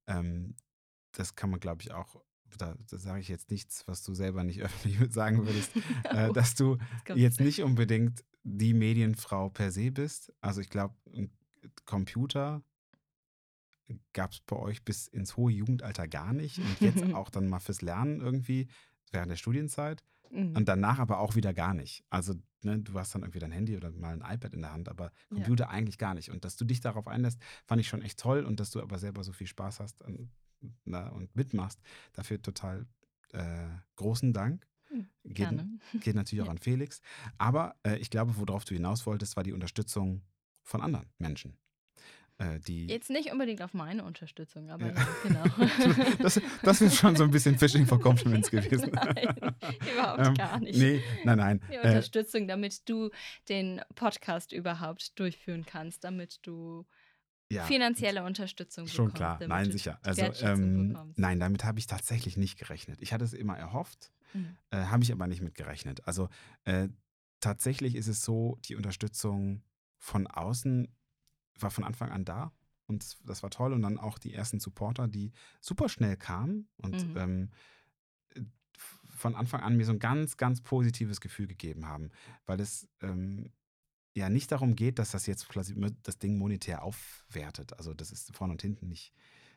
ähm, 0.07 0.55
das 1.11 1.35
kann 1.35 1.49
man, 1.49 1.59
glaube 1.59 1.81
ich, 1.81 1.91
auch, 1.91 2.21
da, 2.57 2.75
da 2.89 2.97
sage 2.97 3.21
ich 3.21 3.27
jetzt 3.27 3.51
nichts, 3.51 3.87
was 3.87 4.03
du 4.03 4.13
selber 4.13 4.43
nicht 4.43 4.61
öffentlich 4.63 5.13
sagen 5.13 5.45
würdest, 5.45 5.71
äh, 6.05 6.31
dass 6.33 6.55
du 6.55 6.77
kommt's. 7.05 7.21
jetzt 7.21 7.39
nicht 7.39 7.61
unbedingt 7.61 8.23
die 8.43 8.73
Medienfrau 8.73 9.49
per 9.49 9.71
se 9.71 9.91
bist. 9.91 10.31
Also 10.41 10.61
ich 10.61 10.69
glaube, 10.69 10.95
Computer 11.85 12.61
gab 14.13 14.31
es 14.31 14.39
bei 14.41 14.55
euch 14.55 14.83
bis 14.83 15.07
ins 15.07 15.37
hohe 15.37 15.51
Jugendalter 15.51 16.07
gar 16.07 16.33
nicht 16.33 16.57
und 16.59 16.79
jetzt 16.81 17.03
auch 17.15 17.29
dann 17.29 17.47
mal 17.47 17.59
fürs 17.59 17.81
Lernen 17.81 18.19
irgendwie 18.19 18.67
während 19.11 19.31
der 19.31 19.37
Studienzeit 19.37 20.03
Mhm. 20.31 20.55
und 20.55 20.67
danach 20.67 20.97
aber 20.97 21.19
auch 21.19 21.35
wieder 21.35 21.53
gar 21.53 21.75
nicht. 21.75 22.03
Also 22.09 22.33
ne, 22.63 22.79
du 22.79 22.97
hast 22.97 23.13
dann 23.13 23.21
irgendwie 23.21 23.37
dein 23.39 23.51
Handy 23.51 23.77
oder 23.77 23.91
mal 23.91 24.19
ein 24.19 24.35
iPad 24.35 24.55
in 24.55 24.61
der 24.61 24.73
Hand, 24.73 24.89
aber 24.89 25.05
Ja. 25.05 25.35
Computer 25.35 25.69
eigentlich 25.69 25.99
gar 25.99 26.15
nicht. 26.15 26.31
Und 26.31 26.43
dass 26.43 26.57
du 26.57 26.65
dich 26.65 26.79
darauf 26.81 27.07
einlässt, 27.07 27.39
fand 27.63 27.79
ich 27.79 27.87
schon 27.87 28.01
echt 28.01 28.19
toll 28.19 28.43
und 28.43 28.59
dass 28.59 28.71
du 28.71 28.81
aber 28.81 28.97
selber 28.97 29.23
so 29.23 29.31
viel 29.33 29.45
Spaß 29.45 29.79
hast 29.79 30.03
an, 30.03 30.31
na, 30.83 31.09
und 31.09 31.33
mitmachst, 31.35 31.79
dafür 32.13 32.41
total 32.41 32.87
äh, 33.33 33.67
großen 33.97 34.33
Dank. 34.33 34.67
Mhm, 34.89 35.07
Geht, 35.25 35.35
Gerne. 35.35 35.69
geht 36.01 36.15
natürlich 36.15 36.41
auch 36.41 36.47
Ja. 36.47 36.51
an 36.51 36.57
Felix. 36.57 37.01
Aber 37.37 37.75
äh, 37.85 37.97
ich 37.97 38.09
glaube, 38.09 38.35
worauf 38.35 38.65
du 38.65 38.73
hinaus 38.73 39.05
wolltest, 39.05 39.35
war 39.37 39.43
die 39.43 39.53
Unterstützung 39.53 40.23
von 40.65 40.81
anderen 40.81 41.07
Menschen. 41.19 41.57
Äh, 42.37 42.59
die 42.59 42.87
Jetzt 42.87 43.09
nicht 43.09 43.31
unbedingt 43.31 43.61
auf 43.61 43.73
meine 43.73 44.03
Unterstützung, 44.03 44.69
aber 44.69 44.87
Ja. 44.87 44.93
ja, 44.93 45.07
genau. 45.23 45.43
das, 46.19 46.41
das 46.63 46.81
ist 46.81 46.97
schon 46.97 47.15
so 47.15 47.23
ein 47.23 47.31
bisschen 47.31 47.57
Fishing 47.57 47.85
for 47.85 47.97
Compliments 48.01 48.51
gewesen. 48.51 48.91
Nein, 48.93 49.35
überhaupt 49.93 50.27
Ähm, 50.27 50.33
gar 50.33 50.59
nicht. 50.59 50.77
Nee, 50.77 51.01
nein, 51.23 51.37
nein. 51.37 51.61
Die 51.69 51.75
Äh, 51.75 51.87
Unterstützung, 51.87 52.47
damit 52.49 52.89
du 52.89 53.09
den 53.47 53.79
Podcast 53.95 54.51
überhaupt 54.51 55.17
durchführen 55.17 55.65
kannst, 55.65 56.03
damit 56.03 56.39
du 56.45 56.85
ja, 57.49 57.63
finanzielle 57.63 58.23
Unterstützung 58.25 58.87
Schon 58.87 59.05
bekommst. 59.05 59.15
klar, 59.15 59.33
damit 59.39 59.49
nein, 59.49 59.71
sicher. 59.71 59.99
Also, 60.03 60.23
ähm, 60.43 61.13
nein, 61.15 61.39
damit 61.39 61.63
habe 61.63 61.79
ich 61.79 61.87
tatsächlich 61.87 62.35
nicht 62.35 62.57
gerechnet. 62.57 63.01
Ich 63.01 63.13
hatte 63.13 63.23
es 63.23 63.31
immer 63.33 63.57
erhofft, 63.57 64.11
Mhm. 64.33 64.57
äh, 64.71 64.77
habe 64.77 65.03
ich 65.03 65.13
aber 65.13 65.27
nicht 65.27 65.41
mit 65.41 65.55
gerechnet. 65.55 66.05
Also, 66.05 66.27
äh, 66.65 66.89
tatsächlich 67.39 67.95
ist 67.95 68.07
es 68.07 68.23
so, 68.25 68.57
die 68.65 68.75
Unterstützung 68.75 69.61
von 70.05 70.27
außen 70.27 70.87
war 71.59 71.71
von 71.71 71.83
Anfang 71.83 72.11
an 72.11 72.25
da. 72.25 72.51
Und 72.85 73.03
das- 73.27 73.41
war 73.41 73.49
toll. 73.49 73.73
Und 73.73 73.81
dann 73.81 73.97
auch 73.97 74.19
die 74.19 74.33
ersten 74.35 74.59
Supporter, 74.59 75.07
die 75.07 75.31
super 75.61 75.89
schnell 75.89 76.15
kamen 76.15 76.67
und 76.77 77.07
Mhm. 77.09 77.17
ähm, 77.17 77.49
äh, 78.35 78.41
von 79.09 79.33
Anfang 79.33 79.61
an 79.61 79.75
mir 79.77 79.85
so 79.85 79.93
ein 79.93 79.99
ganz, 79.99 80.37
ganz 80.37 80.61
positives 80.61 81.21
Gefühl 81.21 81.47
gegeben 81.47 81.87
haben. 81.87 82.11
Weil 82.45 82.59
es 82.59 82.87
ähm, 83.01 83.51
ja 84.13 84.29
nicht 84.29 84.51
darum 84.51 84.75
geht, 84.75 84.99
dass 84.99 85.09
das 85.11 85.25
jetzt 85.25 85.49
quasi 85.49 85.73
das 86.03 86.19
Ding 86.19 86.37
monetär 86.37 86.83
aufwertet. 86.83 87.73
Also 87.79 87.95
das 87.95 88.11
ist 88.11 88.35
vorne 88.35 88.51
und 88.53 88.61
hinten 88.61 88.87
nicht, 88.87 89.11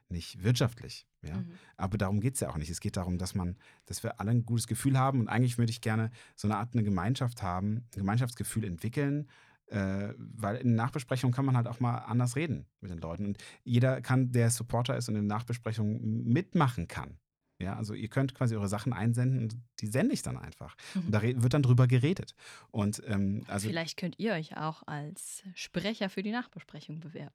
nicht 0.09 0.43
wirtschaftlich. 0.43 1.07
Ja? 1.20 1.37
Mhm. 1.37 1.51
Aber 1.77 1.99
darum 1.99 2.20
geht 2.20 2.35
es 2.35 2.41
ja 2.41 2.49
auch 2.49 2.57
nicht. 2.57 2.70
Es 2.70 2.81
geht 2.81 2.97
darum, 2.97 3.19
dass 3.19 3.35
man, 3.35 3.59
dass 3.85 4.03
wir 4.03 4.19
alle 4.19 4.31
ein 4.31 4.47
gutes 4.47 4.66
Gefühl 4.66 4.97
haben. 4.99 5.20
Und 5.20 5.29
eigentlich 5.29 5.59
würde 5.59 5.70
ich 5.73 5.83
gerne 5.83 6.11
so 6.37 6.49
eine 6.49 6.57
Art 6.57 6.73
eine 6.73 6.85
Gemeinschaft 6.85 7.43
haben, 7.43 7.77
ein 7.95 7.99
Gemeinschaftsgefühl 7.99 8.65
entwickeln. 8.65 9.29
Äh, 9.70 10.15
weil 10.19 10.57
in 10.57 10.74
Nachbesprechungen 10.74 11.35
kann 11.35 11.45
man 11.45 11.57
halt 11.57 11.66
auch 11.66 11.78
mal 11.81 11.99
anders 11.99 12.36
reden 12.36 12.66
mit 12.81 12.90
den 12.90 12.99
Leuten. 12.99 13.27
Und 13.27 13.39
jeder 13.65 14.01
kann, 14.01 14.32
der 14.32 14.51
Supporter 14.51 14.97
ist 14.97 15.09
und 15.09 15.16
in 15.16 15.27
Nachbesprechungen 15.27 16.24
mitmachen 16.24 16.89
kann. 16.89 17.19
Ja, 17.61 17.74
also 17.77 17.93
ihr 17.93 18.07
könnt 18.09 18.36
quasi 18.36 18.55
eure 18.55 18.69
Sachen 18.69 18.93
einsenden 18.93 19.40
und 19.43 19.57
die 19.81 19.89
sende 19.89 20.15
ich 20.15 20.23
dann 20.23 20.36
einfach. 20.39 20.77
Und 20.95 21.11
da 21.12 21.19
re- 21.19 21.43
wird 21.43 21.55
dann 21.55 21.65
drüber 21.65 21.89
geredet. 21.89 22.36
Und 22.70 23.03
ähm, 23.09 23.43
also. 23.49 23.66
Vielleicht 23.69 23.97
könnt 23.99 24.16
ihr 24.20 24.35
euch 24.35 24.57
auch 24.57 24.85
als 24.86 25.43
Sprecher 25.55 26.09
für 26.09 26.23
die 26.23 26.31
Nachbesprechung 26.31 27.01
bewerben. 27.01 27.35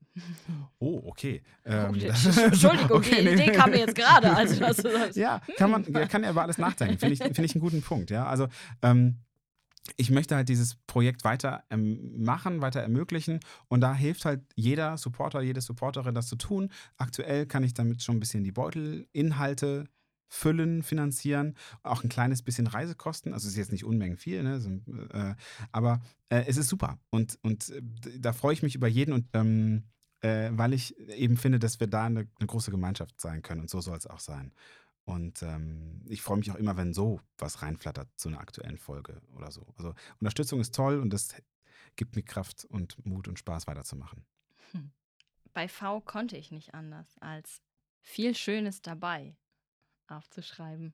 Oh, 0.79 1.01
okay. 1.05 1.41
Oh, 1.65 1.69
Ähm, 1.69 1.99
das- 1.99 2.37
Entschuldigung, 2.37 2.91
okay, 2.99 3.17
die 3.19 3.25
nee. 3.25 3.33
Idee 3.33 3.51
kam 3.51 3.71
mir 3.71 3.79
jetzt 3.79 3.95
gerade. 3.95 4.33
Also, 4.33 4.61
das, 4.61 4.77
das, 4.81 5.15
Ja, 5.17 5.41
kann 5.57 5.69
man, 5.69 5.83
kann 6.07 6.23
er 6.23 6.31
über 6.31 6.43
alles 6.43 6.57
nachdenken. 6.57 6.97
Finde 6.97 7.13
ich, 7.15 7.19
finde 7.19 7.43
ich 7.43 7.53
einen 7.53 7.61
guten 7.61 7.81
Punkt. 7.81 8.09
Ja, 8.09 8.25
also 8.25 8.47
ähm, 8.81 9.17
ich 9.97 10.09
möchte 10.09 10.35
halt 10.35 10.49
dieses 10.49 10.75
Projekt 10.87 11.23
weiter 11.23 11.63
ähm, 11.69 12.23
machen, 12.23 12.61
weiter 12.61 12.81
ermöglichen 12.81 13.39
und 13.67 13.81
da 13.81 13.93
hilft 13.93 14.25
halt 14.25 14.41
jeder 14.55 14.97
Supporter, 14.97 15.41
jede 15.41 15.61
Supporterin 15.61 16.15
das 16.15 16.27
zu 16.27 16.35
tun. 16.35 16.71
Aktuell 16.97 17.45
kann 17.45 17.63
ich 17.63 17.73
damit 17.73 18.01
schon 18.01 18.17
ein 18.17 18.19
bisschen 18.19 18.43
die 18.43 18.51
Beutelinhalte 18.51 19.85
füllen, 20.29 20.81
finanzieren, 20.81 21.55
auch 21.83 22.03
ein 22.03 22.09
kleines 22.09 22.41
bisschen 22.41 22.65
Reisekosten. 22.65 23.33
Also 23.33 23.45
es 23.45 23.53
ist 23.53 23.57
jetzt 23.57 23.71
nicht 23.71 23.85
Unmengen 23.85 24.17
viel, 24.17 24.41
ne? 24.41 24.59
so, 24.59 24.69
äh, 25.11 25.35
aber 25.71 26.01
äh, 26.29 26.45
es 26.47 26.57
ist 26.57 26.69
super 26.69 26.97
und, 27.11 27.37
und 27.43 27.69
äh, 27.69 27.81
da 28.19 28.33
freue 28.33 28.53
ich 28.53 28.63
mich 28.63 28.75
über 28.75 28.87
jeden 28.87 29.13
und 29.13 29.27
ähm, 29.33 29.83
äh, 30.21 30.49
weil 30.53 30.73
ich 30.73 30.97
eben 30.97 31.37
finde, 31.37 31.59
dass 31.59 31.79
wir 31.79 31.87
da 31.87 32.05
eine, 32.05 32.27
eine 32.39 32.47
große 32.47 32.71
Gemeinschaft 32.71 33.19
sein 33.21 33.41
können 33.41 33.61
und 33.61 33.69
so 33.69 33.81
soll 33.81 33.97
es 33.97 34.07
auch 34.07 34.19
sein. 34.19 34.53
Und 35.05 35.43
ähm, 35.43 36.01
ich 36.07 36.21
freue 36.21 36.37
mich 36.37 36.51
auch 36.51 36.55
immer, 36.55 36.77
wenn 36.77 36.93
so 36.93 37.19
was 37.37 37.61
reinflattert 37.61 38.07
zu 38.15 38.29
einer 38.29 38.39
aktuellen 38.39 38.77
Folge 38.77 39.21
oder 39.35 39.51
so. 39.51 39.67
Also 39.77 39.93
Unterstützung 40.19 40.61
ist 40.61 40.73
toll 40.73 40.99
und 40.99 41.11
das 41.11 41.35
gibt 41.95 42.15
mir 42.15 42.23
Kraft 42.23 42.65
und 42.65 43.05
Mut 43.05 43.27
und 43.27 43.37
Spaß 43.37 43.67
weiterzumachen. 43.67 44.25
Bei 45.53 45.67
V 45.67 46.01
konnte 46.01 46.35
ich 46.35 46.51
nicht 46.51 46.73
anders, 46.73 47.07
als 47.19 47.61
viel 48.01 48.35
Schönes 48.35 48.81
dabei 48.81 49.35
aufzuschreiben. 50.07 50.93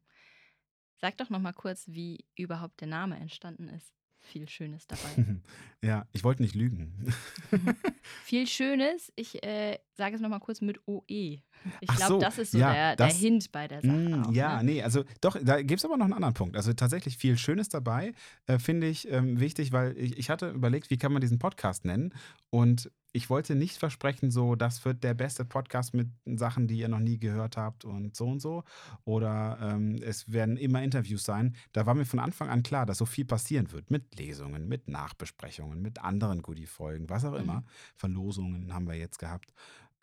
Sag 0.97 1.17
doch 1.17 1.29
noch 1.29 1.39
mal 1.39 1.53
kurz, 1.53 1.85
wie 1.87 2.25
überhaupt 2.35 2.81
der 2.81 2.89
Name 2.89 3.17
entstanden 3.17 3.69
ist. 3.69 3.93
Viel 4.17 4.49
Schönes 4.49 4.85
dabei. 4.85 5.39
ja, 5.81 6.05
ich 6.11 6.25
wollte 6.25 6.41
nicht 6.41 6.55
lügen. 6.55 7.13
viel 8.23 8.45
Schönes, 8.47 9.13
ich 9.15 9.41
äh, 9.43 9.79
sage 9.93 10.15
es 10.15 10.21
noch 10.21 10.29
mal 10.29 10.39
kurz 10.39 10.59
mit 10.59 10.85
OE. 10.87 11.41
Ich 11.81 11.89
glaube, 11.89 12.13
so, 12.13 12.19
das 12.19 12.37
ist 12.37 12.51
so 12.51 12.57
ja, 12.57 12.73
der, 12.73 12.95
das- 12.95 13.13
der 13.13 13.19
Hint 13.19 13.51
bei 13.51 13.67
der 13.67 13.81
Sache. 13.81 13.91
Mm, 13.93 14.23
auch, 14.25 14.31
ja, 14.31 14.57
ne? 14.57 14.71
nee, 14.71 14.83
also 14.83 15.03
doch, 15.21 15.37
da 15.41 15.61
gibt 15.61 15.79
es 15.79 15.85
aber 15.85 15.97
noch 15.97 16.05
einen 16.05 16.13
anderen 16.13 16.33
Punkt. 16.33 16.55
Also 16.55 16.73
tatsächlich 16.73 17.17
viel 17.17 17.37
Schönes 17.37 17.69
dabei, 17.69 18.13
äh, 18.47 18.59
finde 18.59 18.87
ich 18.87 19.11
ähm, 19.11 19.39
wichtig, 19.39 19.71
weil 19.71 19.97
ich, 19.97 20.17
ich 20.17 20.29
hatte 20.29 20.49
überlegt, 20.49 20.89
wie 20.89 20.97
kann 20.97 21.11
man 21.11 21.21
diesen 21.21 21.39
Podcast 21.39 21.85
nennen 21.85 22.13
und 22.49 22.91
ich 23.11 23.29
wollte 23.31 23.55
nicht 23.55 23.77
versprechen, 23.77 24.29
so, 24.29 24.53
das 24.55 24.85
wird 24.85 25.03
der 25.03 25.15
beste 25.15 25.43
Podcast 25.43 25.95
mit 25.95 26.09
Sachen, 26.25 26.67
die 26.67 26.77
ihr 26.77 26.89
noch 26.89 26.99
nie 26.99 27.17
gehört 27.17 27.57
habt 27.57 27.83
und 27.83 28.15
so 28.15 28.27
und 28.27 28.39
so. 28.39 28.63
Oder 29.03 29.57
ähm, 29.61 29.95
es 30.03 30.31
werden 30.31 30.57
immer 30.57 30.83
Interviews 30.83 31.23
sein. 31.23 31.55
Da 31.73 31.87
war 31.87 31.95
mir 31.95 32.05
von 32.05 32.19
Anfang 32.19 32.49
an 32.49 32.61
klar, 32.61 32.85
dass 32.85 32.99
so 32.99 33.07
viel 33.07 33.25
passieren 33.25 33.71
wird. 33.71 33.89
Mit 33.89 34.19
Lesungen, 34.19 34.67
mit 34.67 34.87
Nachbesprechungen, 34.87 35.81
mit 35.81 36.03
anderen 36.03 36.43
Goodie-Folgen, 36.43 37.09
was 37.09 37.25
auch 37.25 37.33
immer. 37.33 37.61
Mhm. 37.61 37.65
Verlosungen 37.95 38.73
haben 38.75 38.87
wir 38.87 38.95
jetzt 38.95 39.17
gehabt. 39.17 39.53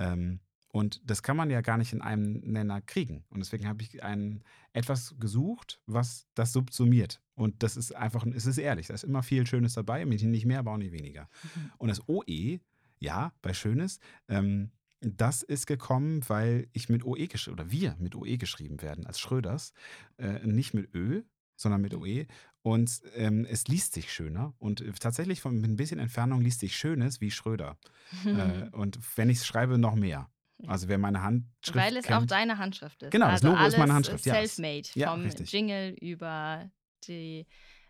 Ähm, 0.01 0.41
Und 0.77 1.01
das 1.07 1.23
kann 1.23 1.39
man 1.39 1.49
ja 1.49 1.63
gar 1.63 1.79
nicht 1.79 1.95
in 1.95 2.03
einem 2.03 2.35
Nenner 2.41 2.83
kriegen. 2.83 3.25
Und 3.31 3.41
deswegen 3.41 3.67
habe 3.67 3.83
ich 3.83 4.03
ein, 4.03 4.45
etwas 4.75 5.15
gesucht, 5.19 5.81
was 5.87 6.27
das 6.35 6.53
subsumiert. 6.53 7.23
Und 7.35 7.63
das 7.63 7.79
ist 7.79 7.97
einfach, 7.97 8.27
es 8.27 8.45
ist 8.45 8.59
ehrlich, 8.59 8.89
da 8.89 8.93
ist 8.93 9.03
immer 9.03 9.23
viel 9.23 9.47
Schönes 9.47 9.73
dabei, 9.73 10.05
mit 10.05 10.23
nicht 10.23 10.45
mehr, 10.45 10.59
aber 10.59 10.73
auch 10.73 10.77
nicht 10.77 10.93
weniger. 10.93 11.31
Mhm. 11.55 11.73
Und 11.79 11.89
das 11.89 12.07
OE, 12.11 12.61
ja, 12.99 13.33
bei 13.41 13.55
Schönes, 13.55 14.01
ähm, 14.29 14.71
das 15.01 15.43
ist 15.43 15.67
gekommen, 15.67 16.21
weil 16.29 16.69
ich 16.75 16.91
mit 16.91 17.07
OE 17.07 17.27
geschrieben, 17.27 17.59
oder 17.59 17.71
wir 17.71 17.97
mit 17.99 18.15
OE 18.15 18.37
geschrieben 18.37 18.83
werden, 18.83 19.07
als 19.07 19.19
Schröders. 19.19 19.73
Äh, 20.19 20.47
nicht 20.47 20.75
mit 20.75 20.95
Ö, 20.95 21.23
sondern 21.57 21.81
mit 21.81 21.95
OE. 21.95 22.27
Und 22.61 23.01
ähm, 23.15 23.47
es 23.49 23.67
liest 23.67 23.95
sich 23.95 24.13
schöner. 24.13 24.53
Und 24.59 24.85
tatsächlich 25.01 25.41
von 25.41 25.59
mit 25.59 25.71
ein 25.71 25.77
bisschen 25.77 26.01
Entfernung 26.01 26.43
liest 26.43 26.61
sich 26.61 26.77
Schönes 26.77 27.23
wie 27.23 27.31
Schröder. 27.31 27.79
äh, 28.27 28.69
und 28.73 28.99
wenn 29.17 29.31
ich 29.31 29.39
es 29.39 29.47
schreibe, 29.47 29.79
noch 29.79 29.95
mehr. 29.95 30.29
Also 30.67 30.89
wer 30.89 30.99
meine 30.99 31.23
Handschrift 31.23 31.77
Weil 31.77 31.97
es 31.97 32.07
kennt, 32.07 32.23
auch 32.23 32.27
deine 32.27 32.59
Handschrift 32.59 33.03
ist. 33.03 33.11
Genau, 33.11 33.27
das 33.27 33.43
also 33.43 33.49
Logo 33.49 33.67
ist 33.67 33.73
meine 33.73 33.83
alles 33.83 33.95
Handschrift, 33.95 34.27
ja. 34.27 34.35
Selfmade. 34.35 34.89
Ja, 34.95 35.11
vom 35.11 35.23
richtig. 35.23 35.53
Jingle 35.53 35.95
über 36.01 36.71
die, 37.07 37.47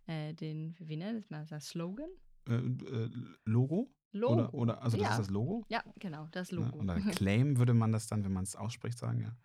äh, 0.07 0.35
den, 0.35 0.75
wie 0.81 0.97
nennt 0.97 1.31
man 1.31 1.47
das, 1.47 1.69
Slogan? 1.69 2.09
äh, 2.49 2.55
äh, 2.55 3.11
Logo? 3.45 3.91
Logo. 4.13 4.33
Oder, 4.33 4.55
oder 4.55 4.83
also 4.83 4.97
das 4.97 5.05
ja. 5.05 5.13
ist 5.13 5.19
das 5.19 5.31
Logo? 5.31 5.65
Ja, 5.69 5.83
genau, 5.99 6.29
das? 6.31 6.51
Logo. 6.51 6.79
Und 6.79 6.87
dann 6.89 7.11
Claim 7.11 7.59
würde 7.59 7.75
man 7.75 7.93
das 7.93 8.07
dann, 8.07 8.25
wenn 8.25 8.33
man 8.33 8.45
es 8.45 8.57
ausspricht, 8.57 8.99
sagen, 8.99 9.21
ja. 9.21 9.37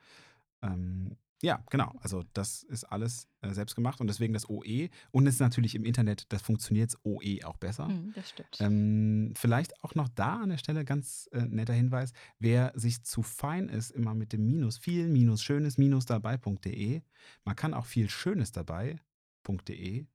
Ähm, 0.61 1.18
ja, 1.42 1.64
genau. 1.70 1.94
Also 2.00 2.24
das 2.34 2.64
ist 2.64 2.84
alles 2.86 3.28
äh, 3.42 3.52
selbst 3.54 3.76
gemacht 3.76 4.00
und 4.00 4.08
deswegen 4.08 4.34
das 4.34 4.50
OE. 4.50 4.90
Und 5.12 5.28
es 5.28 5.36
ist 5.36 5.40
natürlich 5.40 5.76
im 5.76 5.86
Internet, 5.86 6.32
das 6.32 6.42
funktioniert 6.42 6.94
OE 7.04 7.44
auch 7.44 7.58
besser. 7.58 7.88
Hm, 7.88 8.14
das 8.16 8.30
stimmt. 8.30 8.58
Ähm, 8.60 9.34
vielleicht 9.36 9.84
auch 9.84 9.96
noch 9.96 10.08
da 10.10 10.38
an 10.42 10.50
der 10.50 10.58
Stelle 10.58 10.86
ganz 10.86 11.28
äh, 11.32 11.42
netter 11.42 11.74
Hinweis, 11.74 12.14
wer 12.40 12.72
sich 12.76 13.04
zu 13.04 13.24
fein 13.24 13.70
ist, 13.70 13.92
immer 13.92 14.14
mit 14.14 14.34
dem 14.34 14.46
Minus, 14.46 14.78
viel 14.78 15.08
Minus, 15.08 15.42
schönes 15.44 15.78
Minus 15.78 16.06
dabei.de. 16.06 17.02
Man 17.44 17.56
kann 17.56 17.74
auch 17.74 17.86
viel 17.86 18.10
Schönes 18.10 18.52
dabei.de 18.52 20.06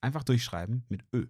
einfach 0.00 0.24
durchschreiben 0.24 0.84
mit 0.88 1.04
Ö. 1.12 1.26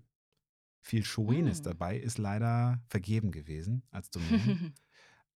Viel 0.85 1.05
Schönes 1.05 1.59
Hm. 1.59 1.65
dabei 1.65 1.97
ist 1.99 2.19
leider 2.19 2.81
vergeben 2.89 3.31
gewesen 3.31 3.83
als 3.91 4.11
Domain. 4.11 4.75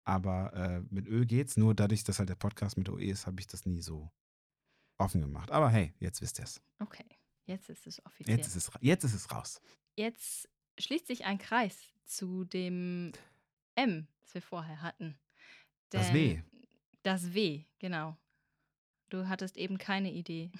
Aber 0.06 0.52
äh, 0.54 0.80
mit 0.88 1.06
Ö 1.08 1.26
geht's. 1.26 1.56
Nur 1.56 1.74
dadurch, 1.74 2.04
dass 2.04 2.18
halt 2.20 2.28
der 2.28 2.36
Podcast 2.36 2.78
mit 2.78 2.88
OE 2.88 3.02
ist, 3.10 3.26
habe 3.26 3.40
ich 3.40 3.46
das 3.48 3.66
nie 3.66 3.82
so 3.82 4.10
offen 4.98 5.20
gemacht. 5.20 5.50
Aber 5.50 5.68
hey, 5.68 5.92
jetzt 5.98 6.22
wisst 6.22 6.38
ihr 6.38 6.44
es. 6.44 6.62
okay, 6.78 7.04
jetzt 7.44 7.68
ist 7.68 7.86
es 7.86 8.04
offiziell. 8.06 8.38
Jetzt 8.38 8.46
ist 8.46 8.56
es, 8.56 8.70
jetzt 8.80 9.04
ist 9.04 9.14
es 9.14 9.30
raus. 9.32 9.60
Jetzt 9.96 10.48
schließt 10.78 11.06
sich 11.08 11.24
ein 11.24 11.38
Kreis 11.38 11.76
zu 12.04 12.44
dem 12.44 13.12
M, 13.74 14.06
das 14.22 14.34
wir 14.34 14.42
vorher 14.42 14.80
hatten. 14.80 15.18
Das 15.90 16.06
Denn- 16.06 16.14
W. 16.14 16.42
Das 17.02 17.34
W, 17.34 17.64
genau. 17.78 18.16
Du 19.08 19.28
hattest 19.28 19.56
eben 19.56 19.78
keine 19.78 20.12
Idee. 20.12 20.50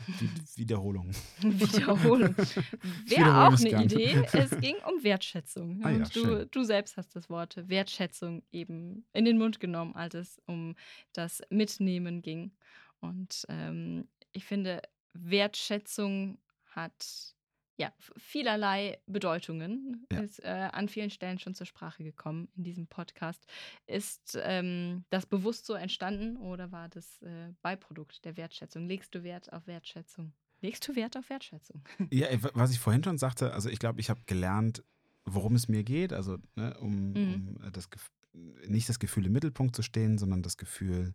Wiederholung. 0.55 1.10
Wiederholung. 1.40 2.36
Wäre 3.06 3.48
auch 3.48 3.59
eine. 3.59 3.85
Idee. 3.85 4.24
Es 4.32 4.51
ging 4.60 4.77
um 4.86 5.02
Wertschätzung. 5.02 5.81
Ah 5.82 5.90
ja, 5.90 5.97
und 5.97 6.14
du, 6.14 6.47
du 6.47 6.62
selbst 6.62 6.97
hast 6.97 7.16
das 7.16 7.28
Wort 7.28 7.56
Wertschätzung 7.68 8.43
eben 8.52 9.05
in 9.12 9.24
den 9.24 9.39
Mund 9.39 9.59
genommen, 9.59 9.94
als 9.97 10.14
es 10.14 10.43
um 10.47 10.77
das 11.12 11.43
Mitnehmen 11.51 12.23
ging. 12.23 12.52
Und 13.01 13.47
ähm, 13.48 14.09
ich 14.32 14.44
finde, 14.44 14.81
Wertschätzung 15.12 16.39
hat 16.66 17.35
ja 17.78 17.92
vielerlei 18.16 18.98
Bedeutungen. 19.06 20.06
Ja. 20.10 20.20
Ist 20.20 20.42
äh, 20.42 20.68
an 20.72 20.88
vielen 20.88 21.10
Stellen 21.10 21.38
schon 21.38 21.54
zur 21.54 21.66
Sprache 21.66 22.02
gekommen 22.04 22.48
in 22.56 22.64
diesem 22.64 22.86
Podcast. 22.86 23.46
Ist 23.86 24.38
ähm, 24.42 25.04
das 25.10 25.26
bewusst 25.26 25.66
so 25.66 25.74
entstanden 25.74 26.36
oder 26.38 26.72
war 26.72 26.88
das 26.88 27.20
äh, 27.22 27.52
Beiprodukt 27.62 28.24
der 28.24 28.36
Wertschätzung? 28.36 28.86
Legst 28.86 29.14
du 29.14 29.22
Wert 29.22 29.52
auf 29.52 29.66
Wertschätzung? 29.66 30.32
Legst 30.62 30.88
du 30.88 30.96
Wert 30.96 31.16
auf 31.16 31.28
Wertschätzung? 31.28 31.82
Ja, 32.10 32.26
wa- 32.42 32.50
was 32.54 32.70
ich 32.72 32.78
vorhin 32.80 33.04
schon 33.04 33.18
sagte, 33.18 33.52
also 33.52 33.68
ich 33.68 33.78
glaube, 33.78 34.00
ich 34.00 34.08
habe 34.10 34.20
gelernt, 34.26 34.82
worum 35.26 35.54
es 35.54 35.68
mir 35.68 35.84
geht, 35.84 36.12
also 36.12 36.38
ne, 36.54 36.78
um, 36.80 37.12
Mhm. 37.12 37.56
um 37.58 37.62
äh, 37.66 37.70
das 37.70 37.88
nicht 38.32 38.88
das 38.88 38.98
Gefühl 38.98 39.26
im 39.26 39.32
Mittelpunkt 39.32 39.74
zu 39.76 39.82
stehen, 39.82 40.18
sondern 40.18 40.42
das 40.42 40.56
Gefühl, 40.56 41.14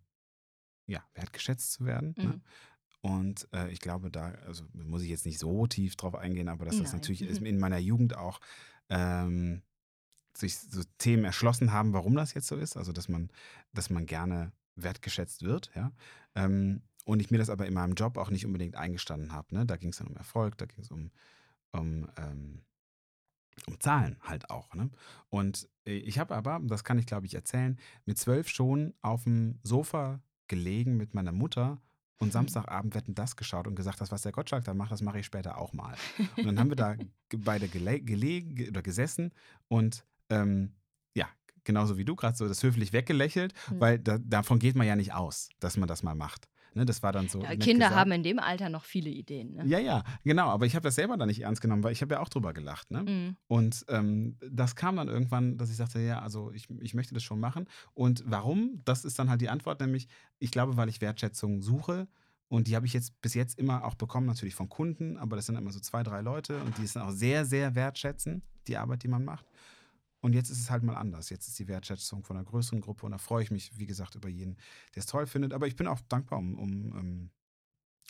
ja, 0.88 1.04
wertgeschätzt 1.14 1.72
zu 1.74 1.86
werden. 1.86 2.14
Ne? 2.18 2.42
Und 3.02 3.48
äh, 3.52 3.70
ich 3.72 3.80
glaube, 3.80 4.12
da, 4.12 4.32
also 4.46 4.64
muss 4.74 5.02
ich 5.02 5.10
jetzt 5.10 5.26
nicht 5.26 5.40
so 5.40 5.66
tief 5.68 5.96
drauf 5.96 6.16
eingehen, 6.16 6.50
aber 6.50 6.66
dass 6.66 6.78
das 6.78 6.92
Nein. 6.92 7.02
natürlich 7.02 7.22
ist 7.24 7.42
Mhm. 7.42 7.48
in 7.48 7.60
meiner 7.60 7.80
Jugend 7.80 8.16
auch 8.16 8.40
ähm, 8.90 9.64
sich 10.36 10.58
so 10.60 10.84
Themen 10.98 11.26
erschlossen 11.26 11.72
haben, 11.72 11.94
warum 11.94 12.16
das 12.16 12.34
jetzt 12.34 12.48
so 12.48 12.56
ist. 12.56 12.78
Also 12.78 12.92
dass 12.92 13.10
man, 13.10 13.30
dass 13.74 13.90
man 13.90 14.06
gerne 14.06 14.52
wertgeschätzt 14.76 15.44
wird, 15.44 15.72
ja. 15.76 15.92
Ähm, 16.36 16.84
und 17.06 17.20
ich 17.20 17.32
mir 17.32 17.40
das 17.40 17.50
aber 17.50 17.66
in 17.66 17.74
meinem 17.74 17.96
Job 17.96 18.18
auch 18.18 18.30
nicht 18.30 18.46
unbedingt 18.46 18.76
eingestanden 18.76 19.34
habe. 19.34 19.56
Ne? 19.56 19.66
Da 19.66 19.76
ging 19.76 19.90
es 19.90 19.98
dann 19.98 20.08
um 20.08 20.16
Erfolg, 20.16 20.58
da 20.60 20.68
ging 20.68 20.82
es 20.84 20.92
um, 20.92 21.10
um, 21.72 22.08
ähm, 22.16 22.62
um 23.68 23.80
Zahlen 23.80 24.18
halt 24.22 24.52
auch. 24.52 24.76
Ne? 24.76 24.92
Und 25.30 25.68
äh, 25.86 25.94
ich 25.94 26.20
habe 26.20 26.36
aber, 26.36 26.60
das 26.64 26.84
kann 26.84 27.00
ich 27.00 27.08
glaube 27.08 27.26
ich 27.26 27.34
erzählen, 27.34 27.80
mit 28.06 28.20
zwölf 28.20 28.50
schon 28.50 28.94
auf 29.02 29.24
dem 29.24 29.60
Sofa 29.64 30.22
gelegen 30.48 30.96
mit 30.96 31.16
meiner 31.16 31.32
Mutter 31.32 31.82
und 32.22 32.32
Samstagabend 32.32 32.96
wetten 32.96 33.16
das 33.16 33.36
geschaut 33.36 33.68
und 33.68 33.76
gesagt, 33.76 34.00
das, 34.00 34.12
was 34.12 34.22
der 34.22 34.32
Gottschalk 34.32 34.64
da 34.64 34.74
macht, 34.74 34.92
das 34.92 35.02
mache 35.02 35.20
ich 35.20 35.26
später 35.26 35.58
auch 35.58 35.74
mal. 35.74 35.96
Und 36.38 36.46
dann 36.46 36.60
haben 36.60 36.70
wir 36.70 36.76
da 36.78 36.96
beide 37.36 37.68
gele 37.68 38.00
gelegen 38.00 38.56
ge- 38.56 38.70
oder 38.70 38.82
gesessen 38.82 39.32
und 39.68 40.06
ähm, 40.30 40.74
ja, 41.16 41.28
genauso 41.64 41.98
wie 41.98 42.06
du 42.06 42.16
gerade 42.16 42.38
so 42.38 42.48
das 42.48 42.64
höflich 42.64 42.94
weggelächelt, 42.94 43.54
Mhm. 43.70 43.80
weil 43.80 44.00
da, 44.00 44.18
davon 44.20 44.60
geht 44.60 44.76
man 44.76 44.88
ja 44.88 44.96
nicht 44.96 45.14
aus, 45.14 45.50
dass 45.60 45.76
man 45.78 45.88
das 45.88 46.04
mal 46.04 46.16
macht. 46.16 46.48
Ne, 46.74 46.86
das 46.86 47.04
war 47.04 47.12
dann 47.12 47.28
so. 47.28 47.42
Ja, 47.42 47.50
Kinder 47.56 47.88
gesagt. 47.88 47.96
haben 47.96 48.12
in 48.14 48.24
dem 48.24 48.40
Alter 48.40 48.70
noch 48.70 48.86
viele 48.86 49.10
Ideen. 49.10 49.56
Ne? 49.56 49.66
Ja, 49.66 49.80
ja, 49.80 50.04
genau. 50.24 50.48
Aber 50.48 50.66
ich 50.66 50.76
habe 50.76 50.84
das 50.84 50.96
selber 50.96 51.18
dann 51.18 51.28
nicht 51.28 51.42
ernst 51.42 51.62
genommen, 51.62 51.84
weil 51.84 51.92
ich 51.92 52.02
habe 52.02 52.14
ja 52.14 52.22
auch 52.22 52.30
drüber 52.30 52.54
gelacht. 52.54 52.92
Ne? 52.92 53.04
Mhm. 53.04 53.36
Und 53.48 53.86
ähm, 53.90 54.38
das 54.50 54.76
kam 54.76 54.96
dann 54.96 55.10
irgendwann, 55.10 55.58
dass 55.58 55.70
ich 55.70 55.76
sagte, 55.76 56.00
ja, 56.00 56.22
also 56.22 56.52
ich, 56.54 56.70
ich 56.80 56.94
möchte 56.94 57.14
das 57.14 57.24
schon 57.24 57.42
machen. 57.42 57.68
Und 57.94 58.24
warum? 58.26 58.82
Das 58.86 59.04
ist 59.04 59.20
dann 59.20 59.30
halt 59.30 59.42
die 59.42 59.50
Antwort, 59.50 59.82
nämlich, 59.82 60.08
ich 60.40 60.52
glaube, 60.52 60.78
weil 60.78 60.88
ich 60.88 61.02
Wertschätzung 61.02 61.62
suche. 61.62 62.08
Und 62.48 62.68
die 62.68 62.76
habe 62.76 62.86
ich 62.86 62.94
jetzt 62.94 63.22
bis 63.22 63.34
jetzt 63.34 63.58
immer 63.60 63.86
auch 63.86 63.96
bekommen, 63.96 64.28
natürlich 64.28 64.56
von 64.56 64.68
Kunden, 64.68 65.18
aber 65.18 65.38
das 65.38 65.46
sind 65.46 65.56
immer 65.56 65.72
so 65.72 65.80
zwei, 65.80 66.04
drei 66.04 66.20
Leute 66.20 66.62
und 66.64 66.78
die 66.78 66.84
es 66.84 66.94
dann 66.94 67.04
auch 67.04 67.12
sehr, 67.12 67.46
sehr 67.46 67.76
wertschätzen, 67.76 68.44
die 68.68 68.76
Arbeit, 68.76 69.04
die 69.04 69.08
man 69.08 69.24
macht. 69.24 69.46
Und 70.22 70.34
jetzt 70.34 70.50
ist 70.50 70.60
es 70.60 70.70
halt 70.70 70.84
mal 70.84 70.96
anders. 70.96 71.30
Jetzt 71.30 71.48
ist 71.48 71.58
die 71.60 71.68
Wertschätzung 71.68 72.24
von 72.24 72.38
einer 72.38 72.46
größeren 72.46 72.80
Gruppe 72.82 73.06
und 73.08 73.12
da 73.12 73.18
freue 73.18 73.44
ich 73.44 73.52
mich, 73.52 73.78
wie 73.78 73.88
gesagt, 73.88 74.16
über 74.16 74.30
jeden, 74.30 74.56
der 74.96 75.02
es 75.02 75.08
toll 75.08 75.26
findet. 75.26 75.52
Aber 75.54 75.68
ich 75.68 75.76
bin 75.76 75.88
auch 75.88 76.00
dankbar 76.02 76.38
um, 76.40 76.58
um, 76.60 76.92
um, 76.92 77.30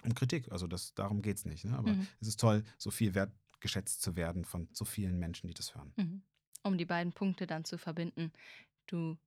um 0.04 0.14
Kritik. 0.14 0.52
Also 0.52 0.68
das, 0.68 0.94
darum 0.94 1.22
geht 1.22 1.38
es 1.38 1.46
nicht. 1.46 1.64
Ne? 1.66 1.78
Aber 1.78 1.94
Mhm. 1.94 2.08
es 2.20 2.28
ist 2.28 2.40
toll, 2.40 2.64
so 2.78 2.92
viel 2.92 3.16
wertgeschätzt 3.16 4.02
zu 4.02 4.16
werden 4.18 4.44
von 4.44 4.68
so 4.74 4.84
vielen 4.86 5.20
Menschen, 5.20 5.48
die 5.48 5.54
das 5.54 5.74
hören. 5.74 5.94
Mhm. 5.96 6.22
Um 6.64 6.78
die 6.78 6.86
beiden 6.86 7.14
Punkte 7.14 7.48
dann 7.48 7.64
zu 7.64 7.78
verbinden. 7.78 8.32
Du 8.88 9.18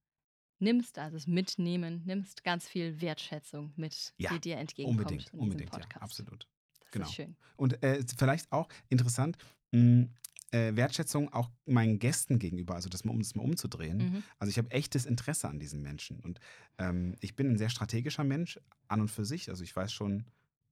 nimmst, 0.59 0.99
also 0.99 1.17
das 1.17 1.27
Mitnehmen, 1.27 2.03
nimmst 2.05 2.45
ganz 2.45 2.69
viel 2.69 3.01
Wertschätzung 3.01 3.73
mit, 3.77 4.15
Ja, 4.19 4.31
die 4.33 4.41
dir 4.41 4.59
entgegenkommt 4.59 5.01
Unbedingt, 5.01 5.33
in 5.33 5.39
unbedingt, 5.41 5.73
ja, 5.73 5.79
Podcast. 5.79 6.03
absolut. 6.03 6.49
Das 6.81 6.91
genau. 6.93 7.07
ist 7.07 7.15
schön. 7.15 7.37
Und 7.57 7.83
äh, 7.83 8.05
vielleicht 8.17 8.53
auch 8.53 8.69
interessant, 8.89 9.37
mh, 9.73 10.09
äh, 10.55 10.77
Wertschätzung 10.77 11.33
auch 11.33 11.51
meinen 11.67 11.99
Gästen 11.99 12.39
gegenüber, 12.39 12.77
also 12.77 12.89
das 12.89 13.03
um 13.03 13.19
das 13.19 13.35
mal 13.35 13.43
umzudrehen. 13.43 13.99
Mhm. 13.99 14.23
Also 14.39 14.51
ich 14.51 14.59
habe 14.59 14.71
echtes 14.71 15.05
Interesse 15.05 15.49
an 15.49 15.59
diesen 15.59 15.83
Menschen. 15.83 16.21
Und 16.21 16.39
ähm, 16.79 17.17
ich 17.21 17.35
bin 17.35 17.51
ein 17.51 17.59
sehr 17.59 17.71
strategischer 17.71 18.23
Mensch 18.23 18.61
an 18.87 19.01
und 19.01 19.11
für 19.11 19.25
sich. 19.25 19.49
Also 19.49 19.65
ich 19.65 19.75
weiß 19.75 19.93
schon, 19.93 20.25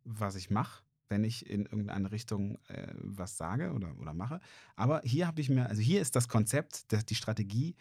was 0.04 0.36
ich 0.36 0.50
mache, 0.50 0.84
wenn 1.08 1.24
ich 1.24 1.50
in 1.50 1.62
irgendeine 1.62 2.12
Richtung 2.12 2.58
äh, 2.68 2.94
was 2.94 3.36
sage 3.36 3.72
oder, 3.72 3.98
oder 3.98 4.14
mache. 4.14 4.38
Aber 4.76 5.02
hier 5.04 5.26
habe 5.26 5.40
ich 5.40 5.50
mir, 5.50 5.68
also 5.68 5.82
hier 5.82 6.00
ist 6.00 6.14
das 6.14 6.28
Konzept, 6.28 6.92
dass 6.92 7.04
die 7.04 7.16
Strategie, 7.16 7.74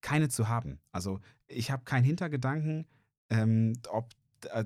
keine 0.00 0.28
zu 0.28 0.48
haben. 0.48 0.80
Also 0.90 1.20
ich 1.46 1.70
habe 1.70 1.84
keinen 1.84 2.04
Hintergedanken, 2.04 2.86
ähm, 3.30 3.74
ob 3.90 4.12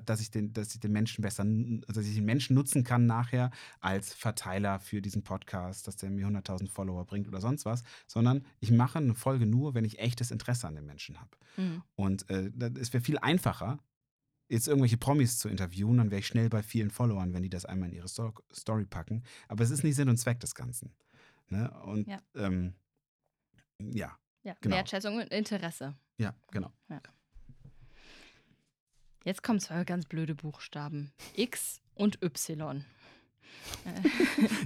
dass 0.05 0.19
ich 0.21 0.31
den, 0.31 0.53
dass 0.53 0.73
ich 0.73 0.79
den 0.79 0.91
Menschen 0.91 1.21
besser, 1.21 1.43
also 1.43 1.81
dass 2.01 2.05
ich 2.05 2.15
den 2.15 2.25
Menschen 2.25 2.55
nutzen 2.55 2.83
kann 2.83 3.05
nachher 3.05 3.51
als 3.79 4.13
Verteiler 4.13 4.79
für 4.79 5.01
diesen 5.01 5.23
Podcast, 5.23 5.87
dass 5.87 5.95
der 5.95 6.09
mir 6.09 6.27
100.000 6.27 6.69
Follower 6.69 7.05
bringt 7.05 7.27
oder 7.27 7.41
sonst 7.41 7.65
was, 7.65 7.83
sondern 8.07 8.45
ich 8.59 8.71
mache 8.71 8.99
eine 8.99 9.15
Folge 9.15 9.45
nur, 9.45 9.73
wenn 9.73 9.85
ich 9.85 9.99
echtes 9.99 10.31
Interesse 10.31 10.67
an 10.67 10.75
den 10.75 10.85
Menschen 10.85 11.19
habe. 11.19 11.31
Mhm. 11.57 11.83
Und 11.95 12.29
äh, 12.29 12.51
es 12.79 12.93
wäre 12.93 13.03
viel 13.03 13.17
einfacher, 13.19 13.79
jetzt 14.49 14.67
irgendwelche 14.67 14.97
Promis 14.97 15.39
zu 15.39 15.49
interviewen, 15.49 15.97
dann 15.97 16.11
wäre 16.11 16.19
ich 16.19 16.27
schnell 16.27 16.49
bei 16.49 16.61
vielen 16.61 16.91
Followern, 16.91 17.33
wenn 17.33 17.41
die 17.43 17.49
das 17.49 17.65
einmal 17.65 17.89
in 17.89 17.95
ihre 17.95 18.07
Sto 18.07 18.33
Story 18.53 18.85
packen. 18.85 19.23
Aber 19.47 19.63
es 19.63 19.71
ist 19.71 19.83
nicht 19.83 19.95
Sinn 19.95 20.09
und 20.09 20.17
Zweck 20.17 20.39
des 20.41 20.53
Ganzen. 20.53 20.91
Ne? 21.49 21.71
Und 21.85 22.07
Ja. 22.07 22.19
ähm, 22.35 22.73
ja, 23.79 24.17
Ja, 24.43 24.55
Genau. 24.61 24.75
Wertschätzung 24.75 25.15
und 25.15 25.31
Interesse. 25.31 25.95
ja, 26.17 26.35
genau. 26.51 26.71
Jetzt 29.23 29.43
kommen 29.43 29.59
zwei 29.59 29.83
ganz 29.83 30.05
blöde 30.05 30.35
Buchstaben. 30.35 31.13
X 31.35 31.81
und 31.95 32.21
Y. 32.21 32.83
Äh, 33.85 34.09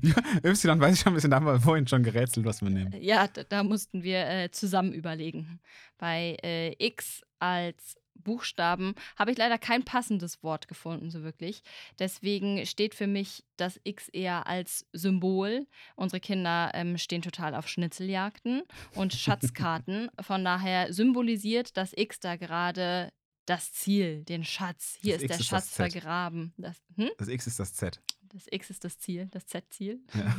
Ja, 0.02 0.16
y 0.44 0.80
weiß 0.80 0.96
ich 0.96 1.02
schon 1.02 1.12
ein 1.12 1.16
bisschen, 1.16 1.32
da 1.32 1.38
haben 1.38 1.46
wir 1.46 1.60
vorhin 1.60 1.88
schon 1.88 2.04
gerätselt, 2.04 2.46
was 2.46 2.62
wir 2.62 2.70
nehmen. 2.70 2.94
Ja, 3.00 3.28
da, 3.28 3.44
da 3.44 3.64
mussten 3.64 4.04
wir 4.04 4.28
äh, 4.28 4.52
zusammen 4.52 4.94
überlegen. 4.94 5.60
Bei 5.98 6.38
äh, 6.44 6.74
X 6.80 7.22
als 7.40 7.98
Buchstaben 8.16 8.96
habe 9.16 9.32
ich 9.32 9.38
leider 9.38 9.58
kein 9.58 9.84
passendes 9.84 10.42
Wort 10.44 10.68
gefunden, 10.68 11.12
so 11.12 11.24
wirklich. 11.24 11.62
Deswegen 12.00 12.66
steht 12.66 12.96
für 12.96 13.08
mich 13.08 13.44
das 13.58 13.80
X 13.84 14.10
eher 14.10 14.48
als 14.48 14.86
Symbol. 14.92 15.68
Unsere 15.96 16.20
Kinder 16.20 16.72
ähm, 16.74 16.98
stehen 16.98 17.22
total 17.22 17.54
auf 17.56 17.68
Schnitzeljagden 17.68 18.64
und 18.96 19.14
Schatzkarten. 19.14 20.10
Von 20.20 20.44
daher 20.44 20.92
symbolisiert 20.94 21.78
das 21.78 21.94
X 21.96 22.20
da 22.20 22.36
gerade 22.36 23.12
das 23.48 23.74
Ziel, 23.74 24.24
den 24.26 24.44
Schatz. 24.44 24.98
Hier 25.02 25.14
Das 25.16 25.24
ist 25.24 25.30
X 25.30 25.30
der 25.32 25.40
ist 25.40 25.48
Schatz 25.48 25.70
vergraben. 25.76 26.54
Das, 26.58 26.78
hm? 26.96 27.10
Das 27.18 27.28
X 27.28 27.48
ist 27.48 27.60
das 27.60 27.74
Z. 27.74 28.02
das 28.22 28.46
X 28.52 28.70
ist 28.70 28.84
das 28.84 29.00
Ziel, 29.00 29.28
das 29.32 29.48
Z-Ziel. 29.48 30.02
Ja. 30.14 30.38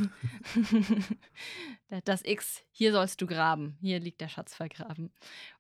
das 2.05 2.23
X, 2.25 2.63
hier 2.71 2.93
sollst 2.93 3.21
du 3.21 3.27
graben. 3.27 3.77
Hier 3.81 4.01
liegt 4.01 4.21
der 4.21 4.29
Schatz 4.29 4.55
vergraben. 4.55 5.11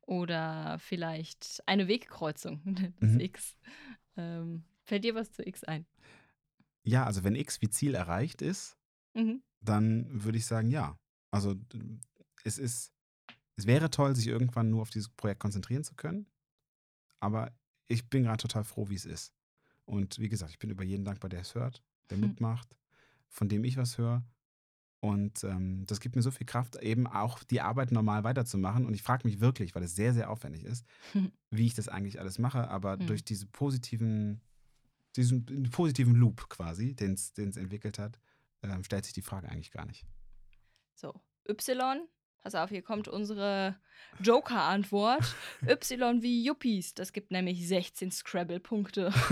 Oder 0.03 0.79
vielleicht 0.81 1.63
eine 1.67 1.89
Wegkreuzung, 1.89 2.61
das 3.01 3.11
Mhm. 3.11 3.21
X. 3.21 3.57
Ähm, 4.17 4.65
fällt 4.85 5.05
dir 5.05 5.15
was 5.15 5.33
zu 5.33 5.47
X 5.47 5.65
ein? 5.65 5.87
ja, 6.85 7.05
also 7.05 7.23
wenn 7.23 7.35
X 7.35 7.61
wie 7.61 7.69
Ziel 7.69 7.95
erreicht 7.95 8.41
ist, 8.41 8.77
Mhm. 9.15 9.43
dann 9.61 10.07
würde 10.25 10.39
ich 10.39 10.47
sagen, 10.47 10.71
ja. 10.71 10.99
Also 11.31 11.55
es 12.45 12.57
ist, 12.59 12.93
es 13.57 13.67
wäre 13.67 13.91
toll, 13.91 14.15
sich 14.17 14.27
irgendwann 14.29 14.71
nur 14.71 14.83
auf 14.83 14.91
dieses 14.91 15.09
Projekt 15.11 15.41
konzentrieren 15.41 15.85
zu 15.85 15.95
können. 15.97 16.27
Aber 17.21 17.53
ich 17.87 18.09
bin 18.09 18.25
gerade 18.25 18.41
total 18.43 18.65
froh, 18.65 18.89
wie 18.89 18.95
es 18.95 19.05
ist. 19.05 19.33
Und 19.85 20.19
wie 20.19 20.29
gesagt, 20.29 20.51
ich 20.53 20.59
bin 20.59 20.71
über 20.71 20.85
jeden 20.85 21.05
dankbar, 21.05 21.31
der 21.31 21.41
es 21.41 21.55
hört, 21.55 21.83
der 22.11 22.19
Hm. 22.19 22.29
mitmacht, 22.29 22.77
von 23.29 23.49
dem 23.49 23.65
ich 23.65 23.77
was 23.77 23.99
höre. 23.99 24.23
Und 25.01 25.45
ähm, 25.45 25.85
das 25.87 26.01
gibt 26.01 26.17
mir 26.17 26.23
so 26.23 26.31
viel 26.33 26.47
Kraft, 26.47 26.77
eben 26.77 27.07
auch 27.07 27.43
die 27.45 27.61
Arbeit 27.61 27.93
normal 27.93 28.25
weiterzumachen. 28.25 28.85
Und 28.85 28.95
ich 28.95 29.03
frage 29.03 29.27
mich 29.29 29.39
wirklich, 29.41 29.75
weil 29.75 29.85
es 29.85 29.95
sehr, 29.95 30.13
sehr 30.13 30.29
aufwendig 30.29 30.65
ist, 30.65 30.85
wie 31.51 31.67
ich 31.67 31.75
das 31.75 31.89
eigentlich 31.89 32.19
alles 32.21 32.39
mache. 32.39 32.69
Aber 32.69 32.99
Hm. 32.99 33.07
durch 33.07 33.25
diese 33.25 33.47
positiven, 33.47 34.41
diesen 35.17 35.71
positiven 35.71 36.15
Loop 36.17 36.49
quasi, 36.49 36.95
den 36.95 37.13
es 37.15 37.37
entwickelt 37.39 37.99
hat, 37.99 38.19
ähm, 38.63 38.83
stellt 38.85 39.05
sich 39.05 39.15
die 39.15 39.23
Frage 39.23 39.49
eigentlich 39.49 39.71
gar 39.71 39.87
nicht. 39.87 40.05
So, 40.95 41.15
Y. 41.49 42.07
Pass 42.49 42.55
auf, 42.55 42.71
hier 42.71 42.81
kommt 42.81 43.09
unsere 43.09 43.77
Joker-Antwort. 44.21 45.37
y 45.67 46.23
wie 46.23 46.43
Yuppies. 46.47 46.95
Das 46.95 47.13
gibt 47.13 47.31
nämlich 47.31 47.69
16 47.69 48.11
Scrabble-Punkte. 48.11 49.13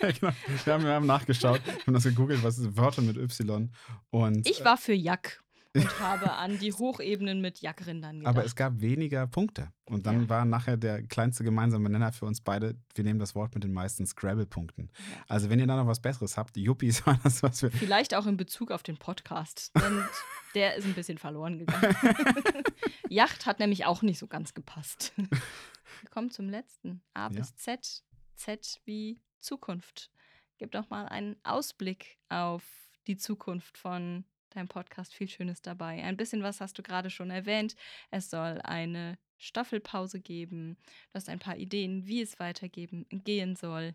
Ja, 0.00 0.10
genau. 0.10 0.32
wir, 0.64 0.72
haben, 0.72 0.84
wir 0.84 0.92
haben 0.94 1.06
nachgeschaut, 1.06 1.64
wir 1.64 1.86
haben 1.86 1.94
das 1.94 2.02
gegoogelt, 2.02 2.42
was 2.42 2.56
sind 2.56 2.76
Wörter 2.76 3.02
mit 3.02 3.16
Y. 3.16 3.70
Und, 4.10 4.48
Ich 4.48 4.64
war 4.64 4.76
für 4.76 4.94
Jack 4.94 5.41
und 5.74 6.00
habe 6.00 6.32
an 6.32 6.58
die 6.58 6.72
Hochebenen 6.72 7.40
mit 7.40 7.60
Jackrindern 7.60 8.18
gedacht. 8.18 8.34
aber 8.36 8.44
es 8.44 8.54
gab 8.56 8.80
weniger 8.80 9.26
Punkte. 9.26 9.72
Und 9.84 10.06
dann 10.06 10.22
Ja. 10.22 10.28
war 10.28 10.44
nachher 10.44 10.76
der 10.76 11.02
kleinste 11.02 11.44
gemeinsame 11.44 11.88
Nenner 11.88 12.12
für 12.12 12.26
uns 12.26 12.40
beide, 12.40 12.76
wir 12.94 13.04
nehmen 13.04 13.18
das 13.18 13.34
Wort 13.34 13.54
mit 13.54 13.64
den 13.64 13.72
meisten 13.72 14.06
Scrabble-Punkten. 14.06 14.90
Ja. 14.94 15.24
Also 15.28 15.48
wenn 15.50 15.58
ihr 15.60 15.66
da 15.66 15.76
noch 15.76 15.86
was 15.86 16.00
Besseres 16.00 16.36
habt, 16.36 16.56
Yuppies 16.56 17.06
war 17.06 17.18
das, 17.22 17.42
was 17.42 17.62
wir... 17.62 17.70
Vielleicht 17.70 18.14
auch 18.14 18.26
in 18.26 18.36
Bezug 18.36 18.70
auf 18.70 18.82
den 18.82 18.96
Podcast, 18.98 19.72
denn 19.76 20.02
der 20.54 20.74
ist 20.76 20.84
ein 20.86 20.94
bisschen 20.94 21.18
verloren 21.18 21.58
gegangen. 21.58 21.96
Yacht 23.08 23.46
hat 23.46 23.58
nämlich 23.58 23.84
auch 23.86 24.02
nicht 24.02 24.18
so 24.18 24.26
ganz 24.26 24.54
gepasst. 24.54 25.12
Wir 25.16 26.10
kommen 26.10 26.30
zum 26.30 26.48
letzten. 26.48 27.02
A 27.14 27.24
Ja. 27.24 27.28
bis 27.28 27.54
Z. 27.56 28.02
Z 28.36 28.80
wie 28.84 29.20
Zukunft. 29.40 30.10
Gib 30.58 30.70
doch 30.72 30.90
mal 30.90 31.06
einen 31.06 31.36
Ausblick 31.44 32.18
auf 32.28 32.62
die 33.06 33.16
Zukunft 33.16 33.76
von 33.78 34.24
deinem 34.56 34.68
Podcast. 34.68 35.14
Viel 35.14 35.28
Schönes 35.28 35.62
dabei. 35.62 36.02
Ein 36.02 36.16
bisschen 36.16 36.42
was 36.42 36.60
hast 36.60 36.78
du 36.78 36.82
gerade 36.82 37.10
schon 37.10 37.30
erwähnt. 37.30 37.74
Es 38.10 38.30
soll 38.30 38.60
eine 38.62 39.18
Staffelpause 39.38 40.20
geben. 40.20 40.76
Du 41.12 41.14
hast 41.14 41.28
ein 41.28 41.38
paar 41.38 41.56
Ideen, 41.56 42.06
wie 42.06 42.22
es 42.22 42.38
weitergehen 42.38 43.06
gehen 43.10 43.56
soll. 43.56 43.94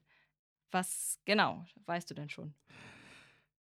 Was 0.71 1.19
genau 1.25 1.65
weißt 1.85 2.09
du 2.09 2.13
denn 2.13 2.29
schon? 2.29 2.53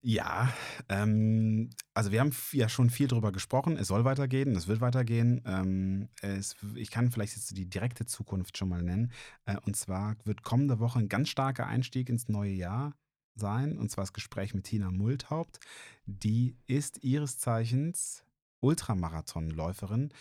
Ja, 0.07 0.53
ähm, 0.87 1.71
also 1.95 2.11
wir 2.11 2.19
haben 2.19 2.31
ja 2.51 2.69
schon 2.69 2.91
viel 2.91 3.07
drüber 3.07 3.31
gesprochen. 3.31 3.75
Es 3.75 3.87
soll 3.87 4.05
weitergehen, 4.05 4.55
es 4.55 4.67
wird 4.67 4.79
weitergehen. 4.79 5.41
Ähm, 5.47 6.09
es, 6.21 6.55
ich 6.75 6.91
kann 6.91 7.09
vielleicht 7.09 7.35
jetzt 7.35 7.57
die 7.57 7.67
direkte 7.67 8.05
Zukunft 8.05 8.55
schon 8.55 8.69
mal 8.69 8.83
nennen. 8.83 9.11
Äh, 9.45 9.57
und 9.65 9.75
zwar 9.75 10.15
wird 10.23 10.43
kommende 10.43 10.79
Woche 10.79 10.99
ein 10.99 11.09
ganz 11.09 11.29
starker 11.29 11.65
Einstieg 11.65 12.09
ins 12.09 12.29
neue 12.29 12.51
Jahr 12.51 12.93
sein. 13.35 13.77
Und 13.77 13.91
zwar 13.91 14.03
das 14.03 14.13
Gespräch 14.13 14.53
mit 14.53 14.65
Tina 14.65 14.91
Multhaupt. 14.91 15.59
Die 16.05 16.57
ist 16.67 17.03
ihres 17.03 17.37
Zeichens 17.37 18.23
Ultramarathonläuferin. 18.61 20.11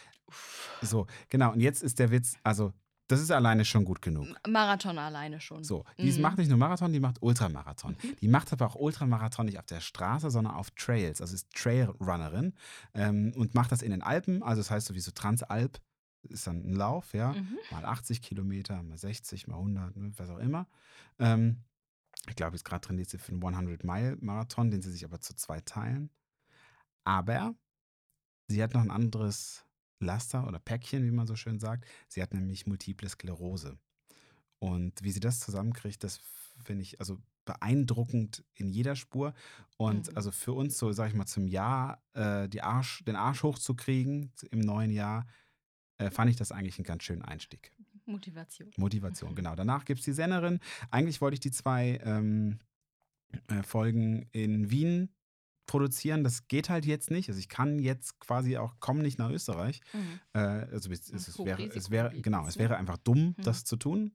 So, 0.83 1.07
genau. 1.31 1.53
Und 1.53 1.61
jetzt 1.61 1.83
ist 1.83 1.99
der 1.99 2.11
Witz, 2.11 2.37
also 2.43 2.73
das 3.07 3.21
ist 3.21 3.31
alleine 3.31 3.65
schon 3.67 3.85
gut 3.85 4.01
genug. 4.01 4.27
Marathon 4.49 4.99
alleine 4.99 5.39
schon. 5.39 5.63
So, 5.63 5.85
die 5.99 6.11
Mhm. 6.11 6.23
macht 6.23 6.39
nicht 6.39 6.49
nur 6.49 6.57
Marathon, 6.57 6.91
die 6.93 7.01
macht 7.01 7.21
Ultramarathon. 7.23 7.97
Die 8.21 8.29
macht 8.29 8.51
aber 8.53 8.67
auch 8.67 8.77
Ultramarathon 8.77 9.45
nicht 9.47 9.59
auf 9.59 9.67
der 9.67 9.81
Straße, 9.81 10.31
sondern 10.31 10.55
auf 10.55 10.71
Trails. 10.71 11.21
Also 11.21 11.35
ist 11.35 11.51
Trailrunnerin 11.55 12.55
ähm, 12.95 13.33
und 13.37 13.55
macht 13.55 13.73
das 13.73 13.83
in 13.83 13.91
den 13.91 14.03
Alpen. 14.03 14.43
Also 14.43 14.61
das 14.61 14.71
heißt 14.71 14.87
sowieso 14.87 15.11
Transalp 15.11 15.81
ist 16.31 16.47
dann 16.47 16.65
ein 16.65 16.73
Lauf, 16.73 17.13
ja. 17.13 17.35
Mhm. 17.35 17.59
Mal 17.71 17.85
80 17.85 18.23
Kilometer, 18.23 18.83
mal 18.83 18.97
60, 18.97 19.47
mal 19.49 19.57
100, 19.59 19.95
ne, 19.97 20.11
was 20.17 20.31
auch 20.31 20.39
immer. 20.39 20.67
Ähm, 21.19 21.59
ich 22.29 22.37
glaube, 22.37 22.57
jetzt 22.57 22.65
gerade 22.65 22.81
trainiert 22.87 23.09
sie 23.11 23.19
für 23.19 23.33
einen 23.33 23.43
100-Mile-Marathon, 23.43 24.71
den 24.71 24.83
sie 24.83 24.93
sich 24.93 25.05
aber 25.05 25.21
zu 25.21 25.35
zwei 25.37 25.61
teilen. 25.61 26.11
Aber 27.05 27.55
sie 28.49 28.63
hat 28.63 28.75
noch 28.75 28.83
ein 28.83 28.91
anderes 28.91 29.65
Laster 30.01 30.47
oder 30.47 30.59
Päckchen, 30.59 31.05
wie 31.05 31.11
man 31.11 31.27
so 31.27 31.37
schön 31.37 31.59
sagt. 31.61 31.87
Sie 32.09 32.23
hat 32.23 32.35
nämlich 32.35 32.67
multiple 32.67 33.09
Sklerose. 33.09 33.79
Und 34.59 35.03
wie 35.03 35.11
sie 35.13 35.21
das 35.21 35.41
zusammenkriegt, 35.41 36.03
das 36.05 36.21
finde 36.63 36.83
ich 36.83 37.01
also 37.01 37.19
beeindruckend 37.45 38.45
in 38.55 38.69
jeder 38.69 38.97
Spur. 38.97 39.35
Und 39.77 40.09
Mhm. 40.09 40.17
also 40.17 40.31
für 40.31 40.53
uns, 40.53 40.79
so 40.79 40.93
sage 40.93 41.11
ich 41.11 41.17
mal, 41.17 41.27
zum 41.27 41.47
Jahr 41.49 42.03
äh, 42.15 42.49
Arsch, 42.61 43.05
den 43.05 43.17
Arsch 43.17 43.43
hochzukriegen 43.43 44.33
im 44.51 44.61
neuen 44.61 44.91
Jahr, 44.91 45.27
äh, 45.99 46.11
fand 46.11 46.31
ich 46.31 46.37
das 46.37 46.53
eigentlich 46.53 46.79
einen 46.79 46.87
ganz 46.87 47.05
schönen 47.05 47.23
Einstieg. 47.23 47.73
Motivation. 48.07 48.71
Motivation, 48.77 49.35
genau. 49.35 49.55
Danach 49.55 49.85
gibt 49.85 50.01
es 50.01 50.05
die 50.05 50.13
Sennerin. 50.13 50.61
Eigentlich 50.91 51.21
wollte 51.21 51.35
ich 51.35 51.41
die 51.41 51.51
zwei 51.51 52.01
ähm, 52.05 52.59
äh, 53.49 53.63
Folgen 53.63 54.29
in 54.33 54.71
Wien 54.71 55.09
produzieren. 55.67 56.25
Das 56.25 56.47
geht 56.49 56.69
halt 56.69 56.85
jetzt 56.85 57.11
nicht. 57.11 57.29
Also 57.29 57.39
ich 57.39 57.49
kann 57.49 57.79
jetzt 57.79 58.21
quasi 58.21 58.59
auch, 58.59 58.79
komme 58.81 59.03
nicht 59.03 59.19
nach 59.19 59.31
Österreich. 59.31 59.81
Mhm. 59.93 60.21
Äh, 60.35 60.39
also 60.39 60.91
es, 60.91 61.11
es, 61.11 61.29
es, 61.29 61.39
wäre, 61.39 61.63
es 61.65 61.91
wäre, 61.91 62.11
genau, 62.21 62.47
es 62.47 62.57
ne? 62.57 62.63
wäre 62.65 62.77
einfach 62.77 62.99
dumm, 62.99 63.35
Mhm. 63.39 63.43
das 63.43 63.65
zu 63.65 63.77
tun. 63.77 64.13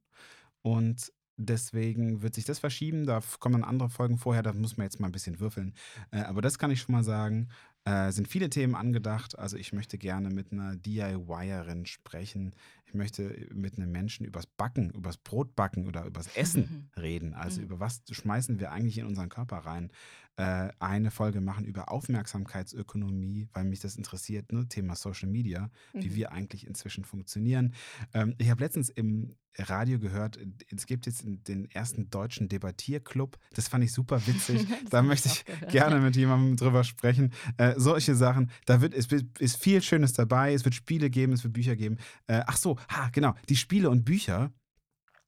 Und 0.61 1.11
deswegen 1.37 2.21
wird 2.21 2.35
sich 2.35 2.45
das 2.45 2.59
verschieben. 2.59 3.05
Da 3.05 3.21
kommen 3.39 3.61
dann 3.61 3.63
andere 3.63 3.89
Folgen 3.89 4.17
vorher, 4.17 4.43
da 4.43 4.53
muss 4.53 4.77
man 4.77 4.85
jetzt 4.85 4.99
mal 4.99 5.07
ein 5.07 5.11
bisschen 5.13 5.39
würfeln. 5.39 5.73
Äh, 6.11 6.19
aber 6.21 6.41
das 6.41 6.59
kann 6.59 6.69
ich 6.69 6.81
schon 6.81 6.93
mal 6.93 7.03
sagen. 7.03 7.49
Äh, 7.85 8.11
sind 8.11 8.27
viele 8.27 8.49
Themen 8.49 8.75
angedacht. 8.75 9.39
Also 9.39 9.57
ich 9.57 9.73
möchte 9.73 9.97
gerne 9.97 10.29
mit 10.29 10.51
einer 10.51 10.75
DIYerin 10.75 11.85
sprechen. 11.85 12.53
Ich 12.89 12.95
möchte 12.95 13.47
mit 13.53 13.77
einem 13.77 13.91
Menschen 13.91 14.25
übers 14.25 14.47
Backen, 14.47 14.89
übers 14.89 15.17
Brotbacken 15.17 15.85
oder 15.87 16.05
übers 16.05 16.35
Essen 16.35 16.89
reden. 16.97 17.35
Also 17.35 17.59
Mhm. 17.59 17.65
über 17.67 17.79
was 17.79 18.01
schmeißen 18.09 18.59
wir 18.59 18.71
eigentlich 18.71 18.97
in 18.97 19.05
unseren 19.05 19.29
Körper 19.29 19.57
rein. 19.57 19.91
Äh, 20.37 20.69
eine 20.79 21.11
Folge 21.11 21.39
machen 21.39 21.65
über 21.65 21.91
Aufmerksamkeitsökonomie, 21.91 23.47
weil 23.53 23.65
mich 23.65 23.79
das 23.79 23.95
interessiert, 23.95 24.51
ne? 24.51 24.67
Thema 24.67 24.95
Social 24.95 25.29
Media, 25.29 25.69
wie 25.93 26.09
Mhm. 26.09 26.15
wir 26.15 26.31
eigentlich 26.31 26.65
inzwischen 26.65 27.03
funktionieren. 27.03 27.73
Ähm, 28.13 28.35
ich 28.37 28.49
habe 28.49 28.63
letztens 28.63 28.89
im 28.89 29.35
Radio 29.57 29.99
gehört, 29.99 30.39
es 30.73 30.85
gibt 30.85 31.05
jetzt 31.05 31.23
den 31.25 31.69
ersten 31.71 32.09
deutschen 32.09 32.47
Debattierclub. 32.47 33.37
Das 33.53 33.67
fand 33.67 33.83
ich 33.83 33.91
super 33.91 34.25
witzig. 34.25 34.65
Da 34.89 35.01
möchte 35.01 35.27
ich 35.27 35.43
gehört, 35.43 35.71
gerne 35.71 35.99
mit 35.99 36.15
jemandem 36.15 36.55
drüber 36.55 36.85
sprechen. 36.85 37.33
Äh, 37.57 37.73
solche 37.77 38.15
Sachen. 38.15 38.51
Da 38.65 38.79
wird 38.79 38.93
es 38.93 39.07
ist 39.39 39.57
viel 39.57 39.81
Schönes 39.81 40.13
dabei. 40.13 40.53
Es 40.53 40.63
wird 40.63 40.75
Spiele 40.75 41.09
geben, 41.09 41.33
es 41.33 41.43
wird 41.43 41.53
Bücher 41.53 41.75
geben. 41.75 41.97
Äh, 42.27 42.41
ach 42.47 42.55
so, 42.55 42.77
ha, 42.89 43.09
genau. 43.09 43.33
Die 43.49 43.55
Spiele 43.57 43.89
und 43.89 44.05
Bücher, 44.05 44.51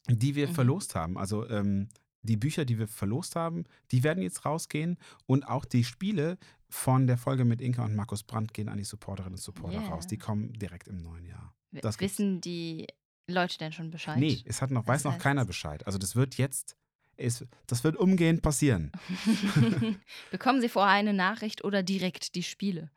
die 0.07 0.35
wir 0.35 0.47
Mhm. 0.49 0.53
verlost 0.53 0.95
haben. 0.95 1.17
Also 1.17 1.47
ähm, 1.49 1.89
die 2.23 2.37
Bücher, 2.37 2.65
die 2.65 2.77
wir 2.79 2.87
verlost 2.87 3.35
haben, 3.35 3.65
die 3.91 4.03
werden 4.03 4.21
jetzt 4.21 4.45
rausgehen. 4.45 4.97
Und 5.25 5.47
auch 5.47 5.65
die 5.65 5.83
Spiele 5.83 6.37
von 6.69 7.07
der 7.07 7.17
Folge 7.17 7.45
mit 7.45 7.61
Inka 7.61 7.83
und 7.83 7.95
Markus 7.95 8.23
Brandt 8.23 8.53
gehen 8.53 8.69
an 8.69 8.77
die 8.77 8.83
Supporterinnen 8.83 9.33
und 9.35 9.41
Supporter 9.41 9.79
Yeah. 9.81 9.89
raus. 9.89 10.07
Die 10.07 10.17
kommen 10.17 10.53
direkt 10.53 10.87
im 10.87 11.01
neuen 11.01 11.25
Jahr. 11.25 11.53
Das 11.71 11.97
gibt's. 11.97 12.19
Wissen 12.19 12.41
die 12.41 12.87
Leute 13.27 13.57
denn 13.57 13.71
schon 13.71 13.91
Bescheid? 13.91 14.17
Nee, 14.19 14.41
es 14.45 14.61
hat 14.61 14.71
noch, 14.71 14.85
weiß 14.87 15.03
noch 15.03 15.15
heißt- 15.15 15.19
keiner 15.19 15.45
Bescheid. 15.45 15.85
Also 15.87 15.97
das 15.97 16.15
wird 16.15 16.35
jetzt, 16.37 16.75
es, 17.17 17.45
das 17.67 17.83
wird 17.83 17.95
umgehend 17.97 18.41
passieren. 18.41 18.91
Bekommen 20.31 20.61
sie 20.61 20.69
vorher 20.69 20.93
eine 20.93 21.13
Nachricht 21.13 21.63
oder 21.63 21.83
direkt 21.83 22.35
die 22.35 22.43
Spiele? 22.43 22.89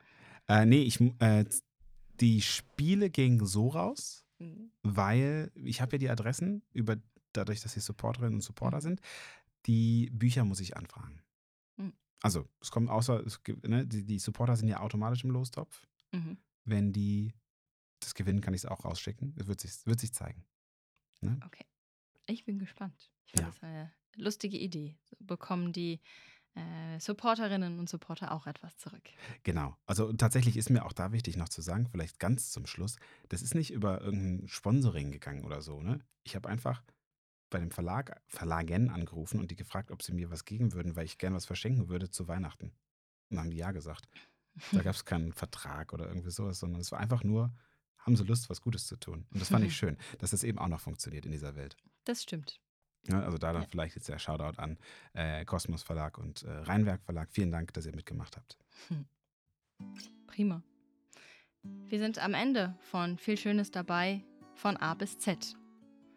Äh, 0.49 0.67
nee, 0.67 0.83
ich, 0.83 1.01
äh, 1.21 1.45
die 2.21 2.41
Spiele 2.43 3.11
gingen 3.11 3.45
so 3.47 3.69
raus, 3.69 4.24
Mhm. 4.45 4.71
weil 4.83 5.51
ich 5.55 5.81
habe 5.81 5.93
ja 5.93 5.99
die 5.99 6.11
Adressen, 6.11 6.63
über, 6.73 6.97
dadurch, 7.33 7.61
dass 7.63 7.73
sie 7.73 7.81
Supporterinnen 7.81 8.35
und 8.35 8.41
Supporter 8.43 8.79
Mhm. 8.79 8.83
sind. 8.83 9.01
Die 9.67 10.11
Bücher 10.13 10.45
muss 10.45 10.61
ich 10.61 10.77
anfragen. 10.77 11.23
Mhm. 11.77 11.93
Also, 12.23 12.49
es 12.61 12.71
kommt 12.71 12.91
außer, 12.91 13.25
es 13.27 13.43
gibt, 13.43 13.67
ne, 13.67 13.87
die, 13.87 14.05
die 14.05 14.19
Supporter 14.19 14.57
sind 14.57 14.69
ja 14.69 14.81
automatisch 14.81 15.25
im 15.25 15.31
Lostopf. 15.31 15.87
Mhm. 16.13 16.39
Wenn 16.65 16.93
die 16.93 17.33
das 18.01 18.15
gewinnen, 18.15 18.41
kann 18.41 18.55
ich 18.55 18.61
es 18.63 18.67
auch 18.67 18.85
rausschicken. 18.85 19.35
Es 19.39 19.47
wird 19.47 19.61
sich, 19.61 19.85
wird 19.87 20.01
sich 20.01 20.13
zeigen. 20.13 20.45
Ne? 21.23 21.39
Okay. 21.47 21.65
Ich 22.27 22.45
bin 22.45 22.59
gespannt. 22.59 23.11
Ich 23.27 23.33
finde 23.33 23.45
Ja. 23.45 23.51
das 23.51 23.63
eine 23.63 23.93
lustige 24.17 24.59
Idee. 24.59 24.97
So 25.05 25.17
bekommen 25.21 25.73
die 25.73 26.01
äh, 26.55 27.01
Supporterinnen 27.01 27.79
und 27.79 27.89
Supporter 27.89 28.33
auch 28.33 28.47
etwas 28.47 28.77
zurück. 28.77 29.03
Genau. 29.43 29.77
Also 29.87 30.13
tatsächlich 30.13 30.57
ist 30.57 30.71
mir 30.71 30.85
auch 30.85 30.93
da 30.93 31.13
wichtig 31.13 31.37
noch 31.37 31.49
zu 31.49 31.63
sagen, 31.63 31.89
vielleicht 31.91 32.19
ganz 32.19 32.51
zum 32.51 32.67
Schluss, 32.67 32.97
das 33.29 33.43
ist 33.43 33.55
nicht 33.55 33.73
über 33.73 34.01
irgendein 34.01 34.49
Sponsoring 34.49 35.11
gegangen 35.11 35.45
oder 35.45 35.63
so. 35.63 35.83
Ne? 35.83 36.01
Ich 36.23 36.37
habe 36.37 36.49
einfach 36.49 36.83
bei 37.51 37.59
dem 37.59 37.71
Verlag, 37.71 38.21
Verlagen 38.27 38.91
angerufen 38.91 39.41
und 39.41 39.51
die 39.51 39.57
gefragt, 39.57 39.91
ob 39.91 40.03
sie 40.03 40.13
mir 40.13 40.31
was 40.31 40.45
geben 40.45 40.73
würden, 40.73 40.97
weil 40.97 41.05
ich 41.05 41.19
gern 41.19 41.35
was 41.35 41.47
verschenken 41.47 41.89
würde 41.89 42.11
zu 42.11 42.27
Weihnachten. 42.29 42.67
Und 42.67 43.37
dann 43.37 43.39
haben 43.41 43.51
die 43.51 43.59
ja 43.59 43.73
gesagt. 43.73 44.09
Da 44.73 44.83
gab 44.83 44.95
es 44.95 45.05
keinen 45.05 45.33
Vertrag 45.33 45.93
oder 45.93 46.09
irgendwie 46.09 46.31
sowas, 46.31 46.59
sondern 46.59 46.81
es 46.81 46.93
war 46.93 47.01
einfach 47.01 47.25
nur, 47.25 47.53
haben 47.99 48.17
sie 48.17 48.25
Lust, 48.25 48.51
was 48.51 48.61
Gutes 48.61 48.87
zu 48.87 48.97
tun. 48.97 49.27
Und 49.33 49.41
das 49.41 49.49
fand 49.49 49.65
ich 49.65 49.77
schön, 49.77 49.97
dass 50.19 50.31
das 50.31 50.45
eben 50.45 50.59
auch 50.59 50.69
noch 50.69 50.81
funktioniert 50.81 51.27
in 51.27 51.33
dieser 51.33 51.57
Welt. 51.57 51.77
Das 52.05 52.23
stimmt. 52.23 52.61
Ja, 53.09 53.21
also 53.21 53.37
da 53.39 53.53
dann 53.53 53.63
Ja. 53.63 53.69
vielleicht 53.71 53.97
jetzt 53.97 54.09
der 54.09 54.19
Shoutout 54.19 54.59
an 54.61 54.79
äh, 55.13 55.45
Kosmos 55.45 55.83
Verlag 55.83 56.17
und 56.19 56.43
äh, 56.43 56.51
Rheinwerk 56.51 57.03
Verlag. 57.03 57.29
Vielen 57.31 57.51
Dank, 57.51 57.73
dass 57.75 57.87
ihr 57.87 57.95
mitgemacht 57.95 58.37
habt. 58.37 58.59
Prima. 60.27 60.63
Wir 61.63 61.99
sind 61.99 62.19
am 62.19 62.35
Ende 62.35 62.75
von 62.91 63.19
Viel 63.19 63.37
Schönes 63.37 63.71
dabei, 63.71 64.23
von 64.55 64.77
A 64.79 64.95
bis 64.95 65.19
Z. 65.19 65.55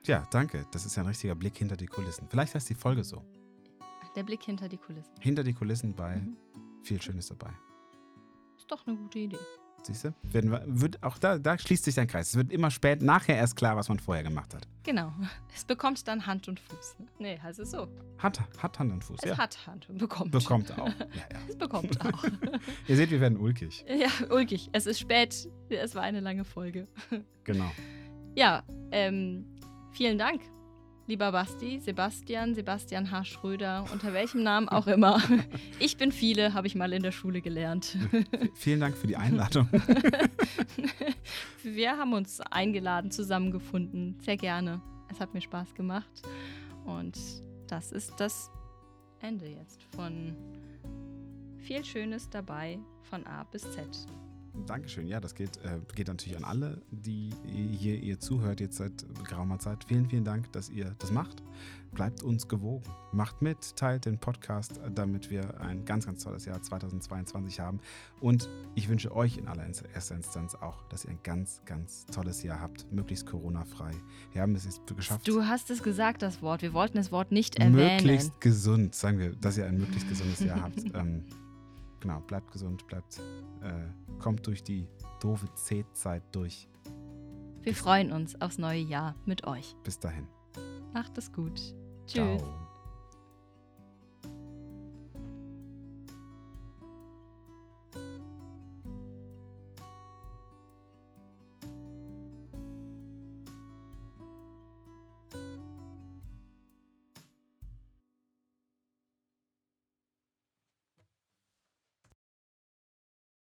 Ja, 0.06 0.26
danke. 0.32 0.66
Das 0.72 0.86
ist 0.86 0.96
ja 0.96 1.04
ein 1.04 1.08
richtiger 1.08 1.36
Blick 1.36 1.58
hinter 1.58 1.76
die 1.78 1.86
Kulissen. 1.88 2.28
Vielleicht 2.30 2.56
heißt 2.56 2.70
die 2.70 2.76
Folge 2.76 3.04
so. 3.04 3.24
Der 4.16 4.24
Blick 4.24 4.44
hinter 4.44 4.68
die 4.70 4.78
Kulissen. 4.78 5.12
Hinter 5.20 5.44
die 5.44 5.54
Kulissen 5.54 5.94
bei 5.96 6.16
Mhm. 6.18 6.38
viel 6.84 7.02
Schönes 7.02 7.28
dabei. 7.28 7.52
Ist 8.58 8.72
doch 8.72 8.86
eine 8.88 8.96
gute 8.98 9.20
Idee. 9.20 9.38
Siehst 9.84 10.04
du? 10.04 10.14
Wird, 10.24 11.02
auch 11.02 11.18
da, 11.18 11.38
da 11.38 11.58
schließt 11.58 11.86
sich 11.86 11.96
dein 11.96 12.08
Kreis. 12.08 12.30
Es 12.30 12.36
wird 12.36 12.52
immer 12.52 12.72
spät, 12.72 13.02
nachher 13.02 13.38
erst 13.38 13.56
klar, 13.56 13.78
was 13.78 13.88
man 13.88 14.00
vorher 14.00 14.24
gemacht 14.24 14.54
hat. 14.54 14.68
Genau. 14.84 15.14
Es 15.56 15.64
bekommt 15.64 16.06
dann 16.08 16.26
Hand 16.26 16.48
und 16.48 16.60
Fuß. 16.60 17.00
Ne? 17.00 17.06
Nee, 17.20 17.40
heißt 17.42 17.60
es 17.60 17.72
so. 17.72 17.88
Hat, 18.18 18.42
hat 18.62 18.80
Hand 18.80 18.92
und 18.92 19.04
Fuß. 19.04 19.20
Es 19.22 19.30
ja. 19.30 19.38
hat 19.38 19.66
Hand 19.66 19.90
und 19.90 19.98
bekommt. 19.98 20.32
Bekommt 20.32 20.78
auch. 20.78 20.88
Ja, 21.00 21.24
ja. 21.32 21.40
Es 21.48 21.56
bekommt 21.58 22.06
auch. 22.06 22.24
Ihr 22.88 22.96
seht, 22.96 23.12
wir 23.12 23.22
werden 23.22 23.38
ulkig. 23.38 23.86
ja, 23.88 24.10
ulkig. 24.30 24.70
Es 24.74 24.88
ist 24.88 25.00
spät. 25.00 25.50
Es 25.70 25.96
war 25.96 26.04
eine 26.04 26.20
lange 26.20 26.44
Folge. 26.44 26.88
Genau. 27.44 27.72
Ja, 28.36 28.64
ähm, 28.92 29.46
vielen 29.94 30.18
Dank, 30.18 30.42
lieber 31.08 31.32
Basti, 31.32 31.80
Sebastian, 31.80 32.54
Sebastian 32.54 33.12
H. 33.12 33.24
Schröder, 33.24 33.86
unter 33.92 34.14
welchem 34.14 34.44
Namen 34.44 34.70
auch 34.70 34.88
immer. 34.88 35.22
Ich 35.80 35.98
bin 35.98 36.12
viele, 36.12 36.54
habe 36.54 36.68
ich 36.68 36.76
mal 36.76 36.92
in 36.92 37.04
der 37.04 37.12
Schule 37.12 37.40
gelernt. 37.40 37.98
Vielen 38.56 38.80
Dank 38.80 38.98
für 38.98 39.08
die 39.08 39.16
Einladung. 39.16 39.70
Wir 41.64 41.98
haben 41.98 42.14
uns 42.14 42.42
eingeladen, 42.42 43.12
zusammengefunden. 43.12 44.18
Sehr 44.22 44.38
gerne. 44.38 44.82
Es 45.10 45.20
hat 45.20 45.34
mir 45.34 45.42
Spaß 45.42 45.76
gemacht. 45.76 46.22
Und 46.86 47.18
das 47.68 47.92
ist 47.92 48.14
das 48.18 48.50
Ende 49.22 49.48
jetzt 49.48 49.84
von 49.96 50.36
viel 51.60 51.86
Schönes 51.86 52.30
dabei 52.30 52.80
von 53.04 53.26
A 53.28 53.44
bis 53.44 53.62
Z. 53.72 54.08
Dankeschön. 54.66 55.08
Ja, 55.08 55.20
das 55.20 55.36
geht, 55.36 55.58
äh, 55.58 55.80
geht 55.96 56.08
natürlich 56.08 56.38
an 56.38 56.44
alle, 56.44 56.82
die 56.92 57.32
hier 57.46 57.96
ihr 57.96 58.20
zuhört 58.20 58.60
jetzt 58.60 58.78
seit 58.78 59.06
geraumer 59.28 59.60
Zeit. 59.60 59.84
Vielen, 59.86 60.10
vielen 60.10 60.24
Dank, 60.24 60.52
dass 60.52 60.70
ihr 60.70 60.96
das 61.00 61.12
macht. 61.12 61.44
Bleibt 61.94 62.22
uns 62.22 62.48
gewogen. 62.48 62.84
Macht 63.12 63.42
mit, 63.42 63.76
teilt 63.76 64.06
den 64.06 64.18
Podcast, 64.18 64.80
damit 64.94 65.30
wir 65.30 65.60
ein 65.62 65.86
ganz, 65.86 66.06
ganz 66.06 66.24
tolles 66.24 66.46
Jahr 66.46 66.62
2022 66.62 67.60
haben. 67.60 67.80
Und 68.20 68.50
ich 68.76 68.90
wünsche 68.90 69.16
euch 69.16 69.38
in 69.38 69.48
allererster 69.48 70.16
Instanz 70.16 70.56
auch, 70.56 70.84
dass 70.90 71.06
ihr 71.06 71.12
ein 71.12 71.20
ganz, 71.24 71.62
ganz 71.66 72.06
tolles 72.06 72.44
Jahr 72.44 72.60
habt. 72.60 72.92
Möglichst 72.92 73.26
Corona-frei. 73.26 73.92
Wir 74.34 74.42
haben 74.42 74.54
es 74.56 74.66
jetzt 74.66 74.82
geschafft. 74.96 75.28
Du 75.28 75.46
hast 75.46 75.70
es 75.72 75.82
gesagt, 75.82 76.22
das 76.22 76.42
Wort. 76.42 76.62
Wir 76.62 76.74
wollten 76.74 76.98
das 76.98 77.12
Wort 77.12 77.32
nicht 77.32 77.56
erwähnen. 77.56 77.96
möglichst 77.96 78.40
gesund, 78.42 78.94
sagen 78.94 79.20
wir, 79.20 79.36
dass 79.36 79.58
ihr 79.58 79.66
ein 79.66 79.78
möglichst 79.78 80.08
gesundes 80.10 80.40
Jahr 80.40 80.62
habt. 80.62 80.78
Ähm, 80.98 81.26
genau, 82.00 82.20
bleibt 82.22 82.52
gesund, 82.52 82.86
bleibt, 82.88 83.20
äh, 83.62 84.20
kommt 84.20 84.46
durch 84.48 84.64
die 84.64 84.88
doofe 85.20 85.48
C-Zeit 85.54 86.24
durch. 86.32 86.68
Wir 87.62 87.76
freuen 87.76 88.12
uns 88.12 88.40
aufs 88.42 88.58
neue 88.58 88.80
Jahr 88.82 89.16
mit 89.26 89.46
euch. 89.46 89.76
Bis 89.84 90.00
dahin. 90.00 90.28
Macht 90.94 91.18
es 91.18 91.32
gut. 91.32 91.56
Tschüss. 92.06 92.42
Ciao. 92.42 92.67